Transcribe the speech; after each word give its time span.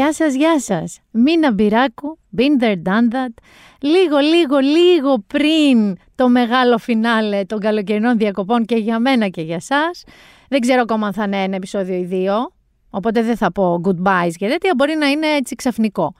Γεια 0.00 0.12
σας, 0.12 0.34
γεια 0.34 0.60
σας. 0.60 1.00
Μίνα 1.10 1.52
Μπυράκου, 1.52 2.18
been 2.36 2.62
there, 2.62 2.74
done 2.74 3.14
that. 3.14 3.42
Λίγο, 3.80 4.18
λίγο, 4.18 4.58
λίγο 4.58 5.18
πριν 5.26 5.96
το 6.14 6.28
μεγάλο 6.28 6.78
φινάλε 6.78 7.44
των 7.44 7.58
καλοκαιρινών 7.58 8.18
διακοπών 8.18 8.64
και 8.64 8.74
για 8.74 8.98
μένα 8.98 9.28
και 9.28 9.42
για 9.42 9.60
σας. 9.60 10.04
Δεν 10.48 10.60
ξέρω 10.60 10.80
ακόμα 10.80 11.06
αν 11.06 11.12
θα 11.12 11.24
είναι 11.24 11.42
ένα 11.42 11.56
επεισόδιο 11.56 11.94
ή 11.94 12.04
δύο, 12.04 12.52
οπότε 12.90 13.22
δεν 13.22 13.36
θα 13.36 13.52
πω 13.52 13.80
goodbyes 13.84 14.32
και 14.36 14.48
τέτοια, 14.48 14.72
μπορεί 14.76 14.94
να 14.94 15.06
είναι 15.06 15.26
έτσι 15.26 15.54
ξαφνικό. 15.54 16.14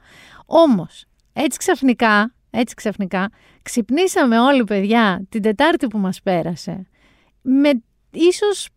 Όμως, 0.47 1.05
έτσι 1.33 1.59
ξαφνικά, 1.59 2.35
έτσι 2.51 2.75
ξαφνικά, 2.75 3.31
ξυπνήσαμε 3.63 4.41
όλοι 4.41 4.65
παιδιά 4.65 5.27
την 5.29 5.43
Τετάρτη 5.43 5.87
που 5.87 5.99
μας 5.99 6.21
πέρασε. 6.23 6.87
Με 7.43 7.71
ίσως, 8.11 8.69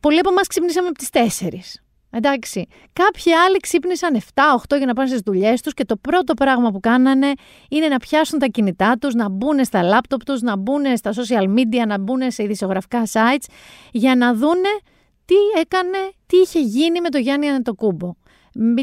πολλοί 0.00 0.18
από 0.18 0.30
εμάς 0.30 0.46
ξυπνήσαμε 0.46 0.88
από 0.88 0.98
τις 0.98 1.08
4. 1.10 1.83
Εντάξει. 2.16 2.66
Κάποιοι 2.92 3.32
άλλοι 3.32 3.56
ξύπνησαν 3.56 4.20
7-8 4.34 4.76
για 4.76 4.86
να 4.86 4.92
πάνε 4.92 5.08
στις 5.08 5.20
δουλειές 5.20 5.60
τους 5.60 5.74
και 5.74 5.84
το 5.84 5.96
πρώτο 5.96 6.34
πράγμα 6.34 6.70
που 6.70 6.80
κάνανε 6.80 7.32
είναι 7.68 7.88
να 7.88 7.96
πιάσουν 7.96 8.38
τα 8.38 8.46
κινητά 8.46 8.96
τους, 9.00 9.14
να 9.14 9.28
μπουν 9.28 9.64
στα 9.64 9.82
λάπτοπ 9.82 10.24
τους, 10.24 10.40
να 10.40 10.56
μπουν 10.56 10.96
στα 10.96 11.12
social 11.12 11.44
media, 11.44 11.86
να 11.86 11.98
μπουν 11.98 12.30
σε 12.30 12.42
ειδησιογραφικά 12.42 13.02
sites 13.12 13.44
για 13.92 14.16
να 14.16 14.34
δούνε 14.34 14.68
τι 15.24 15.34
έκανε, 15.60 15.98
τι 16.26 16.36
είχε 16.36 16.60
γίνει 16.60 17.00
με 17.00 17.08
το 17.08 17.18
Γιάννη 17.18 17.48
Ανετοκούμπο. 17.48 18.14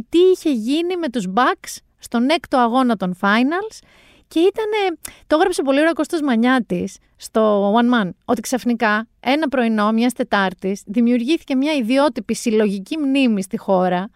Τι 0.09 0.19
είχε 0.33 0.51
γίνει 0.51 0.97
με 0.97 1.09
τους 1.09 1.27
Bucks 1.35 1.77
στον 1.99 2.29
έκτο 2.29 2.57
αγώνα 2.57 2.95
των 2.95 3.17
Finals 3.21 3.79
και 4.27 4.39
ήταν, 4.39 4.97
το 5.27 5.35
έγραψε 5.35 5.61
πολύ 5.61 5.77
ωραία 5.77 5.91
ο 5.91 5.93
Κώστας 5.93 6.21
Μανιάτης 6.21 6.97
στο 7.22 7.73
One 7.75 8.02
Man, 8.02 8.09
ότι 8.25 8.41
ξαφνικά 8.41 9.08
ένα 9.19 9.47
πρωινό 9.47 9.91
μιας 9.91 10.14
Τετάρτης 10.14 10.83
δημιουργήθηκε 10.86 11.55
μια 11.55 11.73
ιδιότυπη 11.73 12.36
συλλογική 12.36 12.97
μνήμη 12.97 13.41
στη 13.41 13.58
χώρα 13.58 14.09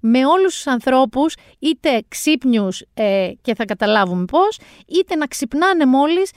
με 0.00 0.26
όλους 0.26 0.54
τους 0.54 0.66
ανθρώπους, 0.66 1.34
είτε 1.58 2.02
ξύπνιους 2.08 2.84
ε, 2.94 3.30
και 3.42 3.54
θα 3.54 3.64
καταλάβουμε 3.64 4.24
πώς, 4.24 4.58
είτε 4.86 5.14
να 5.14 5.26
ξυπνάνε 5.26 5.86
μόλις 5.86 6.32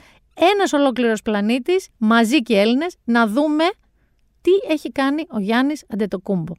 ένας 0.54 0.72
ολόκληρος 0.72 1.22
πλανήτης, 1.22 1.88
μαζί 1.96 2.42
και 2.42 2.60
Έλληνες, 2.60 2.96
να 3.04 3.26
δούμε 3.26 3.64
τι 4.40 4.50
έχει 4.72 4.92
κάνει 4.92 5.26
ο 5.28 5.38
Γιάννης 5.38 5.84
Αντετοκούμπο. 5.92 6.52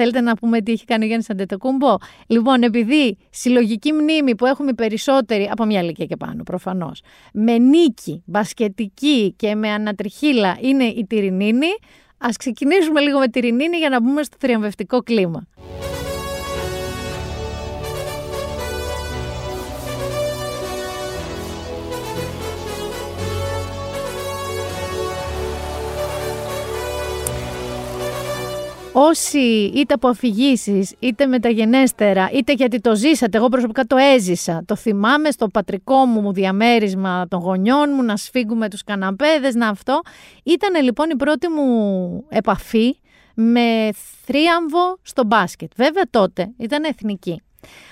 Θέλετε 0.00 0.20
να 0.20 0.34
πούμε 0.34 0.60
τι 0.60 0.72
έχει 0.72 0.84
κάνει 0.84 1.04
ο 1.04 1.06
Γιάννης 1.06 1.30
Αντετοκούμπο; 1.30 1.96
Λοιπόν, 2.26 2.62
επειδή 2.62 3.18
συλλογική 3.30 3.92
μνήμη 3.92 4.34
που 4.34 4.46
έχουμε 4.46 4.72
περισσότεροι, 4.72 5.48
από 5.52 5.64
μια 5.64 5.80
ηλικία 5.80 6.06
και 6.06 6.16
πάνω 6.16 6.42
προφανώς, 6.42 7.00
με 7.32 7.58
νίκη, 7.58 8.22
μπασκετική 8.26 9.34
και 9.36 9.54
με 9.54 9.68
ανατριχίλα 9.70 10.58
είναι 10.60 10.84
η 10.84 11.06
Τυρινίνη, 11.08 11.66
ας 12.18 12.36
ξεκινήσουμε 12.36 13.00
λίγο 13.00 13.18
με 13.18 13.28
Τυρινίνη 13.28 13.76
για 13.76 13.88
να 13.88 14.00
μπούμε 14.00 14.22
στο 14.22 14.36
θριαμβευτικό 14.40 15.02
κλίμα. 15.02 15.46
Όσοι 29.00 29.72
είτε 29.74 29.94
από 29.94 30.08
αφηγήσεις, 30.08 30.94
είτε 30.98 31.26
μεταγενέστερα, 31.26 32.30
είτε 32.32 32.52
γιατί 32.52 32.80
το 32.80 32.96
ζήσατε, 32.96 33.36
εγώ 33.36 33.48
προσωπικά 33.48 33.84
το 33.84 33.96
έζησα. 33.96 34.62
Το 34.66 34.76
θυμάμαι 34.76 35.30
στο 35.30 35.48
πατρικό 35.48 36.04
μου 36.04 36.32
διαμέρισμα 36.32 37.26
των 37.28 37.40
γονιών 37.40 37.90
μου, 37.94 38.02
να 38.02 38.16
σφίγγουμε 38.16 38.68
τους 38.68 38.84
καναπέδες, 38.84 39.54
να 39.54 39.68
αυτό. 39.68 40.00
Ήταν 40.42 40.82
λοιπόν 40.84 41.10
η 41.10 41.16
πρώτη 41.16 41.48
μου 41.48 42.24
επαφή 42.28 42.96
με 43.34 43.90
θρίαμβο 44.24 44.98
στο 45.02 45.24
μπάσκετ. 45.24 45.70
Βέβαια 45.76 46.04
τότε 46.10 46.52
ήταν 46.58 46.84
εθνική. 46.84 47.42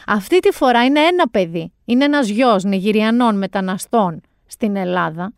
Αυτή 0.06 0.38
τη 0.38 0.53
φορά 0.53 0.84
είναι 0.84 1.00
ένα 1.00 1.28
παιδί, 1.28 1.73
είναι 1.84 2.05
ένας 2.05 2.28
γιος 2.28 2.65
Νιγηριανών 2.65 3.38
μεταναστών 3.38 4.21
στην 4.47 4.77
Ελλάδα. 4.77 5.33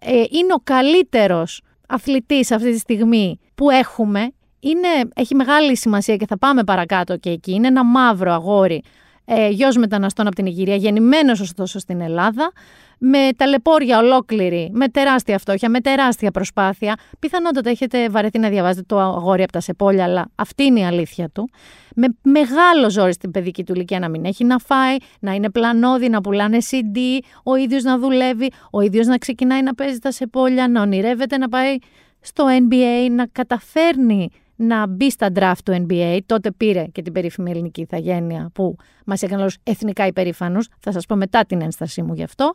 Ε, 0.00 0.12
είναι 0.12 0.52
ο 0.52 0.60
καλύτερος 0.64 1.62
αθλητής 1.86 2.50
αυτή 2.50 2.72
τη 2.72 2.78
στιγμή 2.78 3.38
που 3.54 3.70
έχουμε 3.70 4.30
είναι, 4.68 5.10
έχει 5.14 5.34
μεγάλη 5.34 5.76
σημασία 5.76 6.16
και 6.16 6.26
θα 6.26 6.38
πάμε 6.38 6.64
παρακάτω 6.64 7.16
και 7.16 7.30
εκεί. 7.30 7.52
Είναι 7.52 7.66
ένα 7.66 7.84
μαύρο 7.84 8.32
αγόρι, 8.32 8.82
ε, 9.24 9.48
γιος 9.48 9.76
μεταναστών 9.76 10.26
από 10.26 10.36
την 10.36 10.46
Ιγυρία, 10.46 10.76
γεννημένος 10.76 11.40
ωστόσο 11.40 11.78
στην 11.78 12.00
Ελλάδα, 12.00 12.52
με 12.98 13.18
ταλαιπώρια 13.36 13.98
ολόκληρη, 13.98 14.70
με 14.72 14.88
τεράστια 14.88 15.38
φτώχεια, 15.38 15.70
με 15.70 15.80
τεράστια 15.80 16.30
προσπάθεια. 16.30 16.94
Πιθανότατα 17.18 17.70
έχετε 17.70 18.08
βαρεθεί 18.08 18.38
να 18.38 18.48
διαβάζετε 18.48 18.84
το 18.86 18.98
αγόρι 18.98 19.42
από 19.42 19.52
τα 19.52 19.60
σεπόλια, 19.60 20.04
αλλά 20.04 20.28
αυτή 20.34 20.64
είναι 20.64 20.80
η 20.80 20.84
αλήθεια 20.84 21.28
του. 21.28 21.50
Με 21.94 22.06
μεγάλο 22.22 22.90
ζόρι 22.90 23.12
στην 23.12 23.30
παιδική 23.30 23.64
του 23.64 23.72
ηλικία 23.74 23.98
να 23.98 24.08
μην 24.08 24.24
έχει 24.24 24.44
να 24.44 24.58
φάει, 24.58 24.96
να 25.20 25.32
είναι 25.32 25.50
πλανόδι, 25.50 26.08
να 26.08 26.20
πουλάνε 26.20 26.58
CD, 26.70 26.98
ο 27.42 27.54
ίδιος 27.56 27.82
να 27.82 27.98
δουλεύει, 27.98 28.50
ο 28.70 28.80
ίδιος 28.80 29.06
να 29.06 29.18
ξεκινάει 29.18 29.62
να 29.62 29.74
παίζει 29.74 29.98
τα 29.98 30.10
σεπόλια, 30.10 30.68
να 30.68 30.82
ονειρεύεται 30.82 31.38
να 31.38 31.48
πάει 31.48 31.76
στο 32.20 32.44
NBA, 32.46 33.10
να 33.10 33.26
καταφέρνει 33.32 34.30
να 34.56 34.86
μπει 34.86 35.10
στα 35.10 35.28
draft 35.34 35.58
του 35.64 35.86
NBA. 35.88 36.18
Τότε 36.26 36.50
πήρε 36.50 36.84
και 36.84 37.02
την 37.02 37.12
περίφημη 37.12 37.50
ελληνική 37.50 37.80
ηθαγένεια 37.80 38.50
που 38.54 38.76
μας 39.06 39.22
έκανε 39.22 39.40
όλους 39.40 39.56
εθνικά 39.62 40.06
υπερήφανους. 40.06 40.68
Θα 40.78 40.92
σας 40.92 41.06
πω 41.06 41.16
μετά 41.16 41.44
την 41.44 41.60
ένστασή 41.60 42.02
μου 42.02 42.14
γι' 42.14 42.22
αυτό. 42.22 42.54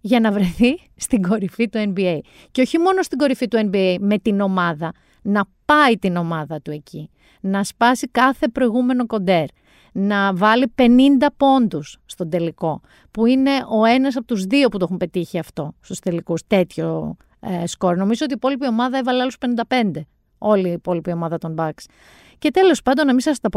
Για 0.00 0.20
να 0.20 0.32
βρεθεί 0.32 0.78
στην 0.96 1.22
κορυφή 1.22 1.68
του 1.68 1.92
NBA. 1.94 2.18
Και 2.50 2.60
όχι 2.60 2.78
μόνο 2.78 3.02
στην 3.02 3.18
κορυφή 3.18 3.48
του 3.48 3.70
NBA 3.72 3.96
με 4.00 4.18
την 4.18 4.40
ομάδα, 4.40 4.92
να 5.22 5.44
πάει 5.64 5.98
την 5.98 6.16
ομάδα 6.16 6.60
του 6.60 6.70
εκεί. 6.70 7.10
Να 7.40 7.64
σπάσει 7.64 8.08
κάθε 8.08 8.48
προηγούμενο 8.48 9.06
κοντέρ. 9.06 9.44
Να 9.92 10.34
βάλει 10.34 10.72
50 10.76 10.86
πόντους 11.36 11.98
στον 12.06 12.30
τελικό. 12.30 12.80
Που 13.10 13.26
είναι 13.26 13.50
ο 13.68 13.84
ένας 13.84 14.16
από 14.16 14.26
τους 14.26 14.44
δύο 14.44 14.68
που 14.68 14.78
το 14.78 14.84
έχουν 14.84 14.96
πετύχει 14.96 15.38
αυτό 15.38 15.74
στους 15.80 15.98
τελικούς. 15.98 16.42
Τέτοιο 16.46 17.16
ε, 17.40 17.66
σκορ. 17.66 17.96
Νομίζω 17.96 18.24
ότι 18.24 18.32
η 18.32 18.36
υπόλοιπη 18.36 18.66
ομάδα 18.66 18.98
έβαλε 18.98 19.20
άλλους 19.20 19.36
55 19.40 20.00
όλη 20.38 20.68
η 20.68 20.72
υπόλοιπη 20.72 21.12
ομάδα 21.12 21.38
των 21.38 21.54
Bucks. 21.58 21.84
Και 22.38 22.50
τέλος 22.50 22.82
πάντων, 22.82 23.06
να 23.06 23.12
μην 23.12 23.20
σας 23.20 23.40
τα 23.40 23.48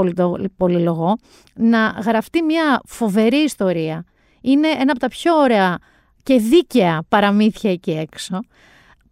πολυλογώ, 0.57 1.15
να 1.55 1.87
γραφτεί 1.87 2.41
μια 2.41 2.81
φοβερή 2.85 3.37
ιστορία. 3.37 4.05
Είναι 4.41 4.67
ένα 4.67 4.91
από 4.91 4.99
τα 4.99 5.07
πιο 5.07 5.35
ωραία 5.35 5.77
και 6.23 6.37
δίκαια 6.37 7.03
παραμύθια 7.09 7.71
εκεί 7.71 7.91
έξω, 7.91 8.39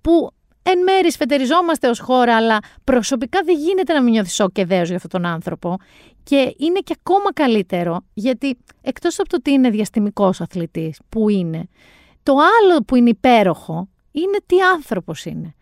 που 0.01 0.29
εν 0.63 0.83
μέρη 0.83 1.11
σφετεριζόμαστε 1.11 1.89
ως 1.89 1.99
χώρα, 1.99 2.35
αλλά 2.35 2.57
προσωπικά 2.83 3.41
δεν 3.45 3.57
γίνεται 3.57 3.93
να 3.93 4.01
μην 4.01 4.13
νιώθεις 4.13 4.33
σοκ 4.33 4.51
και 4.51 4.65
δέος 4.65 4.87
για 4.87 4.95
αυτόν 4.95 5.21
τον 5.21 5.31
άνθρωπο. 5.31 5.77
Και 6.23 6.55
είναι 6.57 6.79
και 6.79 6.95
ακόμα 6.99 7.33
καλύτερο, 7.33 7.99
γιατί 8.13 8.57
εκτός 8.81 9.19
από 9.19 9.29
το 9.29 9.35
ότι 9.35 9.51
είναι 9.51 9.69
διαστημικός 9.69 10.41
αθλητής, 10.41 10.99
που 11.09 11.29
είναι, 11.29 11.67
το 12.23 12.33
άλλο 12.33 12.79
που 12.87 12.95
είναι 12.95 13.09
υπέροχο 13.09 13.89
είναι 14.11 14.37
τι 14.45 14.55
άνθρωπος 14.61 15.25
είναι. 15.25 15.55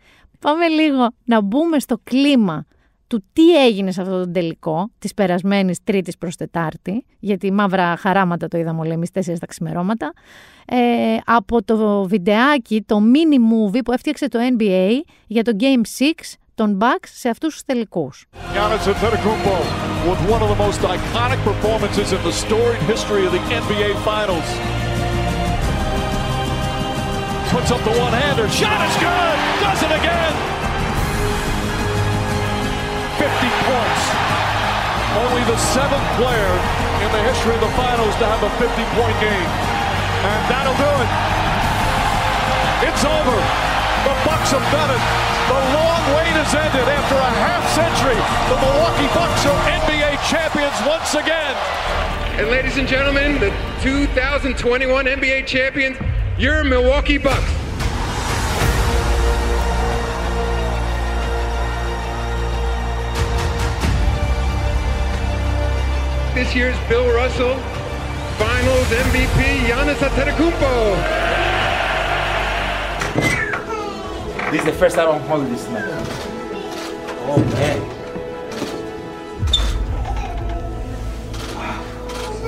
Πάμε 0.45 0.67
λίγο 0.67 1.07
να 1.23 1.41
μπούμε 1.41 1.79
στο 1.79 1.99
κλίμα 2.03 2.65
του 3.07 3.23
τι 3.33 3.65
έγινε 3.65 3.91
σε 3.91 4.01
αυτό 4.01 4.19
το 4.19 4.31
τελικό 4.31 4.89
της 4.99 5.13
περασμένης 5.13 5.83
Τρίτης 5.83 6.17
προς 6.17 6.35
Τετάρτη, 6.35 7.05
γιατί 7.19 7.51
μαύρα 7.51 7.95
χαράματα 7.95 8.47
το 8.47 8.57
είδαμε 8.57 8.79
όλοι 8.79 8.91
εμείς 8.91 9.11
τέσσερις 9.11 9.39
τα 9.39 9.45
ξημερώματα, 9.45 10.13
ε, 10.65 10.77
από 11.25 11.63
το 11.63 12.03
βιντεάκι, 12.03 12.83
το 12.85 12.97
mini 13.13 13.35
movie 13.35 13.79
που 13.85 13.91
έφτιαξε 13.91 14.27
το 14.27 14.39
NBA 14.57 14.91
για 15.27 15.43
το 15.43 15.51
Game 15.59 15.81
6 15.99 16.37
των 16.55 16.77
Bucks 16.81 17.07
σε 17.11 17.29
αυτούς 17.29 17.53
τους 17.53 17.63
τελικούς. 17.63 18.25
with 20.11 20.21
one 20.35 20.41
of 20.45 20.49
the 20.53 20.61
most 20.65 20.81
iconic 20.97 21.39
performances 21.51 22.07
in 22.15 22.21
the 22.27 22.35
storied 22.43 22.83
history 22.93 23.23
of 23.27 23.31
the 23.37 23.43
NBA 23.61 23.89
Finals. 24.09 24.74
Puts 27.55 27.71
up 27.71 27.79
the 27.87 27.95
one-hander. 27.95 28.51
Shot 28.51 28.83
is 28.83 28.95
good. 28.99 29.35
Does 29.63 29.79
it 29.79 29.87
again. 29.95 30.33
50 33.15 33.31
points. 33.63 34.03
Only 35.23 35.43
the 35.47 35.55
seventh 35.71 36.03
player 36.19 36.51
in 36.99 37.09
the 37.15 37.23
history 37.23 37.55
of 37.55 37.63
the 37.63 37.71
finals 37.79 38.11
to 38.19 38.27
have 38.27 38.43
a 38.43 38.51
50-point 38.59 39.17
game. 39.23 39.49
And 40.27 40.41
that'll 40.51 40.75
do 40.75 40.91
it. 40.99 41.11
It's 42.91 43.07
over. 43.07 43.39
The 44.03 44.15
Bucks 44.27 44.51
have 44.51 44.67
done 44.75 44.91
it. 44.91 45.03
The 45.47 45.61
long 45.79 46.03
wait 46.19 46.35
has 46.35 46.51
ended 46.51 46.87
after 46.91 47.15
a 47.15 47.31
half 47.39 47.63
century. 47.71 48.19
The 48.51 48.59
Milwaukee 48.59 49.07
Bucks 49.15 49.47
are 49.47 49.59
NBA 49.79 50.19
champions 50.27 50.75
once 50.83 51.15
again. 51.15 51.55
And 52.35 52.51
ladies 52.51 52.75
and 52.75 52.85
gentlemen, 52.85 53.39
the 53.39 53.55
2021 53.79 55.05
NBA 55.05 55.47
champions 55.47 55.95
your 56.37 56.63
Milwaukee 56.65 57.17
Bucks. 57.17 57.49
This 66.33 66.53
year's 66.53 66.77
Bill 66.89 67.07
Russell 67.13 67.55
Finals 68.37 68.87
MVP 68.87 69.59
Giannis 69.67 69.95
Antetokounmpo. 69.95 70.95
This 74.51 74.59
is 74.59 74.65
the 74.65 74.73
first 74.73 74.95
time 74.97 75.07
I'm 75.09 75.21
holding 75.21 75.49
this 75.53 75.63
tonight. 75.63 75.83
Oh 77.27 77.39
man. 77.53 77.79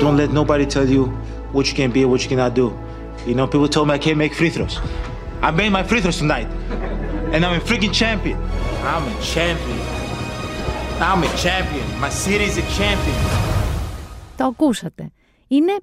Don't 0.01 0.17
let 0.17 0.31
nobody 0.31 0.65
tell 0.65 0.87
you 0.87 1.05
what 1.53 1.69
you 1.69 1.73
can 1.73 1.91
be 1.91 2.01
and 2.01 2.11
what 2.11 2.21
you 2.21 2.27
cannot 2.29 2.53
do. 2.53 2.77
You 3.27 3.35
know, 3.35 3.45
people 3.45 3.67
told 3.67 3.89
me 3.89 3.93
I 3.93 3.97
can't 4.05 4.19
make 4.25 4.33
free 4.33 4.51
throws. 4.55 4.75
I 5.47 5.51
made 5.51 5.71
my 5.77 5.83
free 5.89 5.99
throws 6.03 6.19
tonight. 6.23 6.49
And 7.33 7.39
I'm 7.45 7.55
a 7.61 7.63
freaking 7.69 7.93
champion. 8.01 8.37
I'm 8.91 9.03
a 9.13 9.15
champion. 9.33 9.79
I'm 11.07 11.21
a 11.27 11.31
champion. 11.45 11.85
My 12.05 12.09
city 12.23 12.45
is 12.45 12.57
a 12.57 12.65
champion. 12.79 13.17
Το 14.37 14.45
ακούσατε. 14.45 15.11
Είναι, 15.47 15.77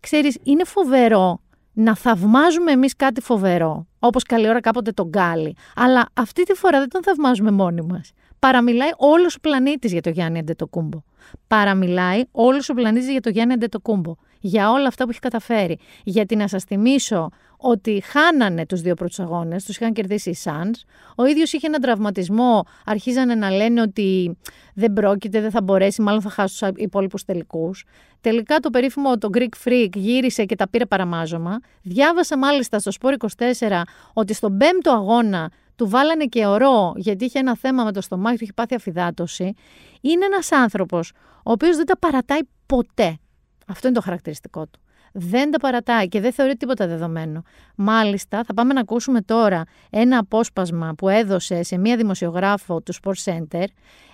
ξέρεις, 0.00 0.38
είναι 0.42 0.64
φοβερό 0.64 1.40
να 1.72 1.96
θαυμάζουμε 1.96 2.72
εμείς 2.72 2.96
κάτι 2.96 3.20
φοβερό, 3.20 3.86
όπως 3.98 4.22
καλή 4.22 4.48
ώρα 4.48 4.60
κάποτε 4.60 4.92
τον 4.92 5.08
Γκάλι, 5.08 5.56
αλλά 5.76 6.08
αυτή 6.14 6.42
τη 6.42 6.54
φορά 6.54 6.78
δεν 6.78 6.88
τον 6.88 7.02
θαυμάζουμε 7.02 7.50
μόνοι 7.50 7.82
μας. 7.82 8.12
Παραμιλάει 8.44 8.90
όλος 8.96 9.34
ο 9.34 9.40
πλανήτης 9.40 9.92
για 9.92 10.00
το 10.00 10.10
Γιάννη 10.10 10.38
Αντετοκούμπο. 10.38 11.02
Παραμιλάει 11.46 12.22
όλος 12.30 12.68
ο 12.68 12.74
πλανήτης 12.74 13.10
για 13.10 13.20
το 13.20 13.30
Γιάννη 13.30 13.52
Αντετοκούμπο. 13.52 14.14
Για 14.40 14.70
όλα 14.70 14.86
αυτά 14.88 15.04
που 15.04 15.10
έχει 15.10 15.18
καταφέρει. 15.18 15.78
Γιατί 16.04 16.36
να 16.36 16.48
σας 16.48 16.64
θυμίσω 16.64 17.28
ότι 17.56 18.02
χάνανε 18.04 18.66
τους 18.66 18.80
δύο 18.80 18.94
πρώτους 18.94 19.20
αγώνες, 19.20 19.64
τους 19.64 19.76
είχαν 19.76 19.92
κερδίσει 19.92 20.30
οι 20.30 20.36
Suns. 20.44 20.82
Ο 21.16 21.24
ίδιος 21.24 21.52
είχε 21.52 21.66
έναν 21.66 21.80
τραυματισμό, 21.80 22.64
αρχίζανε 22.84 23.34
να 23.34 23.50
λένε 23.50 23.80
ότι 23.80 24.36
δεν 24.74 24.92
πρόκειται, 24.92 25.40
δεν 25.40 25.50
θα 25.50 25.62
μπορέσει, 25.62 26.02
μάλλον 26.02 26.20
θα 26.20 26.30
χάσει 26.30 26.58
τους 26.58 26.70
υπόλοιπους 26.76 27.24
τελικούς. 27.24 27.84
Τελικά 28.20 28.58
το 28.58 28.70
περίφημο 28.70 29.18
το 29.18 29.28
Greek 29.34 29.68
Freak 29.68 29.88
γύρισε 29.94 30.44
και 30.44 30.56
τα 30.56 30.68
πήρε 30.68 30.86
παραμάζωμα. 30.86 31.60
Διάβασα 31.82 32.38
μάλιστα 32.38 32.78
στο 32.78 32.90
Σπόρ 32.90 33.14
24 33.36 33.82
ότι 34.12 34.34
στον 34.34 34.56
πέμπτο 34.56 34.90
αγώνα 34.90 35.50
του 35.76 35.88
βάλανε 35.88 36.24
και 36.24 36.46
ορό 36.46 36.92
γιατί 36.96 37.24
είχε 37.24 37.38
ένα 37.38 37.56
θέμα 37.56 37.84
με 37.84 37.92
το 37.92 38.00
στομάχι 38.00 38.36
του, 38.36 38.42
είχε 38.42 38.52
πάθει 38.52 38.74
αφυδάτωση. 38.74 39.54
Είναι 40.00 40.24
ένας 40.24 40.52
άνθρωπος 40.52 41.12
ο 41.44 41.50
οποίος 41.50 41.76
δεν 41.76 41.86
τα 41.86 41.98
παρατάει 41.98 42.40
ποτέ. 42.66 43.18
Αυτό 43.66 43.86
είναι 43.86 43.96
το 43.96 44.02
χαρακτηριστικό 44.02 44.66
του 44.66 44.78
δεν 45.16 45.50
τα 45.50 45.58
παρατάει 45.58 46.08
και 46.08 46.20
δεν 46.20 46.32
θεωρεί 46.32 46.56
τίποτα 46.56 46.86
δεδομένο. 46.86 47.42
Μάλιστα, 47.76 48.44
θα 48.44 48.54
πάμε 48.54 48.72
να 48.72 48.80
ακούσουμε 48.80 49.20
τώρα 49.20 49.62
ένα 49.90 50.18
απόσπασμα 50.18 50.94
που 50.96 51.08
έδωσε 51.08 51.62
σε 51.62 51.78
μία 51.78 51.96
δημοσιογράφο 51.96 52.80
του 52.80 52.94
Sports 52.94 53.32
Center, 53.32 53.64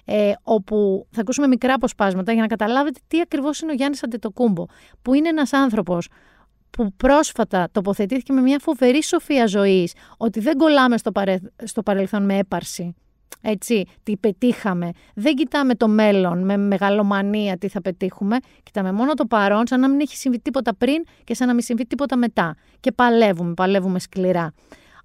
ε, 0.05 0.33
όπου 0.43 1.07
θα 1.11 1.21
ακούσουμε 1.21 1.47
μικρά 1.47 1.75
αποσπάσματα 1.75 2.33
για 2.33 2.41
να 2.41 2.47
καταλάβετε 2.47 3.01
τι 3.09 3.21
ακριβώς 3.21 3.61
είναι 3.61 3.71
ο 3.71 3.75
Γιάννης 3.75 4.03
Αντετοκούμπο, 4.03 4.65
που 5.03 5.15
είναι 5.15 5.29
ένας 5.29 5.53
άνθρωπος 5.53 6.09
που 6.71 6.93
πρόσφατα 6.97 7.69
τοποθετήθηκε 7.73 8.33
με 8.33 8.41
μια 8.41 8.59
φοβερή 8.59 9.03
σοφία 9.03 9.47
ζωής, 9.47 9.93
ότι 10.17 10.41
δεν 10.41 10.57
κολλάμε 10.57 10.99
στο, 10.99 11.13
παρε... 11.13 11.39
στο 11.65 11.83
παρελθόν 11.83 12.25
με 12.25 12.39
έπαρση, 12.39 12.95
έτσι, 13.43 13.85
τι 14.03 14.17
πετύχαμε. 14.17 14.91
Δεν 15.15 15.35
κοιτάμε 15.35 15.75
το 15.75 15.89
μέλλον 15.89 16.45
με 16.45 16.57
μεγαλομανία 16.57 17.59
τι 17.59 17.69
θα 17.69 17.81
πετύχουμε. 17.81 18.37
Κοιτάμε 18.63 18.93
μόνο 18.93 19.15
το 19.15 19.27
παρόν, 19.27 19.67
σαν 19.67 19.81
να 19.81 19.89
μην 19.89 20.01
έχει 20.01 20.17
συμβεί 20.17 20.41
τίποτα 20.41 20.75
πριν 20.75 21.05
και 21.25 21.35
σαν 21.35 21.47
να 21.47 21.55
μην 21.55 21.63
συμβεί 21.63 21.87
τίποτα 21.87 22.17
μετά. 22.17 22.55
Και 22.81 22.93
παλεύουμε, 22.93 23.55
παλεύουμε 23.55 23.99
σκληρά. 23.99 24.53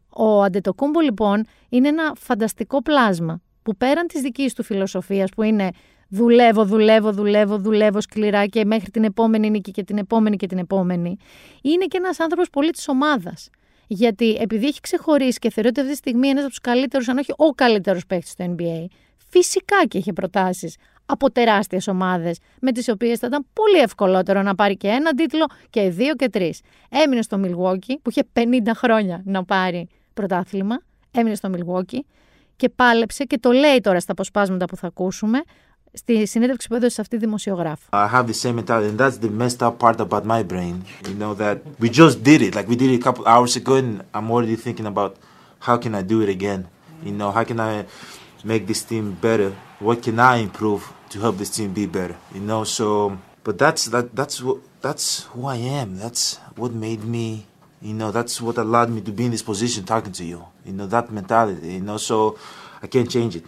Ο 0.10 0.44
Αντετοκούμπο 0.44 1.00
λοιπόν 1.00 1.46
είναι 1.70 1.88
ένα 1.88 2.14
φανταστικό 2.18 2.82
πλάσμα 2.82 3.42
που 3.64 3.76
πέραν 3.78 4.08
της 4.08 4.22
δικής 4.22 4.54
του 4.54 4.64
φιλοσοφίας 4.64 5.30
που 5.30 5.42
είναι 5.42 5.70
δουλεύω, 6.08 6.66
δουλεύω, 6.66 7.12
δουλεύω, 7.12 7.58
δουλεύω 7.58 8.02
σκληρά 8.02 8.46
και 8.46 8.66
μέχρι 8.66 8.90
την 8.90 9.04
επόμενη 9.04 9.50
νίκη 9.50 9.72
και 9.72 9.84
την 9.84 9.98
επόμενη 9.98 10.36
και 10.36 10.48
την 10.48 10.58
επόμενη, 10.58 11.18
είναι 11.62 11.86
και 11.86 11.98
ένας 11.98 12.20
άνθρωπος 12.20 12.50
πολύ 12.50 12.70
της 12.70 12.88
ομάδας. 12.88 13.50
Γιατί 13.88 14.38
επειδή 14.40 14.68
έχει 14.68 14.80
ξεχωρίσει 14.80 15.40
και 15.40 15.50
θεωρείται 15.50 15.82
αυτή 15.82 15.94
τη 15.94 15.98
στιγμή 15.98 16.28
ένας 16.28 16.42
από 16.42 16.50
τους 16.50 16.60
καλύτερους, 16.60 17.08
αν 17.08 17.18
όχι 17.18 17.34
ο 17.36 17.50
καλύτερος 17.50 18.06
παίκτης 18.06 18.32
στο 18.32 18.56
NBA, 18.58 18.86
φυσικά 19.30 19.86
και 19.88 19.98
έχει 19.98 20.14
προτάσεις 20.14 20.76
από 21.06 21.32
τεράστιες 21.32 21.88
ομάδες, 21.88 22.40
με 22.62 22.72
τις 22.72 22.90
οποίες 22.90 23.20
θα 23.20 23.28
ήταν 23.28 23.46
πολύ 23.54 23.78
ευκολότερο 23.84 24.42
να 24.42 24.56
πάρει 24.56 24.78
και 24.78 24.88
ένα 24.88 25.14
τίτλο 25.14 25.46
και 25.70 25.90
δύο 25.90 26.14
και 26.14 26.30
τρεις. 26.30 26.62
Έμεινε 26.90 27.22
στο 27.22 27.40
Milwaukee, 27.44 27.96
που 28.02 28.10
είχε 28.10 28.22
50 28.34 28.44
χρόνια 28.76 29.22
να 29.26 29.46
πάρει 29.46 29.88
πρωτάθλημα. 30.14 30.80
Έμεινε 31.12 31.36
στο 31.36 31.50
Milwaukee 31.54 32.00
και 32.56 32.70
πάλεψε 32.70 33.24
και 33.24 33.38
το 33.38 33.52
λέει 33.52 33.80
τώρα 33.82 34.00
στα 34.00 34.12
αποσπάσματα 34.12 34.66
που 34.66 34.76
θα 34.76 34.88
ακούσουμε 34.88 35.42
στη 35.95 36.27
συνέντευξη 36.27 36.69
που 36.69 36.75
έδωσε 36.75 36.95
σε 36.95 37.01
αυτή 37.01 37.17
τη 37.19 37.25
δημοσιογράφο. 37.25 37.83
I 37.93 38.09
have 38.13 38.27
the 38.27 38.35
same 38.43 38.57
mentality, 38.57 38.89
and 38.91 38.99
that's 38.99 39.19
the 39.19 39.31
messed 39.41 39.63
up 39.67 39.79
part 39.79 40.01
about 40.01 40.25
my 40.25 40.43
brain. 40.43 40.85
You 41.09 41.15
know 41.15 41.35
that 41.35 41.57
we 41.81 41.89
just 41.91 42.23
did 42.23 42.41
it, 42.47 42.55
like 42.55 42.69
we 42.69 42.77
did 42.77 42.91
it 42.91 43.01
a 43.01 43.05
couple 43.09 43.25
hours 43.27 43.57
ago, 43.57 43.75
and 43.83 43.91
I'm 44.15 44.31
already 44.31 44.57
thinking 44.57 44.87
about 44.87 45.13
how 45.67 45.77
can 45.83 45.93
I 46.01 46.03
do 46.03 46.17
it 46.25 46.31
again. 46.39 46.61
You 47.07 47.13
know, 47.19 47.31
how 47.37 47.45
can 47.51 47.59
I 47.71 47.73
make 48.53 48.63
this 48.71 48.83
team 48.91 49.05
better? 49.29 49.51
What 49.87 49.99
can 50.07 50.17
I 50.33 50.35
improve 50.47 50.83
to 51.13 51.17
help 51.25 51.35
this 51.43 51.51
team 51.57 51.71
be 51.81 51.87
better? 51.99 52.17
You 52.37 52.43
know, 52.51 52.63
so 52.79 52.87
but 53.47 53.55
that's 53.63 53.83
that 53.95 54.07
that's 54.21 54.37
what 54.47 54.59
that's 54.87 55.07
who 55.31 55.41
I 55.57 55.59
am. 55.81 55.89
That's 56.05 56.23
what 56.61 56.73
made 56.73 57.03
me. 57.17 57.29
You 57.89 57.95
know, 58.01 58.11
that's 58.19 58.35
what 58.45 58.57
allowed 58.67 58.91
me 58.97 59.01
to 59.09 59.13
be 59.19 59.25
in 59.29 59.33
this 59.37 59.47
position 59.53 59.81
talking 59.85 60.15
to 60.21 60.25
you. 60.33 60.41
You 60.67 60.75
know, 60.77 60.87
that 60.95 61.07
mentality. 61.11 61.69
You 61.79 61.85
know, 61.89 61.99
so 62.11 62.17
I 62.85 62.87
can't 62.95 63.11
change 63.17 63.33
it. 63.37 63.45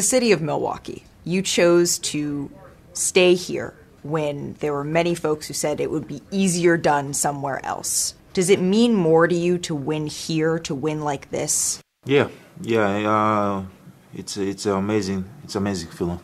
The 0.00 0.06
city 0.12 0.32
of 0.32 0.40
Milwaukee 0.40 1.00
you 1.23 1.41
chose 1.41 1.99
to 1.99 2.51
stay 2.93 3.35
here 3.35 3.73
when 4.03 4.53
there 4.59 4.73
were 4.73 4.83
many 4.83 5.15
folks 5.15 5.47
who 5.47 5.53
said 5.53 5.79
it 5.79 5.91
would 5.91 6.07
be 6.07 6.21
easier 6.31 6.77
done 6.77 7.13
somewhere 7.13 7.63
else. 7.65 8.15
Does 8.33 8.49
it 8.49 8.61
mean 8.61 8.93
more 8.93 9.27
to 9.27 9.35
you 9.35 9.57
to 9.59 9.75
win 9.75 10.07
here, 10.07 10.59
to 10.59 10.75
win 10.75 11.01
like 11.01 11.29
this? 11.31 11.81
Yeah, 12.05 12.29
yeah, 12.61 12.87
uh, 13.09 13.65
it's 14.13 14.37
it's 14.37 14.65
amazing. 14.65 15.25
It's 15.43 15.55
amazing 15.55 15.89
feeling, 15.89 16.19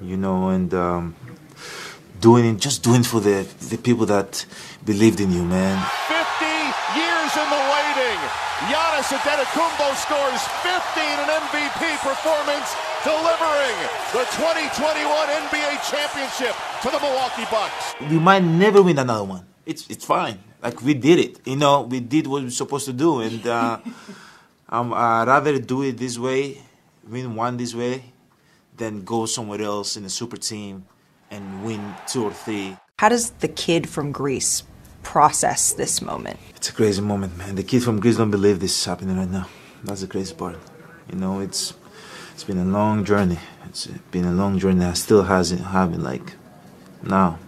you 0.00 0.16
know, 0.16 0.48
and 0.48 0.72
um, 0.74 1.14
doing 2.20 2.44
it, 2.46 2.58
just 2.58 2.82
doing 2.82 3.00
it 3.02 3.06
for 3.06 3.20
the 3.20 3.46
the 3.68 3.78
people 3.78 4.06
that 4.06 4.44
believed 4.84 5.20
in 5.20 5.30
you, 5.32 5.44
man. 5.44 5.78
Fifty 6.08 6.56
years 6.98 7.32
in 7.36 7.48
the 7.48 7.62
waiting. 7.72 8.20
Giannis 8.68 9.08
Antetokounmpo 9.16 9.96
scores 9.96 10.42
50 10.60 11.00
in 11.00 11.18
an 11.24 11.30
MVP 11.48 11.80
performance, 12.04 12.76
delivering 13.04 13.78
the 14.12 14.24
2021 14.36 15.08
NBA 15.48 15.72
championship 15.88 16.54
to 16.82 16.90
the 16.90 17.00
Milwaukee 17.00 17.46
Bucks. 17.50 17.94
We 18.10 18.18
might 18.18 18.42
never 18.42 18.82
win 18.82 18.98
another 18.98 19.24
one. 19.24 19.46
It's 19.64 19.88
it's 19.88 20.04
fine. 20.04 20.38
Like 20.62 20.82
we 20.82 20.94
did 20.94 21.18
it. 21.18 21.40
You 21.46 21.56
know, 21.56 21.82
we 21.82 22.00
did 22.00 22.26
what 22.26 22.42
we're 22.42 22.50
supposed 22.50 22.86
to 22.86 22.92
do, 22.92 23.20
and 23.20 23.46
uh, 23.46 23.78
I'm 24.68 24.92
uh, 24.92 25.24
rather 25.24 25.58
do 25.58 25.82
it 25.82 25.96
this 25.96 26.18
way, 26.18 26.60
win 27.08 27.34
one 27.34 27.56
this 27.56 27.74
way, 27.74 28.04
than 28.76 29.04
go 29.04 29.26
somewhere 29.26 29.62
else 29.62 29.96
in 29.96 30.04
a 30.04 30.10
super 30.10 30.36
team 30.36 30.84
and 31.30 31.64
win 31.64 31.94
two 32.06 32.24
or 32.24 32.32
three. 32.32 32.76
How 32.98 33.08
does 33.08 33.30
the 33.40 33.48
kid 33.48 33.88
from 33.88 34.12
Greece 34.12 34.62
process 35.02 35.72
this 35.72 36.02
moment? 36.02 36.38
It's 36.56 36.68
a 36.68 36.72
crazy 36.72 37.00
moment, 37.00 37.38
man. 37.38 37.54
The 37.54 37.62
kids 37.62 37.84
from 37.84 37.98
Greece 37.98 38.16
don't 38.18 38.30
believe 38.30 38.60
this 38.60 38.76
is 38.78 38.84
happening 38.84 39.16
right 39.16 39.30
now. 39.30 39.48
That's 39.84 40.02
the 40.02 40.06
crazy 40.06 40.34
part. 40.34 40.58
You 41.10 41.16
know, 41.16 41.40
it's 41.40 41.72
it's 42.40 42.46
been 42.46 42.56
a 42.56 42.64
long 42.64 43.04
journey. 43.04 43.38
It's 43.68 43.86
been 44.10 44.24
a 44.24 44.32
long 44.32 44.58
journey. 44.58 44.82
I 44.86 44.94
still 44.94 45.24
hasn't 45.24 45.60
having 45.60 46.02
like 46.02 46.36
now 47.02 47.38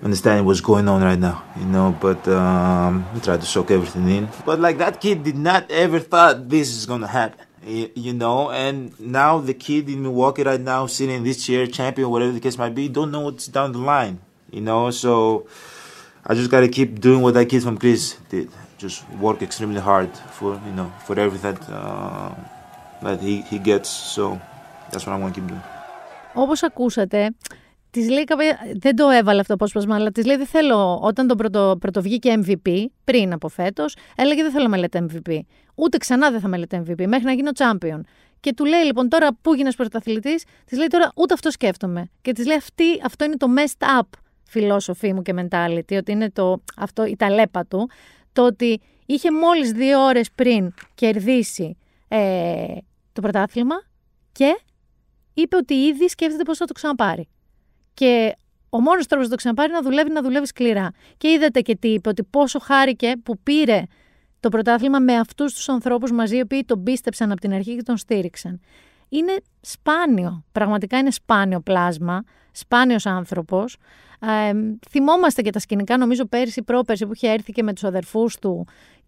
understanding 0.00 0.46
what's 0.46 0.60
going 0.60 0.86
on 0.86 1.02
right 1.02 1.18
now. 1.18 1.42
You 1.58 1.66
know, 1.66 1.90
but 2.00 2.22
um, 2.28 3.04
I 3.12 3.18
try 3.18 3.36
to 3.36 3.44
soak 3.44 3.72
everything 3.72 4.08
in. 4.08 4.28
But 4.44 4.60
like 4.60 4.78
that 4.78 5.00
kid 5.00 5.24
did 5.24 5.34
not 5.34 5.68
ever 5.72 5.98
thought 5.98 6.48
this 6.48 6.70
is 6.70 6.86
gonna 6.86 7.08
happen. 7.08 7.44
You 7.66 8.12
know, 8.12 8.52
and 8.52 8.94
now 9.00 9.38
the 9.38 9.54
kid 9.54 9.88
in 9.88 10.04
Milwaukee 10.04 10.44
right 10.44 10.60
now, 10.60 10.86
sitting 10.86 11.16
in 11.16 11.24
this 11.24 11.44
chair, 11.44 11.66
champion, 11.66 12.08
whatever 12.08 12.30
the 12.30 12.38
case 12.38 12.56
might 12.56 12.76
be, 12.76 12.88
don't 12.88 13.10
know 13.10 13.22
what's 13.22 13.48
down 13.48 13.72
the 13.72 13.78
line. 13.78 14.20
You 14.52 14.60
know, 14.60 14.92
so 14.92 15.48
I 16.24 16.34
just 16.34 16.48
gotta 16.48 16.68
keep 16.68 17.00
doing 17.00 17.22
what 17.22 17.34
that 17.34 17.46
kid 17.46 17.64
from 17.64 17.76
Chris 17.76 18.14
did. 18.28 18.50
Just 18.78 19.02
work 19.14 19.42
extremely 19.42 19.80
hard 19.80 20.16
for 20.38 20.62
you 20.64 20.74
know 20.74 20.92
for 21.06 21.18
everything 21.18 21.54
that 21.54 21.68
uh, 21.68 22.34
that 23.02 23.20
he, 23.20 23.42
he 23.50 23.58
gets. 23.58 23.88
So 24.14 24.40
that's 24.90 25.04
what 25.06 25.12
I'm 25.14 25.20
gonna 25.20 25.34
keep 25.34 25.48
doing. 25.48 25.62
Όπως 26.34 26.62
ακούσατε, 26.62 27.34
της 27.90 28.10
λέει 28.10 28.24
κάποια. 28.24 28.58
Δεν 28.80 28.96
το 28.96 29.08
έβαλε 29.08 29.40
αυτό 29.40 29.56
το 29.56 29.64
απόσπασμα, 29.64 29.94
αλλά 29.94 30.10
της 30.10 30.24
λέει: 30.24 30.36
Δεν 30.36 30.46
θέλω. 30.46 30.98
Όταν 31.02 31.26
τον 31.26 31.36
πρωτο, 31.36 31.76
πρωτοβγήκε 31.80 32.34
MVP, 32.44 32.84
πριν 33.04 33.32
από 33.32 33.48
φέτος, 33.48 33.96
έλεγε: 34.16 34.42
Δεν 34.42 34.50
θέλω 34.50 34.68
μελέτη 34.68 35.06
MVP. 35.10 35.38
Ούτε 35.74 35.98
ξανά 35.98 36.30
δεν 36.30 36.40
θα 36.40 36.48
μελέτη 36.48 36.82
MVP, 36.86 37.06
μέχρι 37.06 37.24
να 37.24 37.32
γίνω 37.32 37.50
champion. 37.56 38.00
Και 38.40 38.54
του 38.54 38.64
λέει 38.64 38.82
λοιπόν 38.84 39.08
τώρα 39.08 39.28
που 39.42 39.54
γίνε 39.54 39.72
πρωταθλητής, 39.72 40.44
της 40.64 40.78
λέει 40.78 40.86
τώρα 40.86 41.12
ούτε 41.16 41.34
αυτό 41.34 41.50
σκέφτομαι. 41.50 42.10
Και 42.22 42.32
της 42.32 42.46
λέει: 42.46 42.56
αυτή, 42.56 42.84
Αυτό 43.04 43.24
είναι 43.24 43.36
το 43.36 43.46
messed 43.56 44.00
up 44.00 44.08
φιλόσοφή 44.46 45.12
μου 45.12 45.22
και 45.22 45.34
mentality, 45.36 45.96
ότι 45.96 46.12
είναι 46.12 46.30
το, 46.30 46.62
αυτό 46.76 47.06
η 47.06 47.16
ταλέπα 47.16 47.66
του, 47.66 47.90
το 48.32 48.44
ότι 48.44 48.80
είχε 49.06 49.32
μόλις 49.32 49.72
δύο 49.72 50.04
ώρες 50.04 50.30
πριν 50.34 50.74
κερδίσει 50.94 51.76
ε, 52.08 52.64
το 53.16 53.22
πρωτάθλημα 53.22 53.74
και 54.32 54.60
είπε 55.34 55.56
ότι 55.56 55.74
ήδη 55.74 56.08
σκέφτεται 56.08 56.42
πώς 56.42 56.58
θα 56.58 56.64
το 56.64 56.72
ξαναπάρει. 56.72 57.28
Και 57.94 58.36
ο 58.70 58.80
μόνος 58.80 59.06
τρόπος 59.06 59.26
να 59.26 59.30
το 59.30 59.36
ξαναπάρει 59.36 59.68
είναι 59.68 59.78
να 59.78 59.84
δουλεύει, 59.84 60.10
να 60.10 60.22
δουλεύει 60.22 60.46
σκληρά. 60.46 60.90
Και 61.16 61.28
είδατε 61.28 61.60
και 61.60 61.76
τι 61.76 61.88
είπε, 61.88 62.08
ότι 62.08 62.22
πόσο 62.22 62.58
χάρηκε 62.58 63.12
που 63.22 63.38
πήρε 63.38 63.82
το 64.40 64.48
πρωτάθλημα 64.48 64.98
με 64.98 65.14
αυτούς 65.14 65.54
τους 65.54 65.68
ανθρώπους 65.68 66.12
μαζί, 66.12 66.36
οι 66.36 66.40
οποίοι 66.40 66.64
τον 66.64 66.82
πίστεψαν 66.82 67.30
από 67.30 67.40
την 67.40 67.52
αρχή 67.52 67.76
και 67.76 67.82
τον 67.82 67.96
στήριξαν. 67.96 68.60
είναι 69.08 69.36
σπάνιο. 69.60 70.44
Πραγματικά 70.52 70.98
είναι 70.98 71.10
σπάνιο 71.10 71.60
πλάσμα, 71.60 72.22
σπάνιος 72.52 73.06
άνθρωπος. 73.06 73.76
Ε, 74.20 74.52
θυμόμαστε 74.90 75.42
και 75.42 75.50
τα 75.50 75.58
σκηνικά, 75.58 75.96
νομίζω 75.96 76.24
πέρσι, 76.24 76.62
πρόπερσι 76.62 77.06
που 77.06 77.12
είχε 77.14 77.28
έρθει 77.28 77.52
και 77.52 77.62
με 77.62 77.72
τους 77.72 77.84
αδερφούς 77.84 78.38
του 78.38 78.66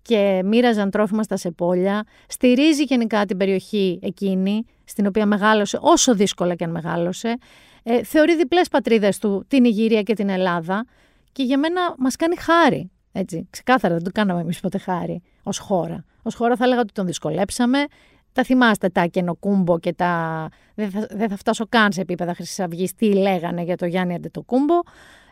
και 0.09 0.43
μοίραζαν 0.45 0.91
τρόφιμα 0.91 1.23
στα 1.23 1.37
σεπόλια. 1.37 2.05
Στηρίζει 2.29 2.83
γενικά 2.83 3.25
την 3.25 3.37
περιοχή 3.37 3.99
εκείνη, 4.03 4.65
στην 4.85 5.07
οποία 5.07 5.27
μεγάλωσε, 5.27 5.79
όσο 5.81 6.15
δύσκολα 6.15 6.55
και 6.55 6.65
αν 6.65 6.71
μεγάλωσε. 6.71 7.37
Ε, 7.83 8.03
θεωρεί 8.03 8.37
διπλές 8.37 8.69
πατρίδες 8.69 9.19
του, 9.19 9.45
την 9.49 9.65
Ιγυρία 9.65 10.03
και 10.03 10.15
την 10.15 10.29
Ελλάδα. 10.29 10.85
Και 11.33 11.43
για 11.43 11.59
μένα 11.59 11.95
μας 11.99 12.17
κάνει 12.17 12.37
χάρη. 12.37 12.91
Έτσι, 13.12 13.47
ξεκάθαρα 13.50 13.95
δεν 13.95 14.03
το 14.03 14.11
κάναμε 14.15 14.41
εμείς 14.41 14.61
ποτέ 14.61 14.79
χάρη 14.79 15.23
ως 15.43 15.59
χώρα. 15.59 16.05
Ω 16.23 16.31
χώρα 16.31 16.57
θα 16.57 16.65
έλεγα 16.65 16.81
ότι 16.81 16.93
τον 16.93 17.07
δυσκολέψαμε. 17.07 17.85
Τα 18.33 18.43
θυμάστε 18.43 18.88
τα 18.88 19.05
καινοκούμπο 19.05 19.79
και 19.79 19.93
τα. 19.93 20.49
Δεν 20.75 20.91
θα, 20.91 21.07
δεν 21.11 21.29
θα 21.29 21.37
φτάσω 21.37 21.67
καν 21.69 21.93
σε 21.93 22.00
επίπεδα 22.00 22.35
Χρυσής 22.35 22.95
τι 22.95 23.12
λέγανε 23.12 23.62
για 23.62 23.77
το 23.77 23.87
Γιάννη 23.87 24.15
Αντετοκούμπο. 24.15 24.75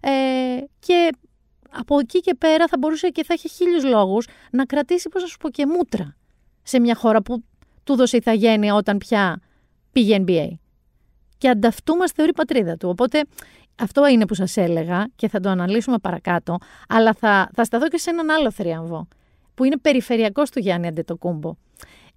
Ε, 0.01 0.11
και 0.79 1.11
από 1.79 1.99
εκεί 1.99 2.21
και 2.21 2.35
πέρα 2.35 2.67
θα 2.67 2.77
μπορούσε 2.79 3.09
και 3.09 3.25
θα 3.25 3.35
είχε 3.35 3.49
χίλιους 3.49 3.85
λόγους 3.85 4.27
να 4.51 4.65
κρατήσει, 4.65 5.09
πώς 5.09 5.23
να 5.23 5.29
σου 5.29 5.37
πω, 5.37 5.51
και 5.51 5.67
μούτρα 5.67 6.17
σε 6.63 6.81
μια 6.81 6.95
χώρα 6.95 7.23
που 7.23 7.45
του 7.85 7.97
δώσε 7.97 8.17
ηθαγένεια 8.17 8.75
όταν 8.75 8.99
πια 8.99 9.41
πήγε 9.93 10.25
NBA. 10.27 10.49
Και 11.39 11.49
ανταυτού 11.49 11.95
μα 11.95 12.09
θεωρεί 12.09 12.33
πατρίδα 12.33 12.77
του. 12.77 12.89
Οπότε 12.89 13.25
αυτό 13.79 14.07
είναι 14.07 14.27
που 14.27 14.35
σας 14.35 14.57
έλεγα 14.57 15.07
και 15.17 15.29
θα 15.29 15.41
το 15.41 15.49
αναλύσουμε 15.49 15.99
παρακάτω, 15.99 16.59
αλλά 16.89 17.13
θα, 17.13 17.51
θα 17.55 17.65
σταθώ 17.65 17.89
και 17.89 17.99
σε 17.99 18.11
έναν 18.11 18.31
άλλο 18.31 18.51
θρίαμβο, 18.51 19.09
που 19.55 19.65
είναι 19.65 19.77
περιφερειακός 19.77 20.51
του 20.51 20.59
Γιάννη 20.59 20.87
Αντετοκούμπο. 20.87 21.55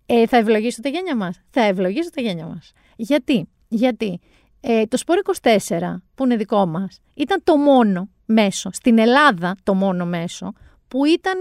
Ε, 0.06 0.28
θα 0.28 0.38
ευλογήσω 0.38 0.82
τα 0.82 0.90
γένια 0.90 1.16
μας. 1.16 1.40
Θα 1.50 1.62
ευλογήσω 1.62 2.10
τα 2.10 2.22
γένια 2.22 2.46
μας. 2.46 2.72
Γιατί, 2.96 3.50
γιατί 3.68 4.20
ε, 4.62 4.86
το 4.86 4.98
Σπόρ 4.98 5.18
24, 5.42 6.02
που 6.16 6.24
είναι 6.24 6.36
δικό 6.36 6.66
μας, 6.66 7.00
ήταν 7.14 7.42
το 7.44 7.58
μόνο 7.58 8.10
μέσο, 8.32 8.70
στην 8.74 8.98
Ελλάδα 8.98 9.56
το 9.64 9.74
μόνο 9.74 10.06
μέσο, 10.06 10.54
που 10.88 11.06
ήταν 11.06 11.40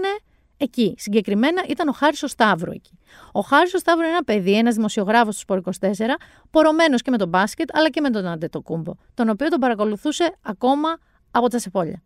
εκεί. 0.57 0.95
Συγκεκριμένα 0.97 1.63
ήταν 1.67 1.87
ο 1.87 1.91
Χάρης 1.91 2.23
ο 2.23 2.27
Σταύρου 2.27 2.71
εκεί. 2.71 2.99
Ο 3.31 3.39
Χάρης 3.39 3.73
ο 3.73 3.77
Σταύρου 3.77 4.01
είναι 4.01 4.11
ένα 4.11 4.23
παιδί, 4.23 4.57
ένας 4.57 4.75
δημοσιογράφος 4.75 5.33
του 5.33 5.39
Σπορ 5.39 5.61
24, 5.79 6.17
πορωμένος 6.51 7.01
και 7.01 7.11
με 7.11 7.17
τον 7.17 7.29
μπάσκετ, 7.29 7.69
αλλά 7.77 7.89
και 7.89 8.01
με 8.01 8.09
τον 8.09 8.27
Αντετοκούμπο, 8.27 8.93
τον 9.13 9.29
οποίο 9.29 9.47
τον 9.47 9.59
παρακολουθούσε 9.59 10.35
ακόμα 10.41 10.97
από 11.31 11.47
τα 11.49 11.59
σεπόλια. 11.59 12.03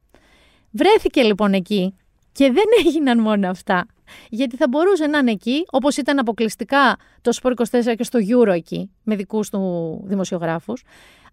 Βρέθηκε 0.71 1.21
λοιπόν 1.21 1.53
εκεί 1.53 1.95
και 2.31 2.51
δεν 2.51 2.65
έγιναν 2.85 3.19
μόνο 3.19 3.49
αυτά. 3.49 3.85
Γιατί 4.29 4.55
θα 4.55 4.67
μπορούσε 4.69 5.05
να 5.05 5.17
είναι 5.17 5.31
εκεί, 5.31 5.65
όπως 5.69 5.97
ήταν 5.97 6.19
αποκλειστικά 6.19 6.95
το 7.21 7.31
Σπορ 7.31 7.53
24 7.55 7.93
και 7.97 8.03
στο 8.03 8.19
Euro 8.29 8.53
εκεί, 8.53 8.91
με 9.03 9.15
δικούς 9.15 9.49
του 9.49 10.01
δημοσιογράφους. 10.05 10.83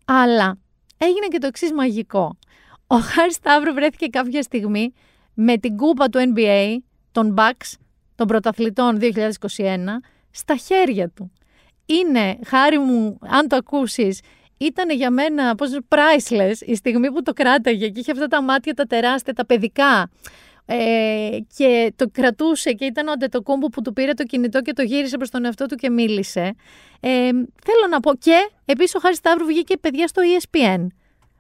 Αλλά 0.04 0.58
έγινε 0.98 1.26
και 1.26 1.38
το 1.38 1.46
εξής 1.46 1.72
μαγικό. 1.72 2.36
Ο 2.92 2.98
Χάρης 2.98 3.34
Σταύρου 3.34 3.72
βρέθηκε 3.72 4.06
κάποια 4.06 4.42
στιγμή 4.42 4.92
με 5.34 5.56
την 5.56 5.76
κούπα 5.76 6.08
του 6.08 6.32
NBA, 6.34 6.76
των 7.12 7.34
Bucks, 7.38 7.72
των 8.14 8.26
πρωταθλητών 8.26 8.98
2021 9.00 9.08
στα 10.30 10.56
χέρια 10.56 11.08
του. 11.08 11.32
Είναι, 11.86 12.38
χάρη 12.46 12.78
μου, 12.78 13.18
αν 13.20 13.48
το 13.48 13.56
ακούσεις, 13.56 14.20
ήταν 14.58 14.90
για 14.90 15.10
μένα 15.10 15.54
πώς, 15.54 15.78
priceless 15.88 16.56
η 16.60 16.74
στιγμή 16.74 17.12
που 17.12 17.22
το 17.22 17.32
κράταγε 17.32 17.88
και 17.88 18.00
είχε 18.00 18.12
αυτά 18.12 18.26
τα 18.26 18.42
μάτια 18.42 18.74
τα 18.74 18.84
τεράστια, 18.84 19.32
τα 19.32 19.46
παιδικά 19.46 20.10
ε, 20.66 21.38
και 21.56 21.92
το 21.96 22.08
κρατούσε 22.12 22.72
και 22.72 22.84
ήταν 22.84 23.08
ο 23.08 23.12
Αντετοκούμπο 23.12 23.68
που 23.68 23.82
του 23.82 23.92
πήρε 23.92 24.12
το 24.12 24.22
κινητό 24.22 24.62
και 24.62 24.72
το 24.72 24.82
γύρισε 24.82 25.16
προς 25.16 25.30
τον 25.30 25.44
εαυτό 25.44 25.66
του 25.66 25.74
και 25.74 25.90
μίλησε. 25.90 26.54
Ε, 27.00 27.28
θέλω 27.64 27.86
να 27.90 28.00
πω 28.00 28.14
και 28.14 28.50
επίσης 28.64 28.94
ο 28.94 28.98
Χάρης 28.98 29.16
Σταύρου 29.16 29.46
βγήκε 29.46 29.76
παιδιά 29.76 30.06
στο 30.06 30.22
ESPN 30.38 30.86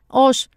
ως 0.06 0.48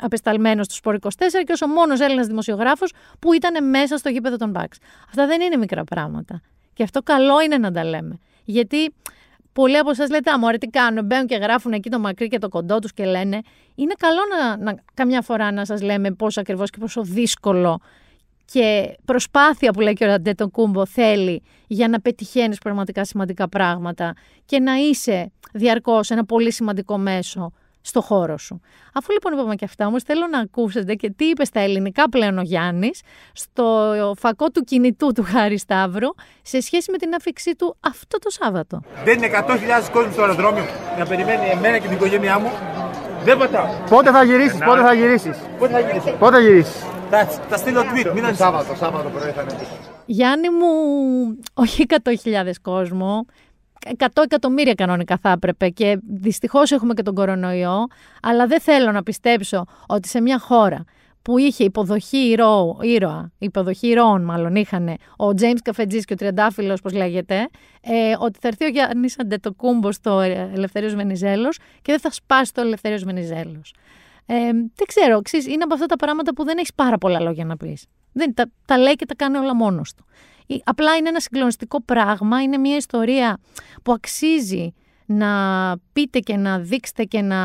απεσταλμένος 0.00 0.68
του 0.68 0.74
Σπορ 0.74 0.98
24 1.00 1.08
και 1.44 1.52
όσο 1.52 1.66
μόνος 1.66 2.00
Έλληνας 2.00 2.26
δημοσιογράφος 2.26 2.92
που 3.18 3.32
ήταν 3.32 3.68
μέσα 3.68 3.96
στο 3.96 4.08
γήπεδο 4.08 4.36
των 4.36 4.50
Μπαξ. 4.50 4.78
Αυτά 5.08 5.26
δεν 5.26 5.40
είναι 5.40 5.56
μικρά 5.56 5.84
πράγματα. 5.84 6.40
Και 6.74 6.82
αυτό 6.82 7.02
καλό 7.02 7.40
είναι 7.40 7.58
να 7.58 7.72
τα 7.72 7.84
λέμε. 7.84 8.18
Γιατί 8.44 8.94
πολλοί 9.52 9.76
από 9.76 9.90
εσάς 9.90 10.10
λέτε, 10.10 10.30
Α, 10.30 10.38
μωρέ, 10.38 10.58
τι 10.58 10.66
κάνουν, 10.66 11.04
μπαίνουν 11.04 11.26
και 11.26 11.36
γράφουν 11.36 11.72
εκεί 11.72 11.90
το 11.90 11.98
μακρύ 11.98 12.28
και 12.28 12.38
το 12.38 12.48
κοντό 12.48 12.78
τους 12.78 12.92
και 12.92 13.04
λένε. 13.04 13.40
Είναι 13.74 13.94
καλό 13.98 14.20
να, 14.38 14.56
να 14.56 14.82
καμιά 14.94 15.22
φορά 15.22 15.52
να 15.52 15.64
σας 15.64 15.82
λέμε 15.82 16.10
πόσο 16.10 16.40
ακριβώς 16.40 16.70
και 16.70 16.78
πόσο 16.78 17.02
δύσκολο 17.02 17.80
και 18.44 18.96
προσπάθεια 19.04 19.72
που 19.72 19.80
λέει 19.80 19.92
και 19.92 20.04
ο 20.04 20.06
Ραντέτο 20.06 20.48
Κούμπο 20.48 20.86
θέλει 20.86 21.42
για 21.66 21.88
να 21.88 22.00
πετυχαίνεις 22.00 22.58
πραγματικά 22.58 23.04
σημαντικά 23.04 23.48
πράγματα 23.48 24.14
και 24.44 24.60
να 24.60 24.74
είσαι 24.74 25.32
διαρκώς 25.52 26.10
ένα 26.10 26.24
πολύ 26.24 26.52
σημαντικό 26.52 26.98
μέσο 26.98 27.52
στο 27.80 28.00
χώρο 28.00 28.38
σου. 28.38 28.60
Αφού 28.94 29.12
λοιπόν 29.12 29.32
είπαμε 29.32 29.54
και 29.54 29.64
αυτά, 29.64 29.86
όμως 29.86 30.02
θέλω 30.02 30.26
να 30.30 30.38
ακούσετε 30.38 30.94
και 30.94 31.10
τι 31.10 31.24
είπες 31.24 31.48
στα 31.48 31.60
ελληνικά 31.60 32.08
πλέον 32.08 32.38
ο 32.38 32.42
Γιάννης 32.42 33.00
στο 33.32 33.92
φακό 34.18 34.50
του 34.50 34.60
κινητού 34.64 35.12
του 35.12 35.22
Χάρη 35.22 35.58
Σταύρου 35.58 36.08
σε 36.42 36.60
σχέση 36.60 36.90
με 36.90 36.96
την 36.96 37.14
αφήξή 37.14 37.54
του 37.54 37.76
αυτό 37.80 38.18
το 38.18 38.30
Σάββατο. 38.30 38.80
Δεν 39.04 39.16
είναι 39.16 39.30
100.000 39.32 39.90
κόσμο 39.92 40.12
στο 40.12 40.20
αεροδρόμιο 40.20 40.64
να 40.98 41.06
περιμένει 41.06 41.48
εμένα 41.48 41.78
και 41.78 41.86
την 41.86 41.96
οικογένειά 41.96 42.38
μου. 42.38 42.50
Δεν 43.24 43.38
πατάω. 43.38 43.66
Πότε 43.88 44.10
θα 44.10 44.24
γυρίσεις, 44.24 44.58
πότε 44.58 44.80
θα 44.80 44.92
γυρίσεις; 44.94 45.36
Πότε 45.58 45.72
θα 45.72 45.80
γυρίσεις; 45.80 46.12
Πότε 46.18 46.36
θα 46.36 46.40
γυρίσεις; 46.40 46.84
Θα, 47.10 47.24
θα 47.26 47.56
στείλω 47.56 47.80
tweet. 47.80 48.12
Μην 48.14 48.34
Σάββατο, 48.34 48.74
Σάββατο 48.74 49.08
πρωί 49.08 49.30
θα 49.30 49.42
είναι. 49.42 49.66
Γιάννη 50.06 50.50
μου, 50.50 50.66
όχι 51.54 51.84
100.000 51.88 52.52
κόσμο, 52.62 53.26
100 53.96 54.06
εκατομμύρια 54.24 54.74
κανονικά 54.74 55.16
θα 55.16 55.30
έπρεπε 55.30 55.68
και 55.68 55.98
δυστυχώς 56.08 56.70
έχουμε 56.70 56.94
και 56.94 57.02
τον 57.02 57.14
κορονοϊό, 57.14 57.86
αλλά 58.22 58.46
δεν 58.46 58.60
θέλω 58.60 58.92
να 58.92 59.02
πιστέψω 59.02 59.64
ότι 59.86 60.08
σε 60.08 60.20
μια 60.20 60.38
χώρα 60.38 60.84
που 61.22 61.38
είχε 61.38 61.64
υποδοχή 61.64 62.16
ηρώου, 62.16 62.78
ήρωα, 62.80 63.32
υποδοχή 63.38 63.88
ηρώων 63.88 64.22
μάλλον 64.22 64.54
είχαν 64.54 64.96
ο 65.16 65.34
Τζέιμς 65.34 65.62
Καφετζής 65.62 66.04
και 66.04 66.12
ο 66.12 66.16
Τριαντάφυλλος, 66.16 66.80
πώς 66.80 66.92
λέγεται, 66.92 67.48
ε, 67.80 68.14
ότι 68.18 68.38
θα 68.40 68.48
έρθει 68.48 68.64
ο 68.64 68.68
Γιάννης 68.68 69.18
Αντετοκούμπος 69.18 69.94
στο 69.94 70.20
Ελευθέριος 70.20 70.94
Βενιζέλος 70.94 71.56
και 71.56 71.92
δεν 71.92 72.00
θα 72.00 72.10
σπάσει 72.10 72.52
το 72.52 72.60
Ελευθέριος 72.60 73.04
Βενιζέλος. 73.04 73.74
Ε, 74.26 74.34
δεν 74.52 74.86
ξέρω, 74.86 75.22
ξέρεις, 75.22 75.46
είναι 75.46 75.62
από 75.62 75.74
αυτά 75.74 75.86
τα 75.86 75.96
πράγματα 75.96 76.34
που 76.34 76.44
δεν 76.44 76.58
έχεις 76.58 76.74
πάρα 76.74 76.98
πολλά 76.98 77.20
λόγια 77.20 77.44
να 77.44 77.56
πεις. 77.56 77.86
Δεν, 78.12 78.34
τα, 78.34 78.50
τα 78.64 78.78
λέει 78.78 78.94
και 78.94 79.06
τα 79.06 79.14
κάνει 79.14 79.36
όλα 79.36 79.54
μόνος 79.54 79.94
του. 79.94 80.04
Απλά 80.64 80.96
είναι 80.96 81.08
ένα 81.08 81.20
συγκλονιστικό 81.20 81.82
πράγμα, 81.82 82.42
είναι 82.42 82.56
μια 82.56 82.76
ιστορία 82.76 83.38
που 83.82 83.92
αξίζει 83.92 84.74
να 85.06 85.30
πείτε 85.92 86.18
και 86.18 86.36
να 86.36 86.58
δείξετε 86.58 87.04
και 87.04 87.20
να 87.20 87.38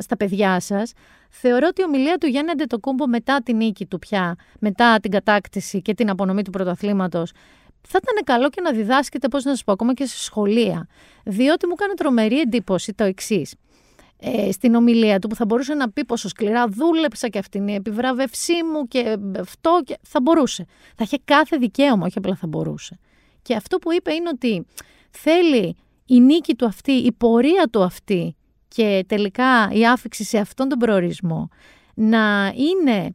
στα 0.00 0.16
παιδιά 0.16 0.60
σας. 0.60 0.92
Θεωρώ 1.30 1.66
ότι 1.70 1.80
η 1.80 1.84
ομιλία 1.84 2.18
του 2.18 2.26
Γιάννη 2.26 2.50
Αντετοκούμπο 2.50 3.06
μετά 3.06 3.42
την 3.42 3.56
νίκη 3.56 3.86
του 3.86 3.98
πια, 3.98 4.36
μετά 4.58 5.00
την 5.00 5.10
κατάκτηση 5.10 5.82
και 5.82 5.94
την 5.94 6.10
απονομή 6.10 6.42
του 6.42 6.50
πρωταθλήματος, 6.50 7.32
θα 7.80 7.98
ήταν 8.02 8.24
καλό 8.24 8.48
και 8.48 8.60
να 8.60 8.72
διδάσκεται, 8.72 9.28
πώς 9.28 9.44
να 9.44 9.50
σας 9.50 9.64
πω, 9.64 9.72
ακόμα 9.72 9.94
και 9.94 10.04
σε 10.04 10.18
σχολεία. 10.18 10.86
Διότι 11.24 11.66
μου 11.66 11.74
κάνει 11.74 11.94
τρομερή 11.94 12.40
εντύπωση 12.40 12.92
το 12.92 13.04
εξής 13.04 13.54
ε, 14.20 14.52
στην 14.52 14.74
ομιλία 14.74 15.18
του 15.18 15.28
που 15.28 15.34
θα 15.34 15.44
μπορούσε 15.44 15.74
να 15.74 15.90
πει 15.90 16.04
πόσο 16.04 16.28
σκληρά 16.28 16.66
δούλεψα 16.68 17.28
και 17.28 17.38
αυτήν 17.38 17.68
η 17.68 17.74
επιβράβευσή 17.74 18.64
μου 18.72 18.88
και 18.88 19.16
αυτό 19.40 19.80
και 19.84 19.98
θα 20.02 20.20
μπορούσε. 20.20 20.64
Θα 20.96 21.04
είχε 21.04 21.18
κάθε 21.24 21.56
δικαίωμα, 21.56 22.06
όχι 22.06 22.18
απλά 22.18 22.34
θα 22.34 22.46
μπορούσε. 22.46 22.98
Και 23.42 23.54
αυτό 23.54 23.78
που 23.78 23.92
είπε 23.92 24.14
είναι 24.14 24.28
ότι 24.28 24.66
θέλει 25.10 25.76
η 26.06 26.20
νίκη 26.20 26.54
του 26.54 26.66
αυτή, 26.66 26.92
η 26.92 27.12
πορεία 27.12 27.68
του 27.72 27.82
αυτή 27.82 28.36
και 28.68 29.04
τελικά 29.08 29.70
η 29.72 29.86
άφηξη 29.86 30.24
σε 30.24 30.38
αυτόν 30.38 30.68
τον 30.68 30.78
προορισμό 30.78 31.48
να 31.94 32.52
είναι 32.56 33.14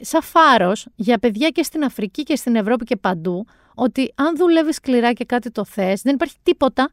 σαν 0.00 0.22
φάρος 0.22 0.86
για 0.94 1.18
παιδιά 1.18 1.48
και 1.48 1.62
στην 1.62 1.84
Αφρική 1.84 2.22
και 2.22 2.36
στην 2.36 2.56
Ευρώπη 2.56 2.84
και 2.84 2.96
παντού 2.96 3.46
ότι 3.74 4.12
αν 4.14 4.36
δουλεύεις 4.36 4.76
σκληρά 4.76 5.12
και 5.12 5.24
κάτι 5.24 5.50
το 5.50 5.64
θες 5.64 6.02
δεν 6.02 6.14
υπάρχει 6.14 6.36
τίποτα 6.42 6.90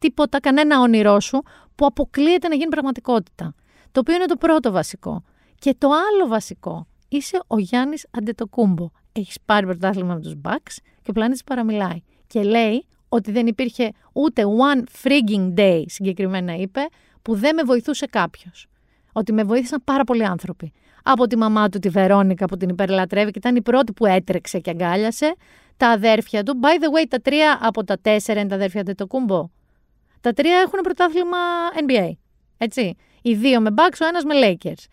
τίποτα, 0.00 0.40
κανένα 0.40 0.80
όνειρό 0.80 1.20
σου 1.20 1.42
που 1.74 1.86
αποκλείεται 1.86 2.48
να 2.48 2.54
γίνει 2.54 2.68
πραγματικότητα. 2.68 3.54
Το 3.92 4.00
οποίο 4.00 4.14
είναι 4.14 4.26
το 4.26 4.36
πρώτο 4.36 4.70
βασικό. 4.70 5.24
Και 5.58 5.74
το 5.78 5.88
άλλο 5.88 6.28
βασικό, 6.28 6.86
είσαι 7.08 7.40
ο 7.46 7.58
Γιάννης 7.58 8.06
Αντετοκούμπο. 8.10 8.90
Έχεις 9.12 9.36
πάρει 9.44 9.66
πρωτάθλημα 9.66 10.14
με 10.14 10.20
τους 10.20 10.34
Bucks 10.44 10.76
και 11.02 11.10
ο 11.10 11.12
πλανήτης 11.12 11.44
παραμιλάει. 11.44 12.02
Και 12.26 12.42
λέει 12.42 12.86
ότι 13.08 13.32
δεν 13.32 13.46
υπήρχε 13.46 13.92
ούτε 14.12 14.42
one 14.44 14.82
frigging 15.02 15.54
day, 15.54 15.82
συγκεκριμένα 15.86 16.54
είπε, 16.54 16.80
που 17.22 17.34
δεν 17.34 17.54
με 17.54 17.62
βοηθούσε 17.62 18.06
κάποιος. 18.06 18.66
Ότι 19.12 19.32
με 19.32 19.42
βοήθησαν 19.42 19.82
πάρα 19.84 20.04
πολλοί 20.04 20.24
άνθρωποι. 20.24 20.72
Από 21.02 21.26
τη 21.26 21.36
μαμά 21.36 21.68
του, 21.68 21.78
τη 21.78 21.88
Βερόνικα, 21.88 22.46
που 22.46 22.56
την 22.56 22.68
υπερλατρεύει 22.68 23.30
και 23.30 23.38
ήταν 23.38 23.56
η 23.56 23.62
πρώτη 23.62 23.92
που 23.92 24.06
έτρεξε 24.06 24.58
και 24.58 24.70
αγκάλιασε. 24.70 25.34
Τα 25.76 25.88
αδέρφια 25.88 26.42
του. 26.42 26.60
By 26.62 26.66
the 26.66 27.00
way, 27.00 27.04
τα 27.08 27.18
τρία 27.18 27.58
από 27.62 27.84
τα 27.84 27.98
τέσσερα 27.98 28.40
είναι 28.40 28.48
τα 28.48 28.54
αδέρφια 28.54 28.80
Αντετοκούμπο. 28.80 29.48
Τα 30.20 30.32
τρία 30.32 30.58
έχουν 30.58 30.80
πρωτάθλημα 30.80 31.38
NBA. 31.86 32.10
Έτσι. 32.58 32.96
Οι 33.22 33.34
δύο 33.34 33.60
με 33.60 33.70
Bucks, 33.76 33.98
ο 34.02 34.06
ένας 34.06 34.24
με 34.24 34.34
Lakers. 34.42 34.84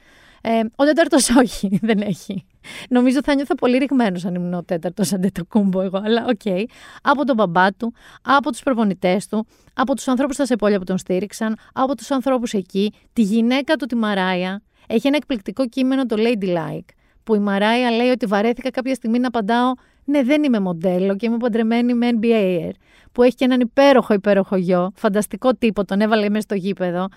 Ε, 0.41 0.59
ο 0.75 0.83
τέταρτος 0.83 1.29
όχι, 1.43 1.79
δεν 1.81 2.01
έχει. 2.01 2.45
Νομίζω 2.89 3.19
θα 3.23 3.35
νιώθω 3.35 3.55
πολύ 3.55 3.77
ριγμένος 3.77 4.25
αν 4.25 4.35
ήμουν 4.35 4.53
ο 4.53 4.63
τέταρτος 4.63 5.13
Αντετοκούμπο 5.13 5.81
εγώ, 5.81 6.01
αλλά 6.03 6.25
OK. 6.27 6.39
Okay. 6.43 6.63
Από 7.01 7.25
τον 7.25 7.35
μπαμπά 7.35 7.73
του, 7.73 7.93
από 8.21 8.51
τους 8.51 8.63
προπονητές 8.63 9.27
του, 9.27 9.47
από 9.73 9.95
τους 9.95 10.07
ανθρώπους 10.07 10.35
στα 10.35 10.45
σεπόλια 10.45 10.77
που 10.77 10.83
τον 10.83 10.97
στήριξαν, 10.97 11.57
από 11.73 11.95
τους 11.95 12.11
ανθρώπους 12.11 12.53
εκεί, 12.53 12.93
τη 13.13 13.21
γυναίκα 13.21 13.75
του, 13.75 13.85
τη 13.85 13.95
Μαράια. 13.95 14.61
Έχει 14.87 15.07
ένα 15.07 15.15
εκπληκτικό 15.15 15.67
κείμενο, 15.67 16.05
το 16.05 16.15
Ladylike, 16.19 16.89
που 17.23 17.35
η 17.35 17.39
Μαράια 17.39 17.91
λέει 17.91 18.09
ότι 18.09 18.25
βαρέθηκα 18.25 18.69
κάποια 18.69 18.93
στιγμή 18.93 19.19
να 19.19 19.27
απαντάω 19.27 19.73
Ναι, 20.09 20.23
δεν 20.23 20.43
είμαι 20.43 20.59
μοντέλο 20.59 21.15
και 21.15 21.25
είμαι 21.25 21.37
παντρεμένη 21.37 21.93
με 21.93 22.09
NBA, 22.21 22.69
που 23.11 23.23
έχει 23.23 23.35
και 23.35 23.45
έναν 23.45 23.59
υπέροχο 23.59 24.13
υπέροχο 24.13 24.55
γιο, 24.55 24.91
φανταστικό 24.95 25.55
τύπο, 25.55 25.85
τον 25.85 26.01
έβαλε 26.01 26.29
μέσα 26.29 26.41
στο 26.41 26.55
γήπεδο. 26.55 27.07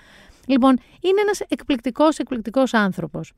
Λοιπόν, 0.47 0.78
είναι 1.00 1.20
ένας 1.20 1.40
εκπληκτικός, 1.49 2.18
εκπληκτικός 2.18 2.75
άνθρωπος. 2.75 3.32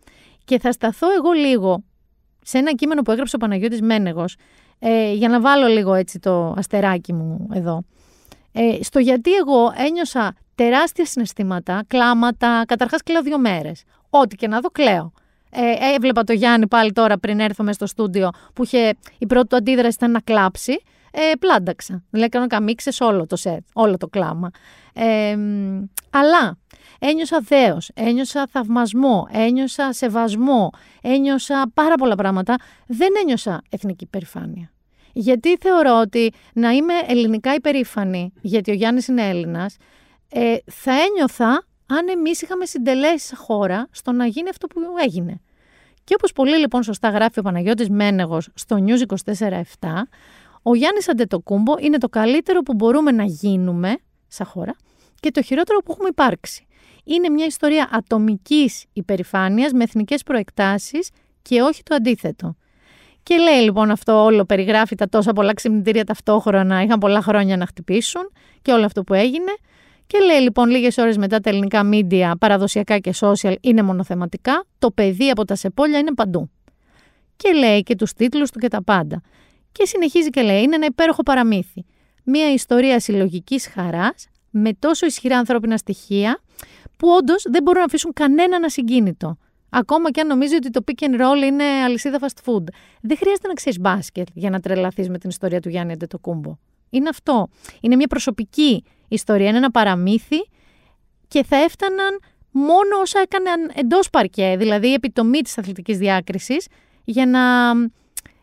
Και 0.44 0.58
θα 0.58 0.72
σταθώ 0.72 1.06
εγώ 1.16 1.32
λίγο 1.32 1.84
σε 2.42 2.58
ένα 2.58 2.72
κείμενο 2.72 3.02
που 3.02 3.10
έγραψε 3.10 3.36
ο 3.36 3.38
Παναγιώτης 3.38 3.80
Μένεγος, 3.80 4.36
ε, 4.78 5.12
για 5.12 5.28
να 5.28 5.40
βάλω 5.40 5.66
λίγο 5.66 5.94
έτσι 5.94 6.18
το 6.18 6.54
αστεράκι 6.56 7.12
μου 7.12 7.48
εδώ. 7.54 7.82
Ε, 8.52 8.82
στο 8.82 8.98
γιατί 8.98 9.34
εγώ 9.34 9.72
ένιωσα 9.86 10.34
τεράστια 10.54 11.06
συναισθήματα, 11.06 11.84
κλάματα, 11.86 12.64
καταρχάς 12.66 13.02
κλαίω 13.02 13.22
δύο 13.22 13.38
μέρες. 13.38 13.82
Ό,τι 14.10 14.36
και 14.36 14.48
να 14.48 14.60
δω 14.60 14.68
κλαίω. 14.68 15.12
Ε, 15.54 15.94
έβλεπα 15.94 16.24
το 16.24 16.32
Γιάννη 16.32 16.66
πάλι 16.66 16.92
τώρα 16.92 17.18
πριν 17.18 17.40
έρθω 17.40 17.64
μέσα 17.64 17.74
στο 17.74 17.86
στούντιο 17.86 18.30
που 18.54 18.64
είχε, 18.64 18.94
η 19.18 19.26
πρώτη 19.26 19.46
του 19.46 19.56
αντίδραση 19.56 19.96
ήταν 19.96 20.10
να 20.10 20.20
κλάψει. 20.20 20.82
Ε, 21.14 21.36
πλάνταξα. 21.38 22.02
Δηλαδή 22.10 22.30
έκανα 22.34 22.46
καμίξες 22.46 23.00
όλο 23.00 23.26
το 23.26 23.36
σετ, 23.36 23.60
όλο 23.72 23.96
το 23.96 24.08
κλάμα. 24.08 24.50
Ε, 24.92 25.36
αλλά 26.10 26.58
ένιωσα 26.98 27.40
δέος, 27.40 27.90
ένιωσα 27.94 28.46
θαυμασμό, 28.50 29.28
ένιωσα 29.30 29.92
σεβασμό, 29.92 30.70
ένιωσα 31.02 31.70
πάρα 31.74 31.94
πολλά 31.94 32.14
πράγματα. 32.14 32.56
Δεν 32.86 33.08
ένιωσα 33.20 33.62
εθνική 33.70 34.06
περηφάνεια. 34.06 34.70
Γιατί 35.12 35.56
θεωρώ 35.60 36.00
ότι 36.00 36.32
να 36.52 36.70
είμαι 36.70 36.94
ελληνικά 37.06 37.54
υπερήφανη, 37.54 38.32
γιατί 38.40 38.70
ο 38.70 38.74
Γιάννης 38.74 39.08
είναι 39.08 39.28
Έλληνας, 39.28 39.76
ε, 40.28 40.56
θα 40.66 40.92
ένιωθα 40.92 41.64
αν 41.92 42.08
εμείς 42.08 42.42
είχαμε 42.42 42.66
συντελέσει 42.66 43.36
χώρα 43.36 43.88
στο 43.90 44.12
να 44.12 44.26
γίνει 44.26 44.48
αυτό 44.48 44.66
που 44.66 44.80
έγινε. 45.02 45.40
Και 46.04 46.14
όπως 46.16 46.32
πολύ 46.32 46.56
λοιπόν 46.56 46.82
σωστά 46.82 47.08
γράφει 47.08 47.38
ο 47.38 47.42
Παναγιώτης 47.42 47.88
Μένεγος 47.88 48.48
στο 48.54 48.76
News 48.86 49.32
24-7, 49.34 49.62
ο 50.62 50.74
Γιάννης 50.74 51.08
Αντετοκούμπο 51.08 51.74
είναι 51.80 51.98
το 51.98 52.08
καλύτερο 52.08 52.60
που 52.60 52.74
μπορούμε 52.74 53.10
να 53.10 53.24
γίνουμε 53.24 53.96
σαν 54.28 54.46
χώρα 54.46 54.74
και 55.20 55.30
το 55.30 55.42
χειρότερο 55.42 55.78
που 55.78 55.92
έχουμε 55.92 56.08
υπάρξει. 56.08 56.66
Είναι 57.04 57.28
μια 57.28 57.46
ιστορία 57.46 57.88
ατομικής 57.92 58.84
υπερηφάνειας 58.92 59.72
με 59.72 59.82
εθνικές 59.82 60.22
προεκτάσεις 60.22 61.10
και 61.42 61.62
όχι 61.62 61.82
το 61.82 61.94
αντίθετο. 61.94 62.56
Και 63.22 63.36
λέει 63.36 63.60
λοιπόν 63.62 63.90
αυτό 63.90 64.24
όλο, 64.24 64.44
περιγράφει 64.44 64.94
τα 64.94 65.08
τόσα 65.08 65.32
πολλά 65.32 65.54
ξυπνητήρια 65.54 66.04
ταυτόχρονα, 66.04 66.82
είχαν 66.82 66.98
πολλά 66.98 67.22
χρόνια 67.22 67.56
να 67.56 67.66
χτυπήσουν 67.66 68.32
και 68.62 68.72
όλο 68.72 68.84
αυτό 68.84 69.02
που 69.04 69.14
έγινε. 69.14 69.52
Και 70.12 70.18
λέει 70.18 70.40
λοιπόν 70.40 70.70
λίγες 70.70 70.96
ώρες 70.96 71.16
μετά 71.16 71.40
τα 71.40 71.50
ελληνικά 71.50 71.84
μίντια, 71.84 72.36
παραδοσιακά 72.36 72.98
και 72.98 73.14
social, 73.20 73.54
είναι 73.60 73.82
μονοθεματικά. 73.82 74.64
Το 74.78 74.90
παιδί 74.90 75.30
από 75.30 75.44
τα 75.44 75.54
σεπόλια 75.54 75.98
είναι 75.98 76.14
παντού. 76.14 76.50
Και 77.36 77.52
λέει 77.52 77.82
και 77.82 77.94
τους 77.94 78.12
τίτλους 78.12 78.50
του 78.50 78.58
και 78.58 78.68
τα 78.68 78.82
πάντα. 78.84 79.20
Και 79.72 79.86
συνεχίζει 79.86 80.30
και 80.30 80.42
λέει: 80.42 80.62
Είναι 80.62 80.74
ένα 80.74 80.86
υπέροχο 80.86 81.22
παραμύθι. 81.22 81.84
Μία 82.24 82.52
ιστορία 82.52 83.00
συλλογικής 83.00 83.66
χαράς 83.66 84.26
με 84.50 84.72
τόσο 84.78 85.06
ισχυρά 85.06 85.38
ανθρώπινα 85.38 85.76
στοιχεία 85.76 86.40
που 86.96 87.08
όντως 87.08 87.44
δεν 87.50 87.62
μπορούν 87.62 87.80
να 87.80 87.86
αφήσουν 87.86 88.12
κανέναν 88.12 88.64
ασυγκίνητο. 88.64 89.36
Ακόμα 89.70 90.10
και 90.10 90.20
αν 90.20 90.26
νομίζει 90.26 90.54
ότι 90.54 90.70
το 90.70 90.80
pick 90.86 91.04
and 91.04 91.20
roll 91.20 91.46
είναι 91.46 91.64
αλυσίδα 91.64 92.18
fast 92.20 92.44
food. 92.44 92.64
Δεν 93.02 93.16
χρειάζεται 93.16 93.48
να 93.48 93.54
ξέρεις 93.54 93.78
μπάσκετ 93.78 94.26
για 94.34 94.50
να 94.50 94.60
τρελαθείς 94.60 95.08
με 95.08 95.18
την 95.18 95.28
ιστορία 95.30 95.60
του 95.60 95.68
Γιάννη 95.68 95.92
Αντετοκούμπο. 95.92 96.56
Είναι 96.92 97.08
αυτό. 97.08 97.48
Είναι 97.80 97.96
μια 97.96 98.06
προσωπική 98.06 98.84
ιστορία, 99.08 99.48
είναι 99.48 99.56
ένα 99.56 99.70
παραμύθι 99.70 100.48
και 101.28 101.44
θα 101.44 101.56
έφταναν 101.56 102.20
μόνο 102.50 102.98
όσα 103.00 103.20
έκαναν 103.20 103.70
εντός 103.74 104.10
παρκέ, 104.10 104.56
δηλαδή 104.58 104.88
η 104.88 104.92
επιτομή 104.92 105.40
της 105.40 105.58
αθλητικής 105.58 105.98
διάκρισης, 105.98 106.66
για 107.04 107.26
να 107.26 107.40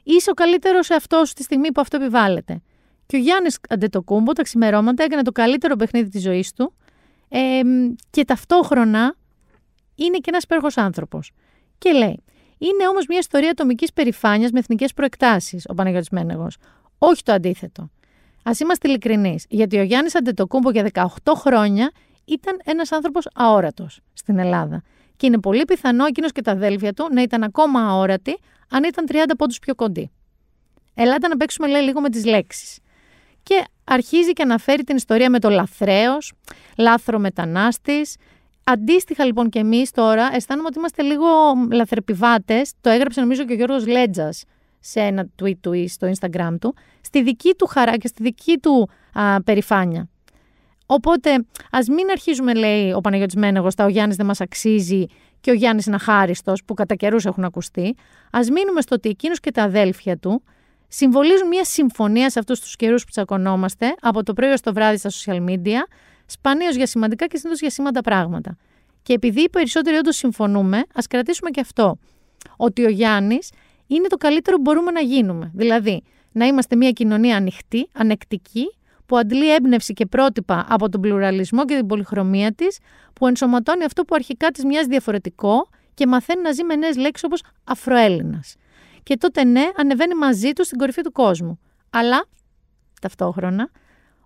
είσαι 0.04 0.30
ο 0.30 0.34
καλύτερος 0.34 0.90
εαυτός 0.90 1.28
σου 1.28 1.34
τη 1.34 1.44
στιγμή 1.44 1.72
που 1.72 1.82
αυτό 1.82 1.98
επιβάλλεται. 1.98 2.62
Και 3.06 3.16
ο 3.16 3.20
Γιάννης 3.20 3.60
Αντετοκούμπο 3.70 4.34
τα 4.34 4.42
ξημερώματα 4.42 5.04
έκανε 5.04 5.22
το 5.22 5.32
καλύτερο 5.32 5.76
παιχνίδι 5.76 6.10
της 6.10 6.22
ζωής 6.22 6.54
του 6.54 6.74
ε, 7.30 7.62
και 8.10 8.26
ταυτόχρονα 8.26 9.16
είναι 9.96 10.18
και 10.18 10.30
ένας 10.30 10.44
υπέροχος 10.44 10.78
άνθρωπος. 10.78 11.32
Και 11.78 11.92
λέει, 11.92 12.24
είναι 12.58 12.88
όμως 12.88 13.06
μια 13.08 13.18
ιστορία 13.18 13.50
ατομικής 13.50 13.94
περηφάνειας 13.94 14.52
με 14.52 14.60
εθνικές 14.60 14.94
προεκτάσεις, 14.94 15.66
ο 15.70 15.74
Παναγιώτης 15.74 16.10
Μένεγος. 16.10 16.58
Όχι 16.98 17.24
το 17.24 17.32
αντίθετο. 17.32 17.90
Α 18.44 18.52
είμαστε 18.62 18.88
ειλικρινείς, 18.88 19.46
γιατί 19.50 19.78
ο 19.78 19.84
Γιάννης 19.84 20.16
Αντετοκούμπο 20.16 20.72
για 20.72 20.90
18 20.94 21.34
χρόνια 21.36 21.92
ήταν 22.26 22.60
ένας 22.64 22.92
άνθρωπος 22.92 23.28
αόρατος 23.34 24.00
στην 24.14 24.40
Ελλάδα. 24.40 24.84
Και 25.18 25.26
είναι 25.26 25.40
πολύ 25.40 25.66
πιθανό 25.66 26.06
εκείνος 26.06 26.32
και 26.32 26.42
τα 26.42 26.52
αδέλφια 26.52 26.94
του 26.94 27.08
να 27.12 27.22
ήταν 27.22 27.44
ακόμα 27.44 27.82
αόρατοι 27.90 28.40
αν 28.70 28.84
ήταν 28.84 29.06
30 29.12 29.16
πόντους 29.38 29.60
πιο 29.60 29.76
κοντοί. 29.76 30.12
Ελάτε 30.94 31.28
να 31.28 31.38
παίξουμε 31.38 31.68
λέει, 31.68 31.82
λίγο 31.82 32.02
με 32.02 32.10
τις 32.10 32.26
λέξεις. 32.26 32.80
Και 33.44 33.64
αρχίζει 33.84 34.34
και 34.34 34.44
αναφέρει 34.44 34.84
την 34.84 34.96
ιστορία 34.96 35.30
με 35.30 35.40
το 35.40 35.50
λαθρέο, 35.50 36.18
λάθρο 36.78 37.20
μετανάστης. 37.20 38.16
Αντίστοιχα 38.64 39.26
λοιπόν 39.26 39.50
και 39.50 39.60
εμείς 39.60 39.92
τώρα 39.92 40.30
αισθάνομαι 40.34 40.68
ότι 40.68 40.78
είμαστε 40.78 41.02
λίγο 41.02 41.28
λαθρεπιβάτες. 41.72 42.72
Το 42.82 42.90
έγραψε 42.90 43.20
νομίζω 43.22 43.46
και 43.46 43.54
ο 43.54 43.56
Γιώργος 43.56 43.88
Λέτζας 43.88 44.44
σε 44.80 45.00
ένα 45.00 45.30
tweet 45.42 45.58
του 45.62 45.74
ή 45.74 45.88
στο 45.88 46.12
Instagram 46.20 46.56
του, 46.62 46.76
στη 47.02 47.24
δική 47.24 47.54
του 47.58 47.66
χαρά 47.66 47.98
και 47.98 48.08
στη 48.08 48.24
δική 48.24 48.58
του 48.58 48.90
α, 49.14 49.42
περηφάνεια. 49.42 50.10
Οπότε, 50.86 51.46
ας 51.72 51.88
μην 51.88 52.10
αρχίζουμε, 52.12 52.54
λέει 52.54 52.92
ο 52.92 53.02
Παναγιώτης 53.02 53.36
Μένεγος, 53.36 53.76
τα 53.76 53.86
ο 53.86 53.88
Γιάννης 53.88 54.16
δεν 54.16 54.26
μας 54.26 54.42
αξίζει 54.42 55.06
και 55.42 55.52
ο 55.52 55.54
Γιάννης 55.54 55.86
είναι 55.86 55.96
αχάριστος, 55.96 56.64
που 56.64 56.74
κατά 56.74 56.96
καιρούς 56.96 57.26
έχουν 57.26 57.44
ακουστεί. 57.44 57.96
Α 58.32 58.40
μείνουμε 58.54 58.82
στο 58.82 58.96
ότι 58.96 59.10
εκείνος 59.10 59.40
και 59.40 59.52
τα 59.52 59.64
αδέλφια 59.64 60.18
του 60.18 60.44
συμβολίζουν 60.88 61.48
μια 61.48 61.64
συμφωνία 61.64 62.30
σε 62.30 62.40
αυτούς 62.40 62.60
τους 62.60 62.76
καιρούς 62.76 63.04
που 63.04 63.12
τσακωνόμαστε, 63.12 63.96
από 64.02 64.24
το 64.24 64.34
πρωί 64.34 64.52
ως 64.52 64.62
το 64.62 64.74
βράδυ 64.74 64.98
στα 64.98 65.10
social 65.10 65.50
media, 65.50 65.80
σπανίως 66.26 66.76
για 66.76 66.86
σημαντικά 66.86 67.26
και 67.28 67.38
συνήθως 67.38 67.60
για 67.60 67.70
σήμαντα 67.70 68.02
πράγματα. 68.02 68.58
Και 69.02 69.14
επειδή 69.14 69.42
οι 69.42 69.50
περισσότεροι 69.50 69.98
όντως 69.98 70.16
συμφωνούμε, 70.16 70.84
ας 70.94 71.08
κρατήσουμε 71.08 71.50
και 71.50 71.60
αυτό. 71.60 71.98
Ότι 72.58 72.86
ο 72.86 72.90
Γιάννης 72.90 73.52
είναι 73.96 74.08
το 74.08 74.18
καλύτερο 74.18 74.56
που 74.56 74.62
μπορούμε 74.62 74.92
να 74.92 75.00
γίνουμε. 75.00 75.52
Δηλαδή, 75.54 76.04
να 76.32 76.46
είμαστε 76.46 76.76
μια 76.76 76.92
κοινωνία 76.92 77.36
ανοιχτή, 77.36 77.90
ανεκτική, 77.94 78.66
που 79.06 79.18
αντλεί 79.18 79.54
έμπνευση 79.54 79.94
και 79.94 80.06
πρότυπα 80.06 80.66
από 80.70 80.90
τον 80.90 81.02
πλουραλισμό 81.02 81.66
και 81.66 81.76
την 81.76 81.88
πολυχρωμία 81.88 82.52
της, 82.52 82.80
που 83.14 83.28
ενσωματώνει 83.28 83.84
αυτό 83.84 84.04
που 84.04 84.16
αρχικά 84.16 84.52
της 84.52 84.64
μοιάζει 84.64 84.88
διαφορετικό 84.88 85.70
και 85.94 86.08
μαθαίνει 86.08 86.42
να 86.42 86.52
ζει 86.52 86.64
με 86.64 86.76
νέες 86.76 86.98
λέξεις 86.98 87.24
όπως 87.24 87.44
Αφροέλληνας. 87.64 88.56
Και 89.04 89.18
τότε 89.18 89.44
ναι, 89.44 89.70
ανεβαίνει 89.76 90.16
μαζί 90.16 90.52
του 90.52 90.66
στην 90.66 90.78
κορυφή 90.78 91.02
του 91.02 91.12
κόσμου. 91.12 91.60
Αλλά 91.90 92.26
ταυτόχρονα, 93.02 93.70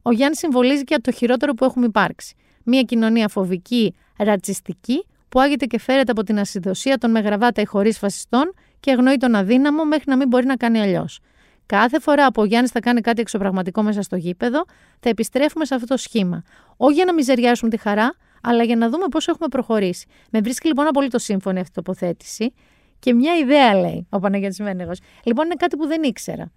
ο 0.02 0.12
Γιάννης 0.12 0.38
συμβολίζει 0.38 0.84
και 0.84 0.97
το 1.02 1.12
χειρότερο 1.12 1.54
που 1.54 1.65
έχουμε 1.65 1.86
υπάρξει. 1.86 2.36
Μια 2.63 2.82
κοινωνία 2.82 3.28
φοβική, 3.28 3.95
ρατσιστική, 4.17 5.06
που 5.30 5.39
άγεται 5.39 5.65
και 5.65 5.80
φέρεται 5.80 6.12
από 6.12 6.23
την 6.23 6.39
ασυδοσία 6.39 6.97
των 6.97 7.12
με 7.12 7.19
γραβάτα 7.19 7.62
ή 7.62 7.65
χωρίς 7.65 7.97
φασιστών 7.97 8.54
και 8.84 8.91
αγνοεί 8.91 9.17
τον 9.17 9.36
αδύναμο 9.36 9.86
μέχρι 9.86 10.04
να 10.08 10.15
μην 10.15 10.28
μπορεί 10.28 10.46
να 10.46 10.56
κάνει 10.56 10.80
αλλιώς. 10.82 11.19
Κάθε 11.65 12.00
φορά 12.00 12.32
που 12.32 12.41
ο 12.41 12.46
Γιάννης 12.46 12.72
θα 12.72 12.80
κάνει 12.80 13.02
κάτι 13.02 13.22
εξωπραγματικό 13.22 13.82
μέσα 13.82 14.02
στο 14.02 14.15
γήπεδο, 14.15 14.65
θα 15.00 15.10
επιστρέφουμε 15.10 15.65
σε 15.65 15.76
αυτό 15.76 15.88
το 15.88 15.98
σχήμα. 15.98 16.43
Όχι 16.78 16.93
για 16.93 17.06
να 17.06 17.13
μιζεριάσουμε 17.13 17.69
τη 17.69 17.78
χαρά, 17.78 18.15
αλλά 18.41 18.63
για 18.63 18.76
να 18.76 18.89
δούμε 18.89 19.08
πώς 19.08 19.28
έχουμε 19.28 19.48
προχωρήσει. 19.48 20.08
Με 20.30 20.39
βρίσκει 20.39 20.67
λοιπόν 20.67 20.88
απολύτως 20.88 21.24
σύμφωνη 21.24 21.60
αυτή 21.60 21.72
η 21.72 21.84
τοποθέτηση. 21.84 22.54
Και 23.00 23.13
μια 23.13 23.38
ιδέα 23.38 23.74
λέει 23.76 24.08
ο 24.10 24.19
Παναγιώτης 24.19 24.60
Μένεγος. 24.60 25.00
Λοιπόν, 25.24 25.46
είναι 25.46 25.56
κάτι 25.56 25.78
που 25.78 25.88
δεν 25.88 26.04
ήξερα. 26.04 26.52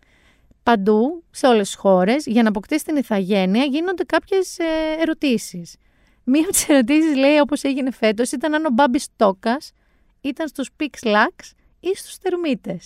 Παντού, 0.63 1.25
σε 1.31 1.47
όλες 1.47 1.67
τις 1.67 1.77
χώρες, 1.77 2.27
για 2.27 2.43
να 2.43 2.49
αποκτήσει 2.49 2.85
την 2.85 2.97
ηθαγένεια, 2.97 3.65
γίνονται 3.65 4.05
κάποιες 4.05 4.57
ερωτήσεις. 5.01 5.77
Μία 6.25 6.43
από 6.43 6.51
τις 6.51 6.69
ερωτήσεις, 6.69 7.17
λέει, 7.17 7.39
όπως 7.39 7.63
έγινε 7.63 7.91
φέτος, 7.91 8.33
ήταν 8.33 8.55
αν 8.55 8.65
ο 8.65 8.71
Μπάμπης 8.73 9.09
Τόκας 9.17 9.73
ήταν 10.21 10.49
στους 10.49 10.71
Pix 10.81 11.07
Lux 11.09 11.55
ή 11.89 11.97
στους 11.97 12.19
Τερμίτε. 12.19 12.79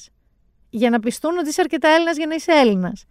Για 0.71 0.91
να 0.91 1.01
πιστούν 1.01 1.39
ότι 1.39 1.49
είσαι 1.49 1.61
αρκετά 1.61 1.89
Έλληνας 1.89 2.17
για 2.17 2.27
να 2.27 2.35
είσαι 2.35 2.53
Έλληνας. 2.53 3.05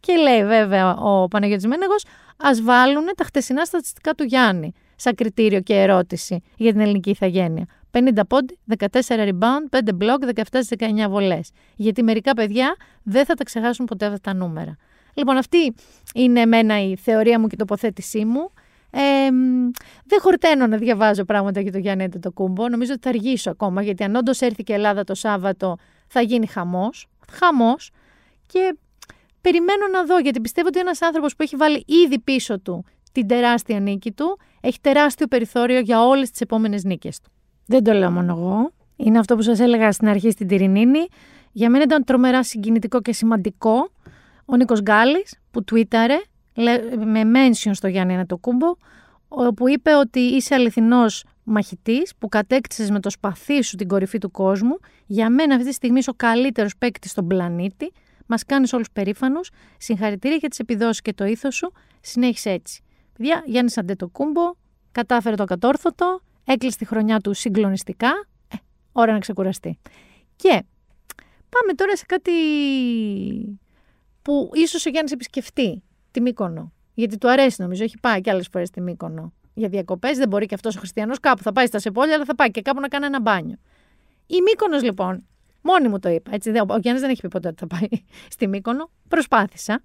Και 0.00 0.16
λέει 0.16 0.44
βέβαια 0.44 0.96
ο 0.96 1.28
Παναγιώτης 1.28 1.66
Μένεγος, 1.66 2.04
ας 2.36 2.62
βάλουν 2.62 3.04
τα 3.16 3.24
χτεσινά 3.24 3.64
στατιστικά 3.64 4.14
του 4.14 4.24
Γιάννη 4.24 4.72
σαν 4.96 5.14
κριτήριο 5.14 5.60
και 5.60 5.74
ερώτηση 5.74 6.42
για 6.56 6.72
την 6.72 6.80
ελληνική 6.80 7.10
ηθαγένεια. 7.10 7.66
50 7.90 8.26
πόντι, 8.28 8.58
14 8.78 8.88
rebound, 9.08 9.78
5 9.78 9.78
block, 10.00 10.18
17 10.34 10.60
19 10.78 11.08
βολές. 11.08 11.50
Γιατί 11.76 12.02
μερικά 12.02 12.32
παιδιά 12.32 12.76
δεν 13.02 13.24
θα 13.24 13.34
τα 13.34 13.44
ξεχάσουν 13.44 13.86
ποτέ 13.86 14.06
αυτά 14.06 14.20
τα 14.20 14.34
νούμερα. 14.34 14.76
Λοιπόν, 15.14 15.36
αυτή 15.36 15.74
είναι 16.14 16.40
εμένα 16.40 16.82
η 16.82 16.96
θεωρία 16.96 17.40
μου 17.40 17.46
και 17.46 17.54
η 17.54 17.58
τοποθέτησή 17.58 18.24
μου. 18.24 18.52
Ε, 18.98 19.30
δεν 20.04 20.20
χορταίνω 20.20 20.66
να 20.66 20.76
διαβάζω 20.76 21.24
πράγματα 21.24 21.60
για 21.60 21.72
το 21.72 21.78
Γιάννη 21.78 22.08
το 22.08 22.30
κούμπο. 22.30 22.68
Νομίζω 22.68 22.92
ότι 22.92 23.00
θα 23.02 23.08
αργήσω 23.08 23.50
ακόμα, 23.50 23.82
γιατί 23.82 24.04
αν 24.04 24.14
όντως 24.14 24.40
έρθει 24.40 24.62
και 24.62 24.72
η 24.72 24.74
Ελλάδα 24.74 25.04
το 25.04 25.14
Σάββατο, 25.14 25.76
θα 26.06 26.20
γίνει 26.20 26.46
χαμός, 26.46 27.08
χαμός 27.30 27.90
και 28.46 28.76
περιμένω 29.40 29.86
να 29.92 30.04
δω 30.04 30.18
γιατί 30.18 30.40
πιστεύω 30.40 30.68
ότι 30.68 30.78
ένας 30.78 31.02
άνθρωπος 31.02 31.36
που 31.36 31.42
έχει 31.42 31.56
βάλει 31.56 31.84
ήδη 32.04 32.18
πίσω 32.18 32.60
του 32.60 32.84
την 33.12 33.26
τεράστια 33.26 33.80
νίκη 33.80 34.12
του 34.12 34.38
έχει 34.60 34.80
τεράστιο 34.80 35.26
περιθώριο 35.26 35.78
για 35.78 36.06
όλες 36.06 36.30
τις 36.30 36.40
επόμενες 36.40 36.84
νίκες 36.84 37.20
του. 37.20 37.30
Δεν 37.66 37.84
το 37.84 37.92
λέω 37.92 38.10
μόνο 38.10 38.36
εγώ. 38.38 38.70
Είναι 38.96 39.18
αυτό 39.18 39.36
που 39.36 39.42
σας 39.42 39.60
έλεγα 39.60 39.92
στην 39.92 40.08
αρχή 40.08 40.30
στην 40.30 40.48
Τυρινίνη. 40.48 41.06
Για 41.52 41.70
μένα 41.70 41.84
ήταν 41.84 42.04
τρομερά 42.04 42.42
συγκινητικό 42.42 43.00
και 43.00 43.12
σημαντικό 43.12 43.90
ο 44.44 44.56
Νίκος 44.56 44.82
Γκάλης 44.82 45.38
που 45.50 45.64
τουίταρε 45.64 46.16
με 47.04 47.22
mention 47.34 47.70
στο 47.72 47.88
Γιάννη 47.88 48.14
Ανατοκούμπο 48.14 48.66
όπου 49.28 49.68
είπε 49.68 49.94
ότι 49.94 50.20
είσαι 50.20 50.54
αληθινός 50.54 51.24
μαχητής 51.42 52.12
που 52.18 52.28
κατέκτησες 52.28 52.90
με 52.90 53.00
το 53.00 53.10
σπαθί 53.10 53.62
σου 53.62 53.76
την 53.76 53.88
κορυφή 53.88 54.18
του 54.18 54.30
κόσμου. 54.30 54.78
Για 55.06 55.30
μένα 55.30 55.54
αυτή 55.54 55.68
τη 55.68 55.74
στιγμή 55.74 55.98
είσαι 55.98 56.10
ο 56.10 56.14
καλύτερος 56.16 56.76
παίκτης 56.76 57.10
στον 57.10 57.26
πλανήτη. 57.26 57.92
Μας 58.26 58.44
κάνεις 58.44 58.72
όλους 58.72 58.90
περήφανους. 58.90 59.50
Συγχαρητήρια 59.78 60.36
για 60.36 60.48
τις 60.48 60.58
επιδόσεις 60.58 61.00
και 61.02 61.12
το 61.12 61.24
ήθος 61.24 61.54
σου. 61.54 61.72
Συνέχισε 62.00 62.50
έτσι. 62.50 62.82
Παιδιά, 63.16 63.42
Γιάννης 63.46 63.78
Αντετοκούμπο 63.78 64.54
κατάφερε 64.92 65.34
το 65.34 65.44
κατόρθωτο, 65.44 66.20
έκλεισε 66.44 66.78
τη 66.78 66.84
χρονιά 66.84 67.20
του 67.20 67.34
συγκλονιστικά. 67.34 68.08
Ε, 68.48 68.56
ώρα 68.92 69.12
να 69.12 69.18
ξεκουραστεί. 69.18 69.78
Και 70.36 70.62
πάμε 71.48 71.72
τώρα 71.74 71.96
σε 71.96 72.04
κάτι 72.06 72.32
που 74.22 74.50
ίσως 74.54 74.86
ο 74.86 74.90
Γιάννης 74.90 75.12
επισκεφτεί, 75.12 75.82
τη 76.16 76.22
Μύκονο. 76.22 76.72
Γιατί 76.94 77.18
του 77.18 77.30
αρέσει 77.30 77.62
νομίζω, 77.62 77.84
έχει 77.84 77.98
πάει 78.00 78.20
και 78.20 78.30
άλλες 78.30 78.48
φορές 78.52 78.70
τη 78.70 78.80
Μύκονο 78.80 79.32
για 79.54 79.68
διακοπές. 79.68 80.18
Δεν 80.18 80.28
μπορεί 80.28 80.46
και 80.46 80.54
αυτός 80.54 80.76
ο 80.76 80.78
Χριστιανός 80.78 81.20
κάπου. 81.20 81.42
Θα 81.42 81.52
πάει 81.52 81.66
στα 81.66 81.78
Σεπόλια, 81.78 82.14
αλλά 82.14 82.24
θα 82.24 82.34
πάει 82.34 82.50
και 82.50 82.62
κάπου 82.62 82.80
να 82.80 82.88
κάνει 82.88 83.06
ένα 83.06 83.20
μπάνιο. 83.20 83.56
Η 84.26 84.40
Μύκονος 84.44 84.82
λοιπόν, 84.82 85.26
μόνη 85.62 85.88
μου 85.88 85.98
το 85.98 86.08
είπα. 86.08 86.30
Έτσι, 86.34 86.50
ο 86.50 86.78
Γιάννης 86.78 87.02
δεν 87.02 87.10
έχει 87.10 87.20
πει 87.20 87.28
ποτέ 87.28 87.48
ότι 87.48 87.56
θα 87.58 87.66
πάει 87.66 87.88
στη 88.34 88.46
Μύκονο. 88.46 88.90
Προσπάθησα. 89.08 89.82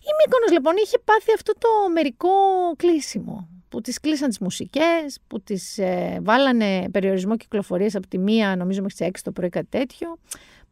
Η 0.00 0.10
Μύκονος 0.24 0.50
λοιπόν 0.52 0.74
είχε 0.84 0.98
πάθει 1.04 1.32
αυτό 1.34 1.52
το 1.52 1.68
μερικό 1.92 2.28
κλείσιμο. 2.76 3.48
Που 3.68 3.80
τις 3.80 4.00
κλείσαν 4.00 4.28
τις 4.28 4.38
μουσικές, 4.38 5.18
που 5.26 5.40
τις 5.40 5.78
ε, 5.78 6.18
βάλανε 6.22 6.88
περιορισμό 6.90 7.36
κυκλοφορίας 7.36 7.94
από 7.94 8.06
τη 8.06 8.18
μία, 8.18 8.56
νομίζω 8.56 8.82
μέχρι 8.82 8.96
τις 8.96 9.20
6 9.20 9.20
το 9.24 9.32
πρωί 9.32 9.48
κάτι 9.48 9.66
τέτοιο 9.70 10.18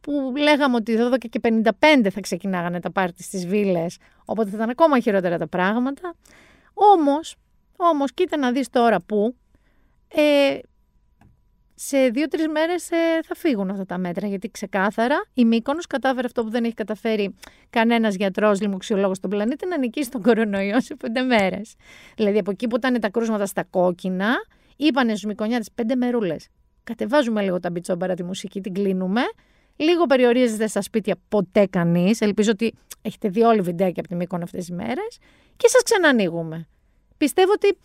που 0.05 0.33
λέγαμε 0.37 0.75
ότι 0.75 0.97
12 1.13 1.17
και 1.29 1.39
55 1.43 2.09
θα 2.11 2.19
ξεκινάγανε 2.19 2.79
τα 2.79 2.91
πάρτι 2.91 3.23
στις 3.23 3.47
βίλες, 3.47 3.97
οπότε 4.25 4.49
θα 4.49 4.55
ήταν 4.55 4.69
ακόμα 4.69 4.99
χειρότερα 4.99 5.37
τα 5.37 5.47
πράγματα. 5.47 6.15
Όμως, 6.73 7.35
όμως 7.75 8.13
κοίτα 8.13 8.37
να 8.37 8.51
δεις 8.51 8.69
τώρα 8.69 9.01
που 9.01 9.35
ε, 10.07 10.59
σε 11.75 12.09
δύο-τρεις 12.09 12.47
μέρες 12.47 12.91
ε, 12.91 13.19
θα 13.25 13.35
φύγουν 13.35 13.69
αυτά 13.69 13.85
τα 13.85 13.97
μέτρα. 13.97 14.27
Γιατί 14.27 14.49
ξεκάθαρα 14.49 15.25
η 15.33 15.45
Μύκονος 15.45 15.87
κατάφερε 15.87 16.27
αυτό 16.27 16.43
που 16.43 16.49
δεν 16.49 16.63
έχει 16.63 16.73
καταφέρει 16.73 17.35
κανένας 17.69 18.15
γιατρός, 18.15 18.61
λοιμοξιολόγος 18.61 19.17
στον 19.17 19.29
πλανήτη, 19.29 19.67
να 19.67 19.77
νικήσει 19.77 20.09
τον 20.11 20.21
κορονοϊό 20.21 20.81
σε 20.81 20.95
πέντε 20.95 21.21
μέρες. 21.21 21.75
Δηλαδή 22.15 22.37
από 22.37 22.51
εκεί 22.51 22.67
που 22.67 22.75
ήταν 22.75 22.99
τα 22.99 23.09
κρούσματα 23.09 23.45
στα 23.45 23.63
κόκκινα, 23.63 24.35
είπανε 24.75 25.09
στους 25.09 25.23
Μικονιάτε 25.23 25.65
πέντε 25.75 25.95
μερούλες. 25.95 26.47
Κατεβάζουμε 26.83 27.41
λίγο 27.41 27.59
τα 27.59 27.69
μπιτσόμπαρα 27.69 28.13
τη 28.13 28.23
μουσική, 28.23 28.61
την 28.61 28.73
κλείνουμε 28.73 29.21
Λίγο 29.75 30.05
περιορίζεται 30.05 30.67
στα 30.67 30.81
σπίτια 30.81 31.15
ποτέ 31.29 31.65
κανείς. 31.65 32.21
Ελπίζω 32.21 32.51
ότι 32.51 32.73
έχετε 33.01 33.29
δει 33.29 33.41
όλοι 33.41 33.61
βιντεάκια 33.61 33.99
από 33.99 34.07
τη 34.07 34.15
Μήκον 34.15 34.41
αυτές 34.41 34.65
τις 34.65 34.75
μέρες. 34.75 35.17
Και 35.57 35.67
σας 35.67 35.83
ξανανοίγουμε. 35.83 36.67
Πιστεύω 37.17 37.51
ότι 37.51 37.77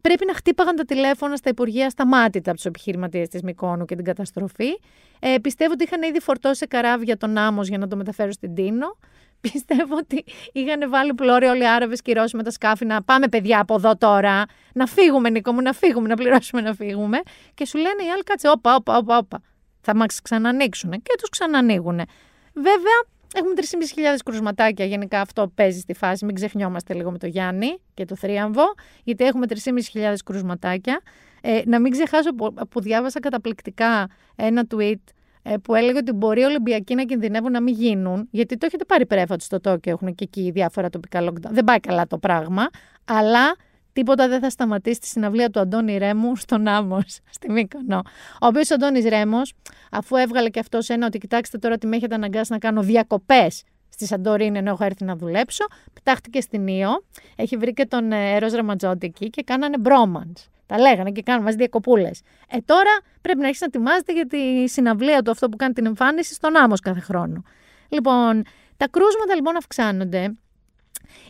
πρέπει 0.00 0.26
να 0.26 0.34
χτύπαγαν 0.34 0.76
τα 0.76 0.84
τηλέφωνα 0.84 1.36
στα 1.36 1.50
Υπουργεία 1.50 1.90
σταμάτητα 1.90 2.50
από 2.50 2.56
τους 2.56 2.66
επιχειρηματίες 2.66 3.28
της 3.28 3.42
Μικόνου 3.42 3.84
και 3.84 3.94
την 3.94 4.04
καταστροφή. 4.04 4.78
Ε, 5.20 5.38
πιστεύω 5.38 5.72
ότι 5.72 5.84
είχαν 5.84 6.02
ήδη 6.02 6.20
φορτώσει 6.20 6.66
καράβια 6.66 7.16
τον 7.16 7.36
άμμος 7.36 7.68
για 7.68 7.78
να 7.78 7.88
το 7.88 7.96
μεταφέρουν 7.96 8.32
στην 8.32 8.54
Τίνο. 8.54 8.96
Πιστεύω 9.40 9.96
ότι 9.96 10.24
είχαν 10.52 10.90
βάλει 10.90 11.14
πλώρη 11.14 11.46
όλοι 11.46 11.62
οι 11.62 11.68
Άραβες 11.68 12.02
και 12.02 12.10
οι 12.10 12.14
Ρώσοι 12.14 12.36
με 12.36 12.42
τα 12.42 12.50
σκάφη 12.50 12.84
να 12.84 13.02
πάμε 13.02 13.28
παιδιά 13.28 13.60
από 13.60 13.74
εδώ 13.74 13.96
τώρα. 13.96 14.44
Να 14.74 14.86
φύγουμε, 14.86 15.30
Νίκο 15.30 15.52
μου, 15.52 15.60
να 15.60 15.72
φύγουμε, 15.72 16.08
να 16.08 16.14
πληρώσουμε 16.16 16.60
να 16.62 16.74
φύγουμε. 16.74 17.20
Και 17.54 17.66
σου 17.66 17.78
λένε 17.78 18.02
οι 18.06 18.10
άλλοι, 18.12 18.22
κάτσε, 18.22 18.48
όπα, 18.48 18.74
όπα, 18.74 18.96
όπα, 18.96 19.16
όπα 19.16 19.42
θα 19.82 19.94
μας 19.96 20.20
ξανανοίξουν 20.22 20.90
και 20.90 21.14
τους 21.18 21.28
ξανανοίγουν. 21.28 22.00
Βέβαια, 22.54 22.98
έχουμε 23.34 23.52
3.500 23.56 24.18
κρουσματάκια. 24.24 24.84
Γενικά 24.84 25.20
αυτό 25.20 25.52
παίζει 25.54 25.78
στη 25.78 25.94
φάση. 25.94 26.24
Μην 26.24 26.34
ξεχνιόμαστε 26.34 26.94
λίγο 26.94 27.10
με 27.10 27.18
το 27.18 27.26
Γιάννη 27.26 27.78
και 27.94 28.04
το 28.04 28.16
θρίαμβο, 28.16 28.62
γιατί 29.04 29.24
έχουμε 29.24 29.46
3.500 29.92 30.14
κρουσματάκια. 30.24 31.00
Ε, 31.40 31.62
να 31.64 31.80
μην 31.80 31.92
ξεχάσω 31.92 32.34
που, 32.34 32.54
που 32.70 32.80
διάβασα 32.80 33.20
καταπληκτικά 33.20 34.08
ένα 34.36 34.66
tweet 34.74 34.94
ε, 35.42 35.56
που 35.56 35.74
έλεγε 35.74 35.98
ότι 35.98 36.12
μπορεί 36.12 36.40
οι 36.40 36.44
Ολυμπιακοί 36.44 36.94
να 36.94 37.04
κινδυνεύουν 37.04 37.50
να 37.52 37.60
μην 37.60 37.74
γίνουν, 37.74 38.28
γιατί 38.30 38.56
το 38.56 38.66
έχετε 38.66 38.84
πάρει 38.84 39.06
πρέφα 39.06 39.36
στο 39.38 39.60
Τόκιο, 39.60 39.92
έχουν 39.92 40.14
και 40.14 40.24
εκεί 40.24 40.50
διάφορα 40.50 40.90
τοπικά 40.90 41.24
lockdown. 41.24 41.50
Δεν 41.50 41.64
πάει 41.64 41.80
καλά 41.80 42.06
το 42.06 42.18
πράγμα, 42.18 42.68
αλλά 43.04 43.56
Τίποτα 43.92 44.28
δεν 44.28 44.40
θα 44.40 44.50
σταματήσει 44.50 45.00
τη 45.00 45.06
συναυλία 45.06 45.50
του 45.50 45.60
Αντώνη 45.60 45.98
Ρέμου 45.98 46.36
στον 46.36 46.66
Άμμος, 46.66 47.18
στη 47.36 47.50
Μύκονο. 47.50 48.02
Ο 48.40 48.46
οποίος 48.46 48.70
ο 48.70 48.74
Αντώνης 48.74 49.04
Ρέμος, 49.04 49.54
αφού 49.90 50.16
έβγαλε 50.16 50.48
και 50.48 50.58
αυτός 50.58 50.88
ένα 50.88 51.06
ότι 51.06 51.18
κοιτάξτε 51.18 51.58
τώρα 51.58 51.78
τι 51.78 51.86
με 51.86 51.96
έχετε 51.96 52.14
αναγκάσει 52.14 52.52
να 52.52 52.58
κάνω 52.58 52.82
διακοπές 52.82 53.62
στη 53.88 54.06
Σαντορίνη 54.06 54.58
ενώ 54.58 54.70
έχω 54.70 54.84
έρθει 54.84 55.04
να 55.04 55.16
δουλέψω, 55.16 55.64
πετάχτηκε 55.92 56.40
στην 56.40 56.66
Ήο. 56.66 57.04
Έχει 57.36 57.56
βρει 57.56 57.72
και 57.72 57.86
τον 57.86 58.12
Ερό 58.12 58.48
Ραματζόντι 58.48 59.06
εκεί 59.06 59.30
και 59.30 59.42
κάνανε 59.42 59.78
μπρόμαντς. 59.78 60.48
Τα 60.66 60.78
λέγανε 60.78 61.10
και 61.10 61.22
κάνουν 61.22 61.44
μαζί 61.44 61.56
διακοπούλες. 61.56 62.20
Ε, 62.48 62.56
τώρα 62.64 62.90
πρέπει 63.20 63.38
να 63.38 63.44
αρχίσει 63.44 63.62
να 63.62 63.70
ετοιμάζεται 63.74 64.12
για 64.12 64.26
τη 64.26 64.68
συναυλία 64.68 65.22
του 65.22 65.30
αυτό 65.30 65.48
που 65.48 65.56
κάνει 65.56 65.72
την 65.72 65.86
εμφάνιση 65.86 66.34
στον 66.34 66.56
Άμμος 66.56 66.80
κάθε 66.80 67.00
χρόνο. 67.00 67.42
Λοιπόν, 67.88 68.42
τα 68.76 68.88
κρούσματα 68.88 69.34
λοιπόν 69.34 69.56
αυξάνονται 69.56 70.36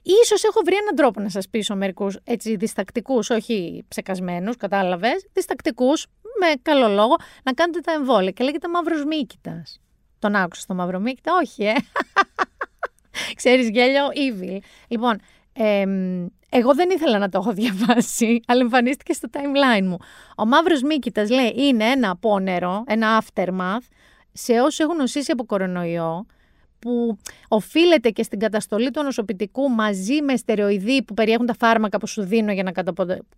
Ίσως 0.02 0.44
έχω 0.44 0.60
βρει 0.64 0.74
έναν 0.74 0.94
τρόπο 0.94 1.20
να 1.20 1.28
σας 1.28 1.48
πείσω 1.48 1.74
μερικούς 1.76 2.18
έτσι 2.24 2.56
διστακτικούς, 2.56 3.30
όχι 3.30 3.84
ψεκασμένους, 3.88 4.56
κατάλαβες, 4.56 5.26
διστακτικούς, 5.32 6.06
με 6.40 6.52
καλό 6.62 6.88
λόγο, 6.88 7.16
να 7.42 7.52
κάνετε 7.52 7.80
τα 7.80 7.92
εμβόλια. 7.92 8.30
Και 8.30 8.44
λέγεται 8.44 8.68
μαύρος 8.68 9.04
μύκητας. 9.04 9.80
Τον 10.18 10.34
άκουσα 10.34 10.64
το 10.66 10.74
μαύρο 10.74 10.98
μύκητα, 10.98 11.32
όχι 11.42 11.64
ε. 11.64 11.74
Ξέρεις 13.40 13.68
γέλιο, 13.68 14.06
evil. 14.08 14.58
Λοιπόν, 14.88 15.20
εγώ 16.50 16.74
δεν 16.74 16.90
ήθελα 16.90 17.18
να 17.18 17.28
το 17.28 17.38
έχω 17.38 17.52
διαβάσει, 17.52 18.40
αλλά 18.46 18.60
εμφανίστηκε 18.60 19.12
στο 19.12 19.28
timeline 19.32 19.82
μου. 19.82 19.96
Ο 20.36 20.46
μαύρος 20.46 20.82
μύκητας 20.82 21.30
λέει 21.30 21.52
είναι 21.56 21.84
ένα 21.84 22.10
απόνερο, 22.10 22.84
ένα 22.86 23.22
aftermath, 23.22 23.86
σε 24.32 24.52
όσους 24.52 24.78
έχουν 24.78 24.96
νοσήσει 24.96 25.30
από 25.32 25.44
κορονοϊό, 25.44 26.26
που 26.82 27.18
οφείλεται 27.48 28.10
και 28.10 28.22
στην 28.22 28.38
καταστολή 28.38 28.90
του 28.90 29.02
νοσοποιητικού 29.02 29.68
μαζί 29.68 30.22
με 30.22 30.36
στερεοειδή 30.36 31.02
που 31.02 31.14
περιέχουν 31.14 31.46
τα 31.46 31.54
φάρμακα 31.58 31.98
που 31.98 32.06
σου 32.06 32.22
δίνω 32.22 32.52
για 32.52 32.62
να 32.62 32.72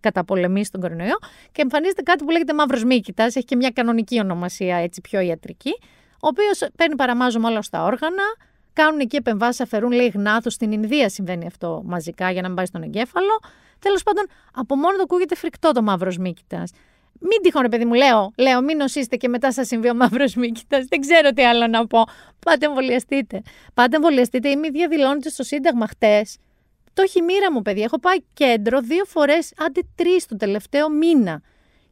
καταπολεμήσεις 0.00 0.70
τον 0.70 0.80
κορονοϊό. 0.80 1.18
Και 1.52 1.62
εμφανίζεται 1.62 2.02
κάτι 2.02 2.24
που 2.24 2.30
λέγεται 2.30 2.54
μαύρος 2.54 2.84
μύκητας, 2.84 3.36
έχει 3.36 3.44
και 3.44 3.56
μια 3.56 3.70
κανονική 3.70 4.20
ονομασία 4.20 4.76
έτσι 4.76 5.00
πιο 5.00 5.20
ιατρική, 5.20 5.72
ο 6.14 6.26
οποίος 6.26 6.68
παίρνει 6.76 6.94
παραμάζωμα 6.94 7.48
όλα 7.48 7.62
στα 7.62 7.84
όργανα, 7.84 8.22
κάνουν 8.72 9.00
εκεί 9.00 9.16
επεμβάσεις, 9.16 9.60
αφαιρούν 9.60 9.92
λέει 9.92 10.08
γνάθος. 10.14 10.52
Στην 10.52 10.72
Ινδία 10.72 11.08
συμβαίνει 11.08 11.46
αυτό 11.46 11.82
μαζικά 11.84 12.30
για 12.30 12.42
να 12.42 12.46
μην 12.46 12.56
πάει 12.56 12.66
στον 12.66 12.82
εγκέφαλο. 12.82 13.40
Τέλος 13.78 14.02
πάντων, 14.02 14.26
από 14.54 14.76
μόνο 14.76 14.96
το 14.96 15.02
ακούγεται 15.02 15.34
φρικτό 15.34 15.72
το 15.72 15.82
μαύρος 15.82 16.18
μύκητας. 16.18 16.70
Μην 17.26 17.42
τυχόν, 17.42 17.68
παιδί 17.70 17.84
μου, 17.84 17.94
λέω, 17.94 18.32
λέω, 18.36 18.62
μην 18.62 18.76
νοσήσετε 18.76 19.16
και 19.16 19.28
μετά 19.28 19.52
σας 19.52 19.66
συμβεί 19.66 19.90
ο 19.90 19.94
μαύρος 19.94 20.34
μύκητας. 20.34 20.84
Δεν 20.84 21.00
ξέρω 21.00 21.30
τι 21.30 21.44
άλλο 21.44 21.66
να 21.66 21.86
πω. 21.86 22.04
Πάτε 22.46 22.66
εμβολιαστείτε. 22.66 23.42
Πάτε 23.74 23.96
εμβολιαστείτε. 23.96 24.48
Είμαι 24.48 24.68
διαδηλώνετε 24.68 25.28
στο 25.28 25.42
Σύνταγμα 25.42 25.86
χτες. 25.86 26.36
Το 26.92 27.02
έχει 27.02 27.22
μοίρα 27.22 27.52
μου, 27.52 27.62
παιδί. 27.62 27.82
Έχω 27.82 27.98
πάει 28.00 28.16
κέντρο 28.34 28.80
δύο 28.80 29.04
φορές, 29.04 29.52
άντε 29.56 29.80
τρεις 29.94 30.26
το 30.26 30.36
τελευταίο 30.36 30.90
μήνα. 30.90 31.42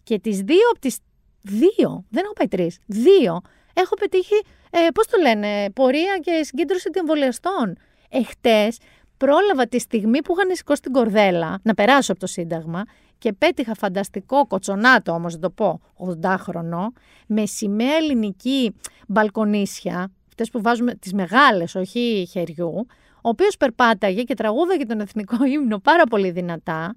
Και 0.02 0.18
τις 0.18 0.40
δύο 0.40 0.68
από 0.70 0.80
τις. 0.80 0.98
Δύο. 1.42 2.04
Δεν 2.10 2.24
έχω 2.24 2.32
πάει 2.32 2.48
τρεις. 2.48 2.78
Δύο. 2.86 3.40
Έχω 3.74 3.94
πετύχει, 3.94 4.42
ε, 4.70 4.78
πώς 4.94 5.06
το 5.06 5.20
λένε, 5.20 5.70
πορεία 5.70 6.18
και 6.22 6.40
συγκέντρωση 6.42 6.90
εμβολιαστών. 6.94 7.76
Εχθές 8.08 8.78
πρόλαβα 9.16 9.66
τη 9.66 9.78
στιγμή 9.78 10.22
που 10.22 10.34
είχαν 10.36 10.56
σηκώσει 10.56 10.80
την 10.80 10.92
κορδέλα 10.92 11.60
να 11.62 11.74
περάσω 11.74 12.12
από 12.12 12.20
το 12.20 12.26
Σύνταγμα 12.26 12.84
και 13.22 13.32
πέτυχα 13.32 13.74
φανταστικό 13.74 14.46
κοτσονάτο 14.46 15.12
όμως, 15.12 15.34
να 15.34 15.40
το 15.40 15.50
πω, 15.50 15.80
80χρονο, 15.98 16.86
με 17.26 17.46
σημαία 17.46 17.94
ελληνική 17.94 18.74
μπαλκονίσια, 19.08 20.12
αυτές 20.28 20.50
που 20.50 20.62
βάζουμε 20.62 20.94
τις 20.94 21.12
μεγάλες, 21.12 21.74
όχι 21.74 22.28
χεριού, 22.30 22.86
ο 23.14 23.28
οποίος 23.28 23.56
περπάταγε 23.56 24.22
και 24.22 24.34
τραγούδαγε 24.34 24.86
τον 24.86 25.00
εθνικό 25.00 25.44
ύμνο 25.44 25.78
πάρα 25.78 26.04
πολύ 26.04 26.30
δυνατά 26.30 26.94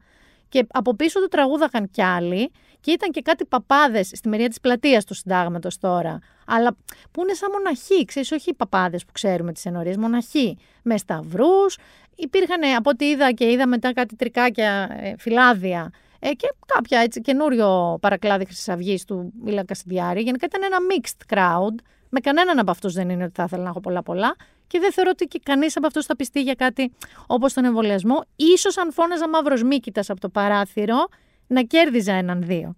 και 0.49 0.65
από 0.71 0.95
πίσω 0.95 1.21
του 1.21 1.27
τραγούδαγαν 1.27 1.89
κι 1.91 2.01
άλλοι 2.01 2.51
και 2.81 2.91
ήταν 2.91 3.11
και 3.11 3.21
κάτι 3.21 3.45
παπάδες 3.45 4.11
στη 4.13 4.29
μεριά 4.29 4.47
της 4.47 4.59
πλατείας 4.59 5.05
του 5.05 5.13
συντάγματος 5.13 5.77
τώρα. 5.77 6.19
Αλλά 6.45 6.75
που 7.11 7.21
είναι 7.21 7.33
σαν 7.33 7.49
μοναχοί, 7.51 8.05
ξέρεις, 8.05 8.31
όχι 8.31 8.49
οι 8.49 8.53
παπάδες 8.53 9.05
που 9.05 9.11
ξέρουμε 9.11 9.51
τις 9.51 9.65
ενορίες, 9.65 9.97
μοναχοί. 9.97 10.57
Με 10.83 10.97
σταυρούς. 10.97 11.77
Υπήρχαν 12.15 12.75
από 12.77 12.89
ό,τι 12.89 13.05
είδα 13.05 13.31
και 13.31 13.51
είδα 13.51 13.67
μετά 13.67 13.93
κάτι 13.93 14.15
τρικάκια, 14.15 14.97
ε, 15.01 15.13
φυλάδια 15.17 15.91
ε, 16.27 16.33
και 16.33 16.53
κάποια 16.65 16.99
έτσι 16.99 17.21
καινούριο 17.21 17.97
παρακλάδι 18.01 18.45
Χρυσής 18.45 18.69
Αυγής 18.69 19.05
του 19.05 19.33
Μίλα 19.43 19.63
Κασιδιάρη. 19.63 20.21
Γενικά 20.21 20.45
ήταν 20.45 20.61
ένα 20.63 20.77
mixed 20.89 21.33
crowd 21.33 21.75
Με 22.09 22.19
κανέναν 22.19 22.59
από 22.59 22.71
αυτούς 22.71 22.93
δεν 22.93 23.09
είναι 23.09 23.23
ότι 23.23 23.33
θα 23.35 23.43
ήθελα 23.43 23.63
να 23.63 23.69
έχω 23.69 23.79
πολλά-πολλά 23.79 24.35
και 24.67 24.79
δεν 24.79 24.91
θεωρώ 24.91 25.09
ότι 25.13 25.39
κανείς 25.39 25.77
από 25.77 25.87
αυτούς 25.87 26.05
θα 26.05 26.15
πιστεί 26.15 26.41
για 26.41 26.53
κάτι 26.53 26.91
όπως 27.27 27.53
τον 27.53 27.65
εμβολιασμό. 27.65 28.23
σω 28.57 28.81
αν 28.81 28.91
φώναζα 28.91 29.29
μαύρος 29.29 29.63
μήκητα 29.63 30.03
από 30.07 30.19
το 30.19 30.29
παράθυρο, 30.29 31.07
να 31.47 31.61
κέρδιζα 31.61 32.13
έναν 32.13 32.43
δύο. 32.43 32.75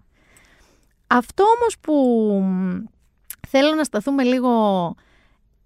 Αυτό 1.08 1.44
όμως 1.44 1.76
που 1.82 1.94
θέλω 3.48 3.76
να 3.76 3.84
σταθούμε 3.84 4.24
λίγο, 4.24 4.96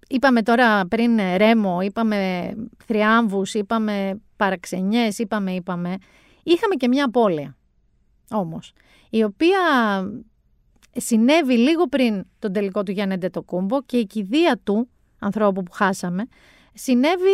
είπαμε 0.08 0.42
τώρα 0.42 0.86
πριν 0.86 1.20
ρέμο, 1.36 1.80
είπαμε 1.80 2.52
θριάμβους, 2.86 3.54
είπαμε 3.54 4.20
παραξενιές, 4.36 5.18
είπαμε, 5.18 5.52
είπαμε, 5.52 5.96
είχαμε 6.42 6.74
και 6.74 6.88
μια 6.88 7.04
απώλεια 7.04 7.56
όμως, 8.32 8.72
η 9.10 9.22
οποία 9.24 9.58
συνέβη 10.96 11.58
λίγο 11.58 11.86
πριν 11.86 12.24
τον 12.38 12.52
τελικό 12.52 12.82
του 12.82 12.90
Γιάννη 12.90 13.16
Ντετοκούμπο 13.16 13.82
και 13.82 13.96
η 13.96 14.06
κηδεία 14.06 14.60
του, 14.64 14.88
ανθρώπου 15.18 15.62
που 15.62 15.72
χάσαμε, 15.72 16.26
συνέβη 16.74 17.30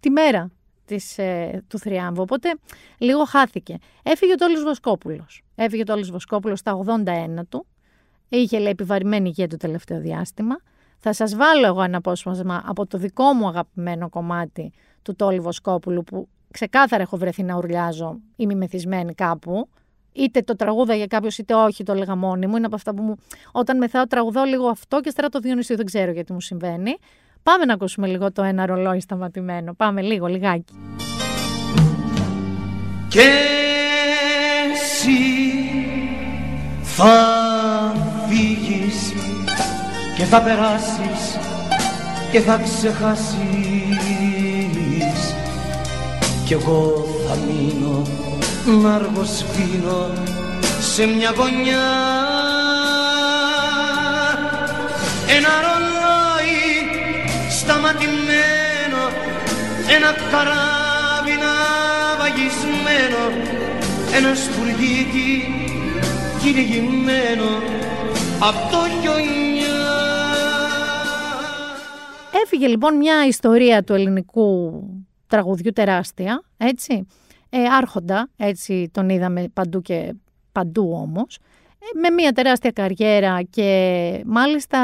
τη 0.00 0.10
μέρα 0.10 0.50
της, 0.84 1.18
ε, 1.18 1.64
του 1.68 1.78
θριάμβου, 1.78 2.22
οπότε 2.22 2.54
λίγο 2.98 3.24
χάθηκε. 3.24 3.78
Έφυγε 4.02 4.32
ο 4.32 4.34
Τόλης 4.34 4.62
Βοσκόπουλος. 4.62 5.42
Έφυγε 5.54 5.82
ο 5.82 5.84
Τόλης 5.84 6.10
Βοσκόπουλος 6.10 6.58
στα 6.58 6.72
81 6.72 7.44
του, 7.48 7.66
είχε 8.28 8.58
λέει 8.58 8.70
επιβαρημένη 8.70 9.28
υγεία 9.28 9.48
το 9.48 9.56
τελευταίο 9.56 10.00
διάστημα. 10.00 10.56
Θα 10.98 11.12
σας 11.12 11.36
βάλω 11.36 11.66
εγώ 11.66 11.82
ένα 11.82 11.96
απόσπασμα 11.96 12.62
από 12.66 12.86
το 12.86 12.98
δικό 12.98 13.32
μου 13.32 13.48
αγαπημένο 13.48 14.08
κομμάτι 14.08 14.72
του 15.02 15.14
Τόλη 15.14 15.40
Βοσκόπουλου 15.40 16.04
που 16.04 16.28
ξεκάθαρα 16.50 17.02
έχω 17.02 17.16
βρεθεί 17.16 17.42
να 17.42 17.56
ουρλιάζω 17.56 18.18
ή 18.36 18.46
μη 18.46 18.54
μεθυσμένη 18.54 19.14
κάπου 19.14 19.68
είτε 20.12 20.42
το 20.42 20.56
τραγούδα 20.56 20.94
για 20.94 21.06
κάποιο 21.06 21.30
είτε 21.38 21.54
όχι, 21.54 21.84
το 21.84 21.92
έλεγα 21.92 22.16
μόνη 22.16 22.46
μου. 22.46 22.56
Είναι 22.56 22.66
από 22.66 22.74
αυτά 22.74 22.94
που 22.94 23.02
μου. 23.02 23.16
Όταν 23.52 23.76
μεθάω, 23.76 24.06
τραγουδάω 24.06 24.44
λίγο 24.44 24.68
αυτό 24.68 25.00
και 25.00 25.10
στερα 25.10 25.28
το 25.28 25.38
Διονυσίου 25.38 25.76
δεν 25.76 25.86
ξέρω 25.86 26.10
γιατί 26.12 26.32
μου 26.32 26.40
συμβαίνει. 26.40 26.96
Πάμε 27.42 27.64
να 27.64 27.72
ακούσουμε 27.74 28.06
λίγο 28.06 28.32
το 28.32 28.42
ένα 28.42 28.66
ρολόι 28.66 29.00
σταματημένο. 29.00 29.74
Πάμε 29.74 30.02
λίγο, 30.02 30.26
λιγάκι. 30.26 30.74
Και 33.08 33.30
εσύ 34.72 35.18
θα 36.82 37.14
φύγεις 38.28 39.12
και 40.16 40.24
θα 40.24 40.42
περάσεις 40.42 41.38
και 42.32 42.40
θα 42.40 42.56
ξεχάσεις 42.56 43.36
κι 46.44 46.52
εγώ 46.52 47.04
θα 47.28 47.36
μείνω 47.36 48.27
να 48.72 48.94
αργοσπίνω 48.94 50.12
σε 50.80 51.06
μια 51.06 51.32
γωνιά. 51.36 51.88
Ένα 55.36 55.48
ρολόι 55.64 56.68
σταματημένο 57.50 59.02
ένα 59.96 60.12
καράβι 60.30 61.38
βαγισμένο 62.18 63.22
ένα 64.14 64.34
σπουργίτι 64.34 65.54
κυνηγημένο 66.42 67.62
από 68.38 68.70
το 68.70 68.78
χιονιά. 69.00 69.46
Έφυγε 72.44 72.66
λοιπόν 72.66 72.96
μια 72.96 73.26
ιστορία 73.26 73.82
του 73.82 73.94
ελληνικού 73.94 74.82
τραγουδιού 75.26 75.72
τεράστια, 75.72 76.42
έτσι, 76.56 77.06
ε, 77.50 77.64
άρχοντα, 77.64 78.28
έτσι 78.36 78.90
τον 78.92 79.08
είδαμε 79.08 79.48
παντού 79.52 79.80
και 79.80 80.14
παντού 80.52 80.90
όμως, 80.92 81.38
ε, 81.78 81.98
με 81.98 82.10
μια 82.10 82.32
τεράστια 82.32 82.70
καριέρα 82.70 83.42
και 83.42 84.22
μάλιστα 84.26 84.78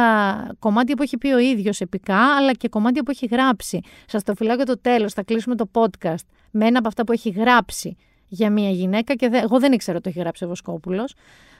κομμάτια 0.58 0.96
που 0.96 1.02
έχει 1.02 1.18
πει 1.18 1.28
ο 1.28 1.38
ίδιος 1.38 1.80
επικά, 1.80 2.36
αλλά 2.36 2.52
και 2.52 2.68
κομμάτια 2.68 3.02
που 3.02 3.10
έχει 3.10 3.26
γράψει. 3.26 3.80
Σας 4.06 4.22
το 4.22 4.34
φυλάω 4.34 4.56
για 4.56 4.66
το 4.66 4.80
τέλος, 4.80 5.12
θα 5.12 5.22
κλείσουμε 5.22 5.54
το 5.54 5.70
podcast 5.72 6.26
με 6.50 6.66
ένα 6.66 6.78
από 6.78 6.88
αυτά 6.88 7.04
που 7.04 7.12
έχει 7.12 7.30
γράψει 7.30 7.96
για 8.28 8.50
μια 8.50 8.70
γυναίκα 8.70 9.14
και 9.14 9.30
εγώ 9.32 9.58
δεν 9.58 9.72
ήξερα 9.72 10.00
το 10.00 10.08
έχει 10.08 10.18
γράψει 10.18 10.44
ο 10.44 10.48
Βοσκόπουλος. 10.48 11.14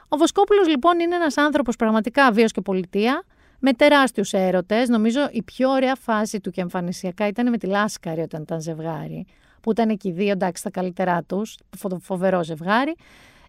Ο 0.08 0.16
Βοσκόπουλος 0.16 0.68
λοιπόν 0.68 1.00
είναι 1.00 1.14
ένας 1.14 1.36
άνθρωπος 1.36 1.76
πραγματικά 1.76 2.32
βίος 2.32 2.52
και 2.52 2.60
πολιτεία, 2.60 3.24
με 3.58 3.72
τεράστιους 3.72 4.32
έρωτες. 4.32 4.88
Νομίζω 4.88 5.28
η 5.30 5.42
πιο 5.42 5.70
ωραία 5.70 5.94
φάση 5.94 6.40
του 6.40 6.50
και 6.50 6.60
εμφανισιακά 6.60 7.26
ήταν 7.26 7.50
με 7.50 7.58
τη 7.58 7.66
Λάσκαρη 7.66 8.20
όταν 8.20 8.42
ήταν 8.42 8.60
ζευγάρι 8.60 9.26
που 9.64 9.70
ήταν 9.70 9.88
εκεί 9.88 10.10
δύο, 10.10 10.30
εντάξει, 10.30 10.62
τα 10.62 10.70
καλύτερά 10.70 11.22
τους, 11.22 11.56
φοβερό 12.00 12.44
ζευγάρι. 12.44 12.94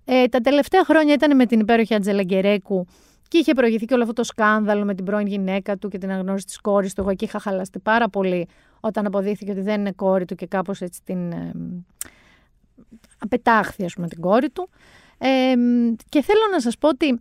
Ε, 0.05 0.27
τα 0.27 0.39
τελευταία 0.39 0.83
χρόνια 0.85 1.13
ήταν 1.13 1.35
με 1.35 1.45
την 1.45 1.59
υπέροχη 1.59 1.93
Ατζελα 1.93 2.23
Γκερέκου 2.23 2.85
και 3.27 3.37
είχε 3.37 3.53
προηγηθεί 3.53 3.85
και 3.85 3.93
όλο 3.93 4.01
αυτό 4.03 4.13
το 4.13 4.23
σκάνδαλο 4.23 4.85
με 4.85 4.95
την 4.95 5.05
πρώην 5.05 5.27
γυναίκα 5.27 5.77
του 5.77 5.89
και 5.89 5.97
την 5.97 6.11
αγνώριση 6.11 6.45
της 6.45 6.61
κόρης 6.61 6.93
του. 6.93 7.01
Εγώ 7.01 7.09
εκεί 7.09 7.25
είχα 7.25 7.39
χαλαστεί 7.39 7.79
πάρα 7.79 8.09
πολύ 8.09 8.47
όταν 8.79 9.05
αποδείχθηκε 9.05 9.51
ότι 9.51 9.61
δεν 9.61 9.79
είναι 9.79 9.91
κόρη 9.91 10.25
του 10.25 10.35
και 10.35 10.45
κάπως 10.45 10.81
έτσι 10.81 11.01
την. 11.03 11.31
Ε, 11.31 11.51
απετάχθη, 13.17 13.85
ας 13.85 13.93
πούμε, 13.93 14.07
την 14.07 14.21
κόρη 14.21 14.49
του. 14.49 14.69
Ε, 15.17 15.53
και 16.09 16.21
θέλω 16.21 16.41
να 16.51 16.59
σας 16.59 16.77
πω 16.77 16.87
ότι 16.87 17.19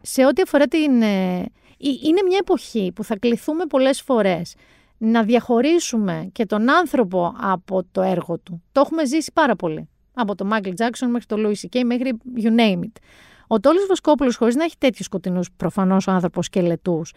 σε 0.00 0.26
ό,τι 0.26 0.42
αφορά 0.42 0.66
την... 0.66 1.02
Ε, 1.02 1.44
είναι 1.78 2.22
μια 2.26 2.38
εποχή 2.40 2.92
που 2.94 3.04
θα 3.04 3.18
κληθούμε 3.18 3.66
πολλές 3.66 4.00
φορές 4.00 4.54
να 5.02 5.22
διαχωρίσουμε 5.22 6.28
και 6.32 6.46
τον 6.46 6.70
άνθρωπο 6.70 7.34
από 7.40 7.82
το 7.92 8.02
έργο 8.02 8.38
του. 8.38 8.62
Το 8.72 8.80
έχουμε 8.80 9.04
ζήσει 9.04 9.30
πάρα 9.34 9.56
πολύ. 9.56 9.88
Από 10.14 10.34
το 10.34 10.48
Michael 10.52 10.74
Jackson 10.76 11.06
μέχρι 11.10 11.26
το 11.26 11.36
Louis 11.38 11.66
C.K. 11.66 11.82
μέχρι 11.84 12.12
you 12.36 12.58
name 12.58 12.80
it. 12.80 13.02
Ο 13.46 13.60
Τόλης 13.60 13.86
Βοσκόπουλος 13.88 14.36
χωρίς 14.36 14.54
να 14.54 14.64
έχει 14.64 14.74
τέτοιους 14.78 15.06
σκοτεινούς 15.06 15.50
προφανώς 15.56 16.06
ο 16.06 16.10
άνθρωπος 16.10 16.46
σκελετούς, 16.46 17.12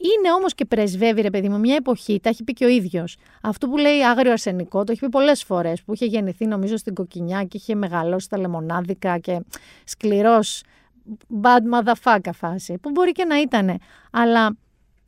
είναι 0.00 0.32
όμως 0.32 0.54
και 0.54 0.64
πρεσβεύει, 0.64 1.20
ρε 1.20 1.30
παιδί 1.30 1.48
μου, 1.48 1.58
μια 1.58 1.74
εποχή, 1.74 2.20
τα 2.22 2.28
έχει 2.28 2.44
πει 2.44 2.52
και 2.52 2.64
ο 2.64 2.68
ίδιος. 2.68 3.16
Αυτό 3.42 3.68
που 3.68 3.76
λέει 3.76 4.04
άγριο 4.04 4.32
αρσενικό, 4.32 4.84
το 4.84 4.92
έχει 4.92 5.00
πει 5.00 5.08
πολλές 5.08 5.42
φορές. 5.42 5.82
Που 5.82 5.94
είχε 5.94 6.06
γεννηθεί, 6.06 6.46
νομίζω, 6.46 6.76
στην 6.76 6.94
Κοκκινιά 6.94 7.44
και 7.44 7.56
είχε 7.56 7.74
μεγαλώσει 7.74 8.24
στα 8.24 8.38
Λεμονάδικα 8.38 9.18
και 9.18 9.40
σκληρός 9.84 10.62
bad 11.42 11.60
motherfucker 11.74 12.30
φάση. 12.34 12.78
Που 12.78 12.90
μπορεί 12.90 13.12
και 13.12 13.24
να 13.24 13.40
ήταν. 13.40 13.78
Αλλά 14.10 14.56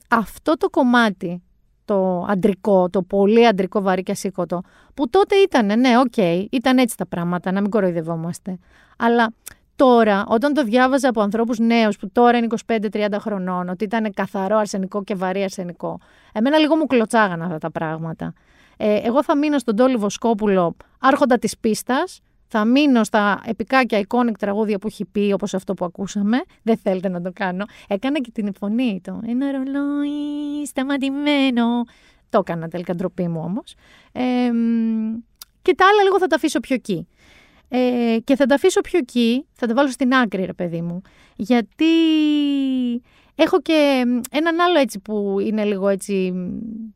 αυτό 0.08 0.56
το 0.56 0.70
κομμάτι 0.70 1.42
το 1.85 2.25
αντρικό, 2.29 2.88
το 2.90 3.03
πολύ 3.03 3.47
αντρικό 3.47 3.81
βαρύ 3.81 4.03
και 4.03 4.12
ασήκωτο, 4.12 4.62
που 4.95 5.11
τότε 5.11 5.37
ήταν, 5.37 5.66
ναι, 5.81 5.99
OK, 5.98 6.12
okay, 6.16 6.45
ήταν 6.51 6.79
έτσι 6.79 6.97
τα 6.97 7.07
πράγματα, 7.07 7.53
να 7.53 7.61
μην 7.61 7.71
κοροϊδευόμαστε. 7.71 8.59
Αλλά 8.99 9.33
τώρα, 9.77 10.25
όταν 10.29 10.53
το 10.53 10.64
διάβαζα 10.64 11.09
από 11.09 11.21
ανθρώπους 11.21 11.59
νέους 11.59 11.97
που 11.97 12.11
τώρα 12.12 12.38
είναι 12.38 12.47
25-30 12.66 13.07
χρονών, 13.18 13.68
ότι 13.68 13.85
ήταν 13.85 14.12
καθαρό 14.14 14.57
αρσενικό 14.57 15.05
και 15.05 15.14
βαρύ 15.14 15.42
αρσενικό, 15.42 15.99
εμένα 16.33 16.59
λίγο 16.59 16.77
μου 16.77 16.87
κλωτσάγαν 16.87 17.42
αυτά 17.42 17.59
τα 17.59 17.71
πράγματα. 17.71 18.33
Ε, 18.77 19.01
εγώ 19.03 19.23
θα 19.23 19.37
μείνω 19.37 19.59
στον 19.59 19.77
Τόλι 19.77 19.97
Βοσκόπουλο 19.97 20.77
άρχοντα 20.99 21.38
της 21.38 21.59
πίστας, 21.59 22.21
θα 22.55 22.65
μείνω 22.65 23.05
στα 23.05 23.43
επικά 23.47 23.85
και 23.85 24.07
iconic 24.09 24.33
τραγούδια 24.38 24.79
που 24.79 24.87
έχει 24.87 25.05
πει, 25.05 25.33
όπως 25.33 25.55
αυτό 25.55 25.75
που 25.75 25.85
ακούσαμε. 25.85 26.43
Δεν 26.62 26.77
θέλετε 26.77 27.09
να 27.09 27.21
το 27.23 27.31
κάνω. 27.35 27.65
Έκανα 27.88 28.21
και 28.21 28.31
την 28.31 28.55
φωνή 28.59 29.01
του. 29.05 29.21
Ένα 29.27 29.51
ρολόι 29.51 30.67
σταματημένο. 30.67 31.85
Το 32.31 32.38
έκανα 32.38 32.69
τελικά 32.69 32.95
ντροπή 32.95 33.29
μου 33.29 33.41
όμως. 33.45 33.75
Ε, 34.12 34.23
και 35.62 35.75
τα 35.75 35.87
άλλα 35.87 36.03
λίγο 36.03 36.19
θα 36.19 36.27
τα 36.27 36.37
αφήσω 36.37 36.61
πιο 36.61 36.75
εκεί. 36.75 37.07
Ε, 37.69 38.17
και 38.25 38.37
θα 38.37 38.47
τα 38.47 38.55
αφήσω 38.55 38.81
πιο 38.81 38.99
εκεί, 38.99 39.47
θα 39.53 39.67
τα 39.67 39.75
βάλω 39.75 39.88
στην 39.88 40.15
άκρη 40.15 40.45
ρε 40.45 40.53
παιδί 40.53 40.81
μου, 40.81 41.03
γιατί 41.37 41.85
έχω 43.35 43.61
και 43.61 44.05
έναν 44.31 44.61
άλλο 44.61 44.79
έτσι 44.79 44.99
που 44.99 45.37
είναι 45.41 45.65
λίγο 45.65 45.88
έτσι 45.88 46.33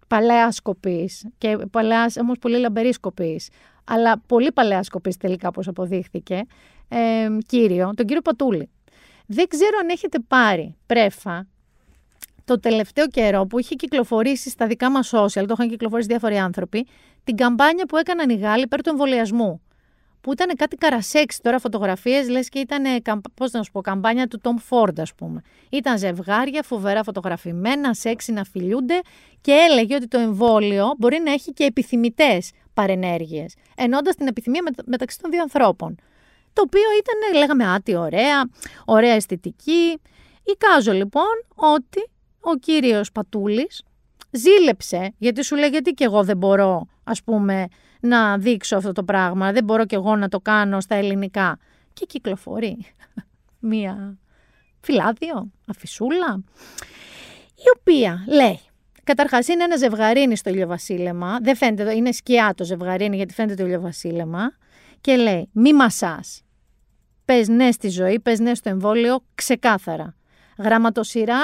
παλαιά 0.08 0.50
σκοπής 0.50 1.26
και 1.38 1.58
παλαιάς 1.70 2.16
όμως 2.16 2.38
πολύ 2.38 2.58
λαμπερή 2.58 2.92
σκοπής, 2.92 3.48
αλλά 3.86 4.20
πολύ 4.26 4.52
παλαιά 4.52 4.82
σκοπής 4.82 5.16
τελικά 5.16 5.48
όπως 5.48 5.68
αποδείχθηκε, 5.68 6.42
ε, 6.88 7.28
κύριο, 7.46 7.92
τον 7.96 8.06
κύριο 8.06 8.22
Πατούλη. 8.22 8.70
Δεν 9.26 9.48
ξέρω 9.48 9.78
αν 9.80 9.88
έχετε 9.88 10.18
πάρει 10.28 10.76
πρέφα 10.86 11.46
το 12.44 12.60
τελευταίο 12.60 13.06
καιρό 13.06 13.46
που 13.46 13.58
είχε 13.58 13.74
κυκλοφορήσει 13.74 14.50
στα 14.50 14.66
δικά 14.66 14.90
μας 14.90 15.12
social, 15.14 15.44
το 15.46 15.52
είχαν 15.52 15.68
κυκλοφορήσει 15.68 16.08
διάφοροι 16.08 16.38
άνθρωποι, 16.38 16.86
την 17.24 17.36
καμπάνια 17.36 17.86
που 17.86 17.96
έκαναν 17.96 18.30
οι 18.30 18.34
Γάλλοι 18.34 18.62
υπέρ 18.62 18.82
του 18.82 18.88
εμβολιασμού. 18.88 19.60
Που 20.20 20.32
ήταν 20.32 20.56
κάτι 20.56 20.76
καρασέξι 20.76 21.40
τώρα 21.42 21.58
φωτογραφίες, 21.58 22.28
λες 22.28 22.48
και 22.48 22.58
ήταν, 22.58 22.82
πώς 23.34 23.50
να 23.50 23.62
σου 23.62 23.70
πω, 23.70 23.80
καμπάνια 23.80 24.26
του 24.26 24.40
Tom 24.42 24.54
Ford, 24.70 25.00
ας 25.00 25.14
πούμε. 25.14 25.40
Ήταν 25.70 25.98
ζευγάρια 25.98 26.62
φοβερά 26.62 27.02
φωτογραφημένα, 27.02 27.94
σεξι 27.94 28.32
να 28.32 28.44
φιλιούνται 28.44 29.00
και 29.40 29.52
έλεγε 29.52 29.94
ότι 29.94 30.08
το 30.08 30.18
εμβόλιο 30.18 30.94
μπορεί 30.98 31.20
να 31.24 31.32
έχει 31.32 31.52
και 31.52 31.64
επιθυμητές 31.64 32.50
παρενέργειες, 32.76 33.54
ενώντας 33.76 34.14
την 34.14 34.26
επιθυμία 34.26 34.62
μεταξύ 34.84 35.18
των 35.20 35.30
δύο 35.30 35.40
ανθρώπων. 35.40 35.94
Το 36.52 36.62
οποίο 36.66 36.88
ήταν, 36.98 37.40
λέγαμε, 37.40 37.66
άτι 37.66 37.96
ωραία, 37.96 38.50
ωραία 38.84 39.14
αισθητική. 39.14 40.00
Εικάζω 40.42 40.92
λοιπόν 40.92 41.44
ότι 41.54 42.08
ο 42.40 42.54
κύριος 42.54 43.12
Πατούλης 43.12 43.82
ζήλεψε, 44.30 45.14
γιατί 45.18 45.44
σου 45.44 45.56
λέει 45.56 45.68
γιατί 45.68 45.90
και 45.90 46.04
εγώ 46.04 46.24
δεν 46.24 46.36
μπορώ, 46.36 46.86
ας 47.04 47.22
πούμε, 47.22 47.66
να 48.00 48.38
δείξω 48.38 48.76
αυτό 48.76 48.92
το 48.92 49.04
πράγμα, 49.04 49.52
δεν 49.52 49.64
μπορώ 49.64 49.86
και 49.86 49.94
εγώ 49.94 50.16
να 50.16 50.28
το 50.28 50.40
κάνω 50.40 50.80
στα 50.80 50.94
ελληνικά. 50.94 51.58
Και 51.92 52.06
κυκλοφορεί 52.06 52.86
μία 53.58 54.18
φυλάδιο, 54.80 55.50
αφισούλα. 55.66 56.44
η 57.54 57.78
οποία 57.78 58.24
λέει, 58.28 58.60
Καταρχάς, 59.06 59.48
είναι 59.48 59.64
ένα 59.64 59.76
ζευγαρίνι 59.76 60.36
στο 60.36 60.50
ηλιοβασίλεμα. 60.50 61.38
Δεν 61.42 61.56
φαίνεται, 61.56 61.94
είναι 61.94 62.12
σκιά 62.12 62.54
το 62.56 62.64
ζευγαρίνι 62.64 63.16
γιατί 63.16 63.34
φαίνεται 63.34 63.54
το 63.54 63.64
ηλιοβασίλεμα. 63.64 64.52
Και 65.00 65.16
λέει: 65.16 65.48
Μη 65.52 65.72
μασάς. 65.72 66.42
Πες 67.24 67.48
ναι 67.48 67.70
στη 67.70 67.88
ζωή, 67.88 68.20
πες 68.20 68.38
ναι 68.38 68.54
στο 68.54 68.68
εμβόλιο, 68.68 69.24
ξεκάθαρα. 69.34 70.14
Γραμματοσυρά 70.58 71.38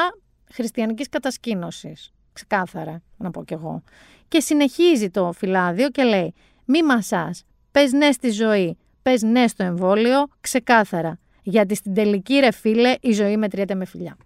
χριστιανικής 0.52 1.08
κατασκήνωσης. 1.08 2.12
Ξεκάθαρα, 2.32 3.02
να 3.16 3.30
πω 3.30 3.44
κι 3.44 3.52
εγώ. 3.52 3.82
Και 4.28 4.40
συνεχίζει 4.40 5.10
το 5.10 5.32
φυλάδιο 5.32 5.88
και 5.88 6.02
λέει: 6.02 6.34
Μη 6.64 6.82
μασάς. 6.82 7.44
Πες 7.70 7.92
ναι 7.92 8.12
στη 8.12 8.30
ζωή, 8.30 8.78
πες 9.02 9.22
ναι 9.22 9.48
στο 9.48 9.64
εμβόλιο, 9.64 10.28
ξεκάθαρα. 10.40 11.18
Γιατί 11.42 11.74
στην 11.74 11.94
τελική 11.94 12.34
ρε 12.34 12.52
φίλε 12.52 12.94
η 13.00 13.12
ζωή 13.12 13.36
μετριέται 13.36 13.74
με 13.74 13.84
φιλιά. 13.84 14.16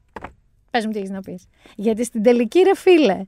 Πες 0.76 0.86
μου 0.86 0.92
τι 0.92 0.98
έχεις 0.98 1.10
να 1.10 1.20
πεις. 1.20 1.46
Γιατί 1.76 2.04
στην 2.04 2.22
τελική 2.22 2.60
ρε 2.60 2.74
φίλε, 2.74 3.20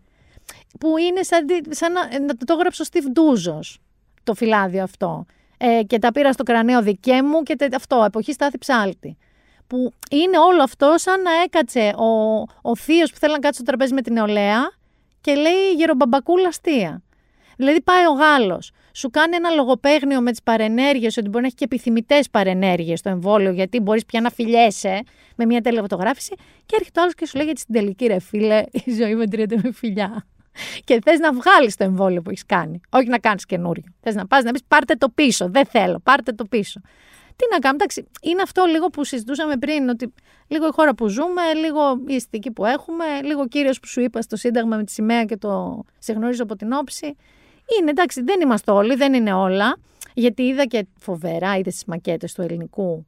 που 0.80 0.98
είναι 0.98 1.22
σαν, 1.22 1.46
σαν 1.68 1.92
να, 1.92 2.20
να 2.20 2.37
το 2.37 2.52
έγραψε 2.52 2.82
ο 2.82 2.84
Στιβ 2.84 3.06
Ντούζος, 3.06 3.78
το 4.24 4.34
φυλάδιο 4.34 4.82
αυτό. 4.82 5.24
Ε, 5.58 5.82
και 5.82 5.98
τα 5.98 6.12
πήρα 6.12 6.32
στο 6.32 6.42
κρανίο 6.42 6.82
δικέ 6.82 7.22
μου 7.22 7.42
και 7.42 7.56
τε, 7.56 7.68
αυτό, 7.74 8.02
εποχή 8.06 8.32
στάθη 8.32 8.58
ψάλτη. 8.58 9.16
Που 9.66 9.92
είναι 10.11 10.38
όλο 10.38 10.62
αυτό 10.62 10.94
σαν 10.96 11.22
να 11.22 11.30
έκατσε 11.44 11.92
ο, 11.96 12.40
ο 12.62 12.76
θείος 12.76 13.12
που 13.12 13.18
θέλει 13.18 13.32
να 13.32 13.38
κάτσει 13.38 13.61
στο 13.61 13.70
τραπέζι 13.70 13.94
με 13.94 14.02
την 14.02 14.12
νεολαία 14.12 14.72
και 15.20 15.34
λέει 15.34 15.72
γερομπαμπακούλα 15.76 16.48
αστεία. 16.48 17.02
Δηλαδή 17.56 17.80
πάει 17.80 18.06
ο 18.06 18.12
Γάλλος, 18.12 18.70
σου 18.98 19.11
κάνει 19.11 19.37
ένα 19.37 19.50
λογοπαίγνιο 19.50 20.20
με 20.20 20.30
τις 20.30 20.42
παρενέργειες, 20.42 21.16
ότι 21.16 21.28
μπορεί 21.28 21.40
να 21.40 21.46
έχει 21.46 21.56
και 21.56 21.64
επιθυμητές 21.64 22.30
παρενέργειες 22.30 22.98
στο 22.98 23.08
εμβόλιο, 23.08 23.50
γιατί 23.50 23.80
μπορείς 23.80 24.04
πια 24.06 24.20
να 24.20 24.30
φιλιέσαι 24.30 25.02
με 25.37 25.44
μια 25.46 25.61
τελεφωτογράφηση. 25.61 26.34
Και 26.66 26.76
έρχεται 26.78 27.00
ο 27.00 27.02
άλλος 27.02 27.14
και 27.14 27.26
σου 27.26 27.37
λέει 27.37 27.46
για 27.46 27.56
στην 27.56 27.74
τελική 27.74 28.06
ρε 28.06 28.18
φίλε, 28.18 28.62
η 28.72 28.92
ζωή 28.92 29.14
μετριέται 29.14 29.61
με 29.62 29.72
φιλιά. 29.72 30.26
Και 30.84 30.98
θες 31.04 31.18
να 31.18 31.32
βγάλεις 31.32 31.76
το 31.76 31.84
εμβόλιο 31.84 32.22
που 32.22 32.30
έχεις 32.30 32.46
κάνει. 32.46 32.80
Όχι 32.90 33.08
να 33.08 33.18
κάνεις 33.18 33.46
καινούριο. 33.46 33.84
Θες 34.00 34.14
να 34.14 34.26
πας 34.26 34.44
να 34.44 34.50
πεις 34.50 34.62
πάρτε 34.68 34.94
το 34.94 35.08
πίσω. 35.08 35.48
Δεν 35.50 35.66
θέλω, 35.66 36.00
πάρτε 36.02 36.32
το 36.32 36.44
πίσω. 36.44 36.80
Τι 37.37 37.44
να 37.50 37.58
κάνουμε, 37.58 37.84
εντάξει, 37.84 38.08
είναι 38.22 38.42
αυτό 38.42 38.64
λίγο 38.64 38.87
που 38.87 39.04
συζητούσαμε 39.04 39.56
πριν, 39.56 39.88
ότι 39.88 40.14
λίγο 40.48 40.66
η 40.66 40.70
χώρα 40.72 40.94
που 40.94 41.08
ζούμε, 41.08 41.42
λίγο 41.54 41.80
η 42.06 42.14
αισθητική 42.14 42.50
που 42.50 42.64
έχουμε, 42.64 43.04
λίγο 43.22 43.40
ο 43.40 43.46
κύριος 43.46 43.80
που 43.80 43.87
σου 43.87 44.00
είπα 44.00 44.22
στο 44.22 44.37
Σύνταγμα 44.37 44.76
με 44.76 44.84
τη 44.84 44.92
σημαία 44.92 45.24
και 45.24 45.37
το 45.37 45.82
σε 45.98 46.12
γνωρίζω 46.12 46.42
από 46.42 46.56
την 46.56 46.72
όψη. 46.72 47.16
Είναι 47.78 47.90
εντάξει, 47.90 48.22
δεν 48.22 48.40
είμαστε 48.40 48.70
όλοι, 48.70 48.94
δεν 48.94 49.14
είναι 49.14 49.33
όλα. 49.33 49.76
Γιατί 50.14 50.42
είδα 50.42 50.64
και 50.64 50.87
φοβερά, 50.98 51.57
είδες 51.57 51.74
τις 51.74 51.85
μακέτες 51.85 52.33
του 52.33 52.42
ελληνικού. 52.42 53.07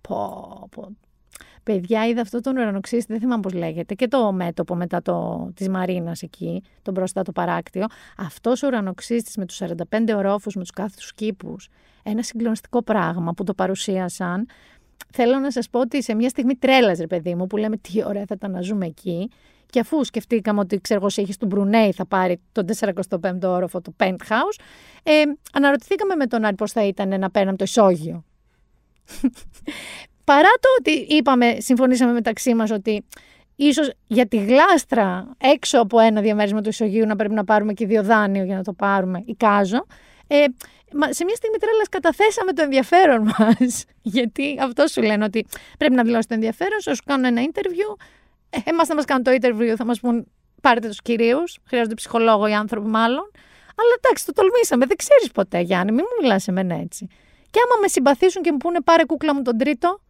Πω, 0.00 0.68
πω. 0.70 0.96
Παιδιά, 1.62 2.06
είδα 2.06 2.20
αυτό 2.20 2.40
τον 2.40 2.56
ουρανοξύστη, 2.56 3.12
δεν 3.12 3.20
θυμάμαι 3.20 3.42
πώς 3.42 3.52
λέγεται, 3.52 3.94
και 3.94 4.08
το 4.08 4.32
μέτωπο 4.32 4.74
μετά 4.74 5.02
το, 5.02 5.48
της 5.54 5.68
Μαρίνας 5.68 6.22
εκεί, 6.22 6.62
τον 6.82 6.94
μπροστά 6.94 7.22
το 7.22 7.32
παράκτιο. 7.32 7.86
Αυτός 8.16 8.62
ο 8.62 8.66
ουρανοξύστης 8.66 9.36
με 9.36 9.46
τους 9.46 9.56
45 9.56 10.14
ορόφους, 10.16 10.54
με 10.54 10.60
τους 10.60 10.70
κάθετους 10.70 11.14
κήπους, 11.14 11.68
ένα 12.02 12.22
συγκλονιστικό 12.22 12.82
πράγμα 12.82 13.32
που 13.32 13.44
το 13.44 13.54
παρουσίασαν. 13.54 14.46
Θέλω 15.12 15.38
να 15.38 15.50
σας 15.50 15.68
πω 15.70 15.80
ότι 15.80 16.02
σε 16.02 16.14
μια 16.14 16.28
στιγμή 16.28 16.56
τρέλας, 16.56 16.98
ρε 16.98 17.06
παιδί 17.06 17.34
μου, 17.34 17.46
που 17.46 17.56
λέμε 17.56 17.76
τι 17.76 18.04
ωραία 18.04 18.24
θα 18.26 18.34
ήταν 18.36 18.50
να 18.50 18.60
ζούμε 18.60 18.86
εκεί. 18.86 19.30
Και 19.70 19.80
αφού 19.80 20.04
σκεφτήκαμε 20.04 20.60
ότι 20.60 20.80
ξέρω 20.80 21.00
εγώ, 21.00 21.22
έχει 21.22 21.38
του 21.38 21.46
Μπρουνέι 21.46 21.92
θα 21.92 22.06
πάρει 22.06 22.40
τον 22.52 22.66
45ο 22.78 23.38
όροφο 23.42 23.80
του 23.80 23.96
Penthouse, 24.00 24.60
ε, 25.02 25.22
αναρωτηθήκαμε 25.52 26.14
με 26.14 26.26
τον 26.26 26.44
Άρη 26.44 26.54
πώς 26.54 26.72
θα 26.72 26.84
ήταν 26.84 27.20
να 27.20 27.30
παίρναμε 27.30 27.56
το 27.56 27.64
ισόγειο. 27.64 28.24
Παρά 30.24 30.50
το 30.60 30.68
ότι 30.78 31.14
είπαμε, 31.14 31.56
συμφωνήσαμε 31.58 32.12
μεταξύ 32.12 32.54
μας 32.54 32.70
ότι 32.70 33.04
ίσως 33.56 33.92
για 34.06 34.26
τη 34.26 34.36
γλάστρα 34.36 35.36
έξω 35.38 35.80
από 35.80 35.98
ένα 35.98 36.20
διαμέρισμα 36.20 36.60
του 36.60 36.68
ισογείου 36.68 37.06
να 37.06 37.16
πρέπει 37.16 37.34
να 37.34 37.44
πάρουμε 37.44 37.72
και 37.72 37.86
δύο 37.86 38.02
δάνειο 38.02 38.44
για 38.44 38.56
να 38.56 38.62
το 38.62 38.72
πάρουμε, 38.72 39.22
εικάζω. 39.24 39.86
Ε, 40.26 40.44
σε 41.10 41.24
μια 41.24 41.34
στιγμή 41.34 41.58
τρέλας 41.58 41.88
καταθέσαμε 41.88 42.52
το 42.52 42.62
ενδιαφέρον 42.62 43.22
μας. 43.38 43.84
Γιατί 44.02 44.58
αυτό 44.60 44.86
σου 44.86 45.02
λένε 45.02 45.24
ότι 45.24 45.46
πρέπει 45.78 45.94
να 45.94 46.02
δηλώσει 46.02 46.28
το 46.28 46.34
ενδιαφέρον, 46.34 46.80
σου 46.80 46.92
κάνουν 47.04 47.24
ένα 47.24 47.42
interview, 47.52 47.96
ε, 47.96 48.17
Εμάς 48.64 48.86
θα 48.88 48.94
μας 48.94 49.04
κάνουν 49.04 49.22
το 49.22 49.30
interview, 49.40 49.74
θα 49.76 49.84
μας 49.84 50.00
πούν 50.00 50.26
πάρετε 50.62 50.88
τους 50.88 51.02
κυρίους. 51.02 51.58
Χρειάζονται 51.64 51.94
ψυχολόγο 51.94 52.46
οι 52.46 52.54
άνθρωποι, 52.54 52.88
μάλλον. 52.88 53.30
Αλλά 53.80 53.94
εντάξει, 54.00 54.26
το 54.26 54.32
τολμήσαμε. 54.32 54.86
Δεν 54.86 54.96
ξέρεις 54.96 55.30
ποτέ, 55.30 55.60
Γιάννη, 55.60 55.92
μην 55.92 56.04
μου 56.08 56.22
μιλάς 56.22 56.42
σε 56.42 56.52
μένα 56.52 56.74
έτσι. 56.74 57.06
Και 57.50 57.58
άμα 57.64 57.80
με 57.80 57.88
συμπαθήσουν 57.88 58.42
και 58.42 58.52
μου 58.52 58.56
πούνε 58.56 58.80
πάρε 58.80 59.04
κούκλα 59.04 59.34
μου 59.34 59.42
τον 59.42 59.56
τρίτο, 59.56 60.00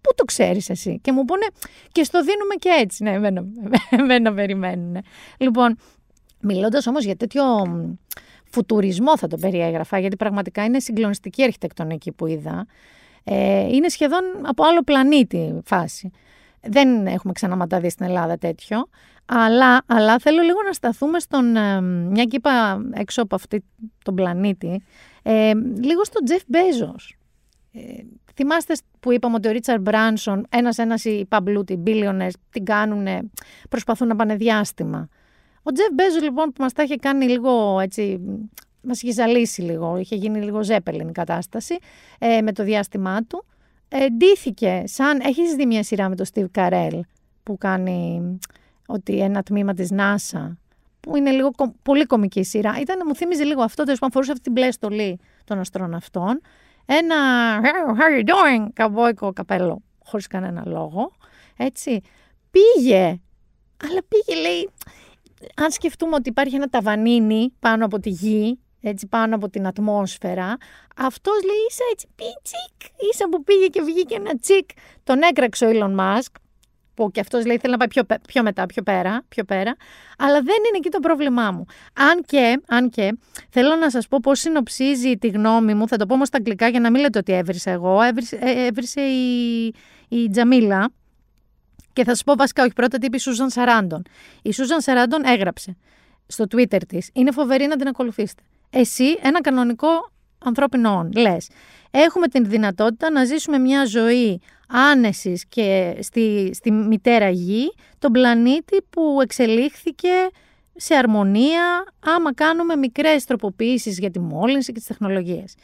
πού 0.00 0.14
το 0.14 0.24
ξέρεις 0.24 0.68
εσύ; 0.70 0.98
Και 1.02 1.12
μου 1.12 1.24
πούνε 1.24 1.46
και 1.92 2.04
στο 2.04 2.22
δίνουμε 2.22 2.54
και 2.54 2.68
έτσι. 2.68 3.02
Ναι, 3.02 3.12
εμένα, 3.12 3.44
εμένα 3.90 4.34
περιμένουν. 4.34 4.96
Λοιπόν, 5.38 5.76
μιλώντας 6.40 6.86
όμως 6.86 7.04
για 7.04 7.16
τέτοιο 7.16 7.44
φουτουρισμό 8.50 9.18
θα 9.18 9.26
το 9.26 9.36
περιέγραφα, 9.36 9.98
γιατί 9.98 10.16
πραγματικά 10.16 10.64
είναι 10.64 10.80
συγκλονιστική 10.80 11.42
αρχιτεκτονική 11.42 12.12
που 12.12 12.26
είδα. 12.26 12.66
Ε, 13.24 13.60
είναι 13.60 13.88
σχεδόν 13.88 14.22
από 14.42 14.64
άλλο 14.64 14.82
πλανήτη 14.82 15.60
φάση. 15.64 16.10
Δεν 16.70 17.06
έχουμε 17.06 17.32
ξαναματαδεί 17.32 17.90
στην 17.90 18.06
Ελλάδα 18.06 18.38
τέτοιο. 18.38 18.88
Αλλά, 19.26 19.82
αλλά 19.86 20.18
θέλω 20.18 20.42
λίγο 20.42 20.58
να 20.66 20.72
σταθούμε 20.72 21.20
στον, 21.20 21.56
ε, 21.56 21.80
μια 21.80 22.24
και 22.24 22.36
είπα 22.36 22.80
έξω 22.92 23.22
από 23.22 23.34
αυτή 23.34 23.64
τον 24.04 24.14
πλανήτη, 24.14 24.82
ε, 25.22 25.52
λίγο 25.80 26.04
στον 26.04 26.24
Τζεφ 26.24 26.42
Μπέζος. 26.46 27.16
Ε, 27.72 27.80
θυμάστε 28.34 28.74
που 29.00 29.12
είπαμε 29.12 29.34
ότι 29.34 29.48
ο 29.48 29.50
Ρίτσαρ 29.50 29.80
Μπράνσον, 29.80 30.46
ένας-ένας 30.48 31.04
οι 31.04 31.26
παμπλούτι, 31.28 31.82
billionaires, 31.86 32.30
την 32.50 32.64
κάνουν, 32.64 33.30
προσπαθούν 33.68 34.08
να 34.08 34.16
πάνε 34.16 34.36
διάστημα. 34.36 35.08
Ο 35.62 35.72
Τζεφ 35.72 35.88
Μπέζος 35.94 36.22
λοιπόν 36.22 36.52
που 36.52 36.62
μας 36.62 36.72
τα 36.72 36.82
είχε 36.82 36.96
κάνει 36.96 37.28
λίγο 37.28 37.80
έτσι, 37.80 38.20
μας 38.82 39.02
είχε 39.02 39.12
ζαλίσει 39.12 39.62
λίγο, 39.62 39.96
είχε 39.96 40.16
γίνει 40.16 40.40
λίγο 40.40 40.62
ζέπελιν 40.62 41.08
η 41.08 41.12
κατάσταση 41.12 41.76
ε, 42.18 42.40
με 42.40 42.52
το 42.52 42.62
διάστημά 42.62 43.22
του 43.22 43.44
εντύθηκε 43.88 44.82
σαν... 44.86 45.20
Έχεις 45.22 45.54
δει 45.54 45.66
μια 45.66 45.82
σειρά 45.82 46.08
με 46.08 46.16
τον 46.16 46.26
Steve 46.34 46.46
Carell 46.54 47.00
που 47.42 47.58
κάνει 47.58 48.38
ότι 48.86 49.18
ένα 49.18 49.42
τμήμα 49.42 49.74
της 49.74 49.88
NASA 49.92 50.56
που 51.00 51.16
είναι 51.16 51.30
λίγο 51.30 51.50
πολύ 51.82 52.06
κομική 52.06 52.42
σειρά. 52.42 52.80
Ήταν, 52.80 53.02
μου 53.06 53.14
θύμιζε 53.14 53.44
λίγο 53.44 53.62
αυτό, 53.62 53.82
τέλος 53.82 53.98
πάντων 53.98 54.12
φορούσε 54.14 54.30
αυτή 54.32 54.42
την 54.42 54.52
μπλε 54.52 54.70
στολή 54.70 55.18
των 55.44 55.58
αστροναυτών. 55.58 56.40
Ένα 56.86 57.16
how 57.62 58.00
are 58.00 58.20
you 58.20 58.28
doing, 58.28 58.68
καβόικο 58.72 59.32
καπέλο, 59.32 59.82
χωρίς 60.04 60.26
κανένα 60.26 60.62
λόγο. 60.66 61.12
Έτσι. 61.56 62.00
Πήγε, 62.50 63.20
αλλά 63.84 64.00
πήγε 64.08 64.40
λέει, 64.40 64.70
αν 65.54 65.70
σκεφτούμε 65.70 66.14
ότι 66.14 66.28
υπάρχει 66.28 66.54
ένα 66.54 66.68
ταβανίνι 66.68 67.52
πάνω 67.58 67.84
από 67.84 68.00
τη 68.00 68.10
γη 68.10 68.58
έτσι 68.80 69.06
πάνω 69.06 69.34
από 69.34 69.48
την 69.48 69.66
ατμόσφαιρα. 69.66 70.56
Αυτός 70.96 71.44
λέει 71.44 71.66
είσαι 71.68 71.82
έτσι 71.92 72.06
πίτσικ, 72.14 72.94
ίσα 73.12 73.28
που 73.28 73.44
πήγε 73.44 73.66
και 73.66 73.82
βγήκε 73.82 74.14
ένα 74.14 74.38
τσικ. 74.38 74.68
Τον 75.04 75.22
έκραξε 75.22 75.66
ο 75.66 75.70
Elon 75.72 75.96
Musk, 76.00 76.32
που 76.94 77.10
και 77.10 77.20
αυτός 77.20 77.46
λέει 77.46 77.58
θέλει 77.58 77.72
να 77.72 77.78
πάει 77.78 77.88
πιο, 77.88 78.02
πιο 78.26 78.42
μετά, 78.42 78.66
πιο 78.66 78.82
πέρα, 78.82 79.22
πιο 79.28 79.44
πέρα. 79.44 79.76
Αλλά 80.18 80.42
δεν 80.42 80.56
είναι 80.68 80.76
εκεί 80.76 80.88
το 80.88 80.98
πρόβλημά 80.98 81.50
μου. 81.50 81.64
Αν 81.92 82.22
και, 82.26 82.60
αν 82.68 82.90
και 82.90 83.18
θέλω 83.50 83.76
να 83.76 83.90
σας 83.90 84.08
πω 84.08 84.18
πώς 84.22 84.40
συνοψίζει 84.40 85.16
τη 85.16 85.28
γνώμη 85.28 85.74
μου, 85.74 85.88
θα 85.88 85.96
το 85.96 86.06
πω 86.06 86.14
όμως 86.14 86.28
στα 86.28 86.36
αγγλικά 86.36 86.68
για 86.68 86.80
να 86.80 86.90
μην 86.90 87.00
λέτε 87.00 87.18
ότι 87.18 87.32
έβρισα 87.32 87.70
εγώ, 87.70 88.02
έβρισε, 88.02 88.38
ε, 88.40 88.66
έβρισε 88.66 89.00
η, 89.00 89.66
η 90.08 90.30
Τζαμίλα, 90.30 90.90
και 91.92 92.04
θα 92.04 92.10
σας 92.10 92.24
πω 92.24 92.34
βασικά, 92.34 92.62
όχι 92.62 92.72
πρώτα, 92.72 92.98
τι 92.98 93.06
είπε 93.06 93.16
η 93.16 93.20
Σούζαν 93.20 93.50
Σαράντον. 93.50 94.02
Η 94.42 94.52
Σούζαν 94.52 94.80
Σαράντον 94.80 95.24
έγραψε 95.24 95.76
στο 96.26 96.44
Twitter 96.50 96.80
της. 96.88 97.10
Είναι 97.12 97.30
φοβερή 97.30 97.66
να 97.66 97.76
την 97.76 97.88
ακολουθήσετε 97.88 98.42
εσύ 98.70 99.18
ένα 99.22 99.40
κανονικό 99.40 100.10
ανθρώπινο 100.38 100.96
όν. 100.96 101.12
Λες, 101.16 101.48
έχουμε 101.90 102.28
την 102.28 102.44
δυνατότητα 102.44 103.10
να 103.10 103.24
ζήσουμε 103.24 103.58
μια 103.58 103.84
ζωή 103.84 104.40
άνεσης 104.68 105.46
και 105.48 105.96
στη, 106.00 106.50
στη 106.54 106.70
μητέρα 106.70 107.28
γη, 107.28 107.72
τον 107.98 108.12
πλανήτη 108.12 108.82
που 108.90 109.18
εξελίχθηκε 109.22 110.10
σε 110.76 110.94
αρμονία 110.94 111.84
άμα 112.00 112.34
κάνουμε 112.34 112.76
μικρές 112.76 113.24
τροποποιήσεις 113.24 113.98
για 113.98 114.10
τη 114.10 114.20
μόλυνση 114.20 114.72
και 114.72 114.78
τις 114.78 114.88
τεχνολογίες. 114.88 115.54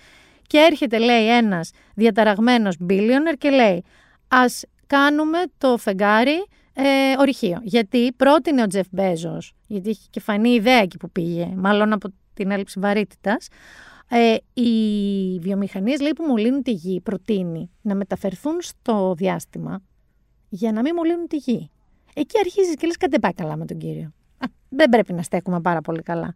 Και 0.47 0.59
έρχεται, 0.59 0.99
λέει, 0.99 1.37
ένας 1.37 1.71
διαταραγμένος 1.95 2.77
billionaire 2.89 3.37
και 3.39 3.51
λέει 3.51 3.85
ας 4.29 4.65
κάνουμε 4.87 5.39
το 5.59 5.77
φεγγάρι 5.77 6.47
ε, 6.73 6.83
ορυχείο. 7.19 7.61
Γιατί 7.63 8.13
πρότεινε 8.13 8.63
ο 8.63 8.67
Τζεφ 8.67 8.87
Μπέζος, 8.91 9.53
γιατί 9.67 9.91
είχε 9.91 10.07
και 10.11 10.21
φανεί 10.21 10.51
ιδέα 10.51 10.79
εκεί 10.79 10.97
που 10.97 11.11
πήγε, 11.11 11.53
μάλλον 11.57 11.93
από 11.93 12.09
την 12.35 12.51
έλλειψη 12.51 12.81
βαρύτητας, 12.81 13.49
ε, 14.09 14.37
οι 14.61 15.39
βιομηχανίες 15.39 16.01
λέει, 16.01 16.13
που 16.13 16.25
μολύνουν 16.25 16.63
τη 16.63 16.71
γη 16.71 17.01
προτείνει 17.01 17.71
να 17.83 17.95
μεταφερθούν 17.95 18.57
στο 18.61 19.15
διάστημα 19.17 19.83
για 20.49 20.73
να 20.73 20.81
μην 20.81 20.95
μολύνουν 20.95 21.27
τη 21.27 21.37
γη. 21.37 21.71
Εκεί 22.15 22.39
αρχίζεις 22.39 22.75
και 22.75 22.87
λες 22.87 22.97
κάτι 22.97 23.19
πάει 23.21 23.33
καλά 23.33 23.57
με 23.57 23.65
τον 23.65 23.79
κύριο. 23.79 24.13
δεν 24.69 24.89
πρέπει 24.89 25.13
να 25.13 25.23
στέκουμε 25.23 25.61
πάρα 25.61 25.81
πολύ 25.81 26.03
καλά. 26.03 26.33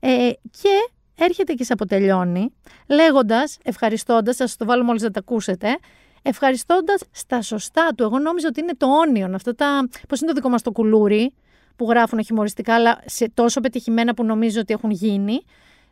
Ε, 0.00 0.30
και 0.50 0.90
έρχεται 1.14 1.52
και 1.52 1.64
σε 1.64 1.72
αποτελειώνει 1.72 2.52
λέγοντας, 2.88 3.58
ευχαριστώντας, 3.62 4.36
θα 4.36 4.46
σας 4.46 4.56
το 4.56 4.64
βάλω 4.64 4.84
μόλις 4.84 5.02
να 5.02 5.10
τα 5.10 5.18
ακούσετε, 5.18 5.78
ευχαριστώντας 6.22 7.02
στα 7.10 7.42
σωστά 7.42 7.92
του. 7.96 8.02
Εγώ 8.02 8.18
νόμιζα 8.18 8.48
ότι 8.48 8.60
είναι 8.60 8.74
το 8.76 8.86
όνιον, 8.86 9.34
αυτά 9.34 9.54
τα. 9.54 9.88
Πώς 10.08 10.20
είναι 10.20 10.28
το 10.28 10.34
δικό 10.34 10.48
μας 10.48 10.62
το 10.62 10.72
κουλούρι, 10.72 11.32
που 11.76 11.86
γράφουν 11.88 12.24
χιουμοριστικά, 12.24 12.74
αλλά 12.74 12.98
σε 13.04 13.30
τόσο 13.34 13.60
πετυχημένα 13.60 14.14
που 14.14 14.24
νομίζω 14.24 14.60
ότι 14.60 14.72
έχουν 14.72 14.90
γίνει. 14.90 15.40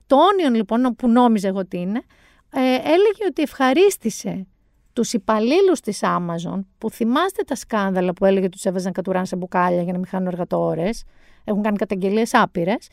Το 0.06 0.16
όνιον 0.16 0.54
λοιπόν, 0.54 0.94
που 0.98 1.08
νόμιζα 1.08 1.48
εγώ 1.48 1.58
ότι 1.58 1.76
είναι, 1.78 2.02
ε, 2.52 2.60
έλεγε 2.74 3.24
ότι 3.28 3.42
ευχαρίστησε 3.42 4.46
τους 4.92 5.12
υπαλλήλους 5.12 5.80
της 5.80 6.00
Amazon, 6.02 6.60
που 6.78 6.90
θυμάστε 6.90 7.42
τα 7.42 7.54
σκάνδαλα 7.54 8.12
που 8.12 8.24
έλεγε 8.24 8.44
ότι 8.44 8.54
τους 8.54 8.64
έβαζαν 8.64 8.92
κατουράν 8.92 9.26
σε 9.26 9.36
μπουκάλια 9.36 9.82
για 9.82 9.92
να 9.92 9.98
μην 9.98 10.06
χάνουν 10.06 10.26
εργατόρες, 10.26 11.04
έχουν 11.44 11.62
κάνει 11.62 11.76
καταγγελίες 11.76 12.34
άπειρες, 12.34 12.88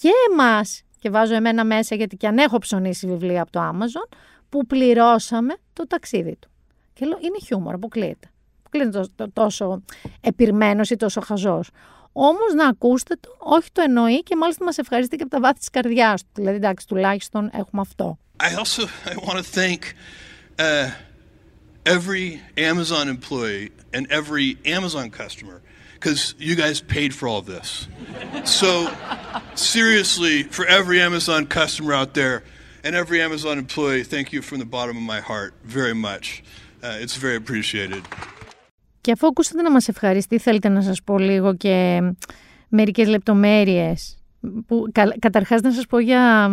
και 0.00 0.10
εμάς, 0.30 0.82
και 0.98 1.10
βάζω 1.10 1.34
εμένα 1.34 1.64
μέσα 1.64 1.94
γιατί 1.94 2.16
και 2.16 2.26
αν 2.26 2.38
έχω 2.38 2.58
ψωνίσει 2.58 3.06
βιβλία 3.06 3.42
από 3.42 3.50
το 3.50 3.60
Amazon, 3.60 4.16
που 4.48 4.66
πληρώσαμε 4.66 5.54
το 5.72 5.86
ταξίδι 5.86 6.36
του. 6.40 6.48
Και 6.92 7.06
λέω, 7.06 7.18
είναι 7.20 7.38
χιούμορ, 7.44 7.74
αποκλείεται. 7.74 8.30
Αποκλείεται 8.58 9.08
το, 9.14 9.30
τόσο 9.32 9.82
επιρμένος 10.20 10.90
ή 10.90 10.96
τόσο 10.96 11.20
χαζός. 11.20 11.70
Όμως 12.16 12.54
να 12.54 12.68
ακούσετε 12.68 13.16
το, 13.20 13.36
όχι 13.38 13.68
το 13.72 13.82
εννοεί 13.82 14.22
και 14.22 14.36
μάλιστα 14.36 14.64
μας 14.64 14.78
ευχαριστεί 14.78 15.16
και 15.16 15.22
από 15.22 15.32
τα 15.32 15.40
βάθη 15.40 15.58
της 15.58 15.70
καρδιάς 15.70 16.22
του. 16.22 16.28
Δηλαδή, 16.34 16.56
εντάξει, 16.56 16.86
τουλάχιστον 16.86 17.50
έχουμε 17.52 17.82
αυτό. 17.82 18.18
I 18.40 18.54
also 18.54 18.82
I 19.06 19.14
want 19.26 19.38
to 19.38 19.46
thank 19.60 19.94
uh, 20.58 20.90
every 21.96 22.40
Amazon 22.56 23.08
employee 23.08 23.70
and 23.92 24.06
every 24.10 24.58
Amazon 24.76 25.10
customer 25.10 25.62
because 25.94 26.34
you 26.38 26.54
guys 26.54 26.80
paid 26.80 27.14
for 27.14 27.26
all 27.28 27.42
this. 27.42 27.88
so, 28.44 28.70
seriously, 29.54 30.42
for 30.42 30.66
every 30.66 31.00
Amazon 31.00 31.46
customer 31.46 31.92
out 31.94 32.12
there 32.14 32.42
and 32.84 32.94
every 32.94 33.22
Amazon 33.22 33.56
employee, 33.58 34.04
thank 34.04 34.32
you 34.32 34.42
from 34.42 34.58
the 34.58 34.70
bottom 34.76 34.96
of 34.96 35.02
my 35.02 35.20
heart 35.20 35.54
very 35.64 35.94
much. 35.94 36.42
Uh, 36.82 36.98
it's 37.00 37.16
very 37.16 37.36
appreciated. 37.36 38.02
Και 39.04 39.12
αφού 39.12 39.26
ακούσατε 39.26 39.62
να 39.62 39.70
μας 39.70 39.88
ευχαριστεί, 39.88 40.38
θέλετε 40.38 40.68
να 40.68 40.80
σας 40.80 41.02
πω 41.02 41.18
λίγο 41.18 41.54
και 41.54 42.00
μερικές 42.68 43.08
λεπτομέρειες 43.08 44.16
που, 44.66 44.84
κα, 44.92 45.14
καταρχάς 45.18 45.60
να 45.60 45.72
σας 45.72 45.86
πω 45.86 45.98
για 45.98 46.50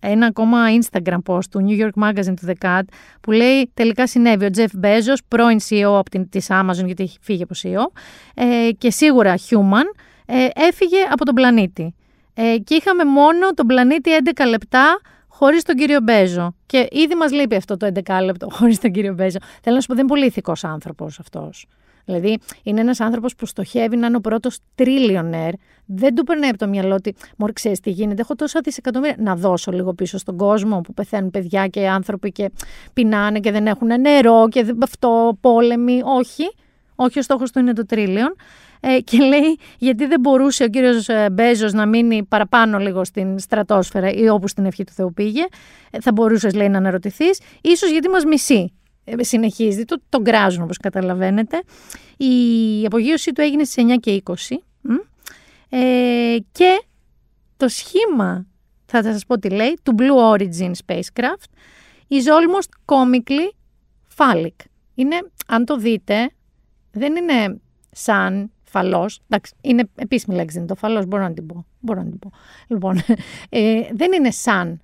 ένα 0.00 0.26
ακόμα 0.26 0.58
Instagram 0.80 1.18
post 1.26 1.44
του 1.50 1.66
New 1.68 1.84
York 1.84 2.02
Magazine 2.04 2.34
του 2.40 2.46
The 2.46 2.66
Cut 2.66 2.82
που 3.20 3.30
λέει 3.30 3.70
τελικά 3.74 4.06
συνέβη 4.06 4.44
ο 4.44 4.48
Jeff 4.56 4.84
Bezos, 4.84 5.18
πρώην 5.28 5.58
CEO 5.68 5.94
από 5.98 6.10
την, 6.10 6.28
της 6.28 6.46
Amazon 6.50 6.84
γιατί 6.84 7.02
έχει 7.02 7.18
φύγει 7.20 7.42
από 7.42 7.54
CEO 7.62 8.00
ε, 8.34 8.70
και 8.78 8.90
σίγουρα 8.90 9.34
human, 9.36 10.02
ε, 10.26 10.46
έφυγε 10.54 10.98
από 11.10 11.24
τον 11.24 11.34
πλανήτη. 11.34 11.94
Ε, 12.34 12.56
και 12.64 12.74
είχαμε 12.74 13.04
μόνο 13.04 13.50
τον 13.54 13.66
πλανήτη 13.66 14.10
11 14.34 14.46
λεπτά 14.48 15.00
χωρίς 15.38 15.62
τον 15.62 15.76
κύριο 15.76 16.00
Μπέζο. 16.00 16.54
Και 16.66 16.88
ήδη 16.90 17.14
μας 17.14 17.32
λείπει 17.32 17.54
αυτό 17.54 17.76
το 17.76 17.90
11 18.04 18.20
λεπτό 18.24 18.48
χωρίς 18.56 18.78
τον 18.78 18.90
κύριο 18.90 19.14
Μπέζο. 19.14 19.38
Θέλω 19.62 19.74
να 19.74 19.80
σου 19.80 19.86
πω, 19.86 19.94
δεν 19.94 20.04
είναι 20.04 20.12
πολύ 20.12 20.26
ηθικός 20.26 20.64
άνθρωπος 20.64 21.18
αυτός. 21.18 21.66
Δηλαδή, 22.04 22.38
είναι 22.62 22.80
ένας 22.80 23.00
άνθρωπος 23.00 23.34
που 23.34 23.46
στοχεύει 23.46 23.96
να 23.96 24.06
είναι 24.06 24.16
ο 24.16 24.20
πρώτος 24.20 24.58
τρίλιονερ. 24.74 25.52
Δεν 25.86 26.14
του 26.14 26.24
περνάει 26.24 26.48
από 26.48 26.58
το 26.58 26.68
μυαλό 26.68 26.94
ότι, 26.94 27.14
Μωρή, 27.36 27.52
ξέρεις 27.52 27.80
τι 27.80 27.90
γίνεται. 27.90 28.20
Έχω 28.20 28.34
τόσα 28.34 28.60
δισεκατομμύρια. 28.60 29.16
Να 29.18 29.36
δώσω 29.36 29.72
λίγο 29.72 29.94
πίσω 29.94 30.18
στον 30.18 30.36
κόσμο 30.36 30.80
που 30.80 30.94
πεθαίνουν 30.94 31.30
παιδιά 31.30 31.66
και 31.66 31.88
άνθρωποι 31.88 32.32
και 32.32 32.50
πεινάνε 32.92 33.40
και 33.40 33.50
δεν 33.50 33.66
έχουν 33.66 34.00
νερό 34.00 34.48
και 34.48 34.74
αυτό, 34.82 35.38
πόλεμοι. 35.40 36.00
Όχι. 36.04 36.50
Όχι, 36.94 37.18
ο 37.18 37.22
στόχος 37.22 37.50
του 37.50 37.58
είναι 37.58 37.72
το 37.72 37.86
τρίλιον. 37.86 38.36
Ε, 38.80 39.00
και 39.00 39.18
λέει 39.18 39.58
γιατί 39.78 40.06
δεν 40.06 40.20
μπορούσε 40.20 40.64
ο 40.64 40.68
κύριος 40.68 41.08
ε, 41.08 41.30
Μπέζος 41.32 41.72
να 41.72 41.86
μείνει 41.86 42.24
παραπάνω 42.24 42.78
λίγο 42.78 43.04
στην 43.04 43.38
στρατόσφαιρα 43.38 44.10
ή 44.10 44.28
όπου 44.28 44.48
στην 44.48 44.64
ευχή 44.64 44.84
του 44.84 44.92
Θεού 44.92 45.12
πήγε. 45.12 45.44
Ε, 45.90 46.00
θα 46.00 46.12
μπορούσες 46.12 46.54
λέει 46.54 46.68
να 46.68 46.78
αναρωτηθείς. 46.78 47.40
Ίσως 47.60 47.90
γιατί 47.90 48.08
μας 48.08 48.24
μισεί. 48.24 48.72
Ε, 49.04 49.22
συνεχίζει, 49.22 49.84
το, 49.84 50.00
τον 50.08 50.24
κράζουν 50.24 50.62
όπως 50.62 50.76
καταλαβαίνετε. 50.76 51.62
Η 52.16 52.84
απογείωσή 52.86 53.32
του 53.32 53.40
έγινε 53.40 53.64
στις 53.64 53.84
9 53.84 53.96
και 54.00 54.22
20 54.24 54.34
ε, 55.68 56.36
και 56.52 56.82
το 57.56 57.68
σχήμα, 57.68 58.46
θα 58.86 59.02
σας 59.02 59.26
πω 59.26 59.38
τι 59.38 59.50
λέει, 59.50 59.78
του 59.82 59.94
Blue 59.98 60.36
Origin 60.36 60.72
Spacecraft 60.86 61.50
is 62.08 62.24
almost 62.24 62.68
comically 62.84 63.50
phallic. 64.16 64.54
Είναι, 64.94 65.16
αν 65.46 65.64
το 65.64 65.76
δείτε, 65.76 66.30
δεν 66.90 67.16
είναι 67.16 67.60
σαν 67.90 68.52
φαλός, 68.68 69.20
εντάξει, 69.28 69.54
είναι 69.60 69.88
επίσημη 69.94 70.36
λέξη, 70.36 70.58
είναι 70.58 70.66
το 70.66 70.74
φαλός, 70.74 71.06
μπορώ 71.06 71.22
να 71.22 71.32
την 71.32 71.46
πω, 71.46 71.66
μπορώ 71.80 72.02
να 72.02 72.08
την 72.08 72.18
πω. 72.18 72.30
Λοιπόν, 72.66 72.96
ε, 73.48 73.80
δεν 73.92 74.12
είναι 74.12 74.30
σαν 74.30 74.80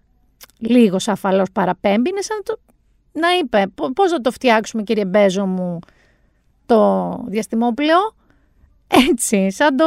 λίγο 0.58 0.98
σαν 0.98 1.16
φαλός 1.16 1.50
παραπέμπει, 1.52 2.08
είναι 2.08 2.20
σαν 2.20 2.40
το 2.44 2.58
να 3.12 3.28
είπε 3.38 3.66
πώς 3.94 4.10
θα 4.10 4.20
το 4.20 4.30
φτιάξουμε 4.30 4.82
κύριε 4.82 5.04
Μπέζο 5.04 5.46
μου 5.46 5.78
το 6.66 7.10
διαστημόπλαιο 7.26 8.14
έτσι 8.86 9.50
σαν 9.50 9.76
το 9.76 9.84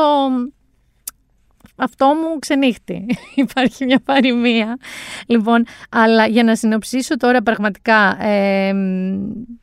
αυτό 1.77 2.05
μου 2.05 2.39
ξενύχτη. 2.39 3.05
Υπάρχει 3.35 3.85
μια 3.85 3.99
παροιμία. 4.05 4.77
Λοιπόν, 5.27 5.65
αλλά 5.89 6.27
για 6.27 6.43
να 6.43 6.55
συνοψίσω 6.55 7.17
τώρα 7.17 7.41
πραγματικά 7.41 8.23
ε, 8.23 8.73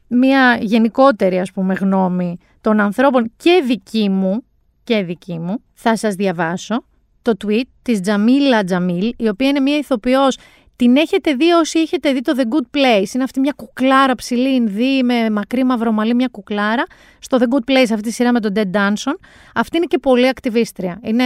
μια 0.09 0.59
γενικότερη 0.61 1.39
ας 1.39 1.53
πούμε 1.53 1.75
γνώμη 1.75 2.39
των 2.61 2.81
ανθρώπων 2.81 3.33
και 3.37 3.63
δική 3.67 4.09
μου 4.09 4.45
και 4.85 5.03
δική 5.03 5.39
μου 5.39 5.63
θα 5.75 5.97
σας 5.97 6.15
διαβάσω 6.15 6.85
το 7.23 7.33
tweet 7.47 7.69
της 7.83 8.01
Τζαμίλα 8.01 8.65
Τζαμίλ 8.65 9.15
η 9.17 9.29
οποία 9.29 9.49
είναι 9.49 9.61
μια 9.61 9.77
ηθοποιός 9.77 10.39
την 10.77 10.97
έχετε 10.97 11.35
δει 11.35 11.51
όσοι 11.51 11.79
έχετε 11.79 12.13
δει 12.13 12.21
το 12.21 12.33
The 12.37 12.43
Good 12.43 12.77
Place. 12.79 13.15
Είναι 13.15 13.25
αυτή 13.25 13.41
μια 13.41 13.53
κουκλάρα 13.57 14.15
ψηλή 14.15 14.55
Ινδί 14.55 15.03
με 15.03 15.31
μακρύ 15.31 15.65
μαυρομαλή 15.65 16.15
μια 16.15 16.29
κουκλάρα. 16.31 16.85
Στο 17.19 17.39
The 17.41 17.55
Good 17.55 17.73
Place 17.73 17.87
αυτή 17.91 18.01
τη 18.01 18.11
σειρά 18.11 18.33
με 18.33 18.41
τον 18.41 18.53
Dead 18.57 18.77
Danson. 18.77 19.15
Αυτή 19.55 19.77
είναι 19.77 19.87
και 19.87 19.99
πολύ 19.99 20.29
ακτιβίστρια. 20.29 20.99
Είναι, 21.03 21.25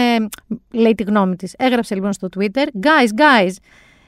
λέει 0.72 0.94
τη 0.94 1.02
γνώμη 1.02 1.36
της. 1.36 1.54
Έγραψε 1.58 1.94
λοιπόν 1.94 2.12
στο 2.12 2.28
Twitter. 2.36 2.64
Guys, 2.82 3.20
guys. 3.20 3.52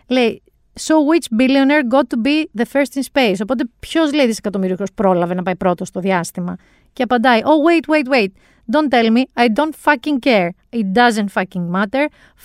Λέει, 0.07 0.43
So 0.88 0.95
which 1.11 1.26
billionaire 1.36 1.82
got 1.82 2.07
to 2.11 2.16
be 2.16 2.47
the 2.55 2.64
first 2.64 2.93
in 2.95 3.03
space; 3.12 3.36
Οπότε 3.43 3.64
ποιος 3.80 4.12
λέει 4.12 4.26
δισεκατομμύριο 4.26 4.76
πρόλαβε 4.95 5.34
να 5.34 5.43
πάει 5.43 5.57
πρώτος 5.57 5.88
στο 5.88 6.01
διάστημα; 6.01 6.57
Και 6.93 7.03
απαντάει, 7.03 7.41
Oh, 7.45 7.70
wait, 7.70 7.95
wait, 7.95 8.12
wait. 8.14 8.28
Don't 8.72 8.88
tell 8.88 9.11
me. 9.11 9.22
I 9.36 9.49
don't 9.49 9.74
fucking 9.86 10.20
care. 10.20 10.51
It 10.80 10.86
doesn't 10.93 11.30
fucking 11.36 11.66
matter. 11.76 12.05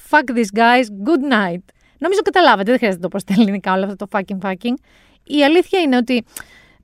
Fuck 0.09 0.27
these 0.37 0.51
guys. 0.51 0.89
Good 1.09 1.21
night. 1.21 1.74
Νομίζω 2.05 2.21
καταλάβατε, 2.21 2.69
δεν 2.69 2.77
χρειάζεται 2.77 3.03
να 3.03 3.09
το 3.09 3.17
πω 3.17 3.19
στα 3.19 3.33
ελληνικά 3.37 3.73
όλο 3.73 3.83
αυτό 3.83 3.95
το 3.95 4.07
fucking 4.11 4.47
fucking. 4.47 4.75
Η 5.23 5.43
αλήθεια 5.43 5.79
είναι 5.79 5.97
ότι 5.97 6.25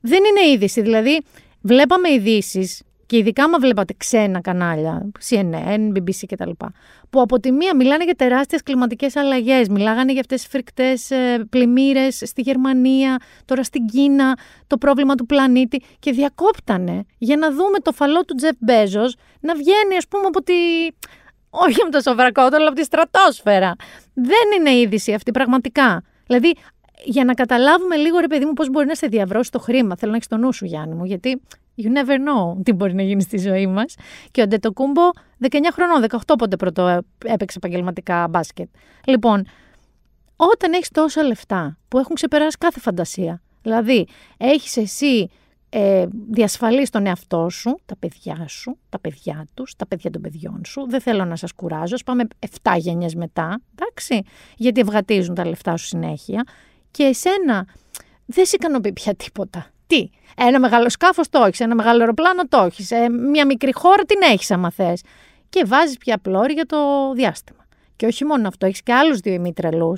δεν 0.01 0.19
είναι 0.24 0.51
είδηση. 0.51 0.82
Δηλαδή, 0.82 1.22
βλέπαμε 1.61 2.11
ειδήσεις 2.11 2.82
και 3.05 3.17
ειδικά 3.17 3.43
άμα 3.43 3.59
βλέπατε 3.59 3.93
ξένα 3.97 4.41
κανάλια, 4.41 5.11
CNN, 5.30 5.91
BBC 5.95 6.26
κτλ. 6.28 6.49
Που 7.09 7.22
από 7.22 7.39
τη 7.39 7.51
μία 7.51 7.76
μιλάνε 7.76 8.03
για 8.03 8.15
τεράστιες 8.15 8.63
κλιματικές 8.63 9.15
αλλαγές, 9.15 9.67
μιλάγανε 9.67 10.11
για 10.11 10.22
αυτές 10.22 10.41
τι 10.41 10.49
φρικτές 10.49 11.11
ε, 11.11 11.45
πλημμύρες 11.49 12.22
στη 12.26 12.41
Γερμανία, 12.41 13.17
τώρα 13.45 13.63
στην 13.63 13.86
Κίνα, 13.86 14.38
το 14.67 14.78
πρόβλημα 14.78 15.15
του 15.15 15.26
πλανήτη 15.26 15.82
και 15.99 16.11
διακόπτανε 16.11 17.05
για 17.17 17.38
να 17.38 17.51
δούμε 17.51 17.80
το 17.80 17.91
φαλό 17.91 18.26
του 18.26 18.36
Τζεφ 18.36 18.55
Μπέζος 18.59 19.15
να 19.39 19.55
βγαίνει, 19.55 19.97
ας 19.97 20.07
πούμε, 20.07 20.26
από 20.26 20.43
τη 20.43 20.53
όχι 21.51 21.82
από 21.82 21.91
το 21.91 21.99
σοβρακότο, 22.01 22.55
αλλά 22.55 22.67
από 22.67 22.76
τη 22.76 22.84
στρατόσφαιρα. 22.84 23.76
Δεν 24.14 24.59
είναι 24.59 24.76
είδηση 24.76 25.14
αυτή 25.14 25.32
πραγματικά. 25.32 26.03
Δηλαδή, 26.28 26.53
για 27.03 27.24
να 27.24 27.34
καταλάβουμε 27.34 27.95
λίγο, 27.95 28.20
ρε 28.20 28.28
παιδί 28.28 28.45
μου, 28.45 28.53
πώς 28.53 28.70
μπορεί 28.70 28.86
να 28.86 28.95
σε 28.95 29.07
διαβρώσει 29.07 29.51
το 29.51 29.59
χρήμα. 29.59 29.95
Θέλω 29.95 30.12
να 30.12 30.18
έχεις 30.18 30.30
το 30.30 30.38
νου 30.38 30.53
σου, 30.53 30.66
Γιάννη 30.66 30.95
μου, 30.95 31.05
γιατί 31.05 31.41
you 31.78 31.86
never 31.86 32.16
know 32.16 32.64
τι 32.64 32.74
μπορεί 32.74 32.93
να 32.93 33.01
γίνει 33.01 33.22
στη 33.22 33.38
ζωή 33.38 33.68
μας. 33.68 33.95
Και 34.32 34.41
ο 34.41 34.47
Ντετοκούμπο, 34.47 35.01
19 35.39 35.47
χρονών, 35.74 36.05
18 36.09 36.18
πότε 36.38 36.55
πρώτο 36.55 37.01
έπαιξε 37.26 37.57
επαγγελματικά 37.57 38.28
μπάσκετ. 38.28 38.68
Λοιπόν, 39.05 39.45
όταν 40.36 40.74
έχεις 40.74 40.89
τόσα 40.89 41.24
λεφτά 41.24 41.78
που 41.88 41.97
έχουν 41.97 42.16
ξεπεράσει 42.16 42.57
κάθε 42.57 42.80
φαντασία, 42.80 43.41
δηλαδή 43.62 44.07
έχεις 44.38 44.78
εσύ 44.78 45.30
ε, 45.74 46.05
διασφαλείς 46.30 46.89
τον 46.89 47.05
εαυτό 47.05 47.49
σου, 47.49 47.80
τα 47.86 47.95
παιδιά 47.95 48.45
σου, 48.47 48.78
τα 48.89 48.99
παιδιά 48.99 49.47
τους, 49.53 49.76
τα 49.76 49.88
παιδιά 49.88 50.09
των 50.09 50.22
παιδιών 50.22 50.61
σου. 50.65 50.86
Δεν 50.89 51.01
θέλω 51.01 51.26
να 51.26 51.36
σας 51.36 51.53
κουράζω, 51.53 51.95
πάμε 52.05 52.28
7 52.61 52.76
γενιές 52.78 53.15
μετά, 53.15 53.61
εντάξει, 53.76 54.24
γιατί 54.55 54.80
ευγατίζουν 54.80 55.36
τα 55.36 55.45
λεφτά 55.47 55.78
σου 55.78 55.86
συνέχεια. 55.86 56.43
Και 56.91 57.03
εσένα 57.03 57.67
δεν 58.26 58.45
σε 58.45 58.55
ικανοποιεί 58.55 58.93
πια 58.93 59.15
τίποτα. 59.15 59.65
Τι, 59.88 60.09
ένα 60.38 60.59
μεγάλο 60.59 60.89
σκάφος 60.89 61.30
το 61.30 61.43
έχεις, 61.43 61.59
ένα 61.59 61.76
μεγάλο 61.76 61.99
αεροπλάνο 61.99 62.47
το 62.47 62.63
έχεις, 62.63 62.91
ε, 62.91 63.09
μια 63.09 63.45
μικρή 63.45 63.74
χώρα 63.74 64.03
την 64.03 64.19
έχεις 64.22 64.51
άμα 64.51 64.72
θες. 64.72 65.01
Και 65.49 65.63
βάζεις 65.65 65.97
πια 65.97 66.17
πλώρη 66.17 66.53
για 66.53 66.65
το 66.65 67.11
διάστημα. 67.13 67.61
Και 68.02 68.08
όχι 68.08 68.26
μόνο 68.26 68.47
αυτό, 68.47 68.66
έχεις 68.66 68.84
και 68.84 68.93
άλλους 68.93 69.20
δύο 69.20 69.34
ημίτρελου. 69.34 69.93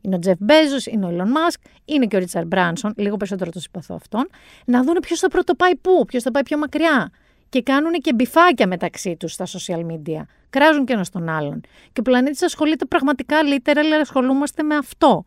Είναι 0.00 0.16
ο 0.16 0.18
Τζεφ 0.18 0.36
Μπέζος, 0.40 0.86
είναι 0.86 1.06
ο 1.06 1.08
Elon 1.08 1.26
Musk, 1.26 1.70
είναι 1.84 2.06
και 2.06 2.16
ο 2.16 2.18
Ρίτσαρντ 2.18 2.46
Μπράνσον, 2.46 2.92
λίγο 2.96 3.16
περισσότερο 3.16 3.50
το 3.50 3.60
συμπαθώ 3.60 3.94
αυτόν, 3.94 4.28
να 4.64 4.82
δουν 4.82 4.94
ποιος 5.00 5.18
θα 5.18 5.28
πρωτοπάει 5.28 5.76
πού, 5.76 6.04
ποιος 6.06 6.22
θα 6.22 6.30
πάει 6.30 6.42
πιο 6.42 6.58
μακριά. 6.58 7.10
Και 7.48 7.62
κάνουν 7.62 7.92
και 7.92 8.14
μπιφάκια 8.14 8.66
μεταξύ 8.66 9.16
τους 9.16 9.32
στα 9.32 9.46
social 9.46 9.86
media. 9.86 10.22
Κράζουν 10.50 10.84
και 10.84 10.92
ένας 10.92 11.10
τον 11.10 11.28
άλλον. 11.28 11.60
Και 11.92 12.00
ο 12.00 12.02
πλανήτης 12.02 12.42
ασχολείται 12.42 12.84
πραγματικά, 12.84 13.38
αλλά 13.38 13.96
ασχολούμαστε 14.00 14.62
με 14.62 14.76
αυτό. 14.76 15.24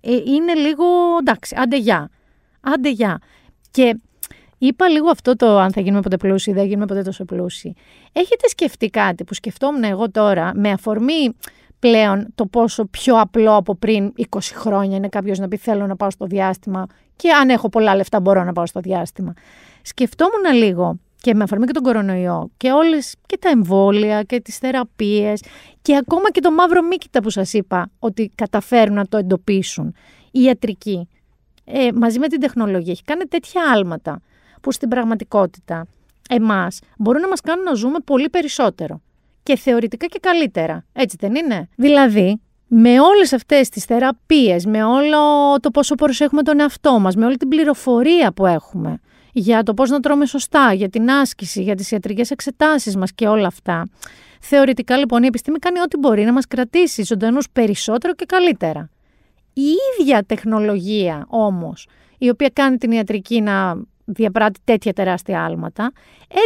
Ε, 0.00 0.14
είναι 0.14 0.54
λίγο 0.54 0.84
εντάξει, 1.20 1.56
άντε 1.58 1.78
γεια. 1.78 2.10
Άντε 2.60 2.90
γεια. 2.90 3.18
Και 3.70 4.00
είπα 4.66 4.88
λίγο 4.88 5.10
αυτό 5.10 5.36
το 5.36 5.58
αν 5.58 5.72
θα 5.72 5.80
γίνουμε 5.80 6.00
ποτέ 6.00 6.16
πλούσιοι, 6.16 6.52
δεν 6.52 6.66
γίνουμε 6.66 6.86
ποτέ 6.86 7.02
τόσο 7.02 7.24
πλούσιοι. 7.24 7.74
Έχετε 8.12 8.48
σκεφτεί 8.48 8.88
κάτι 8.88 9.24
που 9.24 9.34
σκεφτόμουν 9.34 9.84
εγώ 9.84 10.10
τώρα 10.10 10.52
με 10.54 10.70
αφορμή 10.70 11.36
πλέον 11.78 12.26
το 12.34 12.46
πόσο 12.46 12.84
πιο 12.84 13.20
απλό 13.20 13.56
από 13.56 13.74
πριν 13.74 14.12
20 14.30 14.38
χρόνια 14.54 14.96
είναι 14.96 15.08
κάποιος 15.08 15.38
να 15.38 15.48
πει 15.48 15.56
θέλω 15.56 15.86
να 15.86 15.96
πάω 15.96 16.10
στο 16.10 16.26
διάστημα 16.26 16.86
και 17.16 17.30
αν 17.30 17.48
έχω 17.48 17.68
πολλά 17.68 17.96
λεφτά 17.96 18.20
μπορώ 18.20 18.44
να 18.44 18.52
πάω 18.52 18.66
στο 18.66 18.80
διάστημα. 18.80 19.32
Σκεφτόμουν 19.82 20.54
λίγο 20.54 20.98
και 21.20 21.34
με 21.34 21.42
αφορμή 21.42 21.66
και 21.66 21.72
τον 21.72 21.82
κορονοϊό 21.82 22.50
και 22.56 22.70
όλες 22.70 23.14
και 23.26 23.38
τα 23.38 23.48
εμβόλια 23.48 24.22
και 24.22 24.40
τις 24.40 24.58
θεραπείες 24.58 25.42
και 25.82 25.96
ακόμα 25.96 26.30
και 26.30 26.40
το 26.40 26.50
μαύρο 26.50 26.82
μύκητα 26.82 27.22
που 27.22 27.30
σας 27.30 27.52
είπα 27.52 27.90
ότι 27.98 28.30
καταφέρουν 28.34 28.94
να 28.94 29.06
το 29.06 29.16
εντοπίσουν. 29.16 29.94
Η 30.30 30.40
ιατρική 30.42 31.08
ε, 31.64 31.88
μαζί 31.94 32.18
με 32.18 32.28
την 32.28 32.40
τεχνολογία 32.40 32.92
έχει 32.92 33.04
κάνει 33.04 33.24
τέτοια 33.24 33.62
άλματα 33.74 34.20
που 34.60 34.72
στην 34.72 34.88
πραγματικότητα 34.88 35.86
εμάς 36.28 36.78
μπορούν 36.96 37.20
να 37.20 37.28
μας 37.28 37.40
κάνουν 37.40 37.64
να 37.64 37.74
ζούμε 37.74 37.98
πολύ 38.04 38.30
περισσότερο 38.30 39.00
και 39.42 39.56
θεωρητικά 39.56 40.06
και 40.06 40.18
καλύτερα. 40.22 40.84
Έτσι 40.92 41.16
δεν 41.20 41.34
είναι; 41.34 41.68
Δηλαδή, 41.76 42.40
με 42.66 43.00
όλες 43.00 43.32
αυτές 43.32 43.68
τις 43.68 43.84
θεραπείες, 43.84 44.66
με 44.66 44.84
όλο 44.84 45.18
το 45.60 45.70
πόσο 45.70 45.94
προσέχουμε 45.94 46.42
τον 46.42 46.60
εαυτό 46.60 46.98
μας, 46.98 47.16
με 47.16 47.26
όλη 47.26 47.36
την 47.36 47.48
πληροφορία 47.48 48.32
που 48.32 48.46
έχουμε 48.46 49.00
για 49.32 49.62
το 49.62 49.74
πώς 49.74 49.90
να 49.90 50.00
τρώμε 50.00 50.26
σωστά, 50.26 50.72
για 50.72 50.88
την 50.88 51.10
άσκηση, 51.10 51.62
για 51.62 51.74
τις 51.74 51.90
ιατρικές 51.90 52.30
εξετάσεις 52.30 52.96
μας 52.96 53.12
και 53.12 53.26
όλα 53.26 53.46
αυτά. 53.46 53.88
Θεωρητικά 54.40 54.96
λοιπόν 54.96 55.22
η 55.22 55.26
επιστήμη 55.26 55.58
κάνει 55.58 55.80
ό,τι 55.80 55.98
μπορεί 55.98 56.24
να 56.24 56.32
μας 56.32 56.46
κρατήσει 56.46 57.02
ζωντανούς 57.02 57.50
περισσότερο 57.50 58.14
και 58.14 58.24
καλύτερα. 58.24 58.90
Η 59.52 59.74
ίδια 60.00 60.24
τεχνολογία 60.24 61.26
όμως, 61.28 61.88
η 62.18 62.28
οποία 62.28 62.50
κάνει 62.52 62.76
την 62.76 62.90
ιατρική 62.90 63.40
να 63.40 63.82
διαπράττει 64.12 64.60
τέτοια 64.64 64.92
τεράστια 64.92 65.44
άλματα, 65.44 65.92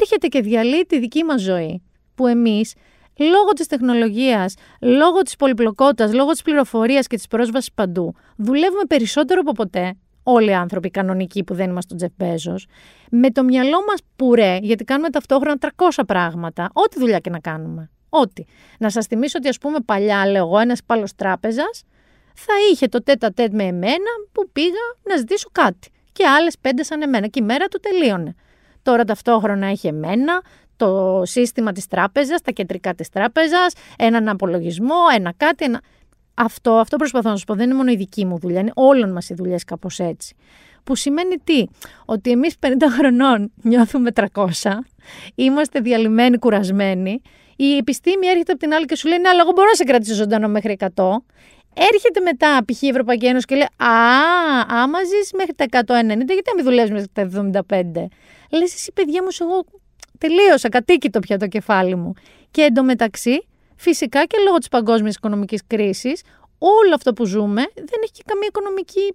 έρχεται 0.00 0.26
και 0.26 0.40
διαλύει 0.40 0.84
τη 0.88 0.98
δική 0.98 1.24
μας 1.24 1.42
ζωή, 1.42 1.82
που 2.14 2.26
εμείς 2.26 2.74
λόγω 3.18 3.52
της 3.52 3.66
τεχνολογίας, 3.66 4.54
λόγω 4.80 5.22
της 5.22 5.36
πολυπλοκότητας, 5.36 6.12
λόγω 6.14 6.30
της 6.30 6.42
πληροφορίας 6.42 7.06
και 7.06 7.16
της 7.16 7.26
πρόσβασης 7.26 7.72
παντού, 7.72 8.14
δουλεύουμε 8.36 8.82
περισσότερο 8.88 9.40
από 9.40 9.52
ποτέ, 9.52 9.94
όλοι 10.22 10.50
οι 10.50 10.54
άνθρωποι 10.54 10.90
κανονικοί 10.90 11.44
που 11.44 11.54
δεν 11.54 11.70
είμαστε 11.70 11.94
ο 11.94 11.96
Τζεφ 11.96 12.10
Μπέζος, 12.16 12.66
με 13.10 13.30
το 13.30 13.44
μυαλό 13.44 13.78
μας 13.88 14.00
πουρέ, 14.16 14.58
γιατί 14.62 14.84
κάνουμε 14.84 15.10
ταυτόχρονα 15.10 15.56
300 15.60 16.02
πράγματα, 16.06 16.70
ό,τι 16.72 16.98
δουλειά 16.98 17.18
και 17.18 17.30
να 17.30 17.38
κάνουμε. 17.38 17.90
Ό,τι. 18.08 18.44
Να 18.78 18.90
σας 18.90 19.06
θυμίσω 19.06 19.38
ότι 19.38 19.48
ας 19.48 19.58
πούμε 19.58 19.78
παλιά, 19.84 20.26
λέω 20.26 20.44
εγώ, 20.44 20.58
ένας 20.58 20.80
πάλος 20.86 21.14
τράπεζας, 21.14 21.82
θα 22.34 22.52
είχε 22.70 22.86
το 22.86 23.02
τέτα 23.02 23.30
τέτ 23.30 23.52
με 23.52 23.62
εμένα 23.62 24.10
που 24.32 24.48
πήγα 24.52 24.84
να 25.02 25.16
ζητήσω 25.16 25.48
κάτι. 25.52 25.88
Και 26.14 26.26
άλλες 26.26 26.58
πέντε 26.60 26.82
σαν 26.82 27.02
εμένα. 27.02 27.26
Και 27.26 27.40
η 27.42 27.44
μέρα 27.44 27.66
του 27.66 27.80
τελείωνε. 27.80 28.34
Τώρα 28.82 29.04
ταυτόχρονα 29.04 29.66
έχει 29.66 29.86
εμένα, 29.86 30.42
το 30.76 31.22
σύστημα 31.24 31.72
της 31.72 31.86
τράπεζας, 31.86 32.40
τα 32.40 32.50
κεντρικά 32.50 32.94
της 32.94 33.08
τράπεζας, 33.08 33.72
έναν 33.98 34.28
απολογισμό, 34.28 34.96
ένα 35.16 35.32
κάτι, 35.36 35.64
ένα... 35.64 35.80
Αυτό, 36.34 36.72
αυτό 36.72 36.96
προσπαθώ 36.96 37.30
να 37.30 37.36
σου 37.36 37.44
πω, 37.44 37.54
δεν 37.54 37.64
είναι 37.64 37.74
μόνο 37.74 37.90
η 37.90 37.96
δική 37.96 38.24
μου 38.24 38.38
δουλειά, 38.38 38.60
είναι 38.60 38.72
όλων 38.74 39.12
μας 39.12 39.28
οι 39.28 39.34
δουλειές 39.34 39.64
κάπως 39.64 39.98
έτσι. 39.98 40.34
Που 40.84 40.94
σημαίνει 40.94 41.36
τι, 41.44 41.64
ότι 42.04 42.30
εμείς 42.30 42.54
50 42.60 42.68
χρονών 42.98 43.52
νιώθουμε 43.62 44.10
300, 44.14 44.46
είμαστε 45.34 45.80
διαλυμένοι, 45.80 46.38
κουρασμένοι, 46.38 47.20
η 47.56 47.76
επιστήμη 47.76 48.26
έρχεται 48.26 48.52
από 48.52 48.60
την 48.60 48.74
άλλη 48.74 48.84
και 48.84 48.96
σου 48.96 49.08
λέει, 49.08 49.18
ναι, 49.18 49.28
αλλά 49.28 49.40
εγώ 49.40 49.52
μπορώ 49.52 49.68
να 49.68 49.74
σε 49.74 49.84
κρατήσω 49.84 50.14
ζωντανό 50.14 50.48
μέχρι 50.48 50.76
100. 50.80 50.86
Έρχεται 51.74 52.20
μετά 52.20 52.64
π.χ. 52.64 52.82
η 52.82 52.88
Ευρωπαϊκή 52.88 53.26
Ένωση 53.26 53.46
και 53.46 53.54
λέει 53.54 53.88
Α, 53.88 53.94
άμα 54.68 54.98
ζεις 55.04 55.32
μέχρι 55.32 55.54
τα 55.54 55.64
190, 55.64 55.80
γιατί 56.06 56.42
να 56.46 56.54
μην 56.54 56.64
δουλεύεις 56.64 56.90
μέχρι 56.90 57.08
τα 57.12 57.28
75. 57.68 58.06
Λες, 58.50 58.74
εσύ 58.74 58.92
παιδιά 58.92 59.22
μου, 59.22 59.28
εγώ 59.40 59.64
τελείωσα, 60.18 60.68
κατοίκητο 60.68 61.20
πια 61.20 61.38
το 61.38 61.46
κεφάλι 61.46 61.94
μου. 61.94 62.12
Και 62.50 62.62
εντωμεταξύ, 62.62 63.46
φυσικά 63.76 64.24
και 64.24 64.36
λόγω 64.44 64.58
της 64.58 64.68
παγκόσμιας 64.68 65.14
οικονομικής 65.14 65.60
κρίσης, 65.66 66.22
όλο 66.58 66.94
αυτό 66.94 67.12
που 67.12 67.24
ζούμε 67.24 67.62
δεν 67.74 68.00
έχει 68.02 68.12
και 68.12 68.22
καμία 68.26 68.48
οικονομική. 68.48 69.14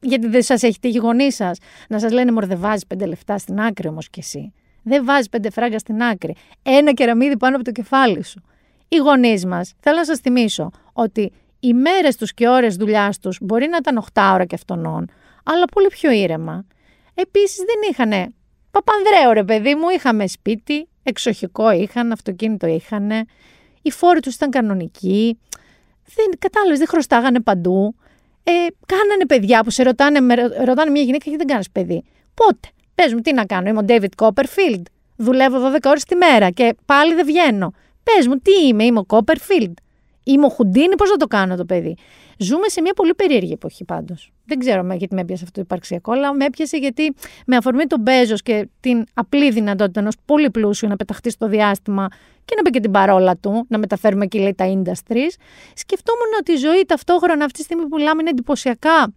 Γιατί 0.00 0.26
δεν 0.28 0.42
σας 0.42 0.62
έχει 0.62 0.78
τύχει 0.78 0.98
γονεί 0.98 1.32
σας 1.32 1.58
να 1.88 1.98
σας 1.98 2.12
λένε 2.12 2.32
Μωρ, 2.32 2.46
δεν 2.46 2.58
βάζεις 2.58 2.86
πέντε 2.86 3.06
λεφτά 3.06 3.38
στην 3.38 3.60
άκρη 3.60 3.88
όμως 3.88 4.10
κι 4.10 4.18
εσύ. 4.18 4.52
Δεν 4.82 5.04
βάζεις 5.04 5.28
πέντε 5.28 5.50
φράγκα 5.50 5.78
στην 5.78 6.02
άκρη. 6.02 6.34
Ένα 6.62 6.92
κεραμίδι 6.92 7.36
πάνω 7.36 7.56
από 7.56 7.64
το 7.64 7.70
κεφάλι 7.70 8.24
σου. 8.24 8.42
Οι 8.88 8.96
γονείς 8.96 9.46
μας, 9.46 9.72
θέλω 9.80 9.96
να 9.96 10.04
σας 10.04 10.18
θυμίσω 10.18 10.70
ότι 10.92 11.32
οι 11.60 11.74
μέρες 11.74 12.16
τους 12.16 12.34
και 12.34 12.48
ώρες 12.48 12.76
δουλειάς 12.76 13.18
τους 13.18 13.38
μπορεί 13.40 13.68
να 13.68 13.76
ήταν 13.76 14.04
8 14.12 14.30
ώρα 14.34 14.44
και 14.44 14.54
αυτονών, 14.54 15.10
αλλά 15.44 15.64
πολύ 15.64 15.88
πιο 15.88 16.10
ήρεμα. 16.10 16.66
Επίσης 17.14 17.56
δεν 17.56 17.90
είχαν. 17.90 18.34
Παπανδρέο 18.70 19.32
ρε 19.32 19.44
παιδί 19.44 19.74
μου, 19.74 19.88
είχαμε 19.88 20.26
σπίτι, 20.26 20.88
εξοχικό 21.02 21.70
είχαν, 21.70 22.12
αυτοκίνητο 22.12 22.66
είχαν. 22.66 23.10
Οι 23.82 23.90
φόροι 23.90 24.20
τους 24.20 24.34
ήταν 24.34 24.50
κανονικοί. 24.50 25.38
Δεν, 26.14 26.26
κατάλαβες, 26.38 26.78
δεν 26.78 26.88
χρωστάγανε 26.88 27.40
παντού. 27.40 27.94
Ε, 28.42 28.52
κάνανε 28.86 29.26
παιδιά 29.26 29.64
που 29.64 29.70
σε 29.70 29.82
ρωτάνε, 29.82 30.20
με, 30.20 30.34
ρωτάνε 30.64 30.90
μια 30.90 31.02
γυναίκα 31.02 31.30
και 31.30 31.36
δεν 31.36 31.46
κάνεις 31.46 31.70
παιδί; 31.70 32.04
Πότε, 32.34 32.68
πες 32.94 33.12
μου, 33.12 33.20
τι 33.20 33.32
να 33.32 33.44
κάνω, 33.44 33.68
είμαι 33.68 33.78
ο 33.78 33.84
David 33.88 34.26
Copperfield. 34.26 34.82
Δουλεύω 35.16 35.58
12 35.74 35.78
ώρες 35.84 36.04
τη 36.04 36.14
μέρα 36.14 36.50
και 36.50 36.74
πάλι 36.86 37.14
δεν 37.14 37.26
βγαίνω. 37.26 37.72
Πες 38.02 38.26
μου, 38.26 38.36
τι 38.38 38.66
είμαι, 38.66 38.84
είμαι 38.84 38.98
ο 38.98 39.06
Copperfield. 39.08 39.72
Είμαι 40.28 40.46
ο 40.46 40.48
Χουντίνη, 40.48 40.94
πώς 40.96 41.10
να 41.10 41.16
το 41.16 41.26
κάνω 41.26 41.56
το 41.56 41.64
παιδί; 41.64 41.96
Ζούμε 42.38 42.68
σε 42.68 42.80
μια 42.80 42.92
πολύ 42.92 43.14
περίεργη 43.14 43.52
εποχή 43.52 43.84
πάντως. 43.84 44.32
Δεν 44.44 44.58
ξέρω 44.58 44.86
γιατί 44.94 45.14
με 45.14 45.20
έπιασε 45.20 45.44
αυτό 45.44 45.54
το 45.54 45.60
υπαρξιακό, 45.60 46.12
αλλά 46.12 46.34
με 46.34 46.44
έπιασε 46.44 46.76
γιατί 46.76 47.14
με 47.46 47.56
αφορμή 47.56 47.86
τον 47.86 48.00
Μπέζος 48.00 48.42
και 48.42 48.68
την 48.80 49.04
απλή 49.14 49.50
δυνατότητα 49.50 50.00
ενός 50.00 50.14
πολύ 50.24 50.50
πλούσιου 50.50 50.88
να 50.88 50.96
πεταχτεί 50.96 51.30
στο 51.30 51.48
διάστημα 51.48 52.08
και 52.44 52.54
να 52.56 52.62
πει 52.62 52.70
και 52.70 52.80
την 52.80 52.90
παρόλα 52.90 53.36
του, 53.36 53.66
να 53.68 53.78
μεταφέρουμε 53.78 54.24
εκεί 54.24 54.38
λέει 54.38 54.54
τα 54.54 54.64
industries, 54.64 55.34
σκεφτόμουν 55.74 56.30
ότι 56.40 56.52
η 56.52 56.56
ζωή 56.56 56.84
ταυτόχρονα 56.86 57.44
αυτή 57.44 57.58
τη 57.58 57.64
στιγμή 57.64 57.86
που 57.86 57.96
μιλάμε 57.96 58.20
είναι 58.20 58.30
εντυπωσιακά. 58.30 59.14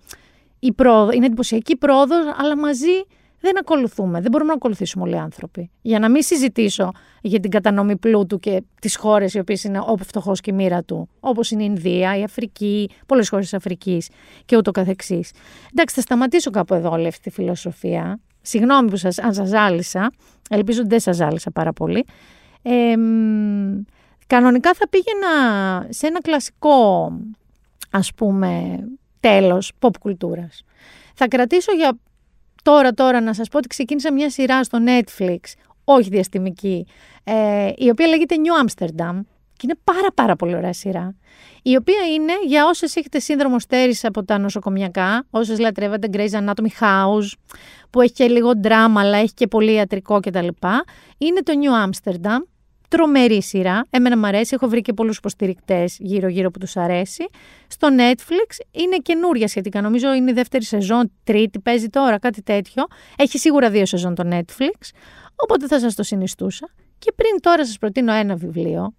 Η 0.59 0.73
πρόοδο, 0.73 1.11
είναι 1.11 1.25
εντυπωσιακή 1.25 1.75
πρόοδος, 1.75 2.25
αλλά 2.37 2.57
μαζί 2.57 3.03
δεν 3.39 3.57
ακολουθούμε. 3.59 4.21
Δεν 4.21 4.31
μπορούμε 4.31 4.49
να 4.49 4.55
ακολουθήσουμε 4.55 5.03
όλοι 5.03 5.13
οι 5.13 5.17
άνθρωποι. 5.17 5.69
Για 5.81 5.99
να 5.99 6.09
μην 6.09 6.23
συζητήσω 6.23 6.91
για 7.21 7.39
την 7.39 7.51
κατανομή 7.51 7.97
πλούτου 7.97 8.39
και 8.39 8.63
τις 8.81 8.95
χώρες 8.95 9.33
οι 9.33 9.39
οποίες 9.39 9.63
είναι 9.63 9.79
όπου 9.85 10.03
φτωχός 10.03 10.41
και 10.41 10.51
η 10.51 10.53
μοίρα 10.53 10.83
του, 10.83 11.09
όπως 11.19 11.51
είναι 11.51 11.63
η 11.63 11.67
Ινδία, 11.69 12.17
η 12.17 12.23
Αφρική, 12.23 12.89
πολλές 13.05 13.29
χώρες 13.29 13.45
της 13.45 13.53
Αφρικής 13.53 14.09
και 14.45 14.57
ούτω 14.57 14.71
καθεξής. 14.71 15.31
Εντάξει, 15.71 15.95
θα 15.95 16.01
σταματήσω 16.01 16.49
κάπου 16.51 16.73
εδώ 16.73 16.91
όλη 16.91 17.07
αυτή 17.07 17.21
τη 17.21 17.29
φιλοσοφία. 17.29 18.19
Συγγνώμη 18.41 18.89
που 18.89 18.95
σας, 18.95 19.17
αν 19.17 19.33
σας 19.33 19.47
ζάλισα. 19.47 20.11
Ελπίζω 20.49 20.79
ότι 20.79 20.89
δεν 20.89 20.99
σας 20.99 21.15
ζάλισα 21.15 21.51
πάρα 21.51 21.73
πολύ. 21.73 22.05
Ε, 22.61 22.93
κανονικά 24.27 24.73
θα 24.73 24.87
πήγαινα 24.89 25.27
σε 25.89 26.07
ένα 26.07 26.21
κλασικό, 26.21 27.11
ας 27.91 28.13
πούμε, 28.13 28.79
τέλος 29.19 29.71
pop 29.79 29.97
κουλτούρας. 29.99 30.63
Θα 31.13 31.27
κρατήσω 31.27 31.71
για 31.71 31.97
Τώρα, 32.63 32.91
τώρα 32.91 33.21
να 33.21 33.33
σας 33.33 33.47
πω 33.47 33.57
ότι 33.57 33.67
ξεκίνησα 33.67 34.13
μια 34.13 34.29
σειρά 34.29 34.63
στο 34.63 34.77
Netflix, 34.85 35.37
όχι 35.83 36.09
διαστημική, 36.09 36.87
ε, 37.23 37.71
η 37.75 37.89
οποία 37.89 38.07
λέγεται 38.07 38.35
New 38.37 38.65
Amsterdam 38.65 39.19
και 39.53 39.65
είναι 39.67 39.79
πάρα 39.83 40.11
πάρα 40.13 40.35
πολύ 40.35 40.55
ωραία 40.55 40.73
σειρά. 40.73 41.15
Η 41.61 41.75
οποία 41.75 42.07
είναι 42.13 42.33
για 42.45 42.65
όσες 42.65 42.95
έχετε 42.95 43.19
σύνδρομο 43.19 43.59
στέρηση 43.59 44.07
από 44.07 44.23
τα 44.23 44.37
νοσοκομιακά, 44.37 45.25
όσες 45.29 45.59
λατρεύετε 45.59 46.09
Grey's 46.13 46.31
Anatomy 46.31 46.79
House, 46.79 47.31
που 47.89 48.01
έχει 48.01 48.13
και 48.13 48.27
λίγο 48.27 48.51
δράμα, 48.63 49.01
αλλά 49.01 49.17
έχει 49.17 49.33
και 49.33 49.47
πολύ 49.47 49.73
ιατρικό 49.73 50.19
κτλ. 50.19 50.47
Είναι 51.17 51.41
το 51.43 51.53
New 51.61 51.89
Amsterdam, 51.89 52.39
Τρομερή 52.89 53.41
σειρά. 53.41 53.85
Εμένα 53.89 54.17
μου 54.17 54.27
αρέσει. 54.27 54.53
Έχω 54.55 54.67
βρει 54.67 54.81
και 54.81 54.93
πολλούς 54.93 55.17
υποστηρικτές 55.17 55.97
γύρω-γύρω 55.99 56.51
που 56.51 56.59
τους 56.59 56.77
αρέσει. 56.77 57.27
Στο 57.67 57.87
Netflix 57.97 58.81
είναι 58.81 58.97
καινούρια 58.97 59.47
σχετικά. 59.47 59.81
Νομίζω 59.81 60.13
είναι 60.13 60.31
η 60.31 60.33
δεύτερη 60.33 60.63
σεζόν, 60.63 61.11
τρίτη 61.23 61.59
παίζει 61.59 61.87
τώρα, 61.87 62.19
κάτι 62.19 62.41
τέτοιο. 62.41 62.83
Έχει 63.17 63.37
σίγουρα 63.37 63.69
δύο 63.69 63.85
σεζόν 63.85 64.15
το 64.15 64.29
Netflix. 64.31 64.89
Οπότε 65.35 65.67
θα 65.67 65.79
σας 65.79 65.95
το 65.95 66.03
συνιστούσα. 66.03 66.69
Και 66.99 67.11
πριν 67.15 67.39
τώρα 67.41 67.65
σας 67.65 67.77
προτείνω 67.77 68.13
ένα 68.13 68.35
βιβλίο, 68.35 68.93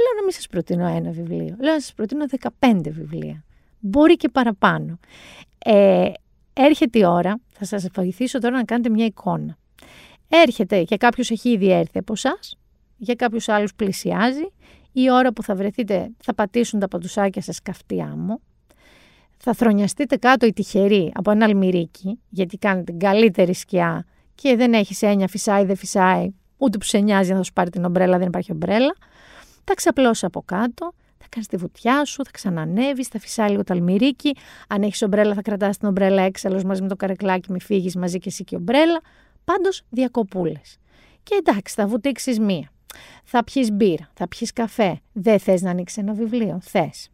λέω 0.00 0.12
να 0.16 0.22
μην 0.22 0.32
σας 0.32 0.46
προτείνω 0.46 0.86
ένα 0.86 1.10
βιβλίο. 1.10 1.56
Λέω 1.60 1.72
να 1.72 1.80
σας 1.80 1.92
προτείνω 1.94 2.24
15 2.58 2.90
βιβλία. 2.90 3.44
Μπορεί 3.78 4.16
και 4.16 4.28
παραπάνω. 4.28 4.98
Ε, 5.58 6.10
έρχεται 6.52 6.98
η 6.98 7.04
ώρα, 7.04 7.40
θα 7.52 7.64
σας 7.64 7.86
βοηθήσω 7.94 8.38
τώρα 8.38 8.56
να 8.56 8.64
κάνετε 8.64 8.88
μια 8.88 9.04
εικόνα. 9.04 9.58
Έρχεται 10.28 10.82
και 10.82 10.96
κάποιος 10.96 11.30
έχει 11.30 11.50
ήδη 11.50 11.72
έρθει 11.72 11.98
από 11.98 12.12
εσάς 12.12 12.59
για 13.00 13.14
κάποιους 13.14 13.48
άλλους 13.48 13.74
πλησιάζει. 13.74 14.52
Η 14.92 15.10
ώρα 15.10 15.32
που 15.32 15.42
θα 15.42 15.54
βρεθείτε 15.54 16.10
θα 16.22 16.34
πατήσουν 16.34 16.80
τα 16.80 16.88
παντουσάκια 16.88 17.42
σας 17.42 17.62
καυτή 17.62 18.02
άμμο. 18.02 18.40
Θα 19.36 19.52
θρονιαστείτε 19.52 20.16
κάτω 20.16 20.46
οι 20.46 20.52
τυχεροί 20.52 21.12
από 21.14 21.30
ένα 21.30 21.44
αλμυρίκι, 21.44 22.20
γιατί 22.28 22.56
κάνετε 22.56 22.84
την 22.84 22.98
καλύτερη 22.98 23.54
σκιά 23.54 24.04
και 24.34 24.56
δεν 24.56 24.72
έχει 24.72 25.06
έννοια, 25.06 25.28
φυσάει, 25.28 25.64
δεν 25.64 25.76
φυσάει, 25.76 26.34
ούτε 26.56 26.78
που 26.78 26.84
σε 26.84 26.98
νοιάζει 26.98 27.30
να 27.30 27.36
θα 27.36 27.42
σου 27.42 27.52
πάρει 27.52 27.70
την 27.70 27.84
ομπρέλα, 27.84 28.18
δεν 28.18 28.26
υπάρχει 28.26 28.52
ομπρέλα. 28.52 28.96
Θα 29.64 29.74
ξαπλώσει 29.74 30.24
από 30.24 30.42
κάτω, 30.42 30.92
θα 31.18 31.26
κάνεις 31.28 31.48
τη 31.48 31.56
βουτιά 31.56 32.04
σου, 32.04 32.24
θα 32.24 32.30
ξανανεύει, 32.30 33.04
θα 33.04 33.18
φυσάει 33.18 33.50
λίγο 33.50 33.64
το 33.64 33.74
αλμυρίκι. 33.74 34.36
Αν 34.68 34.82
έχεις 34.82 35.02
ομπρέλα, 35.02 35.34
θα 35.34 35.42
κρατάς 35.42 35.76
την 35.76 35.88
ομπρέλα 35.88 36.22
έξαλλος 36.22 36.64
μαζί 36.64 36.82
με 36.82 36.88
το 36.88 36.96
καρεκλάκι, 36.96 37.52
μη 37.52 37.60
φύγεις 37.60 37.96
μαζί 37.96 38.18
και 38.18 38.28
εσύ 38.28 38.44
και 38.44 38.56
ομπρέλα. 38.56 39.00
Πάντως 39.44 39.82
διακοπούλες. 39.90 40.76
Και 41.22 41.34
εντάξει, 41.38 41.74
θα 41.74 41.86
βουτήξεις 41.86 42.38
μία. 42.38 42.70
Θα 43.24 43.44
πιεις 43.44 43.72
μπύρα, 43.72 44.08
θα 44.14 44.28
πιεις 44.28 44.52
καφέ. 44.52 45.00
Δεν 45.12 45.38
θες 45.38 45.62
να 45.62 45.70
ανοίξεις 45.70 45.98
ένα 45.98 46.12
βιβλίο. 46.12 46.58
Θες. 46.62 47.10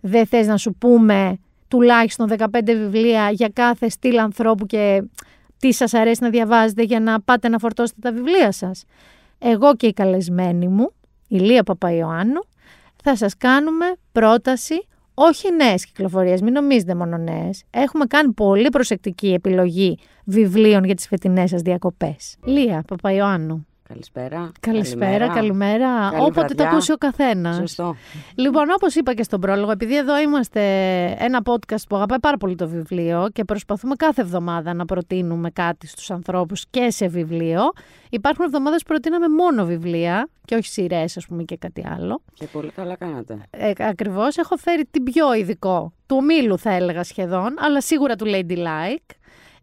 Δεν 0.00 0.26
θες 0.26 0.46
να 0.46 0.56
σου 0.56 0.74
πούμε 0.74 1.38
τουλάχιστον 1.68 2.28
15 2.28 2.46
βιβλία 2.64 3.30
για 3.30 3.48
κάθε 3.48 3.88
στυλ 3.88 4.18
ανθρώπου 4.18 4.66
και 4.66 5.02
τι 5.58 5.72
σας 5.72 5.94
αρέσει 5.94 6.22
να 6.22 6.30
διαβάζετε 6.30 6.82
για 6.82 7.00
να 7.00 7.20
πάτε 7.20 7.48
να 7.48 7.58
φορτώσετε 7.58 8.00
τα 8.00 8.12
βιβλία 8.12 8.52
σας. 8.52 8.84
Εγώ 9.38 9.76
και 9.76 9.86
η 9.86 9.92
καλεσμένη 9.92 10.68
μου, 10.68 10.92
η 11.28 11.38
Λία 11.38 11.62
Παπαϊωάννου, 11.62 12.40
θα 13.02 13.16
σας 13.16 13.36
κάνουμε 13.36 13.86
πρόταση 14.12 14.86
όχι 15.18 15.52
νέες 15.52 15.86
κυκλοφορίες, 15.86 16.40
μην 16.40 16.52
νομίζετε 16.52 16.94
μόνο 16.94 17.16
νέες. 17.16 17.64
Έχουμε 17.70 18.06
κάνει 18.06 18.32
πολύ 18.32 18.68
προσεκτική 18.68 19.32
επιλογή 19.32 19.98
βιβλίων 20.24 20.84
για 20.84 20.94
τις 20.94 21.06
φετινές 21.06 21.50
σας 21.50 21.60
διακοπές. 21.62 22.36
Λία 22.44 22.82
Παπαϊωάννου. 22.86 23.66
Καλησπέρα. 23.88 24.52
Καλησπέρα, 24.60 25.28
καλημέρα. 25.28 26.08
Καλή 26.10 26.22
Όποτε 26.22 26.40
το 26.40 26.46
βραδιά. 26.46 26.68
ακούσει 26.68 26.92
ο 26.92 26.96
καθένας. 26.96 27.56
Σωστό. 27.56 27.96
Λοιπόν, 28.34 28.64
όπως 28.76 28.94
είπα 28.94 29.14
και 29.14 29.22
στον 29.22 29.40
πρόλογο, 29.40 29.70
επειδή 29.70 29.96
εδώ 29.96 30.18
είμαστε 30.18 30.60
ένα 31.18 31.40
podcast 31.44 31.82
που 31.88 31.96
αγαπάει 31.96 32.18
πάρα 32.20 32.36
πολύ 32.36 32.54
το 32.54 32.68
βιβλίο 32.68 33.28
και 33.32 33.44
προσπαθούμε 33.44 33.94
κάθε 33.94 34.20
εβδομάδα 34.20 34.74
να 34.74 34.84
προτείνουμε 34.84 35.50
κάτι 35.50 35.86
στους 35.86 36.10
ανθρώπους 36.10 36.64
και 36.70 36.90
σε 36.90 37.06
βιβλίο, 37.08 37.60
υπάρχουν 38.10 38.44
εβδομάδες 38.44 38.82
που 38.82 38.88
προτείναμε 38.88 39.28
μόνο 39.28 39.64
βιβλία 39.64 40.28
και 40.44 40.54
όχι 40.54 40.66
σειρές, 40.68 41.16
ας 41.16 41.26
πούμε, 41.26 41.42
και 41.42 41.56
κάτι 41.56 41.84
άλλο. 41.96 42.20
Και 42.34 42.46
πολύ 42.46 42.70
καλά 42.70 42.96
κάνατε. 42.96 43.38
Ε, 43.50 43.72
Ακριβώς 43.78 44.36
έχω 44.36 44.56
φέρει 44.56 44.84
την 44.90 45.02
πιο 45.02 45.34
ειδικό 45.34 45.92
του 46.06 46.16
ομίλου, 46.20 46.58
θα 46.58 46.70
έλεγα 46.72 47.02
σχεδόν, 47.02 47.54
αλλά 47.58 47.80
σίγουρα 47.80 48.16
του 48.16 48.24
Ladylike. 48.28 49.14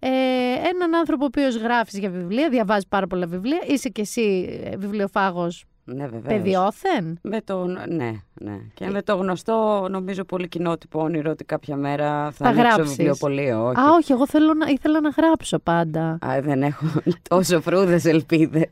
Ε, 0.05 0.67
έναν 0.69 0.95
άνθρωπο 0.95 1.23
ο 1.23 1.27
οποίος 1.27 1.55
γράφεις 1.57 1.99
για 1.99 2.09
βιβλία, 2.09 2.49
διαβάζεις 2.49 2.87
πάρα 2.87 3.07
πολλά 3.07 3.25
βιβλία. 3.27 3.59
Είσαι 3.67 3.89
κι 3.89 4.01
εσύ 4.01 4.59
ε, 4.63 4.77
βιβλιοφάγος 4.77 5.65
Ναι, 5.83 6.03
βεβαίως. 6.07 6.23
παιδιόθεν; 6.27 7.19
Με 7.21 7.41
το, 7.41 7.65
ναι, 7.65 8.11
ναι. 8.33 8.57
Και 8.73 8.89
με 8.89 9.01
το 9.01 9.15
γνωστό, 9.15 9.87
νομίζω, 9.89 10.23
πολύ 10.23 10.47
κοινότυπο 10.47 11.01
όνειρο 11.01 11.31
ότι 11.31 11.43
κάποια 11.43 11.75
μέρα 11.75 12.31
θα, 12.31 12.45
Θα 12.45 12.49
ανοίξω 12.49 12.67
γράψεις. 12.67 12.95
βιβλιοπωλείο. 12.95 13.65
Όχι. 13.67 13.79
Α, 13.79 13.91
όχι, 13.93 14.11
εγώ 14.11 14.27
θέλω 14.27 14.53
να, 14.53 14.67
ήθελα 14.67 14.99
να 15.01 15.09
γράψω 15.09 15.59
πάντα. 15.59 16.17
Α, 16.25 16.41
δεν 16.41 16.63
έχω 16.63 16.85
τόσο 17.29 17.61
φρούδες 17.61 18.05
ελπίδες. 18.05 18.65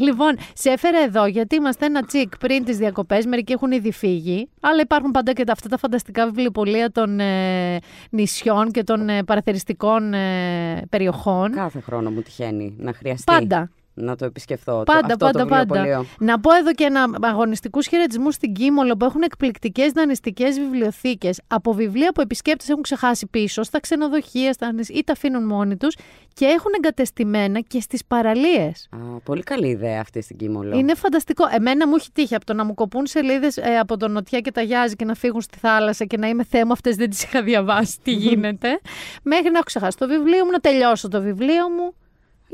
Λοιπόν, 0.00 0.36
σε 0.52 0.70
έφερα 0.70 0.98
εδώ 0.98 1.26
γιατί 1.26 1.56
είμαστε 1.56 1.86
ένα 1.86 2.04
τσικ 2.04 2.38
πριν 2.38 2.64
τις 2.64 2.76
διακοπές. 2.76 3.26
Μερικοί 3.26 3.52
έχουν 3.52 3.72
ήδη 3.72 3.92
φύγει. 3.92 4.48
Αλλά 4.60 4.80
υπάρχουν 4.80 5.10
πάντα 5.10 5.32
και 5.32 5.44
τα, 5.44 5.52
αυτά 5.52 5.68
τα 5.68 5.76
φανταστικά 5.78 6.26
βιβλιοπολία 6.26 6.90
των 6.90 7.20
ε, 7.20 7.78
νησιών 8.10 8.70
και 8.70 8.82
των 8.82 9.08
ε, 9.08 9.22
παραθεριστικών 9.22 10.14
ε, 10.14 10.86
περιοχών. 10.90 11.52
Κάθε 11.52 11.80
χρόνο 11.80 12.10
μου 12.10 12.22
τυχαίνει 12.22 12.74
να 12.78 12.92
χρειαστεί 12.92 13.24
Πάντα. 13.24 13.70
Να 13.94 14.16
το 14.16 14.24
επισκεφθώ. 14.24 14.78
το- 14.78 14.82
Πάντα, 14.92 15.06
αυτό 15.06 15.16
πάντα, 15.24 15.38
το 15.38 15.46
πάντα. 15.46 15.62
βιβλιοπωλείο. 15.64 16.06
Να 16.18 16.40
πω 16.40 16.54
εδώ 16.54 16.72
και 16.72 16.84
ένα 16.84 17.06
αγωνιστικούς 17.20 17.86
χαιρετισμούς 17.86 18.34
στην 18.34 18.52
Κίμολο 18.52 18.96
που 18.96 19.04
έχουν 19.04 19.22
εκπληκτικές 19.22 19.92
δανειστικές 19.92 20.58
βιβλιοθήκες 20.58 21.40
από 21.46 21.72
βιβλία 21.72 22.12
που 22.14 22.20
επισκέπτες 22.20 22.68
έχουν 22.68 22.82
ξεχάσει 22.82 23.26
πίσω 23.26 23.62
στα 23.62 23.80
ξενοδοχεία 23.80 24.52
στα 24.52 24.72
νησί 24.72 24.92
ή 24.92 25.04
τα 25.04 25.12
αφήνουν 25.12 25.46
μόνοι 25.46 25.76
τους 25.76 25.96
και 26.32 26.44
έχουν 26.44 26.72
εγκατεστημένα 26.76 27.60
και 27.60 27.80
στις 27.80 28.04
παραλίες. 28.04 28.88
Α, 28.90 28.96
πολύ 29.24 29.42
καλή 29.42 29.68
ιδέα 29.68 30.00
αυτή 30.00 30.22
στην 30.22 30.36
Κίμολο. 30.36 30.76
Είναι 30.78 30.94
φανταστικό. 30.94 31.44
Εμένα 31.52 31.88
μου 31.88 31.94
έχει 31.96 32.08
τύχει 32.12 32.34
από 32.34 32.44
το 32.46 32.54
να 32.54 32.64
μου 32.64 32.74
κοπούν 32.74 33.06
σελίδες 33.06 33.56
ε, 33.56 33.78
από 33.78 33.96
τον 33.96 34.12
Νοτιά 34.12 34.40
και 34.40 34.50
τα 34.52 34.60
Γιάζι 34.62 34.94
και 34.96 35.04
να 35.04 35.14
φύγουν 35.14 35.40
στη 35.40 35.58
θάλασσα 35.58 36.04
και 36.04 36.16
να 36.16 36.28
είμαι 36.28 36.44
θέμα 36.44 36.72
αυτές 36.72 36.96
δεν 36.96 37.10
τις 37.10 37.22
είχα 37.22 37.42
διαβάσει. 37.42 37.98
Τι 38.02 38.12
γίνεται. 38.24 38.80
μέχρι 39.22 39.44
να 39.50 39.54
έχω 39.54 39.62
ξεχάσει 39.64 39.96
το 39.96 40.06
βιβλίο 40.06 40.44
μου, 40.44 40.50
να 40.50 40.58
τελειώσω 40.58 41.08
το 41.08 41.22
βιβλίο 41.22 41.68
μου. 41.70 41.94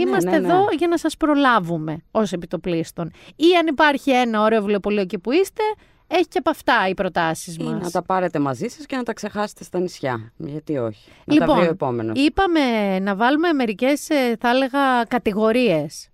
Είμαστε 0.00 0.30
ναι, 0.30 0.38
ναι. 0.38 0.46
εδώ 0.46 0.66
για 0.78 0.88
να 0.88 0.98
σας 0.98 1.16
προλάβουμε 1.16 2.02
ως 2.10 2.32
επιτοπλίστων. 2.32 3.10
Ή 3.36 3.56
αν 3.60 3.66
υπάρχει 3.66 4.10
ένα 4.10 4.42
ωραίο 4.42 4.60
βιβλιοπωλείο 4.60 5.00
εκεί 5.02 5.18
που 5.18 5.32
είστε, 5.32 5.62
έχει 6.06 6.28
και 6.28 6.38
από 6.38 6.50
αυτά 6.50 6.88
οι 6.88 6.94
προτάσεις 6.94 7.56
Ή 7.56 7.62
μας. 7.62 7.82
να 7.82 7.90
τα 7.90 8.02
πάρετε 8.02 8.38
μαζί 8.38 8.68
σας 8.68 8.86
και 8.86 8.96
να 8.96 9.02
τα 9.02 9.12
ξεχάσετε 9.12 9.64
στα 9.64 9.78
νησιά. 9.78 10.32
Γιατί 10.36 10.76
όχι. 10.78 11.08
Να 11.24 11.34
Λοιπόν, 11.34 11.48
τα 11.48 11.54
βρει 11.54 11.66
ο 11.66 11.70
επόμενος. 11.70 12.18
είπαμε 12.18 12.98
να 12.98 13.14
βάλουμε 13.14 13.52
μερικές, 13.52 14.08
ε, 14.10 14.36
θα 14.40 14.48
έλεγα, 14.48 15.04
κατηγορίες 15.08 16.08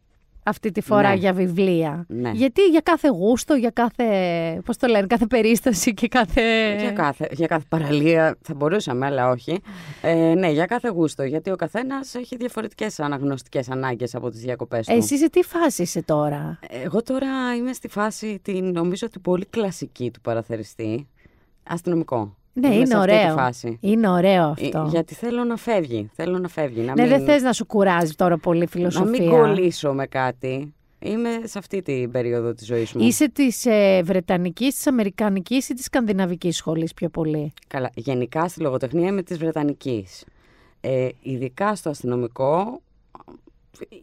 αυτή 0.47 0.71
τη 0.73 0.81
φορά 0.81 1.09
Ναι. 1.09 1.15
για 1.15 1.33
βιβλία. 1.33 2.05
Ναι. 2.09 2.31
Γιατί 2.31 2.63
για 2.63 2.81
κάθε 2.81 3.09
γούστο, 3.09 3.55
για 3.55 3.71
κάθε, 3.71 4.05
πώς 4.65 4.77
το 4.77 4.87
λένε, 4.87 5.07
κάθε 5.07 5.27
περίσταση 5.27 5.95
και 5.95 6.09
κάθε... 6.09 6.77
Για 6.81 6.93
κάθε, 6.93 7.29
για 7.33 7.47
κάθε 7.47 7.65
παραλία 7.69 8.37
θα 8.43 8.55
μπορούσαμε, 8.55 9.07
αλλά 9.07 9.29
όχι. 9.31 9.61
Ε, 10.03 10.35
ναι, 10.35 10.51
για 10.51 10.67
κάθε 10.67 10.89
γούστο. 10.89 11.23
Γιατί 11.25 11.51
ο 11.51 11.57
καθένας 11.57 12.15
έχει 12.15 12.37
διαφορετικές 12.37 13.01
αναγνωστικές 13.01 13.71
ανάγκες 13.71 14.15
από 14.15 14.31
τις 14.31 14.41
διακοπές 14.41 14.87
του. 14.87 14.93
Εσύ 14.97 15.19
σε 15.19 15.31
τι 15.31 15.43
φάση 15.43 15.83
είσαι 15.83 16.03
τώρα; 16.03 16.59
Εγώ 16.69 17.03
τώρα 17.03 17.55
είμαι 17.59 17.73
στη 17.73 17.89
φάση, 17.89 18.39
την, 18.43 18.71
νομίζω, 18.73 19.09
την 19.09 19.21
πολύ 19.21 19.47
κλασική 19.47 20.11
του 20.11 20.21
παραθεριστή. 20.21 21.09
Αστυνομικό. 21.69 22.37
Ναι, 22.61 22.67
Είμαι 22.67 22.77
είναι 22.77 22.87
σε 22.87 22.97
αυτή 22.97 23.13
ωραίο. 23.13 23.27
Τη 23.35 23.41
φάση. 23.41 23.79
Είναι 23.81 24.09
ωραίο 24.09 24.55
Ε, 24.59 24.65
αυτό. 24.67 24.87
Γιατί 24.91 25.15
θέλω 25.15 25.45
να 25.45 25.57
φεύγει. 25.57 26.11
Θέλω 26.15 26.39
να 26.39 26.49
φεύγει. 26.49 26.81
Να 26.81 26.95
Ναι, 26.95 27.03
μην, 27.03 27.11
δεν 27.11 27.25
θες 27.25 27.43
να 27.43 27.53
σου 27.53 27.67
κουράζει 27.67 28.13
τώρα 28.15 28.39
πολύ 28.39 28.61
να 28.61 28.67
φιλοσοφία. 28.67 29.11
μην 29.23 29.31
κολλήσω 29.31 29.93
με 29.93 30.07
κάτι. 30.07 30.75
Είμαι 30.99 31.29
σε 31.45 31.59
αυτή 31.59 31.83
την 31.83 32.11
περίοδο 32.11 32.55
της 32.55 32.67
ζωής 32.67 32.93
μου. 32.93 33.05
Είσαι 33.05 33.29
της 33.29 33.67
ε, 33.67 34.03
Βρετανικής, 34.05 34.75
της 34.75 34.87
Αμερικανικής 34.87 35.69
ή 35.69 35.75
της 35.75 35.85
Σκανδιναβικής 35.85 36.57
σχολής 36.57 36.95
πιο 36.95 37.09
πολύ; 37.09 37.53
Καλά, 37.67 37.91
γενικά 37.95 38.49
στη 38.49 38.61
λογοτεχνία 38.61 39.09
είμαι 39.09 39.23
της 39.23 39.39
Βρετανικής. 39.39 40.25
Ε, 40.81 41.09
ειδικά 41.23 41.75
στο 41.75 41.91
αστυνομικό 41.91 42.81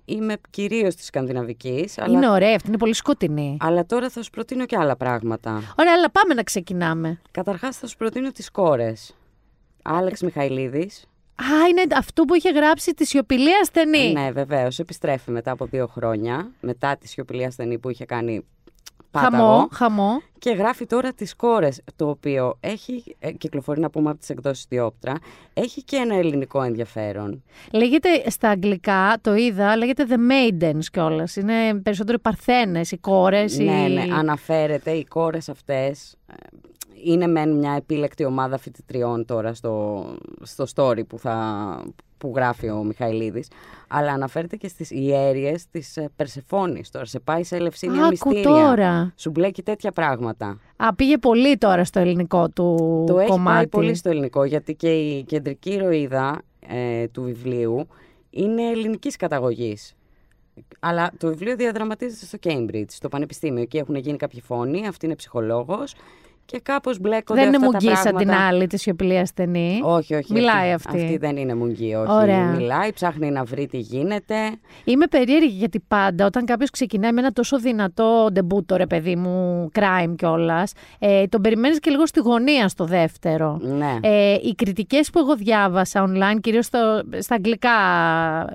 είμαι 0.06 0.36
κυρίως 0.50 0.96
της 0.96 1.06
Σκανδιναβικής. 1.06 1.98
Αλλά, 1.98 2.18
Είναι 2.18 2.30
ωραία 2.30 2.56
αυτή, 2.56 2.68
είναι 2.68 2.78
πολύ 2.78 2.94
σκοτεινή. 2.94 3.58
αλλά 3.62 3.86
τώρα 3.86 4.10
θα 4.10 4.24
σου 4.24 4.30
προτείνω 4.30 4.66
και 4.66 4.78
άλλα 4.78 4.96
πράγματα. 4.96 5.74
Ωραία, 5.78 5.94
αλλά 5.94 6.12
πάμε 6.12 6.34
να 6.34 6.44
ξεκινάμε. 6.44 7.22
Καταρχάς 7.32 7.78
θα 7.78 7.88
σου 7.88 7.98
προτείνω 7.98 8.32
τις 8.32 8.52
κόρες. 8.52 9.16
Άλεξ 9.82 10.22
Μιχαηλίδης. 10.22 11.06
Α, 11.36 11.68
είναι 11.70 11.96
αυτού 11.96 12.26
που 12.26 12.34
είχε 12.34 12.50
γράψη 12.50 12.94
τη 12.94 13.06
σιωπηλή 13.06 13.50
ασθενή. 13.62 14.12
Ναι, 14.12 14.32
βεβαίως. 14.32 14.80
Επιστρέφει 14.80 15.32
μετά 15.32 15.52
από 15.52 15.66
δύο 15.66 15.88
χρόνια. 15.88 16.52
Μετά 16.62 16.98
τη 16.98 17.08
σιωπηλή 17.08 17.46
ασθενή 17.46 17.78
που 17.80 17.90
είχε 17.90 18.06
κάνει 18.06 18.46
πάταγο. 19.14 19.46
Χαμό, 19.46 19.68
χαμό. 19.72 20.22
Και 20.40 20.50
γράφει 20.52 20.86
τώρα 20.86 21.14
τις 21.14 21.36
κόρες, 21.36 21.82
το 21.96 22.10
οποίο 22.10 22.58
έχει, 22.60 23.16
ε, 23.20 23.32
κυκλοφορεί 23.32 23.80
να 23.80 23.90
πούμε 23.90 24.10
από 24.10 24.20
τις 24.20 24.30
εκδόσεις 24.30 24.66
Διόπτρα, 24.70 25.14
έχει 25.54 25.84
και 25.84 25.96
ένα 25.96 26.16
ελληνικό 26.16 26.62
ενδιαφέρον. 26.62 27.44
Λέγεται 27.72 28.30
στα 28.30 28.50
αγγλικά, 28.50 29.18
το 29.22 29.36
είδα, 29.36 29.78
λέγεται 29.78 30.06
The 30.10 30.14
Maidens 30.32 30.86
κιόλας. 30.92 31.36
Είναι 31.36 31.74
περισσότερο 31.84 32.18
οι 32.20 32.22
παρθένες, 32.22 32.92
οι 32.92 32.98
κόρες. 32.98 33.58
Ναι, 33.58 33.86
οι... 33.88 33.94
ναι, 33.94 34.06
αναφέρεται, 34.14 34.92
οι 34.92 35.06
κόρες 35.06 35.50
αυτές 35.50 36.16
ε, 36.28 36.34
είναι 37.04 37.28
μεν 37.28 37.58
μια 37.58 37.74
επίλεκτη 37.74 38.26
ομάδα 38.26 38.58
φοιτητριών 38.58 39.26
τώρα 39.26 39.54
στο, 39.54 40.06
στο 40.42 40.66
story 40.76 41.08
που, 41.08 41.20
θα, 41.20 41.84
που 42.24 42.34
γράφει 42.36 42.70
ο 42.70 42.84
Μιχαηλίδης, 42.84 43.48
αλλά 43.88 44.12
αναφέρεται 44.12 44.56
και 44.56 44.68
στις 44.68 44.92
ιέρειες 44.92 45.66
της 45.72 45.98
ε, 45.98 46.10
Περσεφόνης 46.16 46.90
τώρα, 46.90 47.06
σε 47.06 47.20
πάει 47.20 47.44
σε 47.44 47.56
Ελευσίνια 47.56 48.06
Άκου 48.06 48.30
μυστήρια. 48.30 48.44
τώρα. 48.44 49.14
Σου 49.16 49.30
μπλέκει 49.30 49.64
τέτοια 49.64 49.92
πράγματα. 49.92 50.60
Α, 50.76 50.94
πήγε 50.96 51.18
πολύ 51.18 51.58
τώρα 51.58 51.84
στο 51.84 52.00
ελληνικό 52.00 52.50
του 52.50 52.76
Το 53.08 53.20
έχει 53.20 53.30
κομμάτι. 53.30 53.56
πάει 53.56 53.68
πολύ 53.68 53.96
στο 53.96 54.10
ελληνικό, 54.10 54.44
γιατί 54.44 54.76
και 54.76 54.94
η 54.94 55.24
κεντρική 55.24 55.72
ηρωίδα 55.72 56.42
ε, 56.68 57.08
του 57.08 57.22
βιβλίου 57.24 57.88
είναι 58.30 58.62
ελληνικής 58.70 59.16
καταγωγής. 59.16 59.94
Αλλά 60.80 61.12
το 61.18 61.28
βιβλίο 61.28 61.56
διαδραματίζεται 61.56 62.26
στο 62.26 62.38
Cambridge, 62.44 62.86
στο 62.90 63.10
Πανεπιστήμιο. 63.10 63.62
Εκεί 63.62 63.78
έχουν 63.78 63.96
γίνει 63.96 64.18
κάποιοι 64.18 64.42
φόνοι, 64.42 64.88
αυτή 64.88 65.06
είναι 65.06 65.16
ψυχολόγος 65.16 65.94
και 66.46 66.60
κάπως 66.64 67.00
μπλέκονται 67.00 67.40
Δεν 67.40 67.48
είναι 67.48 67.58
αυτά 67.66 67.78
τα 67.78 67.84
μουγγί 67.84 67.96
σαν 67.96 68.14
πράγματα. 68.14 68.32
την 68.32 68.44
άλλη, 68.44 68.68
τη 68.68 68.78
σιωπηλή 68.78 69.18
ασθενή. 69.18 69.80
Όχι, 69.84 70.16
όχι. 70.16 70.34
Μιλάει 70.34 70.72
αυτή. 70.72 70.98
Αυτή 70.98 71.18
δεν 71.18 71.38
είναι 71.38 71.56
μουγγί, 71.56 71.96
όχι. 71.96 72.12
Ωραία. 72.12 72.46
Μιλάει, 72.46 72.94
ψάχνει 72.94 73.32
να 73.32 73.44
βρει 73.44 73.68
τι 73.68 73.78
γίνεται. 73.78 74.36
Είμαι 74.84 75.08
περίεργη 75.08 75.56
γιατί 75.58 75.80
πάντα 75.88 76.26
όταν 76.26 76.46
κάποιος 76.46 76.70
ξεκινάει 76.70 77.12
με 77.12 77.20
ένα 77.20 77.32
τόσο 77.32 77.60
δυνατό 77.60 78.28
ντεμπούτο, 78.32 78.76
ρε 78.76 78.88
παιδί 78.88 79.16
μου, 79.16 79.70
crime 79.76 80.14
κιόλας, 80.16 80.72
ε, 81.00 81.26
τον 81.26 81.42
περιμένεις 81.42 81.80
και 81.80 81.90
λίγο 81.90 82.06
στη 82.06 82.20
γωνία 82.20 82.68
στο 82.68 82.86
δεύτερο. 82.86 83.60
Ναι. 83.62 83.98
Ε, 84.02 84.34
οι 84.34 84.56
κριτικές 84.56 85.10
που 85.10 85.20
εγώ 85.20 85.36
διάβασα 85.36 86.06
online, 86.08 86.40
κυρίως 86.42 86.66
στα 86.66 87.36
αγγλικά, 87.36 87.70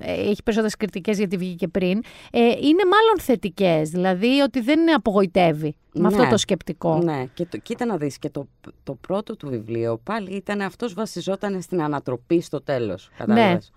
ε, 0.01 0.12
έχει 0.12 0.43
περισσότερες 0.43 0.76
κριτικές 0.76 1.18
γιατί 1.18 1.36
βγήκε 1.36 1.68
πριν, 1.68 2.03
ε, 2.30 2.41
είναι 2.41 2.82
μάλλον 2.84 3.18
θετικές. 3.18 3.91
Δηλαδή 3.91 4.41
ότι 4.41 4.61
δεν 4.61 4.95
απογοητεύει 4.95 5.76
με 5.93 6.07
αυτό 6.07 6.22
Ναι. 6.22 6.28
το 6.28 6.36
σκεπτικό. 6.36 6.99
Ναι, 7.03 7.24
και 7.34 7.45
το, 7.47 7.59
κοίτα 7.59 7.84
να 7.84 7.97
δεις, 7.97 8.18
και 8.18 8.30
το, 8.30 8.49
το 8.82 8.95
πρώτο 8.95 9.36
του 9.36 9.49
βιβλίο 9.49 10.01
πάλι 10.05 10.30
ήταν 10.36 10.61
αυτός 10.61 10.95
βασιζόταν 10.95 11.61
στην 11.62 11.82
ανατροπή 11.82 12.41
στο 12.41 12.61
τέλος, 12.62 13.11
κατάλαβες; 13.18 13.70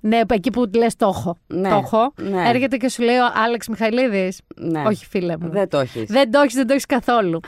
Ναι, 0.00 0.20
εκεί 0.30 0.50
που 0.50 0.70
λες 0.76 0.96
το 0.96 1.06
έχω. 1.06 1.38
Ναι, 1.46 1.68
Το 1.68 1.74
έχω. 1.76 2.12
ναι. 2.22 2.48
Έρχεται 2.48 2.76
και 2.76 2.88
σου 2.88 3.02
λέει 3.02 3.16
ο 3.16 3.24
Άλεξ 3.44 3.68
Μιχαηλίδης. 3.68 4.40
Ναι. 4.56 4.82
Όχι, 4.86 5.06
φίλε 5.06 5.36
μου. 5.40 5.48
Δεν 5.50 5.68
το 5.68 5.78
έχεις. 5.78 6.10
Δεν 6.10 6.30
το 6.30 6.40
έχεις, 6.40 6.54
δεν 6.54 6.66
το 6.66 6.72
έχεις 6.72 6.86
καθόλου. 6.86 7.40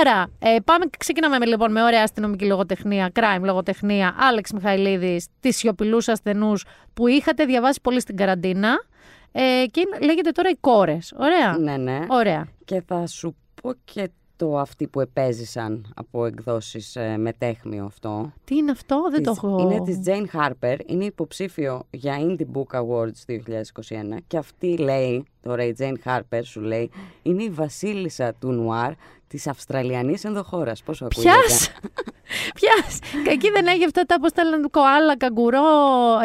Άρα, 0.00 0.26
ε, 0.38 0.56
πάμε, 0.64 0.84
ξεκινάμε 0.98 1.38
με, 1.38 1.46
λοιπόν 1.46 1.72
με 1.72 1.82
ωραία 1.82 2.02
αστυνομική 2.02 2.44
λογοτεχνία, 2.46 3.10
crime 3.14 3.42
λογοτεχνία. 3.42 4.14
Άλεξ 4.18 4.52
Μιχαηλίδης, 4.52 5.26
τις 5.40 5.56
σιωπηλούς 5.56 6.08
ασθενούς 6.08 6.64
που 6.94 7.06
είχατε 7.06 7.44
διαβάσει 7.44 7.80
πολύ 7.82 8.00
στην 8.00 8.16
καραντίνα. 8.16 8.84
Ε, 9.32 9.64
και 9.70 9.80
είναι- 9.80 10.06
λέγεται 10.06 10.30
τώρα 10.30 10.48
οι 10.48 10.56
κόρες. 10.60 11.12
Ωραία. 11.16 11.58
Ναι, 11.58 11.76
ναι. 11.76 11.98
Ωραία. 12.08 12.46
Και 12.64 12.82
θα 12.86 13.06
σου 13.06 13.36
πω 13.64 13.74
και 13.84 14.10
το 14.36 14.58
αυτοί 14.58 14.86
που 14.86 15.00
επέζησαν 15.00 15.92
από 15.96 16.24
εκδόσεις 16.26 16.96
ε, 16.96 17.16
με 17.16 17.32
τέχμιο 17.32 17.84
αυτό. 17.84 18.32
Τι 18.44 18.56
είναι 18.56 18.70
αυτό, 18.70 19.08
δεν 19.10 19.22
το 19.22 19.30
Της- 19.30 19.42
έχω. 19.42 19.58
Είναι 19.60 19.82
της 19.82 20.00
Jane 20.06 20.36
Harper, 20.38 20.76
είναι 20.86 21.04
υποψήφιο 21.04 21.82
για 21.90 22.16
Indie 22.20 22.46
Book 22.52 22.78
Awards 22.80 23.24
2021 23.26 24.16
και 24.26 24.36
αυτή 24.36 24.76
λέει, 24.76 25.24
τώρα 25.42 25.64
η 25.64 25.72
Jane 25.78 25.96
Harper 26.04 26.40
σου 26.42 26.60
λέει, 26.60 26.90
είναι 27.22 27.42
η 27.42 27.50
βασίλισσα 27.50 28.34
του 28.34 28.52
νουάρ 28.52 28.92
της 29.34 29.46
Αυστραλιανής 29.46 30.24
ενδοχώρας. 30.24 30.82
Πόσο 30.82 31.04
ακούγεται; 31.04 31.34
Πιάς! 31.46 31.70
Πιάς! 32.58 32.98
Και 33.24 33.30
εκεί 33.30 33.50
δεν 33.50 33.66
έχει 33.66 33.84
αυτά 33.84 34.02
τα, 34.02 34.20
πώς 34.20 34.32
τα 34.32 34.44
λένε, 34.44 34.66
κοάλα, 34.70 35.16
καγκουρό, 35.16 35.60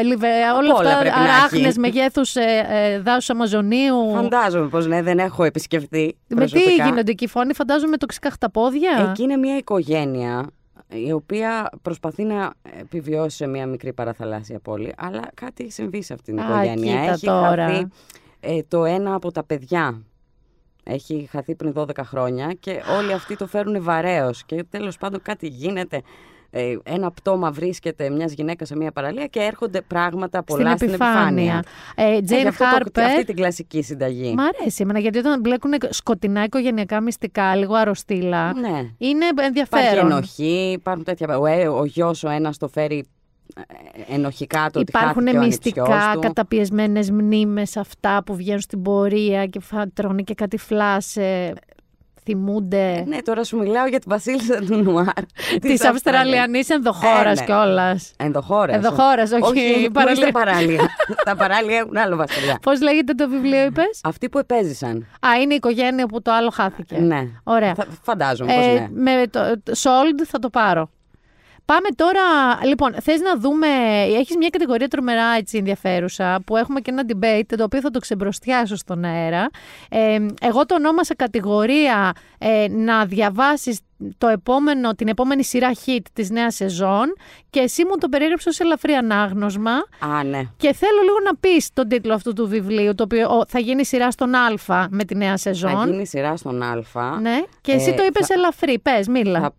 λιβε, 0.03 0.28
όλα 0.28 0.57
όλα 0.57 0.89
αυτά, 0.89 0.99
πρέπει 0.99 1.16
να 1.16 1.22
αράχνες 1.24 1.66
έχει. 1.66 1.80
μεγέθους 1.80 2.36
ε, 2.36 2.66
ε, 2.70 2.99
δάσους 2.99 3.30
Αμαζονίου. 3.30 4.12
Φαντάζομαι 4.14 4.68
πως 4.68 4.88
ναι, 4.88 5.01
δεν 5.01 5.20
έχω 5.20 5.43
επισκεφτεί 5.43 6.18
Με 6.28 6.36
τι 6.45 6.51
προσωπικά. 6.51 6.84
γίνονται 6.86 7.12
εκεί, 7.12 7.28
φωνή, 7.28 7.53
φαντάζομαι 7.53 7.89
με 7.91 7.97
τοξικά 7.97 8.32
χταπόδια. 8.32 9.07
Εκεί 9.10 9.24
είναι 9.24 9.38
μια 9.38 9.57
οικογένεια 9.57 10.47
η 10.88 11.12
οποία 11.12 11.70
προσπαθεί 11.82 12.24
να 12.24 12.53
επιβιώσει 12.80 13.36
σε 13.38 13.47
μια 13.47 13.66
μικρή 13.68 13.93
παραθαλάσσια 13.93 14.60
πόλη, 14.60 14.93
αλλά 14.97 15.22
κάτι 15.34 15.64
έχει 15.64 15.72
συμβεί 15.72 16.01
σε 16.03 16.14
αυτήν 16.14 16.36
την 16.36 16.43
Α, 16.45 16.64
οικογένεια. 16.64 16.99
κοίτα 17.01 17.12
έχει 17.14 17.26
τώρα. 17.26 17.68
χαθεί 17.68 17.88
ε, 18.39 18.60
το 18.68 18.86
ένα 18.86 19.14
από 19.14 19.32
τα 19.32 19.43
παιδιά. 19.43 20.01
Έχει 20.89 21.27
χαθεί 21.31 21.55
πριν 21.55 21.73
12 21.75 21.85
χρόνια 22.03 22.55
και 22.59 22.81
όλοι 22.97 23.13
αυτοί 23.13 23.35
το 23.35 23.47
φέρουν 23.47 23.83
βαρέως 23.83 24.43
και 24.45 24.63
τέλος 24.69 24.97
πάντων 24.97 25.21
κάτι 25.21 25.47
γίνεται. 25.47 26.01
Ε, 26.51 26.75
ένα 26.83 27.11
πτώμα 27.11 27.51
βρίσκεται 27.51 28.09
μιας 28.09 28.31
γυναίκας 28.33 28.67
σε 28.67 28.75
μια 28.75 28.91
παραλία 28.91 29.25
και 29.25 29.39
έρχονται 29.39 29.81
πράγματα 29.81 30.43
πολλά 30.43 30.75
στην 30.75 30.87
επιφάνεια. 30.89 31.63
Ε, 31.95 32.03
Ε, 32.15 32.17
Jane 32.17 32.23
γι' 32.23 32.47
αυτό 32.47 32.65
το- 32.69 32.77
Harper. 32.77 32.99
αυτή 33.03 33.23
την 33.25 33.35
κλασική 33.35 33.81
συνταγή. 33.81 34.33
Μ' 34.33 34.39
αρέσει 34.39 34.81
εμένα 34.83 34.99
γιατί 34.99 35.17
όταν 35.17 35.39
μπλέκουν 35.39 35.73
σκοτεινά 35.89 36.43
οικογενειακά 36.43 37.01
μυστικά, 37.01 37.55
λίγο 37.55 37.73
αρρωστήλα, 37.75 38.53
Ναι. 38.53 38.69
είναι 38.97 39.25
Υπάρχει 39.25 39.45
ενδιαφέρον. 39.45 40.11
ενοχή, 40.11 40.71
υπάρχουν 40.71 41.03
τέτοια. 41.03 41.37
Ο, 41.39 41.45
ε, 41.45 41.67
ο 41.67 41.85
γιος 41.85 42.23
ο 42.23 42.29
ένας 42.29 42.57
το 42.57 42.67
φέρει 42.67 42.97
ε, 42.97 43.18
ενοχικά 44.10 44.70
το 44.72 44.80
ότι 44.80 44.91
Υπάρχουν 44.95 45.22
χάθηκε 45.22 45.38
ο 45.38 45.41
μυστικά, 45.45 45.84
ανιψιός 45.84 46.14
του. 46.14 46.20
καταπιεσμένες 46.20 47.12
μνήμες 47.12 47.78
αυτά 47.78 48.24
που 48.26 48.36
βγαίνουν 48.36 48.60
στην 48.62 48.82
πορεία 48.82 49.45
και 49.45 49.60
φα- 49.60 49.91
τρώνε 49.93 50.22
και 50.22 50.34
κάτι 50.34 50.58
φλάσε, 50.58 51.54
θυμούνται. 52.24 53.04
Ναι, 53.08 53.22
τώρα 53.22 53.43
σου 53.43 53.58
μιλάω 53.58 53.88
για 53.88 54.00
τη 54.00 54.06
βασίλισσα 54.10 54.60
του 54.60 54.76
Νουάρ. 54.76 55.06
Της 55.62 55.84
Αυστραλιανής 55.84 56.70
ενδοχώρας 56.70 57.38
Ε, 57.38 57.39
ναι. 57.39 57.45
κιόλας. 57.45 58.14
Ενδοχώρας. 58.18 58.76
Ενδοχώρας, 58.76 59.32
όχι 59.32 59.41
παραλία. 59.41 59.91
παραλία. 59.91 60.32
παράλια. 60.32 60.89
Τα 61.26 61.36
παράλια 61.36 61.78
έχουν 61.78 61.97
άλλο 61.97 62.16
βασιλιά. 62.16 62.60
Πώς 62.62 62.82
λέγεται 62.82 63.14
το 63.14 63.30
βιβλίο, 63.30 63.66
είπες; 63.66 64.00
Αυτοί 64.04 64.30
που 64.30 64.38
επέζησαν. 64.39 65.08
Α, 65.28 65.41
είναι 65.41 65.54
η 65.54 65.56
οικογένεια 65.56 66.06
που 66.06 66.22
το 66.22 66.32
άλλο 66.32 66.50
χάθηκε. 66.50 66.97
Ναι. 66.97 67.28
Ωραία. 67.43 67.74
Θα- 67.76 67.88
φαντάζομαι 68.04 68.54
πως 68.54 68.66
Ε, 68.66 68.74
ναι. 68.74 68.88
Με 69.14 69.28
το 69.28 69.39
το 69.64 69.72
sold 69.76 70.24
θα 70.26 70.39
το 70.39 70.50
πάρω. 70.50 70.89
Πάμε 71.74 71.89
τώρα, 71.95 72.22
λοιπόν, 72.65 72.93
θες 73.01 73.20
να 73.22 73.38
δούμε, 73.38 73.67
έχεις 74.17 74.36
μια 74.38 74.49
κατηγορία 74.49 74.88
τρομερά 74.88 75.26
έτσι 75.38 75.57
ενδιαφέρουσα 75.57 76.39
που 76.45 76.57
έχουμε 76.57 76.80
και 76.80 76.91
ένα 76.91 77.03
debate 77.07 77.53
το 77.57 77.63
οποίο 77.63 77.80
θα 77.80 77.89
το 77.89 77.99
ξεμπροστιάσω 77.99 78.76
στον 78.76 79.03
αέρα. 79.03 79.49
Ε, 79.89 80.26
εγώ 80.41 80.65
το 80.65 80.76
ονόμασα 80.76 81.15
κατηγορία 81.15 82.11
ε, 82.38 82.65
να 82.70 83.05
διαβάσεις 83.05 83.80
το 84.17 84.28
επόμενο, 84.28 84.93
την 84.95 85.07
επόμενη 85.07 85.43
σειρά 85.43 85.72
hit 85.86 85.99
της 86.13 86.30
νέας 86.30 86.55
σεζόν 86.55 87.13
και 87.49 87.59
εσύ 87.59 87.86
μου 87.86 87.97
το 87.97 88.09
περιέγραψες 88.09 88.47
ως 88.53 88.59
ελαφρύ 88.59 88.93
ανάγνωσμα 88.93 89.72
Α, 89.99 90.24
ναι. 90.24 90.41
και 90.57 90.74
θέλω 90.74 91.01
λίγο 91.03 91.17
να 91.26 91.36
πεις 91.36 91.70
τον 91.74 91.88
τίτλο 91.88 92.13
αυτού 92.13 92.34
του 92.34 92.47
βιβλίου 92.47 92.95
το 92.95 93.03
οποίο 93.03 93.28
ο, 93.30 93.43
θα 93.47 93.59
γίνει 93.59 93.86
σειρά 93.86 94.11
στον 94.11 94.36
Α 94.36 94.88
με 94.89 95.03
τη 95.03 95.15
νέα 95.15 95.38
σεζόν. 95.38 95.78
Θα 95.78 95.86
γίνει 95.86 96.07
σειρά 96.07 96.36
στον 96.38 96.61
Α. 96.63 97.20
Ναι, 97.22 97.39
και 97.61 97.72
εσύ 97.72 97.89
Ε, 97.89 97.93
το 97.93 98.03
είπες 98.03 98.28
θα- 98.28 98.34
ελαφρύ, 98.34 98.80
πες, 98.80 99.07
μίλα. 99.07 99.39
Θα- 99.39 99.45
ε, 99.45 99.49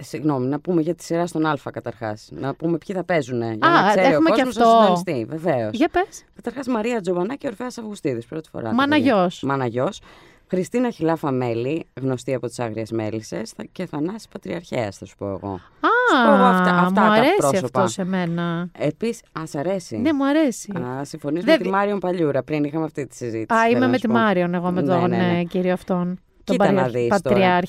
Συγγνώμη, 0.00 0.46
να 0.46 0.60
πούμε 0.60 0.80
για 0.82 0.94
τη 0.94 1.04
σειρά 1.04 1.26
στον 1.26 1.46
Α 1.46 1.56
καταρχάς. 1.72 2.28
Να 2.32 2.54
πούμε 2.54 2.78
ποιοι 2.78 2.96
θα 2.96 3.04
παίζουν. 3.04 3.40
Για 3.40 3.48
Α, 3.68 3.82
να 3.82 3.88
ξέρει 3.88 4.06
ο 4.06 4.10
έχουμε 4.10 4.30
και 4.30 4.42
κόσμος 4.42 4.56
να 4.56 4.64
αυτό. 4.66 4.96
συντονιστεί. 5.02 5.26
Βεβαίως. 5.36 5.70
Για 5.76 5.88
πες. 5.88 6.24
Καταρχάς 6.34 6.66
Μαρία 6.66 7.00
Τζοβανά 7.00 7.34
και 7.34 7.46
Ορφαία 7.46 7.66
Αυγουστίδης. 7.66 8.26
Πρώτη 8.26 8.48
φορά. 8.48 8.68
το 8.68 8.74
Μάνα 8.74 8.94
παιδιά. 8.96 9.14
γιος. 9.14 9.42
Μάνα 9.42 9.66
γιος. 9.66 10.00
Χριστίνα 10.48 10.90
Χιλάφα 10.90 11.30
Μέλη, 11.30 11.86
γνωστή 12.00 12.34
από 12.34 12.46
τις 12.46 12.58
Άγριες 12.58 12.90
Μέλισσες. 12.90 13.52
Και 13.72 13.86
Θανάση 13.86 14.28
Πατριαρχαία, 14.32 14.90
θα 14.90 15.04
σου 15.04 15.16
πω 15.16 15.26
εγώ. 15.26 15.52
Α, 15.54 15.88
Σου 16.10 16.26
πω 16.26 16.32
εγώ 16.34 16.42
αυτά, 16.44 16.70
αυτά 16.70 16.82
μου 16.82 16.92
τα 16.94 17.02
αρέσει 17.02 17.34
πρόσωπα. 17.36 17.80
αυτό 17.82 17.86
σε 17.86 18.04
μένα. 18.04 18.68
Επίσης, 18.78 19.22
ας 19.32 19.50
σ' 19.50 19.54
αρέσει. 19.54 19.96
Ναι, 19.96 20.12
μου 20.12 20.26
αρέσει. 20.26 20.72
Α, 20.78 21.04
συμφωνείς 21.04 21.44
Δεν 21.44 21.52
με 21.52 21.58
τη 21.58 21.62
δι- 21.64 21.72
Μάριον 21.72 21.98
Παλιούρα. 21.98 22.42
Πριν 22.42 22.64
είχαμε 22.64 22.84
αυτή 22.84 23.06
τη 23.06 23.16
συζήτηση. 23.16 23.58
Α, 23.60 23.62
θέλω 23.62 23.70
είμαι 23.76 23.78
να 23.84 23.88
με 23.88 23.94
σου 23.96 24.00
τη 24.00 24.06
πω. 24.06 24.12
Μάριον 24.12 24.54
εγώ 24.54 24.70
με 24.70 24.80
Ναι, 24.80 24.86
τον 24.86 25.10
ναι, 25.10 25.16
ναι. 25.16 25.38
ε, 25.38 25.42
κύριο 25.44 25.72
αυτόν. 25.72 26.04
Τον 26.44 26.56
Κοίτα 26.56 26.72
να 26.72 26.82
Πατρια- 26.82 27.08
δεις 27.08 27.20
τώρα. 27.22 27.60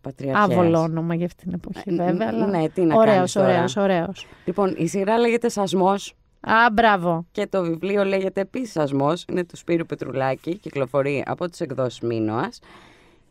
Πατριάρχαια. 0.00 0.46
Πατριαρχέας. 0.46 0.74
Άβολο 0.74 0.78
όνομα 0.80 1.14
για 1.14 1.26
αυτήν 1.26 1.44
την 1.50 1.60
εποχή, 1.64 2.02
Ε, 2.02 2.04
βέβαια. 2.04 2.28
αλλά 2.28 2.46
ναι, 2.46 2.68
τι 2.68 2.80
να 2.80 2.94
ωραίος, 2.94 3.14
κάνεις 3.14 3.32
τώρα. 3.32 3.46
ωραίος, 3.54 3.76
ωραίος. 3.76 4.26
Λοιπόν, 4.44 4.74
η 4.76 4.86
σειρά 4.86 5.18
λέγεται 5.18 5.48
Σασμός. 5.48 6.14
Α, 6.40 6.70
μπράβο. 6.72 7.26
Και 7.32 7.46
το 7.46 7.62
βιβλίο 7.62 8.04
λέγεται 8.04 8.40
επίσης 8.40 8.70
Σασμός. 8.72 9.24
Είναι 9.28 9.44
του 9.44 9.56
Σπύρου 9.56 9.86
Πετρουλάκη. 9.86 10.58
Κυκλοφορεί 10.58 11.24
από 11.26 11.48
τις 11.48 11.60
εκδόσεις 11.60 12.00
Μίνωα. 12.00 12.48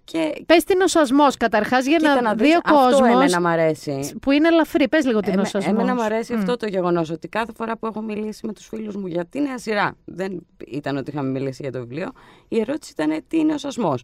Και 0.03 0.43
Πες 0.45 0.63
την 0.63 0.81
ο 0.81 0.87
σασμός 0.87 1.37
καταρχάς 1.37 1.85
για 1.85 1.97
κοίτα 1.97 2.21
να 2.21 2.33
δεις, 2.33 2.47
δεις 2.47 2.55
ο 2.55 2.59
αυτό 2.65 2.75
κόσμος 2.79 3.09
εμένα 3.09 3.41
μ' 3.41 3.47
αρέσει. 3.47 4.15
που 4.21 4.31
είναι 4.31 4.47
ελαφρύ. 4.47 4.87
Πες 4.87 5.05
λίγο 5.05 5.19
την 5.19 5.29
ο 5.29 5.33
Εμέ- 5.33 5.45
σασμός. 5.45 5.73
εμένα 5.73 5.95
μου 5.95 6.03
αρέσει 6.03 6.33
Μμ. 6.33 6.37
αυτό 6.37 6.57
το 6.57 6.67
γεγονός 6.67 7.09
ότι 7.09 7.27
κάθε 7.27 7.51
φορά 7.55 7.77
που 7.77 7.85
έχω 7.85 8.01
μιλήσει 8.01 8.45
με 8.45 8.53
τους 8.53 8.67
φίλους 8.67 8.95
μου 8.95 9.07
για 9.07 9.25
τη 9.25 9.39
νέα 9.41 9.57
σειρά, 9.57 9.95
δεν 10.05 10.45
ήταν 10.67 10.97
ότι 10.97 11.09
είχαμε 11.11 11.29
μιλήσει 11.29 11.61
για 11.61 11.71
το 11.71 11.79
βιβλίο, 11.79 12.09
η 12.47 12.59
ερώτηση 12.59 12.91
ήταν 12.91 13.21
τι 13.27 13.37
είναι 13.37 13.53
ο 13.53 13.57
σασμός; 13.57 14.03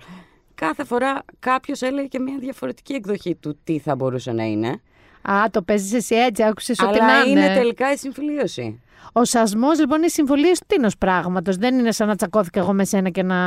Κάθε 0.56 0.84
φορά 0.84 1.24
κάποιος 1.40 1.82
έλεγε 1.82 2.08
και 2.08 2.20
μια 2.20 2.38
διαφορετική 2.40 2.94
εκδοχή 2.94 3.36
του 3.36 3.60
τι 3.64 3.80
θα 3.80 3.96
μπορούσε 3.96 4.32
να 4.32 4.44
είναι. 4.44 4.82
Α, 5.22 5.50
το 5.52 5.62
παίζεις 5.62 5.94
εσύ 5.94 6.16
έτσι, 6.16 6.44
άκουσες 6.44 6.80
ότι 6.80 7.00
Αλλά 7.00 7.24
να 7.24 7.30
είναι 7.30 7.54
τελικά 7.54 7.92
η 7.92 7.98
συμφιλίωση. 7.98 8.80
Ο 9.14 9.26
σασμός 9.26 9.80
λοιπόν 9.80 9.98
είναι 9.98 10.06
η 10.06 10.10
συμφιλίωση 10.10 10.60
του 10.60 10.66
τίνος 10.76 10.98
πράγματος. 10.98 11.56
Δεν 11.58 11.80
είναι 11.80 11.92
σαν 11.92 12.08
να 12.08 12.16
τσακώθηκα 12.16 12.60
εγώ 12.60 12.74
με 12.74 12.86
σένα 12.86 13.10
και 13.10 13.24
να 13.24 13.38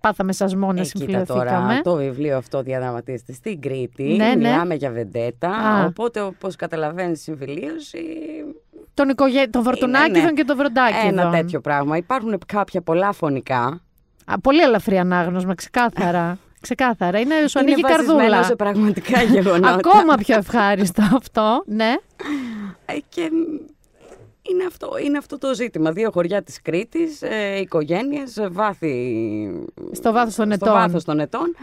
πάθαμε 0.00 0.32
σασμό 0.32 0.72
να 0.72 0.80
Ε, 0.80 0.82
κοίτα 0.82 0.98
συμφιλειωθήκαμε. 0.98 1.50
τώρα, 1.50 1.80
το 1.82 1.94
βιβλίο 1.94 2.36
αυτό 2.36 2.62
διαδραματίζεται 2.62 3.32
στην 3.32 3.60
Κρήτη. 3.60 4.02
Ναι, 4.02 4.26
ναι. 4.26 4.34
Μιλάμε 4.34 4.74
για 4.74 4.90
βεντέτα. 4.90 5.48
Α. 5.48 5.84
Οπότε, 5.84 6.20
όπως 6.20 6.56
καταλαβαίνεις, 6.56 7.18
η 7.18 7.22
συμφιλίωση. 7.22 7.98
Τον, 8.94 9.08
οικογέ... 9.08 9.48
τον 9.48 9.62
Φορτουνάκηδον 9.62 10.20
είναι, 10.20 10.30
ναι, 10.30 10.32
και 10.32 10.44
τον 10.44 10.56
Βροντάκηδον. 10.56 11.18
Ένα 11.18 11.30
τέτοιο 11.30 11.60
πράγμα. 11.60 11.96
Υπάρχουν 11.96 12.38
κάποια 12.46 12.82
πολλά 12.82 13.12
φωνικά. 13.12 13.80
Α, 14.24 14.40
πολύ 14.40 14.60
ελαφρύ 14.62 14.98
ανάγνωσμα, 14.98 15.54
ξεκάθαρα. 15.54 16.38
ξεκάθαρα. 16.66 17.18
Είναι, 17.18 17.34
σου 17.34 17.58
Είναι 17.58 17.70
ανοίγει 17.70 17.80
η 17.80 17.82
βασισμένο 17.82 18.18
καρδούλα. 18.18 18.42
σε 18.42 18.56
πραγματικά 18.56 19.22
γεγονότα. 19.22 19.74
Ακόμα 19.74 20.14
πιο 20.14 20.36
ευχάριστο 20.36 21.02
αυτό, 21.14 21.62
ναι. 21.66 21.94
Ε, 22.86 22.94
και 23.08 23.30
είναι 24.42 24.64
αυτό, 24.66 24.88
είναι 25.04 25.18
αυτό 25.18 25.38
το 25.38 25.54
ζήτημα. 25.54 25.92
Δύο 25.92 26.10
χωριά 26.10 26.42
της 26.42 26.62
Κρήτης, 26.62 27.22
ε, 27.22 27.58
οικογένειες, 27.58 28.36
ε, 28.36 28.48
βάθη... 28.48 28.94
Στο 29.92 30.12
βάθος 30.12 30.34
των 30.34 30.52
στο 30.52 30.64
ετών. 30.66 30.80
βάθος 30.80 31.04
των 31.04 31.20
ετών. 31.20 31.56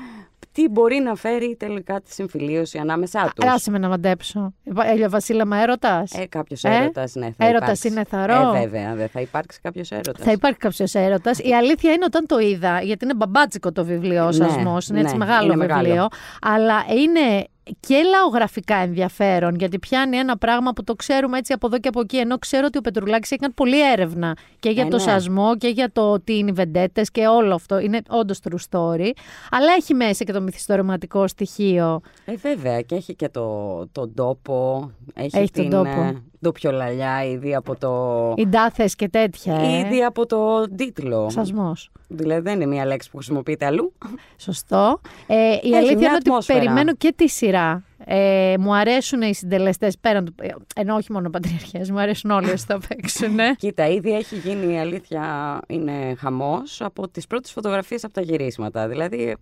Τι 0.54 0.68
μπορεί 0.70 1.00
να 1.00 1.16
φέρει 1.16 1.56
τελικά 1.60 2.02
τη 2.02 2.14
συμφιλίωση 2.14 2.78
ανάμεσά 2.78 3.32
τους. 3.36 3.46
Άσε 3.50 3.72
με 3.72 3.78
να 3.78 3.88
μαντέψω. 3.88 4.54
Έλιο 4.86 5.10
Βασίλεμα, 5.10 5.58
έρωτας; 5.58 6.12
Ε, 6.14 6.26
κάποιος 6.26 6.64
Ε, 6.64 6.70
έρωτα, 6.70 7.08
ναι. 7.14 7.32
Θα 7.38 7.46
έρωτας 7.46 7.84
υπάρξει. 7.84 7.88
είναι 7.88 8.04
θαρό. 8.04 8.54
Ε, 8.56 8.60
βέβαια, 8.60 8.96
δεν 8.96 9.08
θα 9.10 9.22
υπάρξει 9.22 9.60
κάποιος 9.62 9.92
έρωτας. 9.92 10.26
Θα 10.26 10.32
υπάρχει 10.32 10.58
κάποιος 10.58 10.94
έρωτας. 10.94 11.40
Η 11.40 11.54
αλήθεια 11.54 11.92
είναι 11.92 12.06
όταν 12.06 12.26
το 12.26 12.40
είδα, 12.40 12.82
γιατί 12.82 13.06
είναι 13.06 13.14
μπαμπάτσικο 13.16 13.72
το 13.72 13.86
βιβλίο, 13.86 14.24
ο 14.24 14.26
Ναι, 14.28 14.32
Σασμός, 14.34 14.88
είναι 14.88 15.00
έτσι 15.00 15.12
ναι, 15.18 15.26
μεγάλο 15.26 15.54
είναι 15.54 15.66
βιβλίο. 15.66 15.82
μεγάλο. 15.84 16.08
Αλλά 16.42 16.84
είναι 17.02 17.48
και 17.80 18.02
λαογραφικά 18.04 18.76
ενδιαφέρον, 18.76 19.56
γιατί 19.56 19.80
πιάνει 19.80 20.18
ένα 20.18 20.38
πράγμα 20.38 20.72
που 20.74 20.84
το 20.84 20.96
ξέρουμε 20.96 21.38
έτσι 21.38 21.54
από 21.54 21.68
εδώ 21.68 21.80
και 21.80 21.88
από 21.88 22.00
εκεί. 22.00 22.18
Ενώ 22.18 22.38
ξέρω 22.38 22.66
ότι 22.66 22.78
ο 22.78 22.82
Πετρουλάκης 22.82 23.32
έχει 23.32 23.40
κάνει 23.40 23.54
πολλή 23.54 23.92
έρευνα 23.92 24.38
και 24.60 24.70
για 24.70 24.84
Ε, 24.84 24.88
το 24.88 24.96
ναι. 24.96 25.02
σασμό 25.02 25.58
και 25.58 25.68
για 25.68 25.92
το 25.92 26.20
τι 26.22 26.38
είναι 26.38 26.50
οι 26.50 26.54
βεντέτες 26.54 27.12
και 27.12 27.28
όλο 27.28 27.54
αυτό. 27.54 27.80
Είναι 27.80 28.02
όντως 28.10 28.40
true 28.44 28.70
story. 28.70 29.10
Αλλά 29.52 29.74
έχει 29.78 29.94
μέσα 29.94 30.24
και 30.24 30.32
το 30.32 30.42
μυθιστορηματικό 30.42 31.28
στοιχείο. 31.28 32.02
Ε, 32.26 32.36
βέβαια, 32.36 32.82
και 32.82 32.96
έχει 32.96 33.16
και 33.16 33.30
το, 33.30 33.88
τον 33.92 34.14
τόπο. 34.14 34.90
Έχει, 35.14 35.38
Έχει 35.38 35.52
τον 35.52 35.62
την 35.64 35.72
τόπο. 35.72 36.22
Ε, 36.44 36.50
ντοπιολαλιά, 36.50 37.26
ήδη 37.26 37.56
από 37.56 37.76
το... 37.78 38.34
Οι 38.38 38.48
ντάθες 38.48 38.96
και 38.96 39.10
τέτοια. 39.10 39.56
Ε. 39.56 39.78
Ήδη 39.78 40.04
από 40.04 40.26
το 40.26 40.70
τίτλο. 40.76 41.30
Σασμός. 41.30 41.90
Δηλαδή 42.08 42.42
δεν 42.42 42.56
είναι 42.56 42.66
μια 42.66 42.86
λέξη 42.86 43.10
που 43.10 43.18
χρησιμοποιείται 43.18 43.66
αλλού. 43.66 43.94
Σωστό. 44.38 45.00
Ε, 45.28 45.36
η 45.36 45.50
Έχει 45.64 45.76
αλήθεια 45.76 45.96
μια 45.98 46.08
είναι 46.08 46.16
ότι 46.16 46.30
ατμόσφαιρα. 46.30 46.60
περιμένω 46.60 46.96
και 46.96 47.14
τη 47.16 47.28
σειρά. 47.30 47.84
Ε, 48.06 48.56
μου 48.60 48.76
αρέσουν 48.76 49.22
οι 49.22 49.34
συντελεστές 49.34 49.98
πέραν 49.98 50.26
του. 50.26 50.34
ε, 50.42 50.48
Ενώ 50.76 50.96
όχι 50.96 51.12
μόνο 51.12 51.30
πατριαρχές, 51.30 51.92
μου 51.92 52.00
αρέσουν 52.00 52.32
όλοι 52.32 52.50
όσοι 52.52 52.66
θα 52.66 52.80
παίξουν. 52.88 53.36
Κοίτα, 53.58 53.88
ήδη 53.88 54.14
έχει 54.16 54.36
γίνει 54.36 54.74
η 54.74 54.80
αλήθεια, 54.80 55.60
είναι 55.68 56.16
χαμός 56.18 56.82
από 56.82 57.08
τις 57.10 57.28
πρώτες 57.28 57.52
φωτογραφίες 57.52 58.04
από 58.04 58.14
τα 58.14 58.22
γυρίσματα. 58.22 58.88
Δηλαδή 58.88 59.36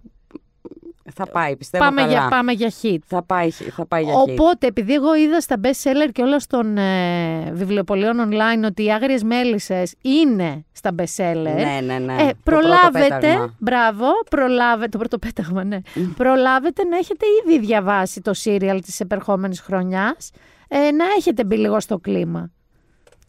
θα 1.15 1.27
πάει, 1.27 1.55
πιστεύω 1.55 1.83
πάμε, 1.83 2.01
καλά. 2.01 2.11
για, 2.13 2.27
πάμε 2.29 2.51
για 2.51 2.71
hit. 2.81 2.97
Θα 3.05 3.23
πάει, 3.23 3.49
θα 3.49 3.85
πάει 3.85 4.03
για 4.03 4.13
hit. 4.13 4.29
Οπότε, 4.29 4.67
επειδή 4.67 4.93
εγώ 4.93 5.15
είδα 5.15 5.39
στα 5.41 5.55
best 5.63 5.67
seller 5.83 6.09
και 6.11 6.21
όλα 6.21 6.37
των 6.49 6.77
ε, 6.77 7.51
βιβλιοπωλείων 7.53 8.29
online 8.29 8.65
ότι 8.65 8.83
οι 8.83 8.91
άγριες 8.91 9.23
μέλισσες 9.23 9.93
είναι 10.01 10.65
στα 10.71 10.91
best 10.97 11.15
seller. 11.23 11.55
Ναι, 11.55 11.79
ναι, 11.85 11.99
ναι. 11.99 12.13
Ε, 12.13 12.17
Το 12.17 12.35
πρώτο 12.43 12.61
προλάβετε, 12.61 13.07
πέταγμα. 13.19 13.55
μπράβο, 13.59 14.05
προλάβετε, 14.29 14.89
το 14.89 14.97
πρώτο 14.97 15.17
πέταγμα, 15.17 15.63
ναι. 15.63 15.77
προλάβετε 16.15 16.83
να 16.83 16.97
έχετε 16.97 17.25
ήδη 17.45 17.59
διαβάσει 17.59 18.21
το 18.21 18.33
σύριαλ 18.33 18.81
της 18.81 18.99
επερχόμενης 18.99 19.59
χρονιάς, 19.61 20.31
ε, 20.67 20.77
να 20.91 21.05
έχετε 21.17 21.43
μπει 21.43 21.57
λίγο 21.57 21.79
στο 21.79 21.97
κλίμα. 21.97 22.51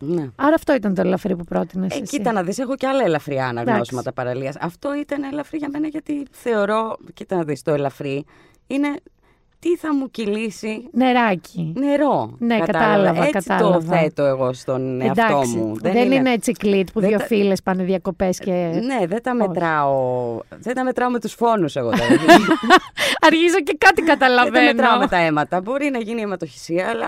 Ναι. 0.04 0.28
Άρα 0.36 0.54
αυτό 0.54 0.74
ήταν 0.74 0.94
το 0.94 1.00
ελαφρύ 1.00 1.36
που 1.36 1.44
πρότεινες 1.44 1.92
Ε, 1.92 1.94
εσύ. 1.94 2.16
κοίτα 2.16 2.32
να 2.32 2.42
δεις, 2.42 2.58
έχω 2.58 2.76
και 2.76 2.86
άλλα 2.86 3.04
ελαφριά 3.04 3.46
αναγνώσματα 3.46 4.12
παραλίας. 4.12 4.56
Αυτό 4.60 4.94
ήταν 4.94 5.22
ελαφρύ 5.22 5.58
για 5.58 5.68
μένα 5.72 5.86
γιατί 5.88 6.26
θεωρώ, 6.30 6.96
κοίτα 7.14 7.36
να 7.36 7.42
δεις, 7.42 7.62
το 7.62 7.72
ελαφρύ 7.72 8.24
είναι 8.66 8.88
τι 9.58 9.76
θα 9.76 9.94
μου 9.94 10.10
κυλήσει 10.10 10.88
Νεράκι. 10.92 11.72
νερό. 11.76 12.34
Ναι, 12.38 12.58
Κατάλαβα. 12.58 12.88
κατάλαβα, 12.94 13.24
Έτσι 13.26 13.48
κατάλαβα. 13.48 13.78
το 13.78 13.96
θέτω 13.96 14.22
εγώ 14.24 14.52
στον 14.52 15.00
εαυτό 15.00 15.22
Εντάξει, 15.22 15.56
μου. 15.56 15.76
δεν, 15.80 16.12
είναι... 16.12 16.32
έτσι 16.32 16.52
κλίτ 16.52 16.88
που 16.92 17.00
δεν 17.00 17.08
δύο 17.08 17.18
τα- 17.18 17.24
φίλες 17.24 17.62
πάνε 17.62 17.82
διακοπές 17.84 18.38
και... 18.38 18.50
Ναι, 18.84 19.06
δεν 19.06 19.22
τα 19.22 19.30
Όχι. 19.38 19.48
μετράω. 19.48 20.38
Δεν 20.58 20.74
τα 20.74 20.84
μετράω 20.84 21.10
με 21.10 21.20
τους 21.20 21.32
φόνους 21.34 21.76
εγώ. 21.76 21.90
δηλαδή. 21.90 22.14
Αρχίζω 23.26 23.60
και 23.64 23.76
κάτι 23.78 24.02
δεν 24.02 24.06
τα 24.06 24.12
καταλαβαίνω. 24.26 24.64
μετράω 24.66 24.98
με 24.98 25.06
τα 25.08 25.16
αίματα. 25.16 25.60
Μπορεί 25.60 25.90
να 25.90 25.98
γίνει 25.98 26.20
αιματοχυσία, 26.20 26.88
αλλά 26.88 27.06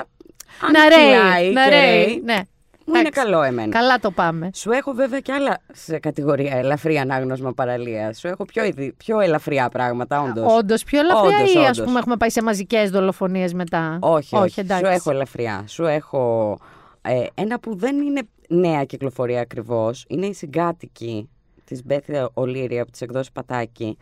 αν 0.60 0.72
να 0.72 0.80
κυλάει 0.88 1.42
ρέει, 1.42 1.48
και 1.48 1.54
να 1.54 1.68
ρέει. 1.68 2.04
ρέει, 2.04 2.20
Ναι. 2.24 2.40
Μου 2.86 2.94
είναι 2.94 2.98
Εντάξει. 3.08 3.20
καλό 3.20 3.42
εμένα. 3.42 3.68
Καλά 3.78 3.98
το 3.98 4.10
πάμε. 4.10 4.50
Σου 4.54 4.70
έχω 4.70 4.92
βέβαια 4.92 5.20
και 5.20 5.32
άλλα 5.32 5.58
σε 5.72 5.98
κατηγορία 5.98 6.56
ελαφρύ 6.56 6.98
ανάγνωσμα 6.98 7.52
παραλία. 7.52 8.12
Σου 8.12 8.26
έχω 8.28 8.44
πιο, 8.44 8.64
ειδι- 8.64 8.92
πιο 8.96 9.20
ελαφριά 9.20 9.68
πράγματα, 9.68 10.22
όντως. 10.22 10.52
Όντως, 10.56 10.84
πιο 10.84 10.98
ελαφριά 10.98 11.36
Όντως, 11.36 11.54
ή 11.54 11.58
ας 11.58 11.68
όντως. 11.68 11.84
πούμε 11.84 11.98
έχουμε 11.98 12.16
πάει 12.16 12.30
σε 12.30 12.42
μαζικές 12.42 12.90
δολοφονίες 12.90 13.54
μετά; 13.54 13.98
Όχι, 14.00 14.36
όχι. 14.36 14.60
εντάξει. 14.60 14.84
Σου 14.84 14.90
έχω 14.92 15.10
ελαφριά. 15.10 15.64
Σου 15.66 15.84
έχω 15.84 16.56
ε, 17.02 17.24
ένα 17.34 17.60
που 17.60 17.76
δεν 17.76 17.96
είναι 18.00 18.22
νέα 18.48 18.84
κυκλοφορία 18.84 19.40
ακριβώς. 19.40 20.04
Είναι 20.08 20.26
η 20.26 20.32
συγκάτοικη 20.34 21.28
της 21.64 21.84
Μπέθια 21.84 22.28
Ολύρια 22.34 22.82
από 22.82 22.90
τις 22.90 23.00
εκδόσεις 23.00 23.32
Πατάκη. 23.32 23.96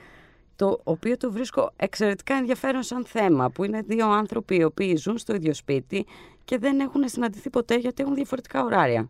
Το 0.56 0.80
οποίο 0.84 1.16
το 1.16 1.32
βρίσκω 1.32 1.72
εξαιρετικά 1.76 2.34
ενδιαφέρον 2.34 2.82
σαν 2.82 3.04
θέμα. 3.04 3.50
Που 3.50 3.64
είναι 3.64 3.82
δύο 3.86 4.06
άνθρωποι 4.10 4.56
οι 4.56 4.64
οποίοι 4.64 4.96
ζουν 4.96 5.18
στο 5.18 5.34
ίδιο 5.34 5.54
σπίτι 5.54 6.06
και 6.44 6.58
δεν 6.58 6.80
έχουν 6.80 7.08
συναντηθεί 7.08 7.50
ποτέ 7.50 7.74
γιατί 7.76 8.02
έχουν 8.02 8.14
διαφορετικά 8.14 8.64
ωράρια. 8.64 9.08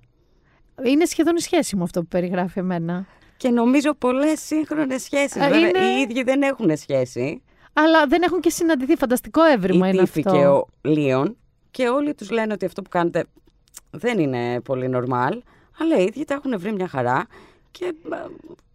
Είναι 0.84 1.04
σχεδόν 1.04 1.36
η 1.36 1.40
σχέση 1.40 1.76
μου 1.76 1.82
αυτό 1.82 2.00
που 2.00 2.06
περιγράφει 2.06 2.58
εμένα. 2.58 3.06
Και 3.36 3.48
νομίζω 3.48 3.94
πολλές 3.94 4.40
σύγχρονες 4.40 5.02
σχέσεις. 5.02 5.36
Α, 5.42 5.46
είναι- 5.58 5.78
Οι 5.78 6.00
ίδιοι 6.00 6.22
δεν 6.22 6.42
έχουν 6.42 6.76
σχέση. 6.76 7.42
Αλλά 7.72 8.06
δεν 8.06 8.22
έχουν 8.22 8.40
και 8.40 8.50
συναντηθεί. 8.50 8.96
Φανταστικό 8.96 9.42
έβριμα 9.44 9.86
η 9.86 9.90
είναι 9.94 10.02
Τύφη 10.02 10.22
αυτό. 10.26 10.38
και 10.38 10.46
ο 10.46 10.66
Λίον. 10.82 11.36
Και 11.70 11.88
όλοι 11.88 12.14
τους 12.14 12.30
λένε 12.30 12.52
ότι 12.52 12.64
αυτό 12.64 12.82
που 12.82 12.88
κάνετε 12.88 13.24
δεν 13.90 14.18
είναι 14.18 14.60
πολύ 14.60 14.90
normal. 14.94 15.38
Αλλά 15.78 15.96
οι 15.98 16.04
ίδιοι 16.04 16.24
τα 16.24 16.34
έχουν 16.34 16.58
βρει 16.58 16.72
μια 16.72 16.88
χαρά. 16.88 17.26
Και 17.70 17.84
ε, 17.84 18.16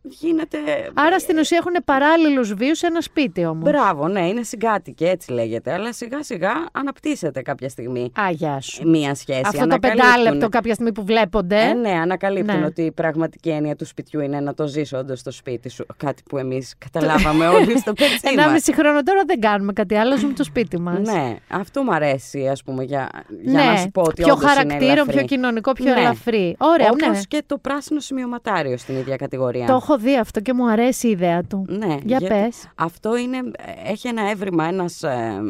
γίνεται. 0.09 0.57
Άρα 0.93 1.19
στην 1.19 1.37
ουσία 1.37 1.57
έχουν 1.57 1.83
παράλληλους 1.85 2.53
βίου 2.53 2.75
σε 2.75 2.87
ένα 2.87 3.01
σπίτι 3.01 3.45
όμως. 3.45 3.71
Μπράβο, 3.71 4.07
ναι, 4.07 4.27
είναι 4.27 4.43
συγκάτοικη, 4.43 5.05
έτσι 5.05 5.31
λέγεται. 5.31 5.73
Αλλά 5.73 5.93
σιγά 5.93 6.23
σιγά 6.23 6.51
αναπτύσσεται 6.71 7.41
κάποια 7.41 7.69
στιγμή 7.69 8.11
Α, 8.19 8.29
γεια 8.31 8.61
σου. 8.61 8.87
μία 8.89 9.15
σχέση. 9.15 9.41
Αυτό 9.45 9.57
το 9.57 9.63
Ανακαλύπτουν- 9.63 10.11
πεντάλεπτο 10.13 10.49
κάποια 10.49 10.73
στιγμή 10.73 10.91
που 10.91 11.03
βλέπονται. 11.05 11.61
Ε, 11.61 11.73
ναι, 11.73 11.89
ανακαλύπτουν 11.91 12.59
Ναι. 12.59 12.65
ότι 12.65 12.81
η 12.81 12.91
πραγματική 12.91 13.49
έννοια 13.49 13.75
του 13.75 13.85
σπιτιού 13.85 14.19
είναι 14.21 14.39
να 14.39 14.53
το 14.53 14.67
ζήσει 14.67 14.95
όντως 14.95 15.19
στο 15.19 15.31
σπίτι 15.31 15.69
σου. 15.69 15.85
Κάτι 15.97 16.23
που 16.29 16.37
εμείς 16.37 16.73
καταλάβαμε 16.77 17.47
όλοι 17.47 17.77
στο 17.79 17.93
πετσί 17.93 18.19
Ένα 18.21 18.43
μας. 18.43 18.51
μισή 18.51 18.73
χρόνο 18.73 19.03
τώρα 19.03 19.21
δεν 19.25 19.39
κάνουμε 19.39 19.73
κάτι 19.73 19.95
άλλο, 19.95 20.17
ζούμε 20.17 20.33
το 20.33 20.43
σπίτι 20.43 20.79
μας. 20.79 20.99
Ναι, 20.99 21.35
αυτό 21.49 21.83
μου 21.83 21.93
αρέσει, 21.93 22.47
ας 22.47 22.63
πούμε, 22.63 22.83
για, 22.83 23.09
για 23.41 23.63
να 23.63 23.75
σου 23.77 23.89
πω 23.91 24.01
ότι 24.01 24.21
πιο 24.23 24.33
όντως 24.33 24.43
είναι 24.43 24.51
χαρακτήρο, 24.53 24.91
ελαφρύ. 24.91 25.13
πιο 25.13 25.23
κοινωνικό, 25.23 25.71
πιο 25.71 25.85
Ναι. 25.93 25.99
ελαφρύ. 25.99 26.55
Ωραία, 26.59 26.87
Όπως 26.91 27.07
ναι. 27.07 27.21
και 27.27 27.43
το 27.45 27.57
πράσινο 27.57 27.99
σημειωματάριο 27.99 28.77
στην 28.77 28.95
ίδια 28.95 29.15
κατηγορία. 29.15 29.65
Το 29.65 29.73
έχω 29.73 29.96
δει 29.97 30.17
αυτό 30.17 30.39
και 30.39 30.53
μου 30.53 30.69
αρέσει 30.69 31.07
η 31.07 31.11
ιδέα 31.11 31.43
του. 31.43 31.65
Ναι, 31.67 31.85
Για 31.85 32.01
γιατί 32.03 32.27
πες. 32.27 32.69
Αυτό 32.75 33.17
είναι, 33.17 33.37
έχει 33.85 34.07
ένα 34.07 34.29
έβριμα, 34.29 34.65
ένας, 34.65 35.03
ε, 35.03 35.41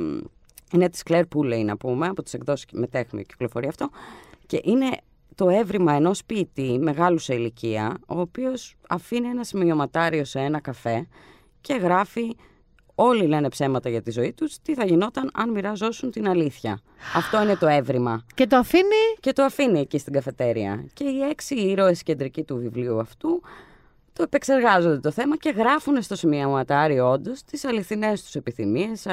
είναι 0.71 0.89
της 0.89 1.03
Claire 1.09 1.23
Pooley 1.35 1.63
να 1.65 1.77
πούμε, 1.77 2.07
από 2.07 2.23
τις 2.23 2.33
εκδόσεις 2.33 2.65
μετέχμιο 2.71 3.23
κυκλοφορεί 3.23 3.67
αυτό 3.67 3.89
και 4.45 4.61
είναι 4.63 4.89
το 5.35 5.49
έβριμα 5.49 5.93
ενός 5.93 6.25
ποιητή 6.25 6.77
μεγάλου 6.81 7.17
σε 7.17 7.33
ηλικία, 7.33 7.97
ο 8.07 8.19
οποίος 8.19 8.75
αφήνει 8.89 9.27
ένα 9.27 9.43
σημειωματάριο 9.43 10.25
σε 10.25 10.39
ένα 10.39 10.59
καφέ 10.59 11.07
και 11.61 11.73
γράφει 11.73 12.35
Όλοι 12.99 13.27
λένε 13.27 13.49
ψέματα 13.49 13.89
για 13.89 14.01
τη 14.01 14.11
ζωή 14.11 14.33
τους, 14.33 14.57
τι 14.61 14.73
θα 14.73 14.85
γινόταν 14.85 15.29
αν 15.33 15.49
μοιραζόσουν 15.49 16.11
την 16.11 16.27
αλήθεια. 16.27 16.81
Αυτό 17.15 17.41
είναι 17.41 17.55
το 17.55 17.67
έβριμα. 17.67 18.25
Και 18.33 18.47
το 18.47 18.55
αφήνει; 18.55 19.15
Και 19.19 19.33
το 19.33 19.43
αφήνει 19.43 19.79
εκεί 19.79 19.97
στην 19.97 20.13
καφετέρια. 20.13 20.85
Και 20.93 21.03
οι 21.03 21.19
έξι 21.21 21.55
ήρωες 21.55 22.03
κεντρικοί 22.03 22.43
του 22.43 22.57
βιβλίου 22.57 22.99
αυτού 22.99 23.41
το 24.18 24.24
επεξεργάζονται 24.24 24.99
το 24.99 25.11
θέμα 25.11 25.38
και 25.38 25.49
γράφουν 25.57 26.01
στο 26.01 26.15
σημειωματάριο 26.15 27.11
όντως 27.11 27.43
τις 27.43 27.65
αληθινές 27.65 28.24
τους 28.24 28.36
επιθυμίες, 28.36 29.05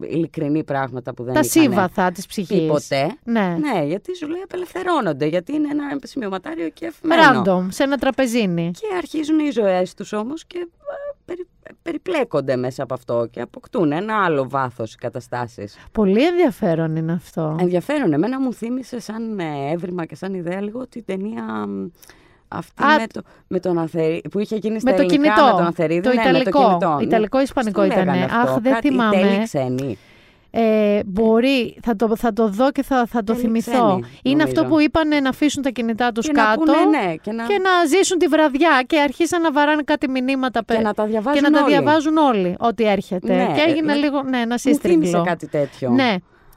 ειλικρινή 0.00 0.64
πράγματα 0.64 1.14
που 1.14 1.24
δεν 1.24 1.34
Τα 1.34 1.40
είχαν 1.44 1.62
σύμβαθα 1.62 2.10
της 2.12 2.26
ψυχής. 2.26 2.58
πει 2.60 2.66
ποτέ. 2.66 3.16
Ναι. 3.24 3.56
ναι, 3.60 3.84
γιατί 3.84 4.16
σου 4.16 4.28
λέει 4.28 4.40
απελευθερώνονται, 4.44 5.26
γιατί 5.26 5.54
είναι 5.54 5.68
ένα 5.70 5.98
σημειωματάριο 6.02 6.68
και 6.68 6.86
εφημένο. 6.86 7.42
Random, 7.46 7.66
σε 7.68 7.82
ένα 7.82 7.96
τραπεζίνι. 7.96 8.70
Και 8.70 8.86
αρχίζουν 8.96 9.38
οι 9.38 9.50
ζωές 9.50 9.94
τους 9.94 10.12
όμως 10.12 10.44
και 10.46 10.58
ε, 10.58 11.14
περι- 11.24 11.46
περιπλέκονται 11.82 12.56
μέσα 12.56 12.82
από 12.82 12.94
αυτό 12.94 13.28
και 13.30 13.40
αποκτούν 13.40 13.92
ένα 13.92 14.24
άλλο 14.24 14.48
βάθος 14.48 14.92
οι 14.92 14.96
καταστάσεις. 14.96 15.76
Πολύ 15.92 16.26
ενδιαφέρον 16.26 16.96
είναι 16.96 17.12
αυτό. 17.12 17.56
Ενδιαφέρον. 17.60 18.12
Εμένα 18.12 18.40
μου 18.40 18.52
θύμισε 18.52 19.00
σαν 19.00 19.38
ε, 19.38 19.70
έβριμα 19.72 20.04
και 20.06 20.14
σαν 20.16 20.34
ιδέα 20.34 20.60
λίγο 20.60 20.86
την 20.88 21.04
ταινία 21.04 21.42
μ, 21.66 21.86
αυτή 22.52 22.82
Α, 22.82 22.86
με, 22.98 23.06
το, 23.12 23.22
με 23.48 23.60
τον 23.60 23.78
Αθερί, 23.78 24.22
που 24.30 24.38
είχε 24.38 24.56
γίνει 24.56 24.80
στα 24.80 24.90
με 24.90 24.96
το 24.96 25.02
ελληνικά 25.02 25.32
κινητό. 25.34 25.44
με 25.52 25.58
τον 25.58 25.66
Αθερίδη. 25.66 26.00
Το 26.00 26.08
ναι, 26.08 26.14
με 26.14 26.20
Ιταλικό. 26.22 26.60
το 26.60 26.66
κινητό. 26.68 26.94
ναι. 26.96 27.02
Ιταλικό-ισπανικό 27.02 27.80
Πώς 27.80 27.88
το 27.88 27.94
ήτανε. 28.00 28.10
λέγανε 28.16 28.32
αυτό, 28.34 28.52
Αχ, 28.52 28.60
δεν 28.60 28.72
κάτι 28.72 28.88
θυμάμαι. 28.88 29.16
τέλειοι 29.16 29.42
ξένοι. 29.42 29.98
Ε, 30.54 31.00
μπορεί, 31.06 31.76
θα 31.82 31.96
το, 31.96 32.16
θα 32.16 32.32
το 32.32 32.48
δω 32.48 32.70
και 32.70 32.82
θα, 32.82 33.06
θα 33.06 33.18
το 33.24 33.32
Τέλειοι 33.32 33.40
θυμηθώ. 33.40 33.70
ξένοι, 33.72 34.04
είναι 34.22 34.42
νομίζω. 34.42 34.46
αυτό 34.60 34.64
που 34.64 34.80
είπαν 34.80 35.08
να 35.22 35.28
αφήσουν 35.28 35.62
τα 35.62 35.70
κινητά 35.70 36.12
τους 36.12 36.26
Και 36.26 36.32
να 36.32 36.42
κάτω 36.44 36.60
πούνε, 36.60 36.98
ναι, 36.98 37.14
και 37.16 37.32
να- 37.32 37.84
ζήσουν 37.88 38.18
τη 38.18 38.26
βραδιά 38.26 38.82
και 38.86 38.98
αρχίσαν 39.00 39.42
να 39.42 39.52
βαράνε 39.52 39.82
κάτι 39.82 40.08
μηνύματα 40.08 40.64
πε- 40.64 40.76
Και 40.76 40.82
να 40.82 40.94
τα 40.94 41.04
διαβάζουν 41.06 41.42
και 41.42 41.48
να 41.48 41.56
τα 41.58 41.64
όλοι. 41.64 41.72
διαβάζουν 41.72 42.16
όλοι 42.16 42.54
ό,τι 42.58 42.84
έρχεται. 42.88 43.34
Ναι, 43.34 43.52
και 43.54 43.60
έγινε 43.70 43.92
ε, 43.92 43.96
λίγο 43.96 44.22
ναι, 44.22 44.36
ένα 44.38 44.46
Μου 44.52 44.58
θύμισε 44.58 44.68
σύστριγγλο. 44.68 45.22
κάτι 45.24 45.48
τέτοιο. 45.48 45.90
Ναι, 45.90 46.14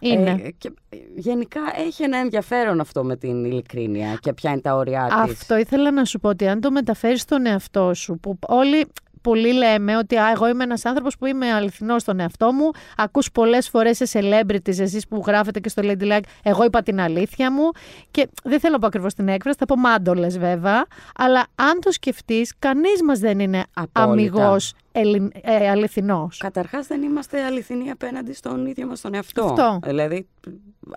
είναι. 0.08 0.42
Ε, 0.44 0.52
και, 0.58 0.72
ε, 0.90 0.98
γενικά 1.16 1.60
έχει 1.88 2.04
ένα 2.04 2.18
ενδιαφέρον 2.18 2.80
αυτό 2.80 3.04
με 3.04 3.16
την 3.16 3.46
ειλικρίνεια 3.46 4.18
και 4.20 4.34
ποια 4.34 4.52
είναι 4.52 4.62
τα 4.62 4.76
όρια 4.76 5.04
της. 5.24 5.32
Αυτό 5.32 5.58
ήθελα 5.58 5.92
να 5.92 6.06
σου 6.06 6.20
πω 6.20 6.30
ότι 6.30 6.48
αν 6.48 6.62
το 6.62 6.72
μεταφέρεις 6.72 7.22
στον 7.22 7.46
εαυτό 7.46 7.94
σου, 7.94 8.20
που 8.20 8.40
όλοι 8.48 8.88
πολλοί 9.22 9.54
λέμε 9.54 9.98
ότι 9.98 10.18
«Α, 10.18 10.32
εγώ 10.32 10.48
είμαι 10.48 10.64
ένας 10.64 10.86
άνθρωπος 10.86 11.18
που 11.18 11.26
είμαι 11.26 11.52
αληθινός 11.52 12.02
στον 12.02 12.20
εαυτό 12.20 12.52
μου, 12.52 12.70
ακούς 12.98 13.32
πολλές 13.32 13.70
φορές 13.70 13.98
σε 14.04 14.20
celebrities 14.20 14.80
εσείς 14.80 15.08
που 15.08 15.24
γράφετε 15.26 15.60
και 15.60 15.70
στο 15.70 15.82
Ladylike, 15.86 16.24
εγώ 16.44 16.64
είπα 16.64 16.82
την 16.82 17.00
αλήθεια 17.00 17.52
μου 17.52 17.70
και 18.12 18.28
δεν 18.44 18.60
θέλω 18.60 18.74
να 18.74 18.80
πω 18.80 18.88
ακριβώς 18.88 19.14
την 19.14 19.28
έκφραση, 19.28 19.58
θα 19.60 19.66
πω 19.66 19.76
μάντολες 19.76 20.38
βέβαια, 20.38 20.86
αλλά 21.16 21.46
αν 21.56 21.80
το 21.82 21.92
σκεφτείς, 21.92 22.54
κανείς 22.60 23.04
μας 23.04 23.20
δεν 23.20 23.40
είναι 23.40 23.64
Απόλυτα. 23.74 24.58
Αμυγός 24.96 25.14
ελλην, 25.16 25.32
ε, 25.42 25.70
αληθινός. 25.70 26.38
Καταρχάς 26.38 26.88
δεν 26.88 27.02
είμαστε 27.02 27.44
αληθινοί 27.44 27.90
απέναντι 27.90 28.34
στον 28.34 28.66
ίδιο 28.66 28.88
μας 28.88 29.02
τον 29.02 29.14
εαυτό. 29.14 29.44
Αυτό. 29.44 29.80
Δηλαδή 29.84 30.28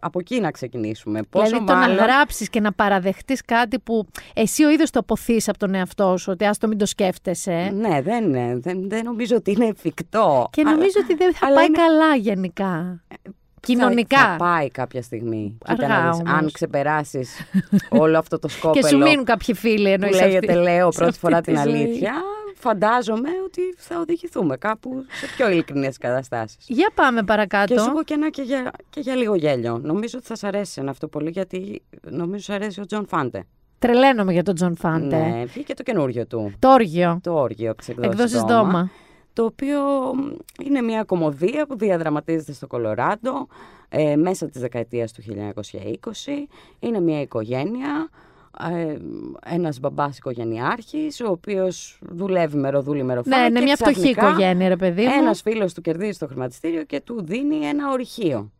από 0.00 0.18
εκεί 0.18 0.40
να 0.40 0.50
ξεκινήσουμε. 0.50 1.20
Πόσο 1.30 1.46
δηλαδή 1.46 1.64
το 1.66 1.72
μάλλον... 1.74 1.96
να 1.96 2.02
γράψεις 2.02 2.48
και 2.50 2.60
να 2.60 2.72
παραδεχτείς 2.72 3.42
κάτι 3.44 3.78
που 3.78 4.06
εσύ 4.34 4.64
ο 4.64 4.70
ίδιος 4.70 4.90
το 4.90 4.98
αποθείς 4.98 5.48
από 5.48 5.58
τον 5.58 5.74
εαυτό 5.74 6.16
σου, 6.16 6.30
ότι 6.32 6.44
ας 6.44 6.58
το 6.58 6.68
μην 6.68 6.78
το 6.78 6.86
σκέφτεσαι. 6.86 7.70
Ναι, 7.74 8.02
δεν, 8.02 8.24
είναι. 8.24 8.58
δεν, 8.60 8.88
δεν 8.88 9.04
νομίζω 9.04 9.36
ότι 9.36 9.50
είναι 9.50 9.66
εφικτό. 9.66 10.48
Και 10.52 10.62
Αλλά- 10.64 10.70
νομίζω 10.74 10.94
ότι 11.02 11.14
δεν 11.14 11.34
θα 11.34 11.46
αλλά 11.46 11.54
πάει 11.54 11.66
είναι- 11.66 11.76
καλά 11.78 12.14
γενικά. 12.16 13.02
Κοινωνικά. 13.60 14.18
Θα, 14.18 14.28
θα 14.30 14.36
πάει 14.36 14.70
κάποια 14.70 15.02
στιγμή. 15.02 15.58
Κοίτα 15.66 15.84
Αργά 15.84 15.88
να 16.02 16.10
δεις, 16.10 16.20
όμως. 16.20 16.32
αν 16.32 16.50
ξεπεράσεις 16.52 17.40
όλο 17.88 18.18
αυτό 18.18 18.38
το 18.38 18.48
σκόπελο 18.48 18.74
Και 18.82 18.88
σου 18.88 18.98
μείνουν 18.98 19.24
κάποιοι 19.24 19.54
φίλοι 19.54 19.82
που 19.84 19.88
εννοείς 19.92 20.20
λέγεται 20.20 20.52
αυτή- 20.52 20.62
λέω 20.64 20.90
σε 20.92 20.98
πρώτη 20.98 21.04
αυτή 21.10 21.18
φορά 21.20 21.40
τη 21.40 21.52
την 21.52 21.62
ζωή. 21.62 21.72
αλήθεια, 21.82 22.12
φαντάζομαι 22.58 23.28
ότι 23.44 23.60
θα 23.76 23.98
οδηγηθούμε 24.00 24.56
κάπου 24.56 25.04
σε 25.10 25.26
πιο 25.36 25.50
ειλικρινές 25.50 25.98
καταστάσεις. 25.98 26.64
Για 26.66 26.90
πάμε 26.94 27.22
παρακάτω. 27.22 27.74
Και 27.74 27.80
σου 27.80 27.88
έχω 27.90 28.02
και 28.04 28.14
ένα 28.14 28.30
και 28.30 28.42
για, 28.42 28.70
και 28.90 29.00
για 29.00 29.14
λίγο 29.14 29.34
γέλιο. 29.34 29.78
Νομίζω 29.82 30.18
ότι 30.18 30.26
θα 30.26 30.36
σ' 30.36 30.44
αρέσει 30.44 30.80
ένα 30.80 30.90
αυτό 30.90 31.08
πολύ 31.08 31.30
γιατί 31.30 31.82
νομίζω 32.10 32.42
σ' 32.42 32.50
αρέσει 32.50 32.80
ο 32.80 32.86
Τζον 32.86 33.06
Φάντε. 33.06 33.44
Τρελαίνομαι 33.78 34.32
για 34.32 34.42
τον 34.42 34.54
Τζον 34.54 34.76
Φάντε. 34.76 35.16
Ναι, 35.16 35.44
βγήκε 35.44 35.74
το 35.74 35.82
καινούριο 35.82 36.26
του. 36.26 36.52
Το 36.58 36.72
όργιο. 36.72 37.18
Το 37.22 37.32
όργιο 37.32 37.70
από 37.70 37.78
τις 37.78 37.88
εκδόσεις, 37.88 38.12
Εκδόσεις 38.12 38.40
Δώμα, 38.40 38.62
Δώμα. 38.62 38.90
το 39.32 39.44
οποίο 39.44 39.80
μ, 40.14 40.30
είναι 40.64 40.80
μια 40.82 41.04
κωμωδία 41.04 41.66
που 41.66 41.78
διαδραματίζεται 41.78 42.52
στο 42.52 42.66
Κολοράντο 42.66 43.46
ε, 43.88 44.16
μέσα 44.16 44.46
της 44.48 44.60
δεκαετίας 44.60 45.12
του 45.12 45.22
1920. 45.26 45.66
Είναι 46.78 47.00
μια 47.00 47.20
οικογένεια, 47.20 48.08
ε, 48.08 48.27
ένας 49.44 49.80
μπαμπάς 49.80 50.16
οικογενειάρχης, 50.16 51.20
ο 51.20 51.30
οποίος 51.30 51.98
δουλεύει 52.10 52.56
μεροδούλη 52.56 53.02
μεροφάι 53.02 53.40
Ναι, 53.40 53.46
είναι 53.46 53.58
και 53.58 53.64
μια 53.64 53.76
φτωχή 53.76 53.92
ξαφνικά 53.94 54.28
οικογένεια, 54.28 54.68
ρε 54.68 54.76
παιδί 54.76 55.02
μου. 55.02 55.12
Ένας 55.20 55.40
φίλος 55.42 55.74
του 55.74 55.80
κερδίζει 55.80 56.18
το 56.18 56.26
χρηματιστήριο 56.26 56.82
και 56.84 57.00
του 57.00 57.24
δίνει 57.24 57.56
ένα 57.66 57.90
ορυχείο. 57.92 58.50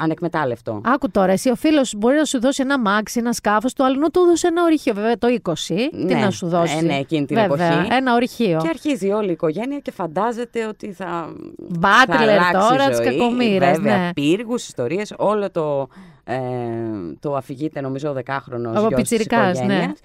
Ανεκμετάλλευτο. 0.00 0.80
Άκου 0.84 1.10
τώρα, 1.10 1.32
εσύ 1.32 1.50
ο 1.50 1.54
φίλος 1.54 1.94
μπορεί 1.96 2.16
να 2.16 2.24
σου 2.24 2.40
δώσει 2.40 2.62
ένα 2.62 2.78
μάξι, 2.78 3.18
ένα 3.18 3.32
σκάφος, 3.32 3.72
του 3.72 3.84
αλλού 3.84 4.10
του 4.12 4.20
έδωσε 4.20 4.46
ένα 4.46 4.62
ορυχείο. 4.62 4.94
Βέβαια 4.94 5.18
το 5.18 5.28
20. 5.42 5.52
Τι 5.66 6.04
Ναι, 6.04 6.14
να 6.14 6.30
σου 6.30 6.48
δώσει; 6.48 6.76
ε, 6.76 6.82
ναι, 6.82 6.94
εκείνη 6.96 7.26
την 7.26 7.36
Βέβαια, 7.36 7.66
εποχή. 7.72 7.88
Ένα 7.94 8.14
ορυχείο. 8.14 8.58
Και 8.62 8.68
αρχίζει 8.68 9.10
όλη 9.10 9.28
η 9.28 9.32
οικογένεια 9.32 9.78
και 9.78 9.90
φαντάζεται 9.90 10.66
ότι 10.66 10.92
θα. 10.92 11.32
Butler 11.80 12.04
θα 12.08 12.18
αλλάξει 12.20 12.68
τώρα 12.68 12.84
η 12.84 12.88
της 12.88 12.96
ζωή. 12.96 13.06
κακομοίρας, 13.06 13.76
Βέβαια, 13.76 13.98
ναι. 13.98 14.12
πύργους, 14.12 14.66
ιστορίες, 14.66 15.14
όλο 15.16 15.50
το, 15.50 15.88
ε, 16.32 16.38
το 17.20 17.36
αφηγείται 17.36 17.80
νομίζω 17.80 18.10
ο 18.10 18.12
δεκάχρονος 18.12 18.76
Ο 18.76 18.78
γιος 18.88 18.92
της 18.92 18.96
πιτσιρικάς, 18.96 19.58
ναι. 19.58 19.64
οικογένειας. 19.64 19.98